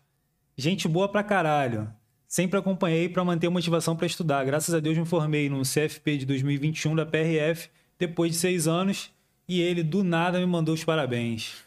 [0.58, 1.90] Gente boa pra caralho.
[2.28, 4.46] Sempre acompanhei pra manter motivação pra estudar.
[4.46, 9.12] Graças a Deus me formei no CFP de 2021 da PRF depois de seis anos
[9.48, 11.64] e ele do nada me mandou os parabéns.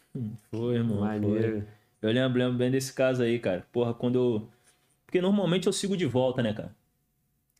[0.50, 0.98] Foi, irmão.
[0.98, 1.08] Foi.
[1.08, 1.66] Maneiro.
[2.00, 3.66] Eu lembro, lembro bem desse caso aí, cara.
[3.72, 4.48] Porra, quando eu.
[5.12, 6.74] Porque normalmente eu sigo de volta, né, cara?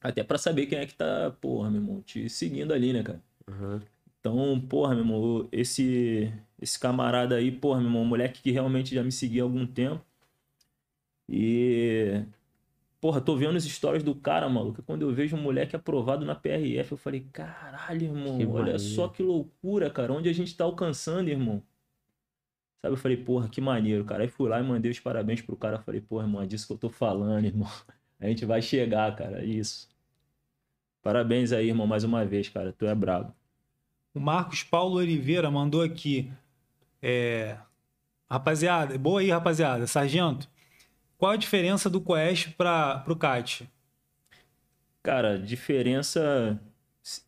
[0.00, 3.22] Até pra saber quem é que tá, porra, meu irmão, te seguindo ali, né, cara?
[3.46, 3.82] Aham.
[4.18, 8.94] Então, porra, meu irmão, esse, esse camarada aí, porra, meu irmão, um moleque que realmente
[8.94, 10.02] já me seguia há algum tempo.
[11.28, 12.24] E.
[13.02, 14.82] Porra, tô vendo as histórias do cara, maluco.
[14.82, 19.08] Quando eu vejo um moleque aprovado na PRF, eu falei, caralho, irmão, Que olha só
[19.08, 20.10] que loucura, cara.
[20.10, 21.62] Onde a gente tá alcançando, irmão?
[22.82, 24.24] Sabe, eu falei, porra, que maneiro, cara.
[24.24, 25.78] Aí fui lá e mandei os parabéns pro cara.
[25.78, 27.70] Falei, porra, irmão, é disso que eu tô falando, irmão.
[28.18, 29.40] A gente vai chegar, cara.
[29.40, 29.88] é Isso.
[31.00, 32.72] Parabéns aí, irmão, mais uma vez, cara.
[32.72, 33.32] Tu é brabo.
[34.12, 36.32] O Marcos Paulo Oliveira mandou aqui.
[37.00, 37.56] É...
[38.28, 39.86] Rapaziada, boa aí, rapaziada.
[39.86, 40.48] Sargento,
[41.16, 43.68] qual a diferença do Coeste para o CAT?
[45.02, 46.60] Cara, diferença.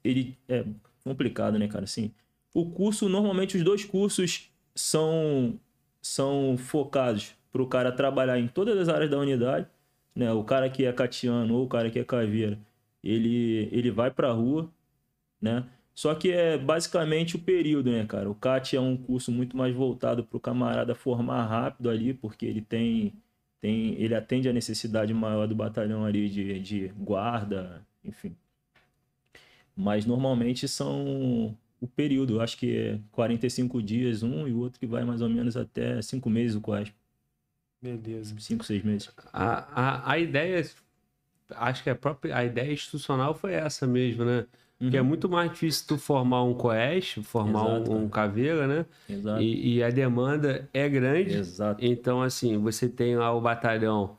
[0.03, 0.65] Ele é
[1.05, 1.85] complicado, né, cara?
[1.85, 2.13] Assim,
[2.53, 5.59] o curso, normalmente os dois cursos são,
[6.03, 9.67] são focados para o cara trabalhar em todas as áreas da unidade,
[10.15, 10.33] né?
[10.33, 12.59] O cara que é catiano ou o cara que é caveira,
[13.03, 14.71] ele, ele vai pra rua,
[15.41, 15.65] né?
[15.95, 18.29] Só que é basicamente o período, né, cara?
[18.29, 22.45] O CAT é um curso muito mais voltado para o camarada formar rápido ali, porque
[22.45, 23.13] ele tem,
[23.61, 28.37] tem ele atende a necessidade maior do batalhão ali de, de guarda, enfim.
[29.77, 34.81] Mas normalmente são o período, eu acho que é 45 dias um e o outro
[34.81, 36.95] que vai mais ou menos até 5 meses o COASP.
[37.81, 38.35] Beleza.
[38.39, 39.11] 5, 6 meses.
[39.31, 40.65] A, a, a ideia,
[41.51, 44.47] acho que a própria a ideia institucional foi essa mesmo, né?
[44.91, 47.77] Que é muito mais difícil tu formar um coeste, formar Uhum.
[47.77, 48.87] Exato, um, um caveira, né?
[49.09, 49.41] Exato.
[49.41, 51.37] E, e a demanda é grande.
[51.37, 51.83] Exato.
[51.83, 54.19] Então, assim, você tem lá o batalhão,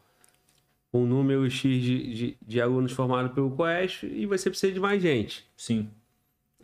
[0.92, 5.02] um número X de, de, de alunos formados pelo coeste e você precisa de mais
[5.03, 5.45] gente.
[5.56, 5.88] Sim.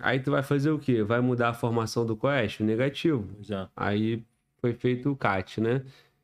[0.02, 1.04] Aí tu vai fazer o quê?
[1.04, 2.64] Vai mudar a formação do Coeste?
[2.64, 3.28] Negativo.
[3.42, 3.70] Já.
[3.76, 4.24] Aí
[4.60, 5.82] foi feito o CAT, né?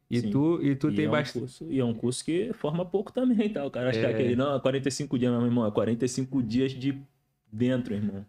[0.10, 0.30] E Sim.
[0.32, 1.40] tu, e tu e tem é um bastante.
[1.42, 3.66] curso, E é um curso que forma pouco também, tá?
[3.66, 4.10] O cara acha que É.
[4.10, 5.66] é aquele, não, é 45 dias, meu irmão.
[5.68, 6.98] É 45 dias de
[7.52, 8.26] dentro, irmão.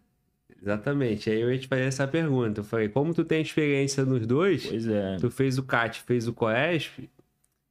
[0.61, 1.29] Exatamente.
[1.29, 2.59] Aí eu ia te fazer essa pergunta.
[2.59, 5.15] Eu falei, como tu tem experiência nos dois, Pois é.
[5.17, 7.09] tu fez o CAT, fez o COESP,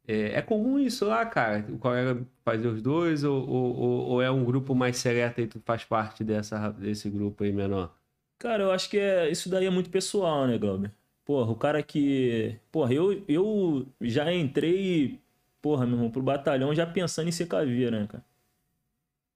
[0.08, 1.66] é, é comum isso lá, cara?
[1.72, 5.46] O colega fazer os dois ou, ou, ou- ou é um grupo mais seleto e
[5.46, 7.94] tu faz parte dessa, desse grupo aí menor?
[8.38, 10.92] Cara, eu acho que é, isso daí é muito pessoal, né, Glauber?
[11.24, 12.58] Porra, o cara que.
[12.72, 15.20] Porra, eu, eu já entrei,
[15.60, 18.24] porra, meu irmão, pro batalhão já pensando em ser caveira, né, cara?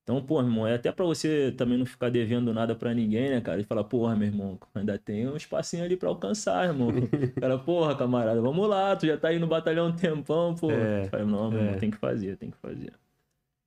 [0.02, 3.30] Então, porra, meu irmão, é até pra você também não ficar devendo nada pra ninguém,
[3.30, 3.60] né, cara?
[3.60, 6.88] E falar, porra, meu irmão, ainda tem um espacinho ali pra alcançar, irmão.
[6.88, 6.92] O
[7.40, 10.70] cara, porra, camarada, vamos lá, tu já tá aí no batalhão um tempão, pô.
[10.72, 11.64] É, falei, não, meu é.
[11.64, 12.92] irmão, tem que fazer, tem que fazer.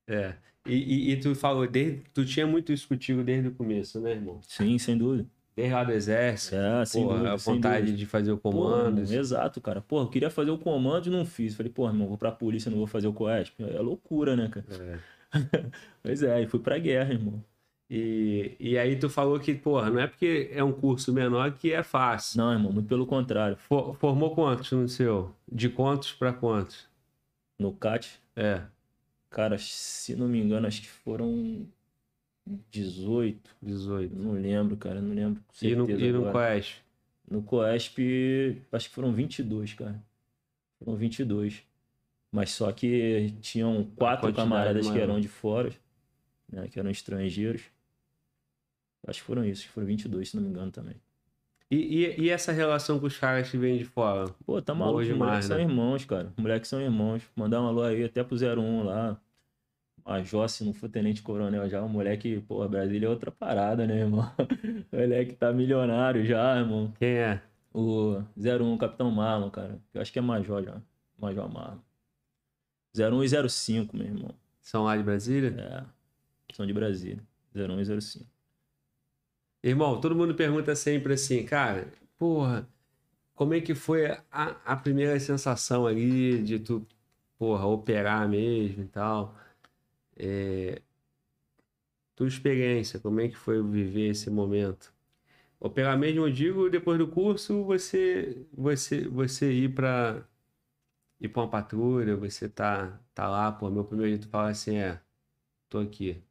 [0.08, 0.36] É.
[0.68, 4.12] E, e, e tu falou, desde, tu tinha muito isso contigo desde o começo, né,
[4.12, 4.40] irmão?
[4.44, 5.28] Sim, sem dúvida.
[5.56, 7.98] Desde lá do exército, É, sem porra, dúvida, a sem vontade dúvida.
[7.98, 9.00] de fazer o Porra, comando.
[9.02, 9.80] irmão, exato, cara.
[9.80, 11.56] Porra, eu queria fazer o comando e não fiz.
[11.56, 13.64] Falei, porra, irmão, vou pra polícia, não vou fazer o COESP.
[13.64, 14.66] É loucura, né, cara?
[14.70, 15.15] É.
[16.04, 17.44] Pois é, e fui pra guerra, irmão.
[17.90, 21.72] E, e aí tu falou que, porra, não é porque é um curso menor que
[21.72, 22.38] é fácil.
[22.40, 23.58] Não, irmão, muito pelo contrário.
[23.58, 25.34] For- formou quantos no seu?
[25.52, 26.88] De quantos pra quantos?
[27.60, 28.62] No CAT, É.
[29.30, 31.66] cara, se não me engano, acho que foram
[32.72, 33.50] 18.
[33.62, 34.16] 18.
[34.16, 35.42] Não lembro, cara, não lembro.
[35.48, 36.32] com E no, certeza e no.
[36.32, 36.84] Coeste?
[37.30, 40.00] No COESP, acho que foram 22, cara.
[40.80, 41.64] Foram 22.
[42.36, 45.04] Mas só que tinham quatro camaradas que maior.
[45.04, 45.72] eram de fora,
[46.52, 47.62] né, que eram estrangeiros.
[49.08, 50.96] Acho que foram isso, que foram 22, se não me engano também.
[51.72, 54.30] E, e, e essa relação com os caras que vêm de fora?
[54.46, 55.56] Pô, tá maluco, os moleques né?
[55.56, 56.34] são irmãos, cara.
[56.36, 57.24] Os moleques são irmãos.
[57.38, 59.18] Mandar um alô aí até pro 01 lá.
[60.04, 61.82] A Jossi não foi tenente coronel já.
[61.82, 64.30] O moleque, pô, Brasília é outra parada, né, irmão?
[64.92, 66.92] O moleque tá milionário já, irmão.
[67.00, 67.42] Quem é?
[67.74, 69.80] O 01, Capitão Marlon, cara.
[69.94, 70.82] Eu acho que é Major já.
[71.18, 71.80] Major Marlon.
[72.98, 74.36] 01 e 05, meu irmão.
[74.62, 75.50] São lá de Brasília?
[75.58, 76.56] É.
[76.56, 77.22] São de Brasília.
[77.56, 78.26] 01 e 05.
[79.64, 82.68] Irmão, todo mundo pergunta sempre assim, cara, porra,
[83.36, 84.22] como é que foi a,
[84.66, 86.86] a primeira sensação ali de tu,
[87.38, 89.36] porra, operar mesmo e tal?
[90.18, 90.82] É,
[92.16, 94.94] tua experiência, como é que foi viver esse momento?
[95.60, 100.24] Operar mesmo, eu digo, depois do curso, você, você, você ir pra
[101.20, 105.02] ir pra uma patrulha, você tá, tá lá, pô, meu primeiro tu fala assim, é,
[105.70, 106.24] tô aqui.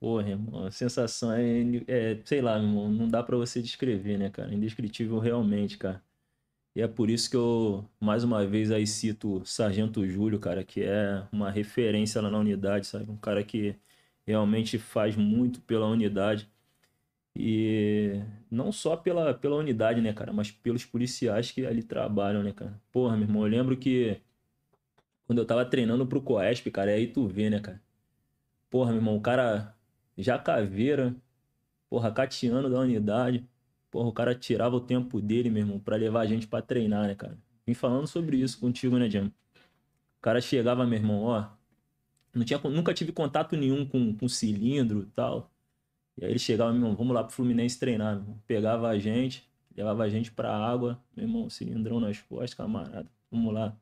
[0.00, 4.30] Porra, irmão, a sensação é, é, sei lá, irmão, não dá pra você descrever, né,
[4.30, 4.54] cara?
[4.54, 6.02] Indescritível realmente, cara.
[6.74, 10.64] E é por isso que eu, mais uma vez, aí cito o Sargento Júlio, cara,
[10.64, 13.10] que é uma referência lá na unidade, sabe?
[13.10, 13.76] Um cara que
[14.26, 16.50] realmente faz muito pela unidade.
[17.36, 22.52] E não só pela, pela unidade, né, cara, mas pelos policiais que ali trabalham, né,
[22.52, 22.80] cara?
[22.92, 24.20] Porra, meu irmão, eu lembro que
[25.32, 27.80] quando eu tava treinando pro Coesp, cara, e aí tu vê, né, cara?
[28.68, 29.74] Porra, meu irmão, o cara
[30.16, 31.16] já caveira,
[31.88, 33.48] porra, catiano da unidade.
[33.90, 37.06] Porra, o cara tirava o tempo dele, meu irmão, pra levar a gente pra treinar,
[37.06, 37.38] né, cara?
[37.66, 39.28] Vim falando sobre isso contigo, né, Jam?
[39.28, 41.48] O cara chegava, meu irmão, ó.
[42.34, 45.50] Não tinha, nunca tive contato nenhum com, com cilindro e tal.
[46.18, 48.42] E aí ele chegava, meu irmão, vamos lá pro Fluminense treinar, meu irmão.
[48.46, 53.10] Pegava a gente, levava a gente pra água, meu irmão, cilindrão nas costas, camarada.
[53.30, 53.74] Vamos lá.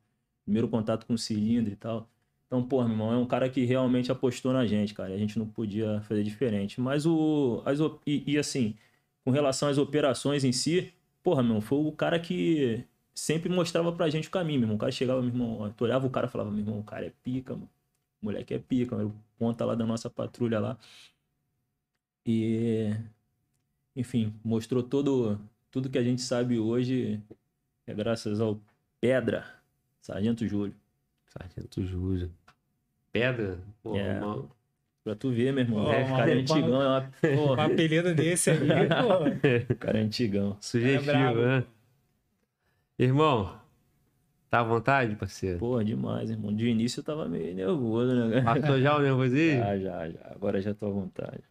[0.44, 2.08] Primeiro contato com o cilindro e tal.
[2.46, 5.14] Então, pô, meu irmão, é um cara que realmente apostou na gente, cara.
[5.14, 6.80] A gente não podia fazer diferente.
[6.80, 7.62] Mas o.
[7.64, 8.76] As, e, e, assim,
[9.24, 13.92] com relação às operações em si, porra, meu irmão, foi o cara que sempre mostrava
[13.92, 14.76] pra gente o caminho, meu irmão.
[14.76, 17.06] O cara chegava, meu irmão, tu olhava o cara e falava, meu irmão, o cara
[17.06, 17.70] é pica, mano.
[18.22, 19.14] O moleque é pica, mano.
[19.38, 20.78] Ponta lá da nossa patrulha lá.
[22.26, 22.90] E.
[23.94, 25.38] Enfim, mostrou todo,
[25.70, 27.20] tudo que a gente sabe hoje,
[27.86, 28.60] é graças ao
[29.00, 29.59] Pedra,
[30.00, 30.74] Sargento Júlio.
[31.26, 32.30] Sargento Júlio.
[33.12, 33.58] Pedra?
[33.82, 34.20] Pô, É.
[34.20, 34.48] uma-
[35.02, 35.84] Pra tu ver, meu irmão.
[35.86, 37.10] Ó, É, cara é antigão, é uma.
[37.32, 39.76] Um Porra, apelido desse aí, pô.
[39.78, 40.58] cara é antigão.
[40.60, 41.40] Sugestivo, brabo.
[41.40, 41.64] né?
[42.98, 43.58] Irmão,
[44.50, 45.58] tá à vontade, parceiro?
[45.58, 46.54] Porra, demais, irmão.
[46.54, 48.42] De início eu tava meio nervoso, né?
[48.42, 49.60] Passou já o nervosismo?
[49.62, 50.20] Já, já, já.
[50.34, 51.42] Agora já tô à vontade.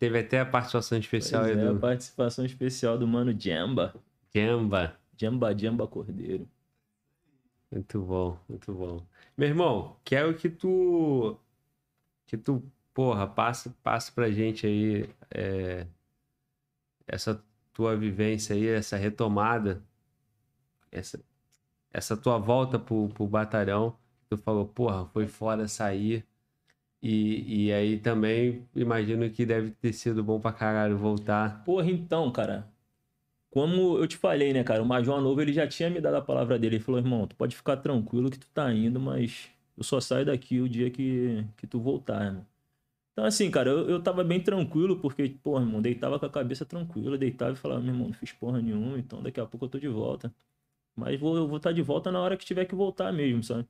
[0.00, 3.94] Teve até a participação especial Pois aí é, a do participação especial do mano Jamba.
[4.34, 4.92] Jamba.
[5.16, 6.48] Jamba Jamba Cordeiro.
[7.70, 9.06] Muito bom, muito bom.
[9.36, 11.38] Meu irmão, quero que tu.
[12.26, 12.62] Que tu,
[12.94, 15.86] porra, passe, passe pra gente aí é,
[17.06, 19.82] essa tua vivência aí, essa retomada,
[20.90, 21.20] essa,
[21.92, 23.98] essa tua volta pro, pro batalhão.
[24.28, 26.26] Tu falou, porra, foi foda sair.
[27.02, 31.64] E, e aí também imagino que deve ter sido bom pra caralho voltar.
[31.64, 32.70] Porra, então, cara.
[33.50, 34.82] Como eu te falei, né, cara?
[34.82, 36.76] O Major Novo, ele já tinha me dado a palavra dele.
[36.76, 40.26] Ele falou, irmão, tu pode ficar tranquilo que tu tá indo, mas eu só saio
[40.26, 42.46] daqui o dia que, que tu voltar, irmão.
[43.12, 46.64] Então, assim, cara, eu, eu tava bem tranquilo, porque, porra, irmão, deitava com a cabeça
[46.66, 49.70] tranquila, deitava e falava, meu irmão, não fiz porra nenhuma, então daqui a pouco eu
[49.70, 50.32] tô de volta.
[50.96, 53.66] Mas vou, eu vou estar de volta na hora que tiver que voltar mesmo, sabe?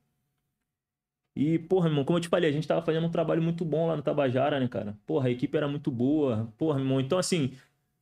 [1.35, 3.87] E, porra, irmão, como eu te falei, a gente tava fazendo um trabalho muito bom
[3.87, 4.99] lá no Tabajara, né, cara?
[5.07, 6.53] Porra, a equipe era muito boa.
[6.59, 7.53] Porra, irmão, então assim,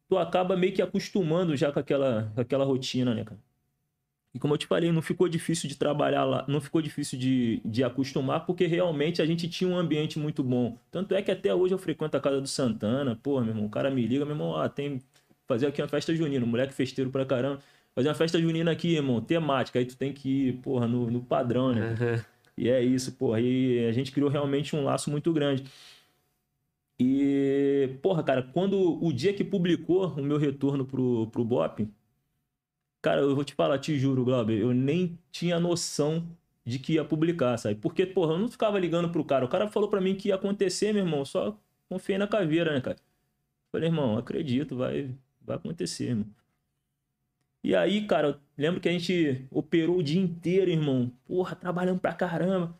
[0.09, 3.41] tu acaba meio que acostumando já com aquela, com aquela rotina, né, cara?
[4.35, 7.63] E como eu te falei, não ficou difícil de trabalhar lá, não ficou difícil de,
[7.65, 10.79] de acostumar, porque realmente a gente tinha um ambiente muito bom.
[10.91, 13.71] Tanto é que até hoje eu frequento a casa do Santana, porra, meu irmão, o
[13.71, 15.01] cara me liga, meu irmão, ah, tem
[15.47, 17.61] fazer aqui uma festa junina, moleque festeiro pra caramba.
[17.95, 21.23] Fazer uma festa junina aqui, irmão, temática, aí tu tem que ir, porra, no, no
[21.23, 21.95] padrão, né?
[22.59, 23.41] E é isso, porra.
[23.41, 25.65] E a gente criou realmente um laço muito grande.
[26.99, 31.89] E, porra, cara, quando o dia que publicou o meu retorno pro, pro BOP,
[33.03, 36.27] cara, eu vou te falar, te juro, Glauber, eu nem tinha noção
[36.65, 37.77] de que ia publicar, sabe?
[37.77, 39.45] Porque, porra, eu não ficava ligando pro cara.
[39.45, 41.59] O cara falou para mim que ia acontecer, meu irmão, só
[41.89, 42.97] confiei na caveira, né, cara?
[43.71, 46.27] Falei, irmão, acredito, vai, vai acontecer, irmão.
[47.63, 51.13] E aí, cara, lembro que a gente operou o dia inteiro, irmão.
[51.27, 52.79] Porra, trabalhando pra caramba.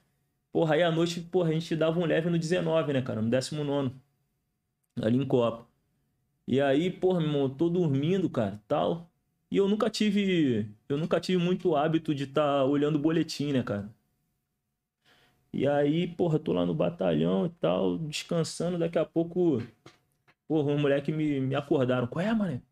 [0.53, 3.21] Porra, aí à noite, porra, a gente dava um leve no 19, né, cara?
[3.21, 3.93] No 19
[5.01, 5.67] ali em Copa.
[6.47, 9.11] E aí, porra, meu irmão, tô dormindo, cara, tal.
[9.51, 13.53] E eu nunca tive, eu nunca tive muito hábito de estar tá olhando o boletim,
[13.53, 13.89] né, cara?
[15.53, 19.63] E aí, porra, tô lá no batalhão e tal, descansando, daqui a pouco,
[20.49, 22.07] porra, um moleque me, me acordaram.
[22.07, 22.63] Qual é, mano?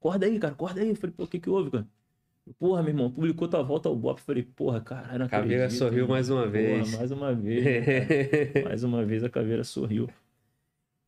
[0.00, 0.90] Acorda aí, cara, acorda aí.
[0.90, 1.86] Eu falei, pô, o que que houve, cara?
[2.58, 4.20] Porra, meu irmão, publicou tua volta ao Bop.
[4.20, 6.08] Falei, porra, cara, não Caveira acredito, sorriu mano.
[6.08, 6.90] mais uma Porra, vez.
[6.94, 7.64] mais uma vez.
[8.64, 10.08] mais uma vez a caveira sorriu.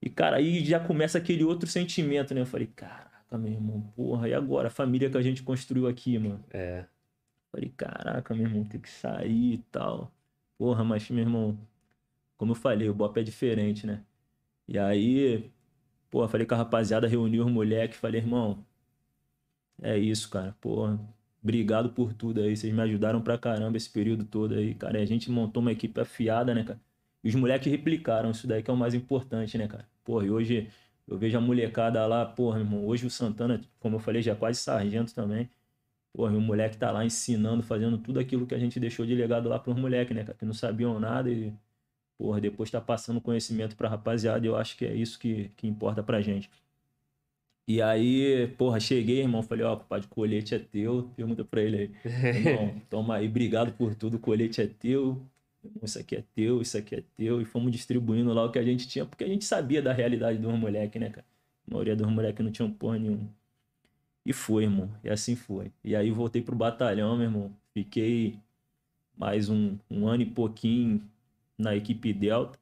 [0.02, 2.40] E, cara, aí já começa aquele outro sentimento, né?
[2.40, 4.66] Eu falei, caraca, meu irmão, porra, e agora?
[4.66, 6.44] A família que a gente construiu aqui, mano.
[6.50, 6.86] É.
[7.52, 10.12] Falei, caraca, meu irmão, tem que sair e tal.
[10.58, 11.56] Porra, mas, meu irmão,
[12.36, 14.02] como eu falei, o Bop é diferente, né?
[14.66, 15.52] E aí,
[16.10, 18.64] porra, falei com a rapaziada, reuni os moleques, falei, irmão,
[19.82, 20.98] é isso, cara, porra.
[21.42, 22.56] Obrigado por tudo aí.
[22.56, 24.98] Vocês me ajudaram pra caramba esse período todo aí, cara.
[24.98, 26.80] E a gente montou uma equipe afiada, né, cara?
[27.24, 29.91] E os moleques replicaram isso daí que é o mais importante, né, cara?
[30.04, 30.68] Porra, e hoje
[31.06, 32.86] eu vejo a molecada lá, porra, irmão.
[32.86, 35.48] Hoje o Santana, como eu falei, já é quase sargento também.
[36.12, 39.14] Porra, e o moleque tá lá ensinando, fazendo tudo aquilo que a gente deixou de
[39.14, 40.36] legado lá pros moleques, né, cara?
[40.38, 41.52] Que não sabiam nada e,
[42.18, 44.44] porra, depois tá passando conhecimento pra rapaziada.
[44.46, 46.50] E eu acho que é isso que, que importa pra gente.
[47.66, 51.10] E aí, porra, cheguei, irmão, falei, ó, pai, o colete é teu.
[51.16, 51.90] Pergunta pra ele aí.
[52.36, 55.24] Irmão, toma aí, obrigado por tudo, o colete é teu.
[55.82, 57.40] Isso aqui é teu, isso aqui é teu.
[57.40, 60.38] E fomos distribuindo lá o que a gente tinha, porque a gente sabia da realidade
[60.38, 61.26] dos moleques, né, cara?
[61.66, 63.28] A maioria dos moleques não tinham porra nenhuma.
[64.24, 64.90] E foi, irmão.
[65.02, 65.72] E assim foi.
[65.84, 67.56] E aí voltei pro batalhão, meu irmão.
[67.74, 68.38] Fiquei
[69.16, 71.02] mais um, um ano e pouquinho
[71.58, 72.58] na equipe Delta,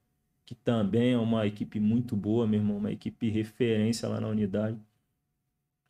[0.46, 2.78] que também é uma equipe muito boa, meu irmão.
[2.78, 4.78] Uma equipe referência lá na unidade.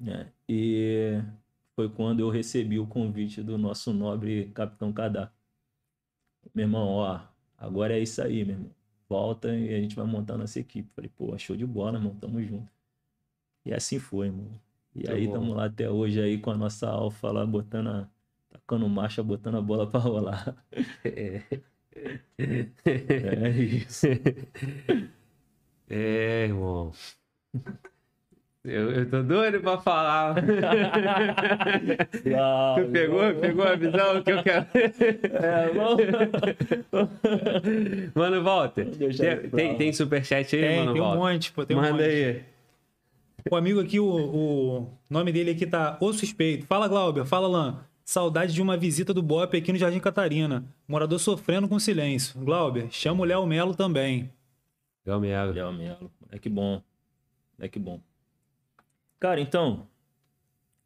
[0.07, 1.23] É, e
[1.77, 5.31] foi quando eu recebi o convite do nosso nobre Capitão Cadá.
[6.55, 7.21] Meu irmão, ó,
[7.59, 8.71] agora é isso aí, meu irmão.
[9.09, 10.89] Volta e a gente vai montar nossa equipe.
[10.95, 12.71] Falei, pô, show de bola, irmão, tamo junto.
[13.65, 14.61] E assim foi, irmão.
[14.95, 18.09] E Muito aí tamo lá até hoje aí com a nossa alfa lá, botando a,
[18.51, 20.57] tacando marcha, botando a bola pra rolar.
[21.05, 21.43] É.
[22.39, 24.07] É isso.
[25.89, 26.93] É, irmão.
[28.63, 30.35] Eu, eu tô doido pra falar.
[32.27, 34.67] Uau, tu pegou, vamos- pegou a visão que eu quero.
[34.75, 36.03] É, vamos...
[38.15, 41.19] Mano, Walter, tem, tem, tem superchat aí, Tem, mano, tem um Walter?
[41.21, 42.05] monte, pô, tem um Manda monte.
[42.05, 42.43] aí.
[43.51, 46.67] O amigo aqui, o, o nome dele aqui tá O Suspeito.
[46.67, 47.25] Fala, Glauber.
[47.25, 47.79] Fala, Lan.
[48.05, 50.65] Saudade de uma visita do Bop aqui no Jardim Catarina.
[50.87, 52.39] Morador sofrendo com silêncio.
[52.41, 54.31] Glauber, chama o Léo Melo também.
[55.07, 55.53] Galmelo.
[55.53, 56.83] Léo Melo, moleque bom.
[57.59, 57.99] Moleque bom.
[59.21, 59.89] Cara, então.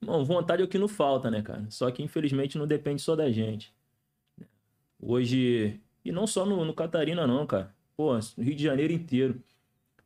[0.00, 1.68] Bom, vontade é o que não falta, né, cara?
[1.70, 3.74] Só que infelizmente não depende só da gente.
[5.00, 5.80] Hoje.
[6.04, 7.74] E não só no, no Catarina, não, cara.
[7.96, 9.42] Pô, no Rio de Janeiro inteiro.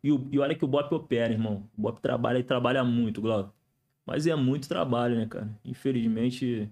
[0.03, 1.69] E, o- e olha que o Bop opera, irmão.
[1.79, 3.55] O Bop trabalha e trabalha muito, Glauco.
[4.07, 5.51] Mas é muito trabalho, né, cara?
[5.65, 6.71] Infelizmente,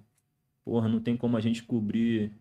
[0.64, 2.32] porra, não tem como a gente cobrir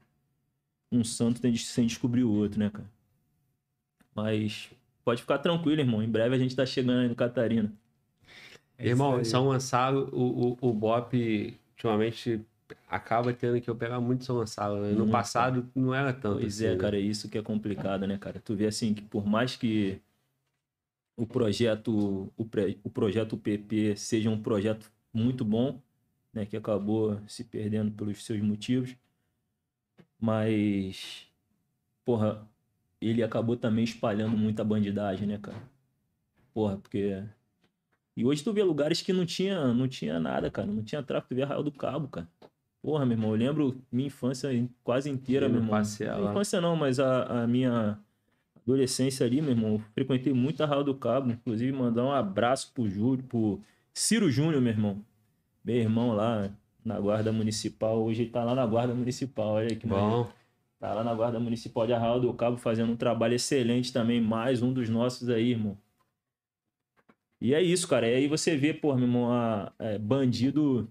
[0.91, 2.89] um santo sem- descobrir o outro, né, cara?
[4.15, 4.69] Mas
[5.03, 6.01] pode ficar tranquilo, irmão.
[6.01, 7.71] Em breve a gente tá chegando aí no Catarina.
[8.77, 9.25] É Irmão, aí.
[9.25, 12.41] São Gonçalo, o, o, o Bop ultimamente
[12.89, 14.91] acaba tendo que operar muito São Gonçalo, né?
[14.91, 16.39] No passado não era tanto.
[16.39, 16.77] Pois assim, é, né?
[16.77, 18.39] cara, é isso que é complicado, né, cara?
[18.39, 20.01] Tu vê assim que por mais que
[21.15, 25.79] o projeto, o, pre- o projeto PP seja um projeto muito bom,
[26.33, 28.95] né, que acabou se perdendo pelos seus motivos,
[30.19, 31.27] mas,
[32.05, 32.47] porra,
[33.01, 35.61] ele acabou também espalhando muita bandidagem, né, cara?
[36.53, 37.23] Porra, porque
[38.15, 41.29] e hoje tu vê lugares que não tinha, não tinha nada, cara, não tinha tráfico,
[41.33, 42.27] tu vê Arraial do Cabo, cara.
[42.81, 45.71] Porra, meu irmão, eu lembro minha infância in- quase inteira, meu irmão.
[46.17, 47.97] Minha infância não, mas a, a minha
[48.61, 53.23] adolescência ali, meu irmão, frequentei muito Arraial do Cabo, inclusive mandar um abraço pro Júlio,
[53.23, 53.59] pro
[53.93, 55.01] Ciro Júnior, meu irmão.
[55.63, 56.49] Meu irmão lá
[56.83, 60.11] na Guarda Municipal, hoje ele tá lá na Guarda Municipal, olha aí que maneiro.
[60.23, 60.29] Bom,
[60.79, 64.61] Tá lá na Guarda Municipal de Arraial do Cabo fazendo um trabalho excelente também, mais
[64.61, 65.75] um dos nossos aí, irmão.
[67.41, 68.07] E é isso, cara.
[68.07, 70.89] E aí você vê, pô, meu irmão, a, é, bandido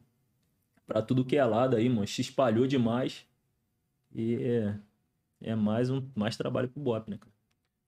[0.86, 2.06] pra tudo que é lado aí, mano.
[2.06, 3.26] Se espalhou demais.
[4.14, 4.78] E é,
[5.42, 7.32] é mais um mais trabalho pro Bop, né, cara?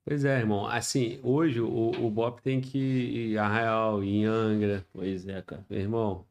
[0.05, 0.67] pois é, irmão.
[0.67, 5.65] Assim, hoje o, o Bop tem que ir em Arraial, em Angra, Pois é, cara.
[5.69, 6.27] meu irmão.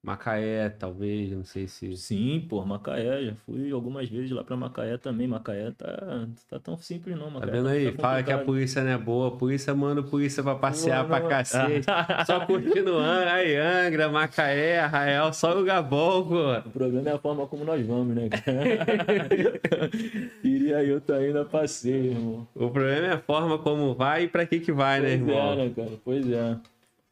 [0.00, 1.96] Macaé, talvez, não sei se.
[1.96, 3.24] Sim, pô, Macaé.
[3.26, 5.26] Já fui algumas vezes lá pra Macaé também.
[5.26, 7.24] Macaé tá, tá tão simples, não.
[7.26, 7.92] Tá Macaé vendo aí?
[7.92, 9.36] tá Fala que a polícia não é boa.
[9.36, 11.86] Polícia manda polícia pra passear Pô, pra não- cacete.
[12.26, 16.52] Só curtindo Angra, aí Angra, Macaé, Arraial, só lugar bom, pô.
[16.68, 19.58] O problema é a forma como nós vamos, né, cara?
[20.40, 22.46] Queria eu tá indo a passeio, irmão.
[22.54, 25.52] O problema é a forma como vai e pra que que vai, né, Pois irmão?
[25.52, 25.90] é, né, cara?
[26.04, 26.56] Pois é.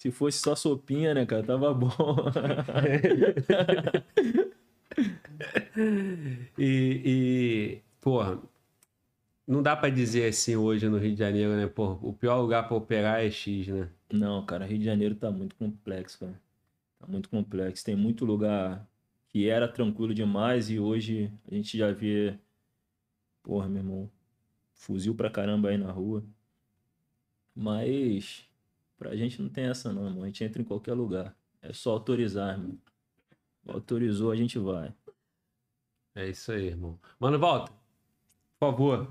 [0.06, 1.42] Se fosse só sopinha, né, cara?
[1.42, 1.90] Tava bom.
[6.56, 8.40] E, e, porra,
[9.46, 11.70] não dá pra dizer assim hoje no Rio de Janeiro, né?
[11.76, 13.90] O pior lugar pra operar é X, né?
[14.10, 16.40] Não, cara, Rio de Janeiro tá muito complexo, cara.
[16.98, 17.84] Tá muito complexo.
[17.84, 18.88] Tem muito lugar
[19.28, 22.38] que era tranquilo demais e hoje a gente já vê.
[23.42, 24.10] Porra, meu irmão.
[24.72, 26.24] Fuzil pra caramba aí na rua.
[27.54, 28.45] Mas
[28.96, 30.22] pra gente não tem essa não, irmão.
[30.22, 31.34] A gente entra em qualquer lugar.
[31.62, 32.78] É só autorizar, irmão.
[33.68, 34.92] Autorizou, a gente vai.
[36.14, 36.98] É isso aí, irmão.
[37.18, 37.72] Mano, volta.
[38.58, 39.08] Por favor.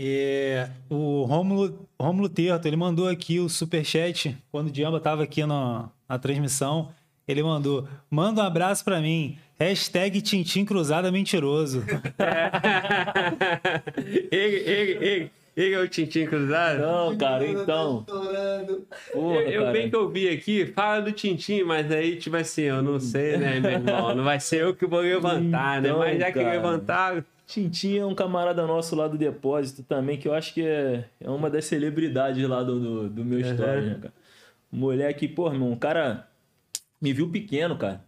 [0.00, 5.44] É, o Rômulo, Rômulo Terto, ele mandou aqui o superchat quando o Diamba tava aqui
[5.44, 6.94] na, na transmissão.
[7.26, 9.36] Ele mandou, manda um abraço pra mim.
[9.58, 11.84] Hashtag Tintim Cruzada Mentiroso.
[14.30, 15.30] ele, ele, ele
[15.60, 16.80] é o Tintim Cruzado?
[16.80, 18.04] Não, cara, então.
[19.12, 19.72] Porra, eu, eu cara.
[19.72, 23.36] bem que eu vi aqui, fala do Tintim, mas aí, tipo assim, eu não sei,
[23.36, 24.14] né, meu irmão?
[24.14, 25.88] Não vai ser eu que vou levantar, né?
[25.88, 26.50] Então, Mas já que cara.
[26.50, 27.24] levantaram.
[27.46, 31.30] Tintin é um camarada nosso lá do depósito também, que eu acho que é, é
[31.30, 34.14] uma das celebridades lá do, do, do meu story, né, cara?
[34.70, 36.28] Moleque, pô, irmão, o cara
[37.00, 38.04] me viu pequeno, cara.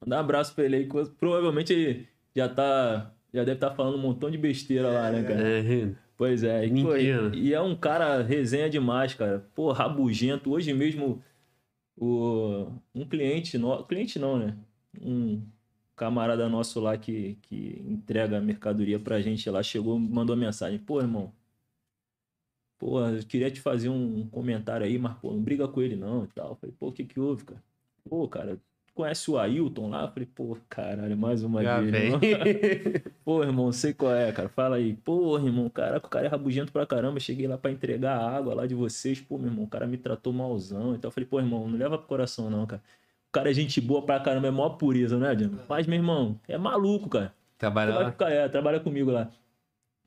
[0.00, 0.88] Mandar um abraço pra ele aí.
[0.88, 3.10] que Provavelmente ele já tá.
[3.34, 5.42] Já deve estar falando um montão de besteira lá, né, cara?
[5.42, 6.66] É, Pois é.
[6.66, 7.30] E, Mentira.
[7.34, 9.46] e, e é um cara resenha demais, cara.
[9.54, 10.50] Pô, rabugento.
[10.50, 11.22] Hoje mesmo,
[11.96, 14.56] o, um cliente, no, cliente não, né?
[15.00, 15.42] Um
[15.94, 20.78] camarada nosso lá que, que entrega a mercadoria pra gente lá, chegou, mandou mensagem.
[20.78, 21.32] Pô, irmão,
[22.78, 26.24] pô, eu queria te fazer um comentário aí, mas, pô, não briga com ele não
[26.24, 26.50] e tal.
[26.50, 27.62] Eu Falei, pô, o que que houve, cara?
[28.08, 28.60] Pô, cara,
[28.96, 30.02] conhece o Ailton lá?
[30.04, 32.18] Eu Falei, pô, caralho, mais uma Já irmão.
[33.22, 34.48] Pô, irmão, sei qual é, cara.
[34.48, 34.94] Fala aí.
[34.94, 37.20] Pô, irmão, caraca, o cara é rabugento pra caramba.
[37.20, 39.20] Cheguei lá pra entregar a água lá de vocês.
[39.20, 40.94] Pô, meu irmão, o cara me tratou malzão.
[40.94, 42.82] Então eu falei, pô, irmão, não leva pro coração não, cara.
[43.28, 45.58] O cara é gente boa pra caramba, é maior pureza, né, Diego?
[45.68, 47.34] Mas, meu irmão, é maluco, cara.
[47.58, 48.10] Trabalha vai lá.
[48.12, 49.30] ficar, é, trabalha comigo lá.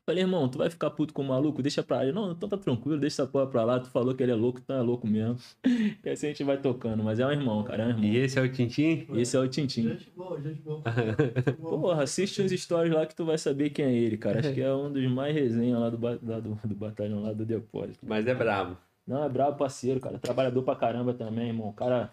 [0.09, 1.61] Falei, irmão, tu vai ficar puto com o maluco?
[1.61, 2.11] Deixa pra lá.
[2.11, 3.79] Não, então tá tranquilo, deixa essa porra pra lá.
[3.79, 5.37] Tu falou que ele é louco, então é louco mesmo.
[6.03, 7.03] E assim a gente vai tocando.
[7.03, 8.05] Mas é um irmão, cara, é um irmão.
[8.05, 9.05] E esse é o Tintim?
[9.13, 9.83] Esse é o Tintim.
[9.83, 10.81] Gente boa, gente boa.
[11.61, 14.39] Porra, assiste uns stories lá que tu vai saber quem é ele, cara.
[14.39, 17.45] Acho que é um dos mais resenha lá do, lá do, do batalhão lá do
[17.45, 17.99] depósito.
[18.01, 18.77] Mas é brabo.
[19.05, 20.17] Não, é brabo parceiro, cara.
[20.17, 21.69] Trabalhador pra caramba também, irmão.
[21.69, 22.11] O cara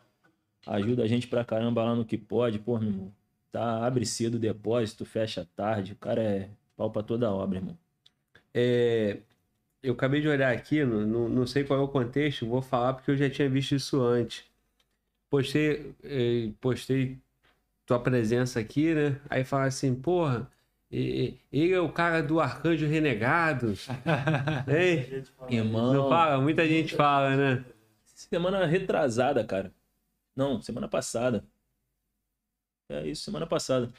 [0.66, 3.12] ajuda a gente pra caramba lá no que pode, pô, meu irmão.
[3.50, 5.94] Tá, abre cedo o depósito, fecha tarde.
[5.94, 7.78] O cara é pau pra toda obra, irmão.
[8.58, 9.18] É,
[9.82, 12.94] eu acabei de olhar aqui, não, não, não sei qual é o contexto, vou falar
[12.94, 14.44] porque eu já tinha visto isso antes.
[15.28, 17.18] Postei, eh, postei
[17.84, 19.20] tua presença aqui, né?
[19.28, 20.50] Aí fala assim, porra,
[20.90, 23.74] ele é o cara do Arcanjo Renegado.
[24.66, 25.24] Hein?
[25.50, 25.92] Irmão.
[25.92, 26.40] Não fala?
[26.40, 27.64] Muita gente fala, né?
[28.06, 29.70] Semana retrasada, cara.
[30.34, 31.44] Não, semana passada.
[32.88, 33.92] É isso, semana passada.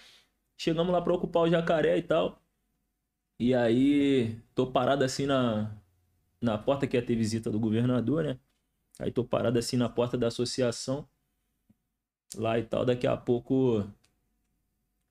[0.58, 2.42] Chegamos lá pra ocupar o jacaré e tal.
[3.40, 5.76] E aí, tô parado assim na,
[6.42, 8.40] na porta que ia ter visita do governador, né?
[9.00, 11.08] Aí tô parado assim na porta da associação.
[12.36, 12.86] Lá e tal.
[12.86, 13.84] Daqui a pouco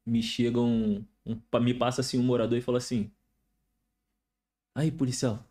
[0.06, 3.10] me chega um, um- Me passa assim um morador e fala assim:
[4.74, 5.42] Aí, policial,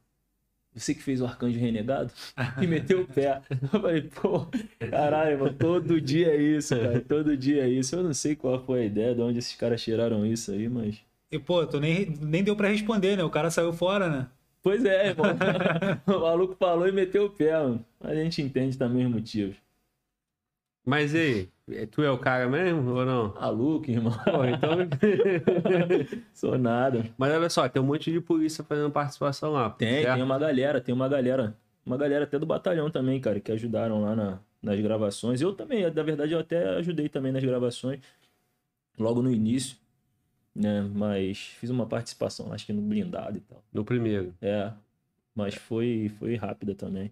[0.73, 2.13] você que fez o arcanjo renegado?
[2.61, 3.41] E meteu o pé.
[3.73, 4.47] Eu falei, pô,
[4.89, 7.01] caralho, mano, todo dia é isso, cara.
[7.01, 7.95] Todo dia é isso.
[7.95, 11.01] Eu não sei qual foi a ideia, de onde esses caras tiraram isso aí, mas.
[11.35, 13.23] E, pô, tu nem, nem deu pra responder, né?
[13.23, 14.27] O cara saiu fora, né?
[14.63, 15.25] Pois é, irmão.
[16.07, 17.85] o maluco falou e meteu o pé, mano.
[17.99, 19.55] A gente entende também os motivos.
[20.85, 21.85] Mas e aí?
[21.87, 23.33] Tu é o cara mesmo ou não?
[23.33, 24.13] Maluco, irmão.
[24.23, 24.77] Pô, então.
[26.33, 27.05] Sou nada.
[27.17, 29.71] Mas olha só, tem um monte de polícia fazendo participação lá.
[29.71, 30.13] Tem, certo?
[30.15, 31.57] tem uma galera, tem uma galera.
[31.85, 35.41] Uma galera até do batalhão também, cara, que ajudaram lá na- nas gravações.
[35.41, 37.99] Eu também, na verdade, eu até ajudei também nas gravações.
[38.97, 39.77] Logo no início,
[40.55, 40.81] né?
[40.93, 43.63] Mas fiz uma participação, acho que no blindado e tal.
[43.73, 44.33] No primeiro.
[44.41, 44.71] É.
[45.35, 47.11] Mas foi, foi rápida também.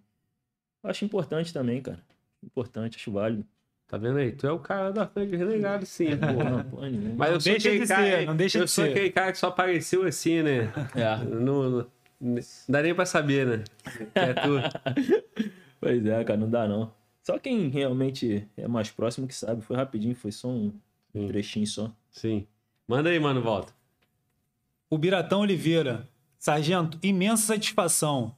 [0.82, 2.00] Acho importante também, cara.
[2.44, 3.46] Importante, acho válido.
[3.88, 4.32] Tá vendo aí?
[4.32, 6.26] Tu é o cara da Arcanjo Renegado, sim, pô.
[6.72, 7.16] Pô, não, nenhuma.
[7.18, 8.92] Mas eu sou deixa aquele de cara, ser, não deixa eu de sou ser.
[8.92, 10.72] aquele cara que só apareceu assim, né?
[10.96, 11.24] É.
[11.26, 11.88] Não, não,
[12.20, 12.40] não
[12.70, 13.64] dá nem pra saber, né?
[14.14, 15.54] Que é tu.
[15.80, 16.94] Pois é, cara, não dá não.
[17.22, 19.62] Só quem realmente é mais próximo que sabe.
[19.62, 20.72] Foi rapidinho, foi só um
[21.12, 21.28] Sim.
[21.28, 21.94] trechinho só.
[22.10, 22.48] Sim.
[22.88, 23.74] Manda aí, mano, volta.
[24.90, 26.08] O Biratão Oliveira.
[26.38, 28.36] Sargento, imensa satisfação.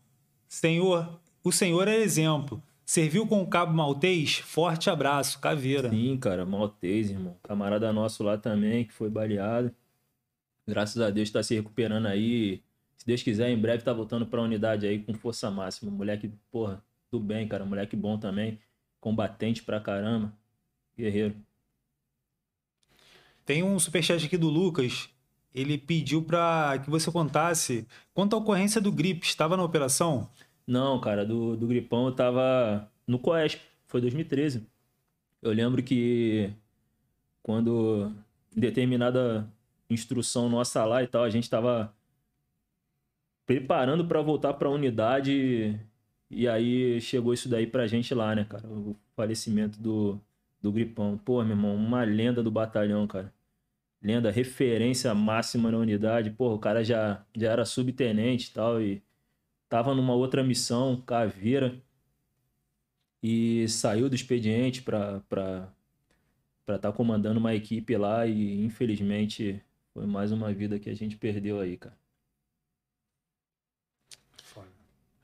[0.47, 2.61] Senhor, o senhor é exemplo.
[2.85, 4.37] Serviu com o cabo maltês?
[4.37, 5.89] Forte abraço, caveira.
[5.89, 7.35] Sim, cara, maltês, irmão.
[7.41, 9.73] Camarada nosso lá também, que foi baleado.
[10.67, 12.61] Graças a Deus tá se recuperando aí.
[12.95, 15.91] Se Deus quiser, em breve tá voltando pra unidade aí com força máxima.
[15.91, 17.65] Moleque, porra, do bem, cara.
[17.65, 18.59] Moleque bom também.
[18.99, 20.31] Combatente pra caramba.
[20.97, 21.35] Guerreiro.
[23.45, 25.09] Tem um superchat aqui do Lucas.
[25.53, 29.25] Ele pediu para que você contasse quanto à ocorrência do gripe.
[29.25, 30.29] Estava na operação?
[30.67, 34.67] Não, cara, do, do Gripão eu tava no Coesp, foi 2013.
[35.41, 36.51] Eu lembro que
[37.43, 38.11] quando
[38.55, 39.47] determinada
[39.89, 41.93] instrução nossa lá e tal, a gente tava
[43.45, 45.79] preparando para voltar pra unidade
[46.31, 48.67] e aí chegou isso daí pra gente lá, né, cara?
[48.67, 50.19] O falecimento do,
[50.61, 51.17] do Gripão.
[51.17, 53.31] Pô, meu irmão, uma lenda do batalhão, cara.
[54.05, 56.29] Lenda, referência máxima na unidade.
[56.29, 59.01] Pô, o cara já, já era subtenente e tal e
[59.67, 61.81] tava numa outra missão, Caveira,
[63.23, 65.23] e saiu do expediente para
[66.67, 69.59] estar comandando uma equipe lá e infelizmente
[69.91, 71.97] foi mais uma vida que a gente perdeu aí, cara.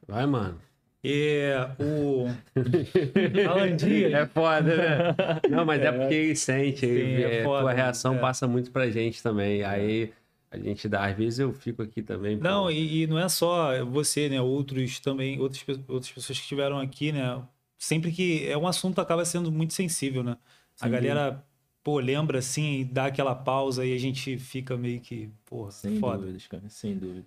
[0.07, 0.59] Vai, mano.
[1.03, 2.27] É o
[3.49, 4.13] Alan Dias.
[4.13, 5.15] É foda, né?
[5.49, 6.85] Não, mas é, porque ele sente.
[6.85, 8.19] Sim, é a foda, tua reação é.
[8.19, 9.63] passa muito pra gente também.
[9.63, 10.13] Aí
[10.51, 11.05] a gente dá.
[11.07, 12.37] Às vezes eu fico aqui também.
[12.37, 12.43] pô.
[12.43, 14.39] Não, e, e não é só você, né?
[14.41, 17.41] Outros também, outras, outras pessoas que estiveram aqui, né?
[17.77, 20.37] Sempre que é um assunto acaba sendo muito sensível, né?
[20.79, 21.43] A Sem galera,
[21.83, 26.19] pô, lembra assim, dá aquela pausa e a gente fica meio que, porra, Sem foda.
[26.19, 27.25] dúvidas, cara, sem dúvida.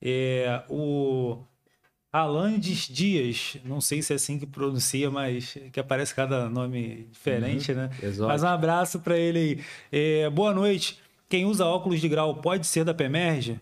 [0.00, 1.38] É, o
[2.16, 7.74] Alandes Dias, não sei se é assim que pronuncia, mas que aparece cada nome diferente,
[7.74, 7.90] né?
[8.02, 8.28] Exótico.
[8.28, 9.60] Mas um abraço pra ele aí.
[9.92, 10.98] É, boa noite.
[11.28, 13.60] Quem usa óculos de grau pode ser da Pemerge?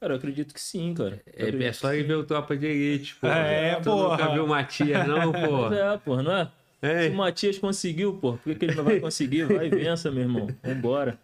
[0.00, 1.20] Cara, eu acredito que sim, cara.
[1.36, 3.26] É, é só ir ver o Tropa de Elite, pô.
[3.26, 4.16] É, tu porra.
[4.16, 5.68] nunca viu o Matias, não, pô.
[5.68, 6.44] Mas É, pô, não é?
[6.80, 9.44] Se Ei, o Matias conseguiu, pô, por que, que ele não vai conseguir?
[9.44, 10.48] Vai e vença, meu irmão.
[10.62, 11.18] Vambora.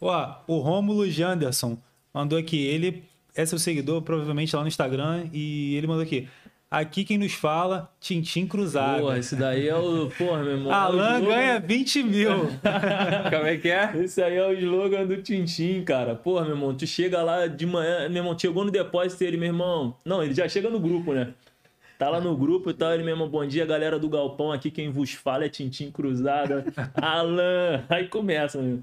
[0.00, 1.78] Ó, o Rômulo Janderson
[2.14, 2.64] mandou aqui.
[2.64, 3.02] Ele
[3.40, 6.28] é seu seguidor, provavelmente lá no Instagram, e ele mandou aqui.
[6.70, 9.00] Aqui quem nos fala, Tintim Cruzado.
[9.00, 10.08] Porra, esse daí é o.
[10.16, 10.70] Porra, meu irmão.
[10.72, 12.30] é o Alan slogan- ganha 20 mil.
[13.28, 13.90] como é que é?
[13.96, 16.14] Esse aí é o slogan do Tintim, cara.
[16.14, 19.48] Porra, meu irmão, tu chega lá de manhã, meu irmão, chegou no depósito ele, meu
[19.48, 19.96] irmão.
[20.04, 21.30] Não, ele já chega no grupo, né?
[22.00, 24.50] Tá lá no grupo e tal, ele, meu irmão, bom dia, galera do Galpão.
[24.50, 26.64] Aqui quem vos fala é Tintim Cruzada.
[26.96, 27.84] Alan!
[27.90, 28.78] Aí começa, meu.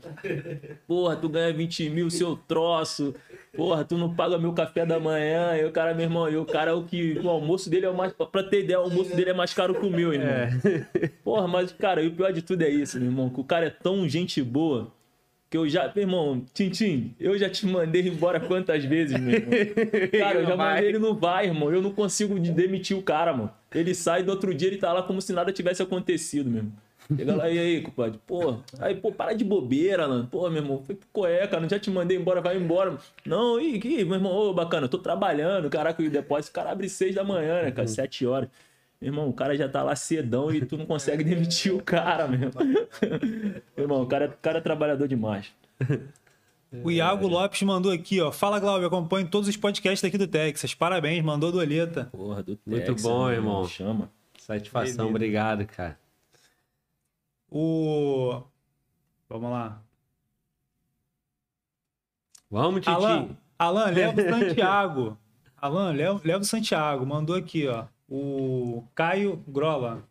[0.88, 3.16] Porra, tu ganha 20 mil, seu troço.
[3.56, 5.58] Porra, tu não paga meu café da manhã.
[5.58, 7.18] E o cara, meu irmão, e o cara é o que.
[7.18, 8.14] O almoço dele é o mais.
[8.14, 10.30] Pra ter ideia, o almoço dele é mais caro que o meu, irmão.
[11.24, 13.66] Porra, mas, cara, e o pior de tudo é isso, meu irmão, que o cara
[13.66, 14.96] é tão gente boa
[15.50, 19.52] que eu já, meu irmão, Tintim, eu já te mandei embora quantas vezes, meu irmão.
[20.20, 20.74] Cara, eu já Não vai.
[20.76, 21.72] mandei ele não vai, irmão.
[21.72, 23.52] Eu não consigo de- demitir o cara, mano.
[23.74, 26.74] Ele sai do outro dia, ele tá lá como se nada tivesse acontecido, meu irmão.
[27.16, 28.20] Chega lá, e aí, compadre?
[28.28, 30.26] Pô, aí, pô, para de bobeira, Alan.
[30.26, 31.66] Pô, meu irmão, foi qual é, cara?
[31.70, 32.98] Já te mandei embora, vai embora.
[33.26, 36.70] Não, e que, meu irmão, ô, bacana, eu tô trabalhando, caraca, o depósito, o cara
[36.72, 37.88] abre seis da manhã, né, cara?
[37.88, 38.50] Sete horas.
[39.00, 42.28] Meu irmão, o cara já tá lá cedão e tu não consegue demitir o cara,
[42.28, 42.66] meu irmão.
[42.66, 45.52] Meu irmão, o cara, é- o cara é trabalhador demais.
[46.84, 48.32] O Iago Lopes mandou aqui, ó.
[48.32, 50.74] Fala, Glauber, acompanho todos os podcasts aqui do Texas.
[50.74, 52.06] Parabéns, mandou do Oleta.
[52.12, 53.68] Porra, do Muito Texas, bom, meu irmão.
[53.68, 54.12] Chama.
[54.40, 55.10] Satisfação, Beleza.
[55.10, 55.98] obrigado, cara.
[57.50, 58.42] O.
[59.30, 59.82] Vamos lá.
[62.50, 62.90] Vamos, Titi.
[62.90, 65.18] Alan, Alan, leva o Santiago.
[65.58, 67.06] Alan, leva, leva o Santiago.
[67.06, 67.86] Mandou aqui, ó.
[68.10, 70.04] O Caio Grola.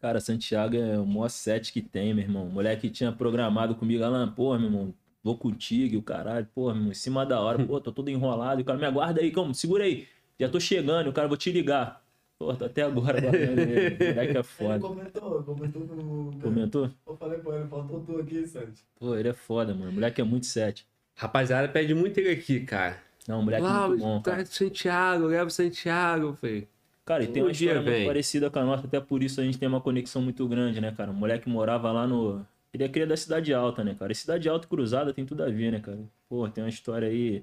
[0.00, 2.46] Cara, Santiago é o maior set que tem, meu irmão.
[2.46, 6.76] Moleque tinha programado comigo, Alan, pô, meu irmão, vou contigo, e o caralho, pô, meu
[6.76, 8.60] irmão, em cima da hora, pô, tô todo enrolado.
[8.60, 9.54] E o cara, me aguarda aí, como?
[9.54, 10.06] Segura aí.
[10.38, 12.02] Já tô chegando, o cara, vou te ligar.
[12.38, 13.88] Pô, tô até agora aguardando ele.
[14.02, 14.78] O moleque é Ele foda.
[14.80, 16.40] comentou, comentou no.
[16.40, 16.90] Comentou?
[17.06, 18.82] Eu falei pra ele, faltou tu aqui, Santi.
[18.98, 19.90] Pô, ele é foda, mano.
[19.90, 20.86] O moleque é muito set.
[21.14, 22.96] Rapaziada, pede muito ele aqui, cara.
[23.28, 24.36] Não, o moleque é muito bom, cara.
[24.36, 26.32] traz o Santiago, leva o Santiago.
[26.40, 26.66] Falei,
[27.10, 29.44] Cara, e tem Um uma dia história parecida com a nossa, até por isso a
[29.44, 31.10] gente tem uma conexão muito grande, né, cara?
[31.10, 32.46] O moleque morava lá no.
[32.72, 34.12] Ele é cria da Cidade Alta, né, cara?
[34.12, 35.98] E Cidade Alta e Cruzada tem tudo a ver, né, cara?
[36.28, 37.42] Pô, tem uma história aí.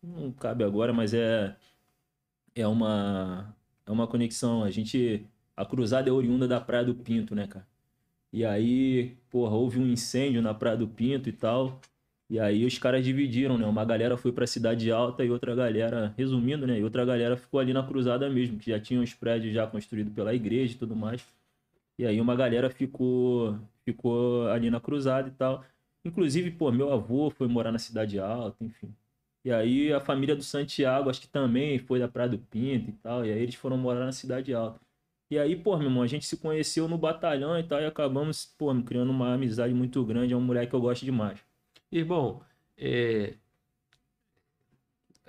[0.00, 1.56] Não cabe agora, mas é.
[2.54, 3.52] É uma.
[3.84, 4.62] É uma conexão.
[4.62, 5.26] A gente.
[5.56, 7.66] A Cruzada é oriunda da Praia do Pinto, né, cara?
[8.32, 11.80] E aí, porra, houve um incêndio na Praia do Pinto e tal.
[12.30, 13.66] E aí os caras dividiram, né?
[13.66, 16.78] Uma galera foi pra Cidade Alta e outra galera, resumindo, né?
[16.78, 20.12] E outra galera ficou ali na Cruzada mesmo, que já tinha os prédios já construídos
[20.12, 21.26] pela igreja e tudo mais.
[21.98, 25.64] E aí uma galera ficou ficou ali na Cruzada e tal.
[26.04, 28.94] Inclusive, pô, meu avô foi morar na Cidade Alta, enfim.
[29.44, 32.92] E aí a família do Santiago, acho que também foi da Praia do Pinto e
[32.94, 33.24] tal.
[33.26, 34.80] E aí eles foram morar na Cidade Alta.
[35.30, 38.46] E aí, pô, meu irmão, a gente se conheceu no batalhão e tal, e acabamos,
[38.58, 40.32] pô, criando uma amizade muito grande.
[40.34, 41.38] É um moleque que eu gosto demais.
[41.90, 42.42] Irmão,
[42.76, 43.34] é...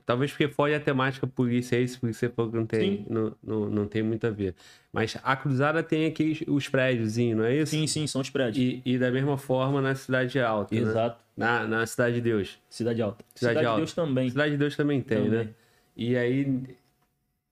[0.05, 3.35] talvez porque foge a temática polícia, é isso, porque você falou que não tem, não,
[3.41, 4.55] não, não tem muito a ver.
[4.91, 7.71] Mas a Cruzada tem aqueles, os prédios, não é isso?
[7.71, 8.57] Sim, sim, são os prédios.
[8.57, 10.81] E, e da mesma forma na Cidade Alta, né?
[10.81, 11.23] Exato.
[11.37, 12.59] Na, na Cidade de Deus.
[12.69, 13.23] Cidade Alta.
[13.33, 13.79] Cidade Cidade, Alta.
[13.79, 14.29] de Deus também.
[14.29, 15.45] Cidade de Deus também tem, Também.
[15.45, 15.49] né?
[15.95, 16.63] E aí,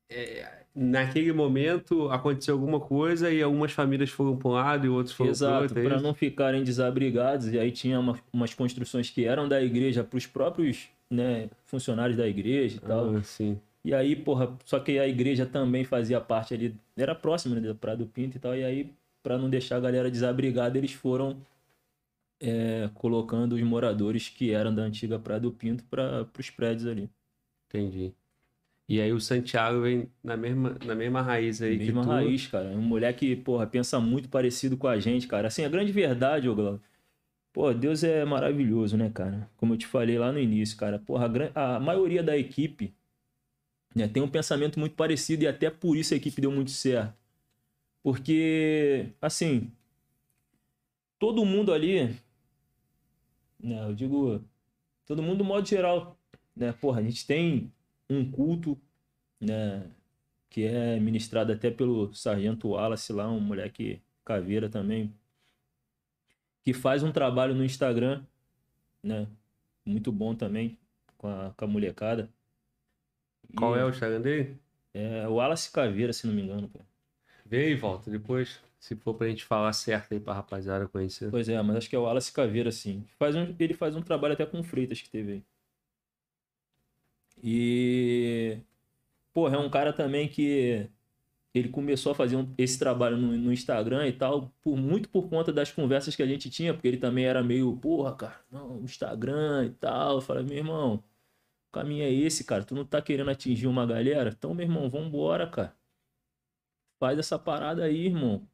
[0.10, 5.16] é, naquele momento, aconteceu alguma coisa e algumas famílias foram para um lado e outros
[5.16, 5.80] foram para Exato, outro.
[5.80, 7.48] é para não ficarem desabrigados.
[7.52, 12.18] E aí tinha uma- umas construções que eram da igreja para os próprios né, funcionários
[12.18, 13.16] da igreja e tal.
[13.16, 13.58] Ah, sim.
[13.84, 17.74] E aí, porra, só que a igreja também fazia parte ali, era próxima né, da
[17.74, 18.54] Praia do Pinto e tal.
[18.56, 18.92] E aí,
[19.24, 21.38] para não deixar a galera desabrigada, eles foram
[22.42, 27.10] é, colocando os moradores que eram da antiga Praia do Pinto para os prédios ali.
[27.70, 28.14] Entendi.
[28.90, 32.12] E aí o Santiago vem na mesma, na mesma raiz aí Mesma que tu.
[32.14, 32.70] raiz, cara.
[32.70, 35.48] Um moleque, porra, pensa muito parecido com a gente, cara.
[35.50, 36.82] Assim, a grande verdade, ô Glauco,
[37.54, 39.50] Pô, Deus é maravilhoso, né, cara?
[39.58, 41.00] Como eu te falei lá no início, cara.
[41.00, 42.94] Porra, a, gran- a maioria da equipe
[43.96, 47.16] né, tem um pensamento muito parecido e até por isso a equipe deu muito certo.
[48.04, 49.72] Porque, assim,
[51.20, 52.16] todo mundo ali,
[53.60, 54.44] né, eu digo,
[55.06, 56.18] todo mundo do modo geral,
[56.56, 56.74] né?
[56.74, 57.72] Porra, a gente tem
[58.10, 58.80] um culto,
[59.40, 59.90] né,
[60.50, 65.14] que é ministrado até pelo Sargento Wallace lá, um moleque caveira também,
[66.64, 68.24] que faz um trabalho no Instagram,
[69.02, 69.28] né?
[69.86, 70.78] Muito bom também
[71.18, 72.30] com a, com a molecada.
[73.56, 74.58] Qual E é o Instagram dele?
[74.94, 76.80] É o Wallace Caveira, se não me engano, pô.
[77.46, 81.32] Vê e volta depois, se for pra gente falar certo aí pra rapaziada conhecer.
[81.32, 83.06] Pois é, mas acho que é o Wallace Caveira, sim.
[83.18, 85.44] Faz um, ele faz um trabalho até com o Freitas que teve aí.
[87.44, 88.60] E.
[89.34, 90.90] Porra, é um cara também que
[91.54, 95.30] ele começou a fazer um- esse trabalho no, no Instagram e tal, por, muito por
[95.30, 98.82] conta das conversas que a gente tinha, porque ele também era meio, porra, cara, não,
[98.84, 100.16] Instagram e tal.
[100.16, 100.96] Eu falei, meu irmão,
[101.70, 102.64] o caminho é esse, cara.
[102.64, 104.32] Tu não tá querendo atingir uma galera?
[104.38, 105.76] Então, meu irmão, vambora, cara.
[107.00, 108.48] Faz essa parada aí, irmão.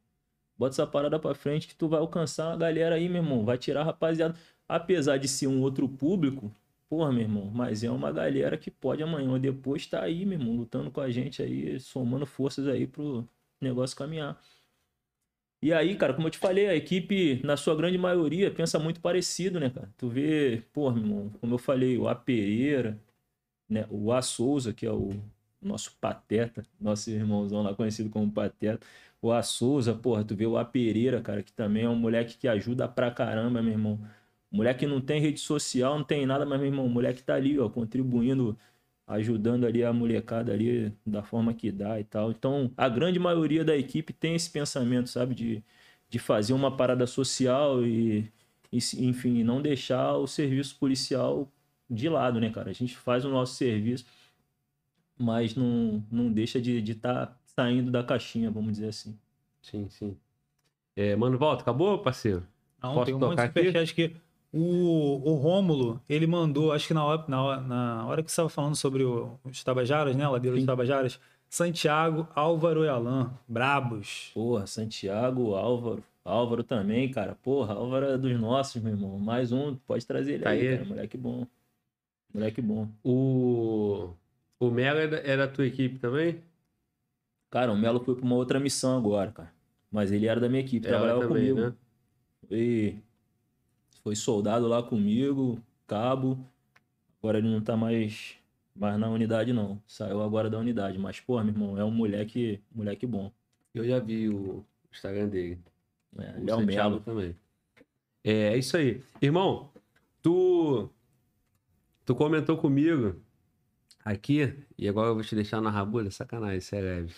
[0.56, 3.44] Bota essa parada pra frente que tu vai alcançar uma galera aí, meu irmão.
[3.44, 4.36] Vai tirar a rapaziada.
[4.68, 6.54] Apesar de ser um outro público,
[6.88, 10.38] porra, meu irmão, mas é uma galera que pode amanhã ou depois tá aí, meu
[10.38, 13.28] irmão, lutando com a gente aí, somando forças aí pro
[13.60, 14.40] negócio caminhar.
[15.62, 19.00] E aí, cara, como eu te falei, a equipe, na sua grande maioria, pensa muito
[19.00, 19.90] parecido, né, cara?
[19.96, 23.00] Tu vê, porra, meu irmão, como eu falei, o A Pereira,
[23.68, 25.10] né, o A Souza, que é o
[25.62, 28.86] nosso pateta, nosso irmãozão lá conhecido como pateta.
[29.22, 32.36] O A Souza, porra, tu vê o A Pereira, cara, que também é um moleque
[32.38, 33.98] que ajuda pra caramba, meu irmão.
[34.54, 37.58] Moleque não tem rede social, não tem nada, mas, meu irmão, o moleque tá ali,
[37.58, 38.56] ó, contribuindo,
[39.04, 42.30] ajudando ali a molecada ali da forma que dá e tal.
[42.30, 45.64] Então, a grande maioria da equipe tem esse pensamento, sabe, de,
[46.08, 48.30] de fazer uma parada social e,
[48.70, 51.50] e, enfim, não deixar o serviço policial
[51.90, 52.70] de lado, né, cara?
[52.70, 54.06] A gente faz o nosso serviço,
[55.18, 59.18] mas não, não deixa de estar tá saindo da caixinha, vamos dizer assim.
[59.60, 60.16] Sim, sim.
[60.94, 62.46] É, mano, volta, acabou, parceiro?
[62.80, 63.60] Não, Posso tem um monte de tocar aqui?
[63.60, 64.16] superchat aqui.
[64.56, 68.34] O, o Rômulo, ele mandou, acho que na hora, na hora, na hora que você
[68.34, 70.28] estava falando sobre o- os Tabajaras, né?
[70.28, 70.64] Ladeira dos.
[70.64, 71.18] Tabajaras.
[71.50, 74.30] Santiago, Álvaro e Alain, brabos.
[74.34, 76.02] Porra, Santiago, Álvaro.
[76.24, 77.36] Álvaro também, cara.
[77.42, 79.18] Porra, Álvaro é dos nossos, meu irmão.
[79.18, 80.76] Mais um, pode trazer ele Tá aí, aí.
[80.78, 80.88] cara.
[80.88, 81.46] Moleque bom.
[82.32, 82.88] Moleque bom.
[83.04, 84.10] O,
[84.58, 86.40] o Melo é da, é da tua equipe também?
[87.50, 89.52] Cara, o Melo foi pra uma outra missão agora, cara.
[89.92, 91.60] Mas ele era da minha equipe, Ela trabalhava também, comigo.
[91.60, 91.72] né?
[92.48, 92.96] Foi,
[94.04, 96.38] foi soldado lá comigo, cabo.
[97.18, 98.34] Agora ele não tá mais,
[98.76, 99.80] mais na unidade, não.
[99.86, 100.98] Saiu agora da unidade.
[100.98, 103.32] Mas, pô, meu irmão, é um moleque, moleque bom.
[103.74, 105.58] Eu já vi o Instagram dele.
[106.18, 107.00] É, O Léo Melo.
[107.00, 107.34] também.
[108.22, 109.02] É, é isso aí.
[109.22, 109.70] Irmão,
[110.22, 110.90] tu,
[112.04, 113.16] tu comentou comigo
[114.04, 117.14] aqui, e agora eu vou te deixar na rabulha, sacanagem, isso é leve.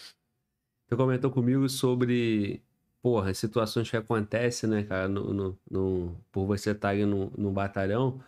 [0.88, 2.62] Tu comentou comigo sobre,
[3.06, 7.52] porra, situações que acontecem, né, cara, no, no, no- por você estar ali no, no
[7.52, 8.20] batalhão,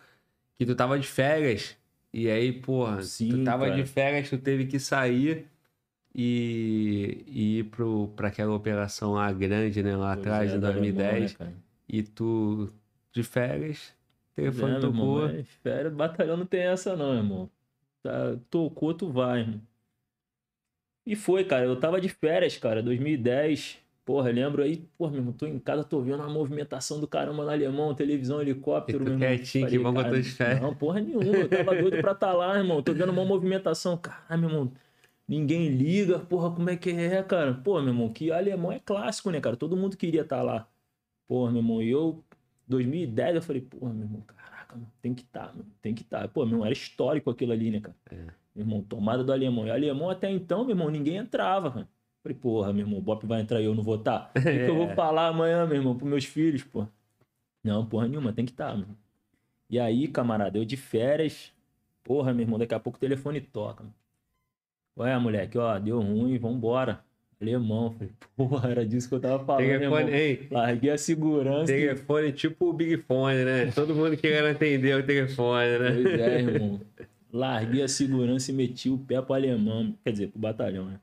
[0.57, 1.77] que tu tava de férias,
[2.13, 3.71] e aí, porra, tu Sim, tava cara.
[3.71, 5.49] de férias, tu teve que sair
[6.15, 10.59] e, e ir pro, pra aquela operação lá grande, né, lá Pois atrás, é, em
[10.59, 11.55] do alemão, 2010, né,
[11.87, 12.71] e tu
[13.13, 13.93] de férias,
[14.35, 15.31] telefone É, meu irmão, tocou.
[15.31, 17.49] mas férias, batalhão não tem essa não, irmão.
[18.03, 19.61] Tá, tocou, tu vai, irmão.
[21.05, 23.79] E foi, cara, eu tava de férias, cara, 2010.
[24.09, 27.07] Porra, eu lembro aí, porra, meu irmão, tô em casa, tô vendo uma movimentação do
[27.07, 29.27] caramba no alemão, televisão, helicóptero, meu irmão.
[29.27, 30.59] quietinho, que bom que eu tô cara.
[30.59, 32.81] Não, porra nenhuma, eu tava doido pra estar lá, irmão.
[32.81, 34.71] Tô vendo uma movimentação, caralho, meu irmão.
[35.27, 37.53] Ninguém liga, porra, como é que é, cara?
[37.53, 39.55] Pô, meu irmão, que alemão é clássico, né, cara?
[39.55, 40.67] Todo mundo queria estar lá.
[41.27, 42.23] Porra, meu irmão, e eu,
[42.67, 46.27] 2010, eu falei, porra, meu irmão, caraca, mano, tem que estar, mano, tem que estar.
[46.29, 47.95] Pô, meu irmão, era histórico aquilo ali, né, cara?
[48.55, 49.67] Meu irmão, tomada do alemão.
[49.67, 51.98] E alemão até então, meu irmão, ninguém entrava, cara.
[52.21, 54.31] Falei, porra, meu irmão, o Bop vai entrar e eu não vou estar.
[54.35, 56.85] O que, que eu vou falar amanhã, meu irmão, pros meus filhos, pô?
[57.63, 58.97] Não, porra nenhuma, tem que estar, meu irmão.
[59.69, 61.53] E aí, camarada, eu de férias,
[62.03, 63.85] porra, meu irmão, daqui a pouco o telefone toca.
[64.97, 67.03] Ué, moleque, ó, deu ruim, vambora.
[67.41, 71.71] Alemão, falei, porra, era disso que eu tava falando, meu Telefone, ei, Larguei a segurança.
[71.73, 73.71] e- telefone tipo o Big Fone, né?
[73.71, 75.91] Todo mundo querendo atender o telefone, né?
[75.93, 76.81] Pois é, irmão.
[77.31, 79.95] Larguei a segurança e meti o pé pro alemão.
[80.03, 80.99] Quer dizer, pro batalhão, né?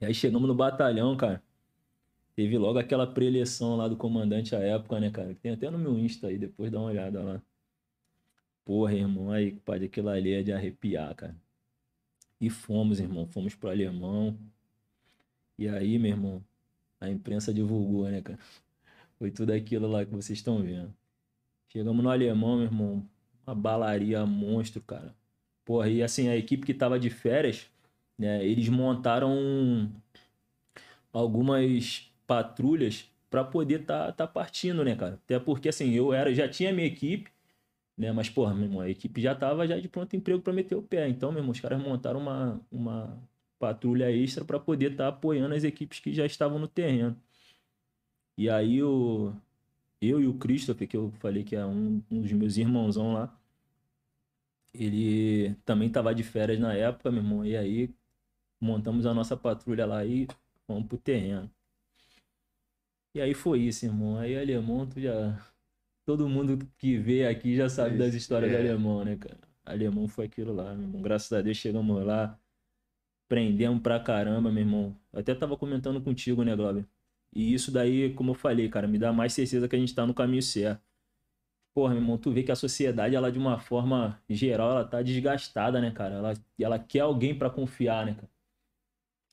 [0.00, 1.42] E aí chegamos no batalhão, cara.
[2.34, 5.34] Teve logo aquela preleção lá do comandante à época, né, cara?
[5.42, 7.42] Tem até no meu Insta aí, depois dá uma olhada lá.
[8.64, 11.36] Porra, irmão, aí, pai, aquilo ali é de arrepiar, cara.
[12.40, 14.38] E fomos, irmão, fomos pro alemão.
[15.58, 16.44] E aí, meu irmão,
[16.98, 18.38] a imprensa divulgou, né, cara?
[19.18, 20.94] Foi tudo aquilo lá que vocês estão vendo.
[21.68, 23.06] Chegamos no alemão, meu irmão,
[23.46, 25.14] uma balaria monstro, cara.
[25.64, 27.70] Porra, e assim, a equipe que tava de férias,
[28.20, 29.90] né, eles montaram
[31.12, 35.14] algumas patrulhas pra poder tá, tá partindo, né, cara?
[35.14, 37.30] Até porque, assim, eu era, já tinha minha equipe,
[37.98, 40.76] né, mas, porra, meu irmão, a equipe já tava já de pronto emprego pra meter
[40.76, 41.08] o pé.
[41.08, 43.18] Então, meu irmão, os caras montaram uma, uma
[43.58, 47.16] patrulha extra pra poder estar apoiando as equipes que já estavam no terreno.
[48.36, 49.32] E aí, o,
[50.00, 53.34] eu e o Christopher, que eu falei que é um, um dos meus irmãozão lá,
[54.74, 57.90] ele também tava de férias na época, meu irmão, e aí
[58.60, 60.26] montamos a nossa patrulha lá e
[60.66, 61.50] fomos pro terreno.
[63.14, 64.18] E aí foi isso, irmão.
[64.18, 65.38] Aí alemão, tu já.
[66.06, 68.56] Todo mundo que vê aqui já sabe das histórias É.
[68.56, 69.38] do alemão, né, cara?
[69.64, 71.02] Alemão foi aquilo lá, meu irmão.
[71.02, 72.38] Graças a Deus chegamos lá,
[73.28, 74.96] prendemos pra caramba, meu irmão.
[75.12, 76.84] Eu até tava comentando contigo, né, Glauber?
[77.32, 80.04] E isso daí, como eu falei, cara, me dá mais certeza que a gente tá
[80.04, 80.82] no caminho certo.
[81.72, 85.00] Porra, meu irmão, tu vê que a sociedade, ela de uma forma geral, ela tá
[85.02, 86.16] desgastada, né, cara?
[86.16, 88.28] Ela, ela quer alguém pra confiar, né, cara?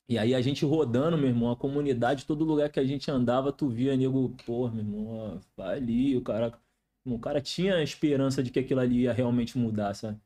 [0.09, 3.51] E aí a gente rodando, meu irmão, a comunidade, todo lugar que a gente andava,
[3.51, 6.57] tu via nego, porra, meu irmão, vai ali, o cara.
[7.05, 10.19] O cara tinha esperança de que aquilo ali ia realmente mudar, sabe?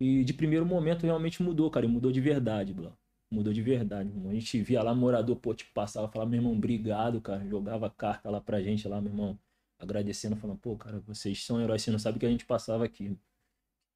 [0.00, 2.96] E de primeiro momento realmente mudou, cara, e mudou de verdade, Blau.
[3.30, 4.30] Mudou de verdade, meu irmão.
[4.32, 7.46] A gente via lá morador, pô, te passava, falava, meu irmão, obrigado, cara.
[7.48, 9.38] Jogava carta lá pra gente lá, meu irmão,
[9.78, 12.84] agradecendo, falando, pô, cara, vocês são heróis, você não sabe o que a gente passava
[12.84, 13.16] aqui.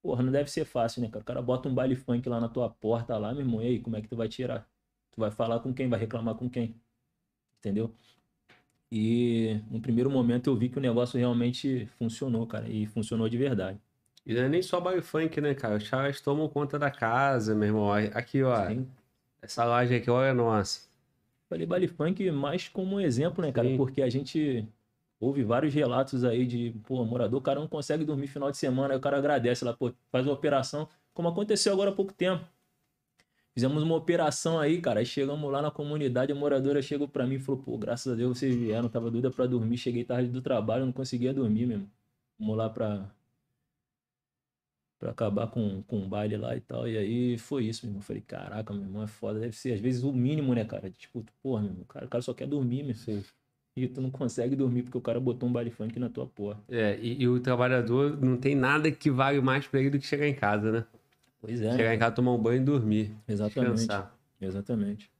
[0.02, 1.23] Porra, não deve ser fácil, né, cara?
[1.23, 3.81] O cara bota um baile funk lá na tua porta lá, meu irmão, e aí,
[3.81, 4.68] como é que tu vai tirar?
[5.13, 5.89] Tu vai falar com quem?
[5.89, 6.75] Vai reclamar com quem?
[7.59, 7.95] Entendeu?
[8.91, 13.39] E no primeiro momento eu vi que o negócio realmente funcionou, cara, e funcionou de
[13.39, 13.79] verdade.
[14.25, 15.77] E não é nem só baile funk, né, cara?
[15.77, 17.93] Os caras tomam conta da casa, meu irmão.
[17.93, 18.69] Aqui, ó.
[18.69, 18.87] Sim.
[19.41, 20.89] Essa laje aqui, olha, nossa.
[21.49, 23.69] Falei baile funk mais como um exemplo, né, cara?
[23.69, 23.77] Sim.
[23.77, 24.67] Porque a gente
[25.19, 28.95] ouve vários relatos aí de, pô, morador, o cara não consegue dormir final de semana,
[28.95, 32.45] aí o cara agradece lá, pô, faz uma operação, como aconteceu agora há pouco tempo.
[33.55, 37.35] Fizemos uma operação aí, cara, aí chegamos lá na comunidade, a moradora chegou pra mim
[37.35, 40.41] e falou, pô, graças a Deus vocês vieram, tava doida pra dormir, cheguei tarde do
[40.41, 41.91] trabalho, não conseguia dormir mesmo.
[42.39, 43.11] Vamos lá pra,
[44.99, 46.89] pra acabar com, com o baile lá e tal.
[46.89, 48.03] E aí foi isso, meu irmão.
[48.03, 49.41] Falei, caraca, meu irmão, é foda.
[49.41, 50.91] Deve ser, às vezes, o mínimo, né, cara?
[50.91, 52.95] Tipo, porra, meu irmão, o cara, o cara só quer dormir, meu.
[52.95, 53.23] Sim.
[53.77, 56.63] e tu não consegue dormir porque o cara botou um baile funk na tua porta.
[56.69, 60.07] É, e, e o trabalhador não tem nada que vale mais pra ele do que
[60.07, 60.87] chegar em casa, né?
[61.43, 61.73] Pois é.
[61.73, 61.95] Chegar né?
[61.97, 63.12] em casa, tomar um banho e dormir.
[63.29, 63.73] Exatamente.
[63.75, 64.15] Descansar.
[64.41, 65.11] Exatamente.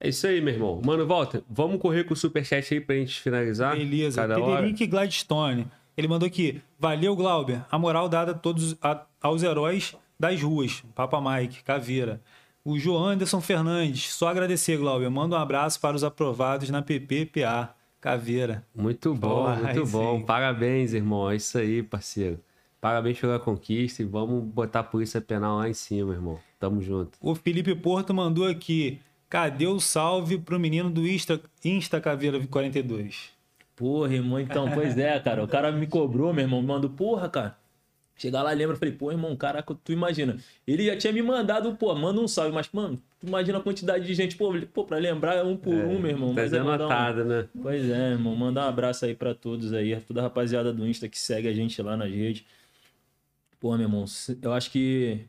[0.00, 0.82] É isso aí, meu irmão.
[0.84, 1.42] Mano, volta.
[1.48, 3.76] Vamos correr com o superchat aí pra gente finalizar.
[3.76, 4.20] Beleza.
[4.22, 4.62] Cada hora.
[4.66, 5.66] Federico Gladstone.
[5.96, 6.60] Ele mandou aqui.
[6.78, 7.62] Valeu, Glauber.
[7.70, 10.82] A moral dada a todos a- aos heróis das ruas.
[10.94, 12.20] Papa Mike, Caveira.
[12.64, 14.12] O João Anderson Fernandes.
[14.12, 15.08] Só agradecer, Glauber.
[15.10, 17.74] Manda um abraço para os aprovados na PPPA.
[17.98, 18.64] Caveira.
[18.74, 20.18] Muito bom, Porra, muito bom.
[20.18, 20.24] sim.
[20.26, 21.30] Parabéns, irmão.
[21.30, 22.38] É isso aí, parceiro.
[22.86, 26.38] Parabéns pela conquista e vamos botar a polícia penal lá em cima, irmão.
[26.56, 27.18] Tamo junto.
[27.20, 29.00] O Felipe Porto mandou aqui.
[29.28, 33.30] Cadê o salve pro menino do Insta, Insta Caveira 42?
[33.74, 35.42] Porra, irmão, então, pois é, cara.
[35.42, 37.56] O cara me cobrou, meu irmão, me mandou, porra, cara.
[38.16, 40.36] Chegar lá, lembra, falei, pô, irmão, caraca, tu imagina.
[40.64, 44.06] Ele já tinha me mandado, pô, manda um salve, mas, mano, tu imagina a quantidade
[44.06, 46.28] de gente, pô, pô pra lembrar um por um, meu irmão.
[46.36, 47.48] Tá Mas é mandar um- anotado, né?
[47.60, 48.36] Pois é, irmão.
[48.36, 51.52] Mandar um abraço aí pra todos aí, toda a rapaziada do Insta que segue a
[51.52, 52.44] gente lá nas redes.
[53.58, 54.04] Pô, meu irmão,
[54.42, 55.26] eu acho que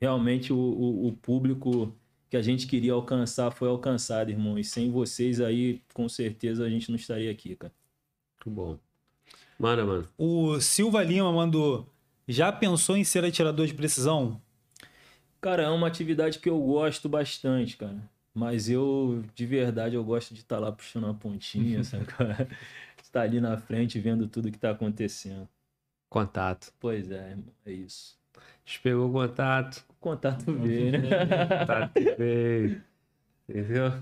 [0.00, 1.94] realmente o, o, o público
[2.30, 4.58] que a gente queria alcançar foi alcançado, irmão.
[4.58, 7.72] E sem vocês aí, com certeza a gente não estaria aqui, cara.
[8.44, 8.78] Muito bom.
[9.58, 10.08] Mano, mano.
[10.18, 11.88] O Silva Lima mandou.
[12.26, 14.40] Já pensou em ser atirador de precisão?
[15.40, 18.02] Cara, é uma atividade que eu gosto bastante, cara.
[18.34, 22.06] Mas eu, de verdade, eu gosto de estar lá puxando uma pontinha, sabe?
[23.00, 25.48] Estar ali na frente vendo tudo que tá acontecendo.
[26.14, 26.72] Contato.
[26.78, 28.16] Pois é, irmão, é isso.
[28.64, 29.84] Esperou o contato.
[29.98, 31.00] Contato veio, né?
[31.58, 32.80] Contato veio.
[33.48, 33.92] Entendeu?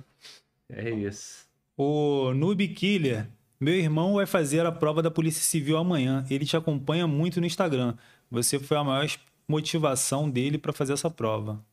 [0.69, 1.47] É isso.
[1.75, 3.27] O Noob Killer.
[3.59, 6.23] Meu irmão vai fazer a prova da Polícia Civil amanhã.
[6.29, 7.95] Ele te acompanha muito no Instagram.
[8.31, 9.07] Você foi a maior
[9.49, 11.65] motivação dele para fazer essa prova.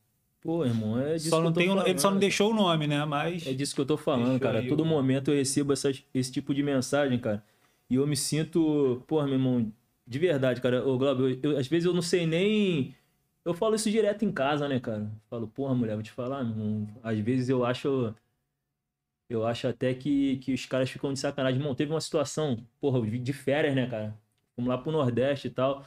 [0.42, 2.20] Pô, irmão, é disso Só que não eu tô tem o- ele só não falando.
[2.22, 3.04] deixou o nome, né?
[3.04, 4.60] Mas É disso que eu tô falando, cara.
[4.60, 7.44] aí Todo o- momento eu recebo essas- esse tipo de mensagem, cara.
[7.90, 9.70] E eu me sinto, porra, meu irmão,
[10.10, 10.86] de verdade, cara.
[10.88, 12.96] Ô, Glauber, eu, eu- às vezes eu não sei nem.
[13.46, 15.12] Eu falo isso direto em casa, né, cara?
[15.30, 16.88] Falo, porra, mulher, vou te falar, irmão.
[17.04, 18.16] Às vezes eu acho.
[19.30, 21.60] Eu acho até que, que os caras ficam de sacanagem.
[21.60, 24.18] Irmão, teve uma situação, porra, de férias, né, cara?
[24.56, 25.86] Fomos lá pro Nordeste e tal.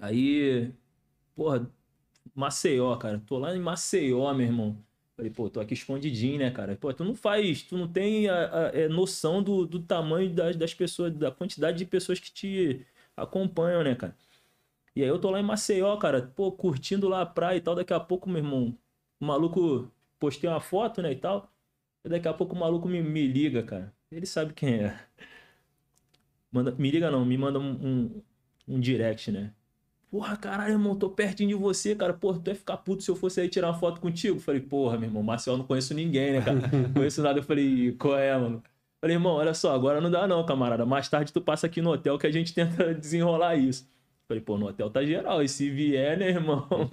[0.00, 0.72] Aí,
[1.36, 1.70] porra,
[2.34, 3.20] Maceió, cara.
[3.26, 4.78] Tô lá em Maceió, meu irmão.
[5.16, 6.76] Falei, pô, tô aqui escondidinho, né, cara?
[6.76, 10.56] Pô, tu não faz, tu não tem a, a- é, noção do, do tamanho das,
[10.56, 12.86] das pessoas, da quantidade de pessoas que te
[13.16, 14.16] acompanham, né, cara?
[14.94, 17.74] E aí eu tô lá em Maceió, cara, pô, curtindo lá a praia e tal.
[17.74, 18.76] Daqui a pouco, meu irmão,
[19.20, 21.50] o maluco, postei uma foto, né, e tal.
[22.04, 23.94] E daqui a pouco o maluco me, me liga, cara.
[24.10, 24.98] Ele sabe quem é.
[26.50, 28.22] Manda, me liga não, me manda um, um,
[28.66, 29.52] um direct, né?
[30.10, 32.12] Porra, caralho, irmão, tô pertinho de você, cara.
[32.12, 34.40] Porra, tu ia ficar puto se eu fosse aí tirar uma foto contigo?
[34.40, 36.56] Falei, porra, meu irmão, Marcel, não conheço ninguém, né, cara?
[36.56, 37.38] Não conheço nada.
[37.38, 38.62] Eu falei, qual é, mano?
[39.00, 40.84] Falei, irmão, olha só, agora não dá não, camarada.
[40.84, 43.88] Mais tarde tu passa aqui no hotel que a gente tenta desenrolar isso.
[44.30, 45.42] Falei, pô, no hotel tá geral.
[45.42, 46.64] E se vier, né, irmão?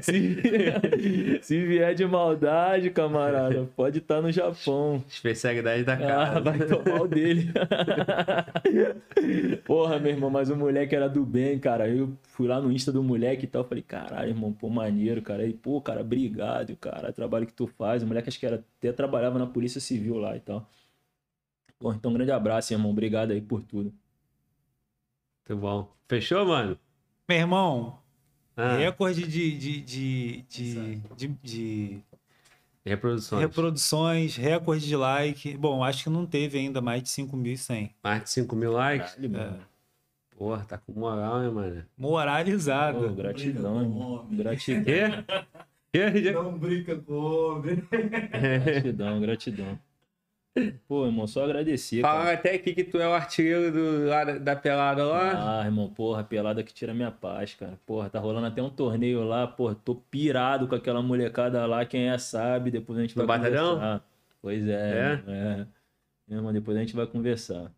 [0.00, 5.02] se, se vier de maldade, camarada, pode estar no Japão.
[5.08, 6.40] Especialidade da Ah, casa.
[6.40, 7.48] vai tomar o dele.
[9.66, 11.88] Porra, meu irmão, mas o moleque era do bem, cara.
[11.88, 13.64] Eu fui lá no Insta do moleque e tal.
[13.64, 15.42] Falei, caralho, irmão, pô, maneiro, cara.
[15.42, 17.12] Aí, pô, cara, obrigado, cara.
[17.12, 18.04] Trabalho que tu faz.
[18.04, 20.64] O moleque acho que era, até trabalhava na Polícia Civil lá e tal.
[21.78, 22.90] Pô, então um grande abraço, irmão.
[22.92, 23.92] Obrigado aí por tudo.
[25.48, 25.92] Muito bom.
[26.08, 26.78] Fechou, mano?
[27.28, 27.98] Meu irmão,
[28.56, 32.02] Ah, recorde de, de, de, de, de, de
[32.84, 33.40] reproduções.
[33.42, 35.56] reproduções, recorde de like.
[35.56, 37.90] Bom, acho que não teve ainda mais de 5.100.
[38.02, 39.12] Mais de 5 mil likes.
[39.14, 39.60] Caralho, mano.
[40.36, 41.82] Porra, tá com moral, hein, mano?
[41.96, 43.14] Pô, Moralizado.
[43.14, 44.36] gratidão, homem.
[44.38, 44.84] Gratidão,
[45.92, 46.10] Quê?
[46.10, 46.32] Quê?
[46.32, 47.76] Não brinca com homem.
[48.32, 49.78] gratidão, gratidão.
[50.86, 52.18] Pô, irmão, só agradecer, cara.
[52.18, 55.60] Fala até aqui que tu é o artilheiro do, lá da, da pelada lá.
[55.62, 57.76] Ah, irmão, porra, pelada que tira minha paz, cara.
[57.84, 62.08] Porra, tá rolando até um torneio lá, porra, tô pirado com aquela molecada lá, quem
[62.08, 63.74] é sabe, depois a gente No vai batalhão?
[63.74, 64.04] conversar.
[64.40, 65.30] Pois é, é.
[65.30, 65.66] é.
[66.34, 67.72] Irmão, depois a gente vai conversar.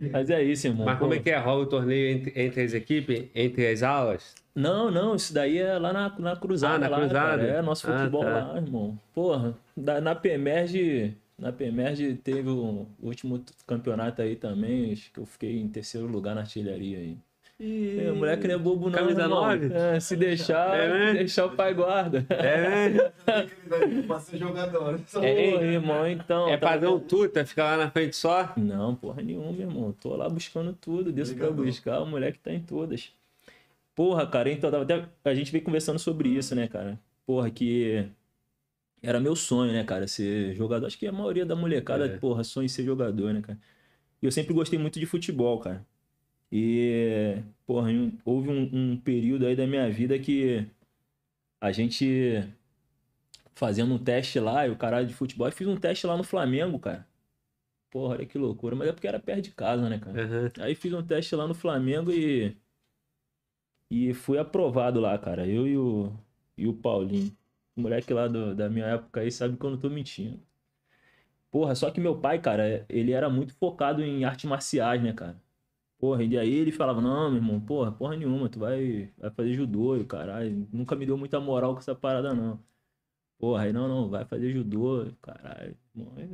[0.00, 0.86] Mas é isso, irmão.
[0.86, 1.16] Mas como pô.
[1.16, 1.38] é que é?
[1.38, 4.34] Rola o torneio entre, entre as equipes, entre as aulas?
[4.54, 6.74] Não, não, isso daí é lá na, na cruzada.
[6.74, 7.42] Ah, na lá, cruzada?
[7.42, 7.58] Cara.
[7.58, 8.30] É nosso Ah, futebol tá.
[8.30, 8.98] lá, irmão.
[9.14, 15.58] Porra, na PEMERG, na PEMERG teve o último campeonato aí também, acho que eu fiquei
[15.60, 17.16] em terceiro lugar na artilharia aí.
[17.60, 19.40] É, o moleque não é bobo não, Camisa irmão.
[19.42, 19.72] nove?
[19.72, 21.12] É, se deixar, É, né?
[21.14, 22.24] deixar o pai guarda.
[22.30, 23.12] É, né?
[24.06, 25.00] Pra ser jogador.
[25.22, 26.48] É, irmão, então.
[26.48, 28.52] é tá- padrão tuta, fica lá na frente só.
[28.56, 29.94] Não, porra nenhuma, meu irmão.
[30.00, 31.66] Tô lá buscando tudo, desço pra Obrigadão.
[31.70, 33.12] buscar, o moleque tá em todas.
[33.94, 36.98] Porra, cara, então tava até a gente veio conversando sobre isso, né, cara?
[37.26, 38.06] Porra, que
[39.02, 40.86] era meu sonho, né, cara, ser jogador.
[40.86, 42.18] Acho que a maioria da molecada, É.
[42.18, 43.58] porra, sonha em ser jogador, né, cara?
[44.22, 45.84] E eu sempre gostei muito de futebol, cara.
[46.50, 47.90] E, porra,
[48.24, 50.66] houve um, um período aí da minha vida que
[51.60, 52.44] a gente
[53.54, 56.24] fazendo um teste lá, e o caralho de futebol, eu fiz um teste lá no
[56.24, 57.06] Flamengo, cara.
[57.90, 58.74] Porra, olha que loucura.
[58.74, 60.22] Mas é porque era perto de casa, né, cara?
[60.24, 60.50] Aham.
[60.60, 62.56] Aí fiz um teste lá no Flamengo e.
[63.90, 65.46] E fui aprovado lá, cara.
[65.46, 66.12] Eu e o,
[66.56, 67.36] e o Paulinho.
[67.76, 70.40] Moleque lá do- da minha época aí sabe que eu tô mentindo.
[71.50, 75.40] Porra, só que meu pai, cara, ele era muito focado em artes marciais, né, cara?
[75.98, 79.54] Porra, e aí ele falava, não, meu irmão, porra, porra nenhuma, tu vai, vai fazer
[79.54, 80.68] judô, e caralho.
[80.72, 82.62] Nunca me deu muita moral com essa parada, não.
[83.38, 85.76] Porra, aí não, não, vai fazer judô, caralho.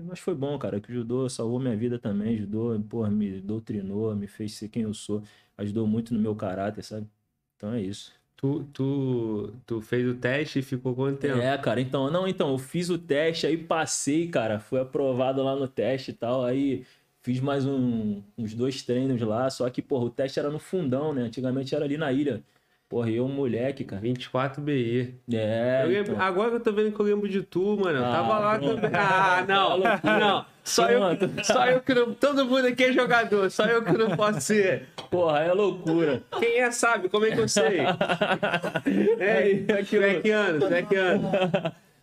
[0.07, 2.39] Mas foi bom, cara, que o judô salvou minha vida também.
[2.39, 5.23] Judô, porra, me doutrinou, me fez ser quem eu sou.
[5.59, 7.09] Ajudou muito no meu caráter, sabe?
[7.57, 8.18] Então é isso.
[8.41, 11.39] Tu, tu, tu fez o teste e ficou quanto tempo?
[11.39, 15.57] É, cara, então, não, então, eu fiz o teste, aí passei, cara, fui aprovado lá
[15.57, 16.87] no teste e tal, aí
[17.21, 21.13] fiz mais um- uns dois treinos lá, só que, porra, o teste era no fundão,
[21.13, 21.23] né?
[21.23, 22.41] Antigamente era ali na ilha.
[22.89, 24.01] Porra, e eu, moleque, cara.
[24.01, 25.15] 24 BI.
[25.31, 26.25] É, Eu lembro- então.
[26.25, 27.99] Agora que eu tô vendo que eu lembro de tu, mano.
[27.99, 28.81] Eu Ah, tava lá pronto.
[28.81, 28.91] também.
[28.99, 29.79] Ah, não.
[30.19, 30.45] Não.
[30.65, 31.01] Só eu,
[31.45, 32.15] só eu que não.
[32.15, 34.87] Todo mundo aqui é jogador, só eu que não posso ser.
[35.11, 36.23] Porra, é loucura.
[36.39, 37.81] Quem é sabe como é que eu sei.
[39.19, 40.59] É, Aí, tu é que ano?
[40.67, 41.31] Tu é que ano?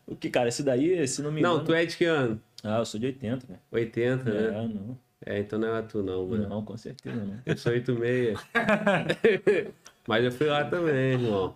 [0.08, 1.58] O que, cara, esse daí, se não me engano...
[1.58, 2.40] Não, tu é de que ano?
[2.64, 3.60] Ah, eu sou de 80, velho.
[3.72, 4.48] 80, né?
[4.48, 4.98] É, não.
[5.26, 6.48] É, então não é tu não, mano.
[6.48, 7.40] Não, com certeza não.
[7.46, 8.38] Eu sou 86.
[10.08, 11.56] Mas eu fui lá também, irmão.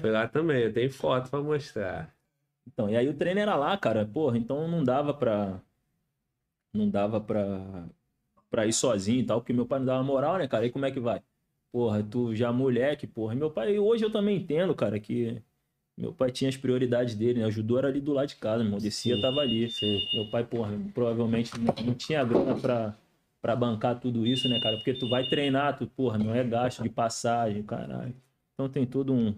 [0.00, 2.14] Fui lá também, eu tenho foto pra mostrar.
[2.66, 4.04] Então, e aí o treino era lá, cara.
[4.04, 5.60] Porra, então não dava pra.
[6.72, 7.84] Não dava pra,
[8.50, 10.64] pra ir sozinho e tal, porque meu pai não dava moral, né, cara?
[10.64, 11.22] Aí como é que vai?
[11.70, 13.34] Porra, tu já moleque, porra.
[13.34, 15.42] Meu pai, hoje eu também entendo, cara, que
[15.96, 17.46] meu pai tinha as prioridades dele, né?
[17.46, 18.78] O judô era ali do lado de casa, meu irmão.
[18.80, 19.22] Descia, Sim.
[19.22, 19.70] tava ali.
[19.70, 20.00] Sim.
[20.14, 22.94] Meu pai, porra, provavelmente não, não tinha grana pra,
[23.42, 24.76] pra bancar tudo isso, né, cara?
[24.76, 28.14] Porque tu vai treinar, tu, porra, não é gasto de passagem, caralho.
[28.54, 29.34] Então tem todo um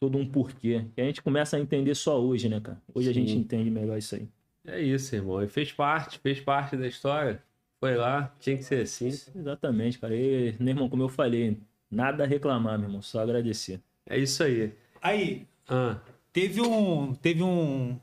[0.00, 0.86] todo um porquê.
[0.94, 2.80] Que a gente começa a entender só hoje, né, cara?
[2.92, 3.38] Hoje a gente Sim.
[3.38, 4.28] entende melhor isso aí.
[4.66, 5.42] É isso, irmão.
[5.42, 7.42] E fez parte, fez parte da história.
[7.78, 9.08] Foi lá, tinha que ser assim.
[9.08, 10.16] Exatamente, cara.
[10.16, 11.58] E, meu irmão, como eu falei,
[11.90, 13.80] nada a reclamar, meu irmão, só agradecer.
[14.06, 14.72] É isso aí.
[15.02, 15.98] Aí, Ah,
[16.32, 17.14] teve um.
[17.14, 17.98] Teve um.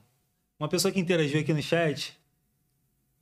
[0.60, 2.16] Uma pessoa que interagiu aqui no chat.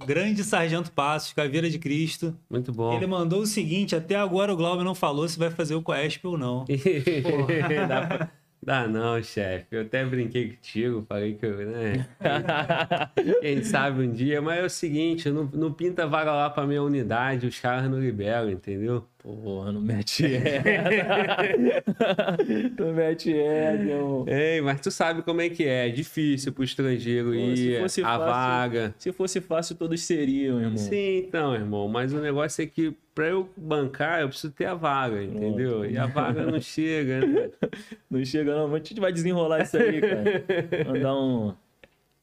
[0.05, 2.35] Grande Sargento Passos, Caveira de Cristo.
[2.49, 2.93] muito bom.
[2.95, 6.25] Ele mandou o seguinte: até agora o Glauber não falou se vai fazer o Coesp
[6.25, 6.65] ou não.
[7.87, 8.29] dá, pra-
[8.63, 9.67] dá não, chefe.
[9.71, 12.07] Eu até brinquei contigo, falei que eu, né?
[13.41, 16.81] Quem sabe um dia, mas é o seguinte, não, não pinta vaga lá pra minha
[16.81, 19.05] unidade, os caras não liberam, entendeu?
[19.22, 20.64] Porra, não mete essa.
[22.80, 24.25] não mete essa, meu irmão.
[24.27, 27.81] Ei, mas tu sabe como é que é, é difícil pro estrangeiro Pô, se ir,
[27.81, 28.95] fosse a fácil- vaga.
[28.98, 30.77] Se fosse fácil, todos seriam, irmão.
[30.77, 34.73] Sim, então, irmão, mas o negócio é que pra eu bancar, eu preciso ter a
[34.73, 35.83] vaga, entendeu?
[35.85, 37.49] E a vaga não chega, né?
[38.09, 38.73] Não chega, não.
[38.73, 40.43] A gente vai desenrolar isso aí, cara.
[40.88, 41.53] Mandar um.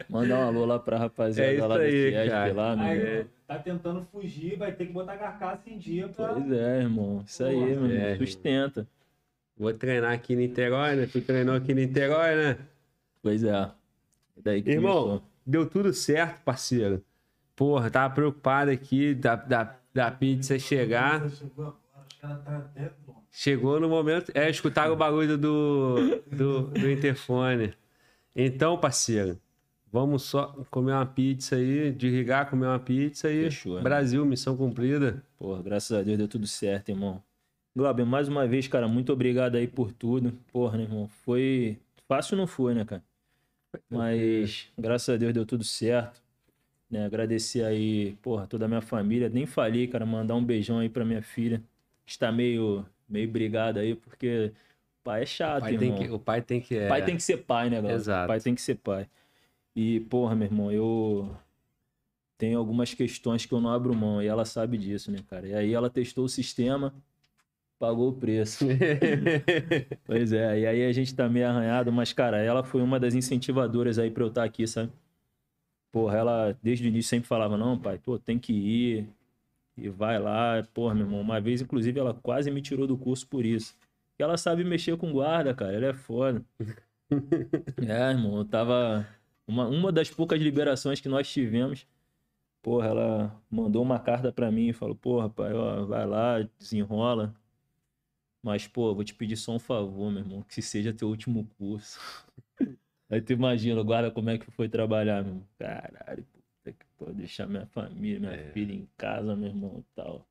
[0.09, 2.53] Mandar um alô lá pra rapaziada É isso lá da aí, Fiesp cara.
[2.53, 3.25] lá, Aí, irmão.
[3.47, 6.35] Tá tentando fugir, vai ter que botar carcaça em dia pra.
[6.35, 7.23] Pois é, irmão.
[7.27, 7.91] Isso aí, meu irmão.
[7.91, 8.87] é, Sustenta.
[9.57, 11.07] Vou treinar aqui em Niterói, né?
[11.11, 12.59] Tu treinou aqui em Niterói, né?
[13.23, 13.51] Pois é.
[13.53, 13.71] É
[14.37, 15.23] Daí que Irmão, começou.
[15.47, 17.03] deu tudo certo, parceiro.
[17.55, 21.23] Porra, tava preocupado aqui da, da, da pizza chegar.
[22.21, 22.65] Tá.
[23.31, 24.31] Chegou no momento.
[24.35, 27.73] É, escutaram o barulho do, do, do interfone.
[28.35, 29.39] Então, parceiro,
[30.01, 33.45] vamos só comer uma pizza aí, desligar, comer uma pizza e.
[33.45, 33.83] Fechou, né?
[33.83, 35.23] Brasil, missão cumprida.
[35.39, 37.23] Porra, graças a Deus deu tudo certo, irmão.
[37.75, 40.33] Glauber, mais uma vez, cara, muito obrigado aí por tudo.
[40.53, 41.09] Porra, né, irmão?
[41.25, 41.79] Foi.
[42.07, 43.03] Fácil não foi, né, cara?
[43.91, 46.23] Mas graças a Deus deu tudo certo.
[46.91, 47.05] Né?
[47.05, 49.29] Agradecer aí, porra, toda a minha família.
[49.29, 51.63] Nem falei, cara, mandar um beijão aí pra minha filha.
[52.07, 54.53] Está meio, meio brigado aí, porque
[55.03, 56.03] pai é chato, O pai, tem irmão.
[56.03, 56.77] que, o pai tem que.
[56.77, 57.95] É, Pai tem que ser pai, né, galera?
[57.97, 58.29] Exato.
[58.29, 59.09] Pai tem que ser pai.
[59.77, 61.37] E, porra, meu irmão, eu
[62.39, 65.47] tenho algumas questões que eu não abro mão e ela sabe disso, né, cara?
[65.47, 66.95] E aí ela testou o sistema,
[67.79, 68.65] pagou o preço.
[70.07, 73.15] pois é, e aí a gente tá meio arranhado, mas, cara, ela foi uma das
[73.15, 74.91] incentivadoras aí pra eu estar aqui, sabe?
[75.93, 79.09] Porra, ela desde o início sempre falava, não, pai, pô, tem que ir.
[79.77, 81.21] E vai lá, porra, meu irmão.
[81.21, 83.77] Uma vez, inclusive, ela quase me tirou do curso por isso.
[84.19, 85.75] E ela sabe mexer com guarda, cara.
[85.75, 86.43] Ela é foda.
[87.87, 89.07] é, irmão, eu tava.
[89.47, 91.87] Uma, uma das poucas liberações que nós tivemos.
[92.63, 97.35] Porra, ela mandou uma carta pra mim e falou: Porra, pai, ó, vai lá, desenrola.
[98.43, 101.99] Mas, pô, vou te pedir só um favor, meu irmão, que seja teu último curso.
[103.09, 105.49] Aí tu imagina, guarda como é que foi trabalhar, meu irmão.
[105.59, 108.53] Caralho, puta que pô, deixar minha família, minha É.
[108.53, 110.27] filha em casa, meu irmão, e tal.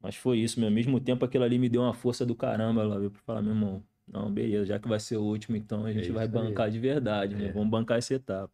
[0.00, 0.68] Mas foi isso, meu.
[0.68, 3.10] Ao mesmo tempo, aquilo ali me deu uma força do caramba lá, viu?
[3.10, 6.08] Pra falar, meu irmão, não, beleza, já que vai ser o último, então a gente
[6.08, 6.44] É vai isso aí.
[6.44, 7.46] bancar de verdade, né?
[7.46, 7.52] É.
[7.52, 8.52] Vamos bancar essa etapa.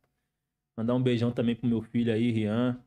[0.77, 2.79] Mandar um beijão também pro meu filho aí, Rian.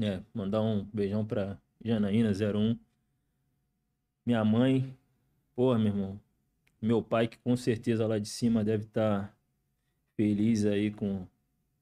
[0.00, 2.78] É, mandar um beijão pra Janaína, 01.
[4.24, 4.94] Minha mãe.
[5.54, 6.20] Porra, meu irmão.
[6.80, 9.34] Meu pai, que com certeza lá de cima deve estar
[10.16, 11.26] feliz aí com,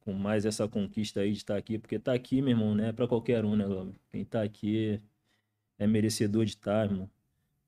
[0.01, 1.78] com mais essa conquista aí de estar aqui.
[1.78, 3.65] Porque tá aqui, meu irmão, não é pra qualquer um, né?
[4.10, 5.01] Quem tá aqui
[5.78, 7.10] é merecedor de estar, irmão.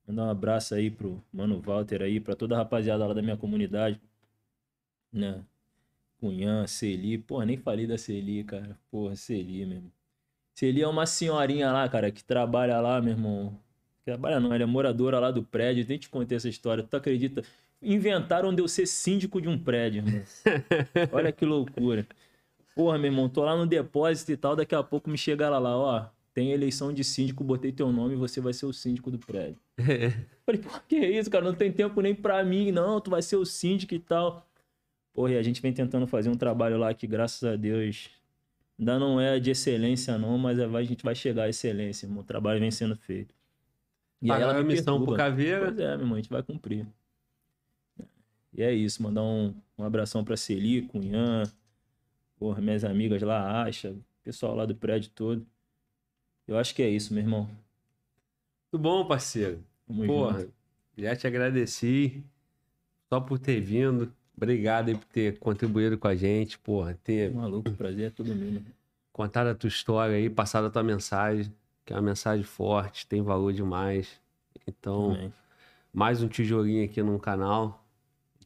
[0.07, 3.37] Mandar um abraço aí pro Mano Walter aí, pra toda a rapaziada lá da minha
[3.37, 3.99] comunidade.
[5.11, 5.43] Né?
[6.19, 7.17] Cunhã, Celi.
[7.17, 8.77] Porra, nem falei da Celi, cara.
[8.91, 9.91] Porra, Celi, meu irmão.
[10.53, 13.59] Celi é uma senhorinha lá, cara, que trabalha lá, meu irmão.
[14.05, 15.85] Trabalha não, ela é moradora lá do prédio.
[15.87, 16.83] Nem te contei essa história.
[16.83, 17.43] Tu acredita?
[17.81, 20.23] Inventaram de eu ser síndico de um prédio, irmão.
[21.11, 22.07] Olha que loucura.
[22.75, 24.55] Porra, meu irmão, tô lá no depósito e tal.
[24.55, 26.05] Daqui a pouco me chegaram lá, ó.
[26.33, 29.59] Tem eleição de síndico, botei teu nome e você vai ser o síndico do prédio.
[30.45, 31.43] Falei, pô, que isso, cara?
[31.43, 32.99] Não tem tempo nem pra mim, não.
[32.99, 34.47] Tu vai ser o síndico e tal.
[35.13, 38.09] Porra, e a gente vem tentando fazer um trabalho lá que, graças a Deus,
[38.79, 42.21] ainda não é de excelência, não, mas a gente vai chegar à excelência, irmão.
[42.21, 43.33] O trabalho vem sendo feito.
[44.21, 45.17] E aí ela a missão pro perturba.
[45.17, 45.65] Caveira.
[45.65, 46.87] Pois é, meu irmão, a gente vai cumprir.
[48.53, 51.43] E é isso, mandar um, um abração pra Celi, Cunhã,
[52.37, 55.45] porra, minhas amigas lá, Acha, pessoal lá do prédio todo.
[56.47, 57.49] Eu acho que é isso, meu irmão.
[58.73, 59.63] Tudo bom, parceiro?
[59.85, 60.53] Tamo Porra, junto.
[60.97, 62.23] já te agradeci
[63.07, 64.11] só por ter vindo.
[64.35, 68.33] Obrigado aí por ter contribuído com a gente, porra, ter Maluco, o prazer é todo
[68.33, 68.47] meu.
[68.47, 68.63] irmão.
[69.11, 71.53] contado a tua história aí, passado a tua mensagem,
[71.85, 74.19] que é uma mensagem forte, tem valor demais.
[74.65, 75.33] Então, Amém.
[75.93, 77.85] mais um tijolinho aqui no canal.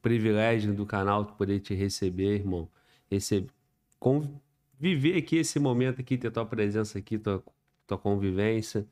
[0.01, 2.67] Privilégio do canal poder te receber, irmão.
[3.09, 3.49] Receber,
[4.77, 7.41] viver aqui esse momento aqui, ter tua presença aqui, tua,
[7.87, 8.85] tua convivência.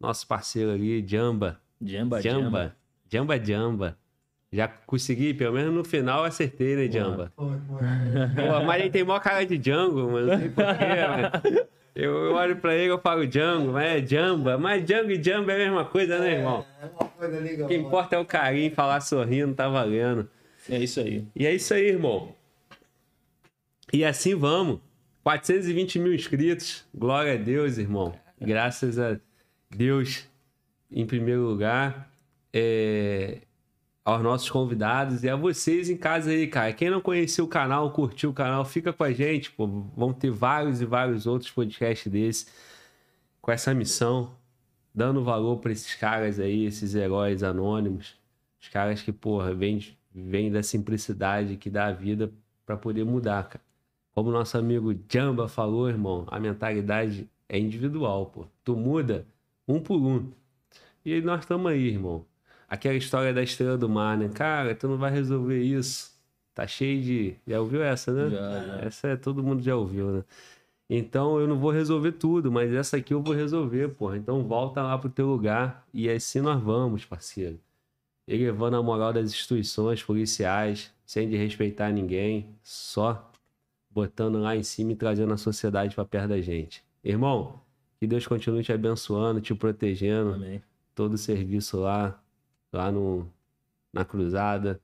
[0.00, 1.60] Nosso parceiro ali, Jamba.
[1.80, 2.76] Jamba, Jamba.
[3.08, 3.38] Jamba.
[3.44, 3.98] Jamba.
[4.52, 7.32] Já consegui, pelo menos no final acertei, né, Jamba?
[7.36, 7.44] Pô,
[8.66, 10.26] mas ele tem maior cara de Django, mano.
[10.26, 11.66] Não sei porquê, mano.
[11.94, 14.56] Eu, eu olho pra ele e eu falo Django, mas é Jamba.
[14.58, 16.64] Mas Django e Jamba é a mesma coisa, né, irmão?
[16.80, 17.66] É uma coisa legal.
[17.66, 20.28] O que importa é o carinho, falar sorrindo, tá valendo.
[20.68, 21.26] É isso aí.
[21.36, 22.34] E é isso aí, irmão.
[23.92, 24.80] E assim vamos.
[25.22, 26.84] 420 mil inscritos.
[26.94, 28.14] Glória a Deus, irmão.
[28.40, 29.22] Graças a Deus,
[30.90, 32.10] em primeiro lugar.
[32.52, 33.42] É,
[34.04, 36.72] aos nossos convidados e a vocês em casa aí, cara.
[36.72, 39.66] Quem não conheceu o canal, curtiu o canal, fica com a gente, pô.
[39.96, 42.46] Vão ter vários e vários outros podcasts desse
[43.40, 44.34] com essa missão,
[44.94, 48.16] dando valor pra esses caras aí, esses heróis anônimos.
[48.60, 49.80] Os caras que, porra, vêm
[50.12, 52.32] vem da simplicidade que dá a vida
[52.66, 53.64] pra poder mudar, cara.
[54.12, 58.46] Como nosso amigo Jamba falou, irmão, a mentalidade é individual, pô.
[58.64, 59.26] Tu muda
[59.70, 60.30] um por um.
[61.04, 62.24] E nós estamos aí, irmão.
[62.68, 64.28] Aquela história da estrela do mar, né?
[64.28, 66.10] Cara, tu não vai resolver isso.
[66.54, 67.34] Tá cheio de.
[67.46, 68.30] Já ouviu essa, né?
[68.30, 68.78] Já, já.
[68.86, 70.24] Essa é, todo mundo já ouviu, né?
[70.92, 74.16] Então eu não vou resolver tudo, mas essa aqui eu vou resolver, porra.
[74.16, 77.60] Então volta lá pro teu lugar e assim nós vamos, parceiro.
[78.26, 83.30] Elevando a moral das instituições policiais, sem de respeitar ninguém, só
[83.88, 86.82] botando lá em cima e trazendo a sociedade pra perto da gente.
[87.04, 87.60] Irmão,
[88.00, 90.62] que Deus continue te abençoando, te protegendo Amém.
[90.94, 92.18] todo o serviço lá,
[92.72, 93.30] lá no,
[93.92, 94.80] na cruzada,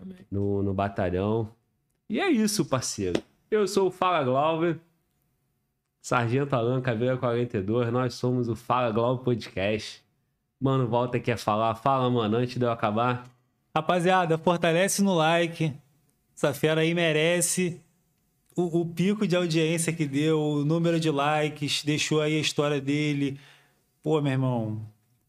[0.00, 0.16] Amém.
[0.30, 1.52] no, no batalhão.
[2.08, 3.22] E é isso, parceiro.
[3.50, 4.80] Eu sou o Fala Glauber,
[6.00, 10.02] Sargento Alan Caveira 42, nós somos o Fala Glauber Podcast.
[10.58, 11.74] Mano, volta quer falar.
[11.74, 13.26] Fala, mano, antes de eu acabar.
[13.76, 15.74] Rapaziada, fortalece no like.
[16.34, 17.83] Essa fera aí merece
[18.56, 22.80] o, o pico de audiência que deu, o número de likes, deixou aí a história
[22.80, 23.38] dele.
[24.02, 24.80] Pô, meu irmão,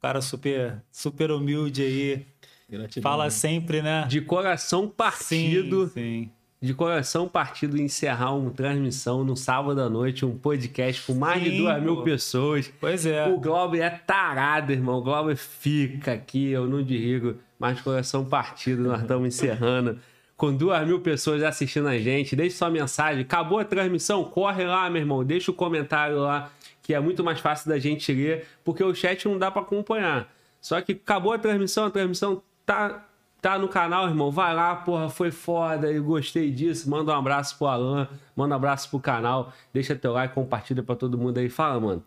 [0.01, 2.25] cara super, super humilde aí.
[2.69, 3.03] Gratidão.
[3.09, 3.29] Fala né?
[3.29, 4.05] sempre, né?
[4.07, 6.29] De coração partido, Sim, sim.
[6.59, 11.51] de coração partido, encerrar uma transmissão no sábado à noite, um podcast com mais de
[11.51, 12.71] Sim, duas mil pessoas.
[12.79, 13.27] Pois é.
[13.27, 14.97] O Glauber é tarado, irmão.
[14.97, 19.99] O Glauber fica aqui, eu não digo, mas coração partido, nós estamos encerrando.
[20.37, 23.21] Com duas mil pessoas assistindo a gente, deixe sua mensagem.
[23.21, 24.23] Acabou a transmissão?
[24.25, 25.23] Corre lá, meu irmão.
[25.23, 29.25] Deixa o comentário lá, que é muito mais fácil da gente ler, porque o chat
[29.27, 30.29] não dá para acompanhar.
[30.59, 33.05] Só que acabou a transmissão, a transmissão tá,
[33.41, 34.29] tá no canal, irmão.
[34.29, 36.89] Vai lá, porra, foi foda, eu gostei disso.
[36.89, 39.53] Manda um abraço pro Alan, manda um abraço pro canal.
[39.71, 41.49] Deixa teu like, compartilha para todo mundo aí.
[41.49, 42.03] Fala, mano.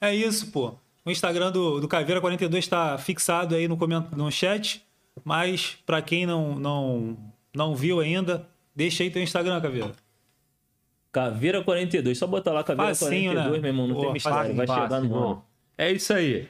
[0.00, 0.74] É isso, pô.
[1.04, 3.76] O Instagram do, do Caveira42 está fixado aí no,
[4.16, 4.84] no chat,
[5.24, 7.18] mas para quem não, não,
[7.54, 9.92] não viu ainda, Deixa aí teu Instagram, Caveira.
[11.12, 12.16] Caveira 42.
[12.16, 13.58] Só botar lá Caveira Facinho, 42, né?
[13.58, 13.86] meu irmão.
[13.88, 14.38] Não Pô, tem mistério.
[14.38, 15.40] fácil, Vai Fácil, chegar no nome.
[15.76, 16.48] É isso aí.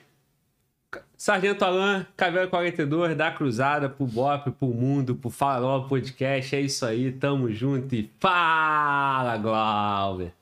[1.16, 6.54] Sargento Alain, Caveira 42, da Cruzada, pro Bop, pro Mundo, pro Farol Podcast.
[6.54, 10.32] É isso aí, tamo junto e fala, Glauber!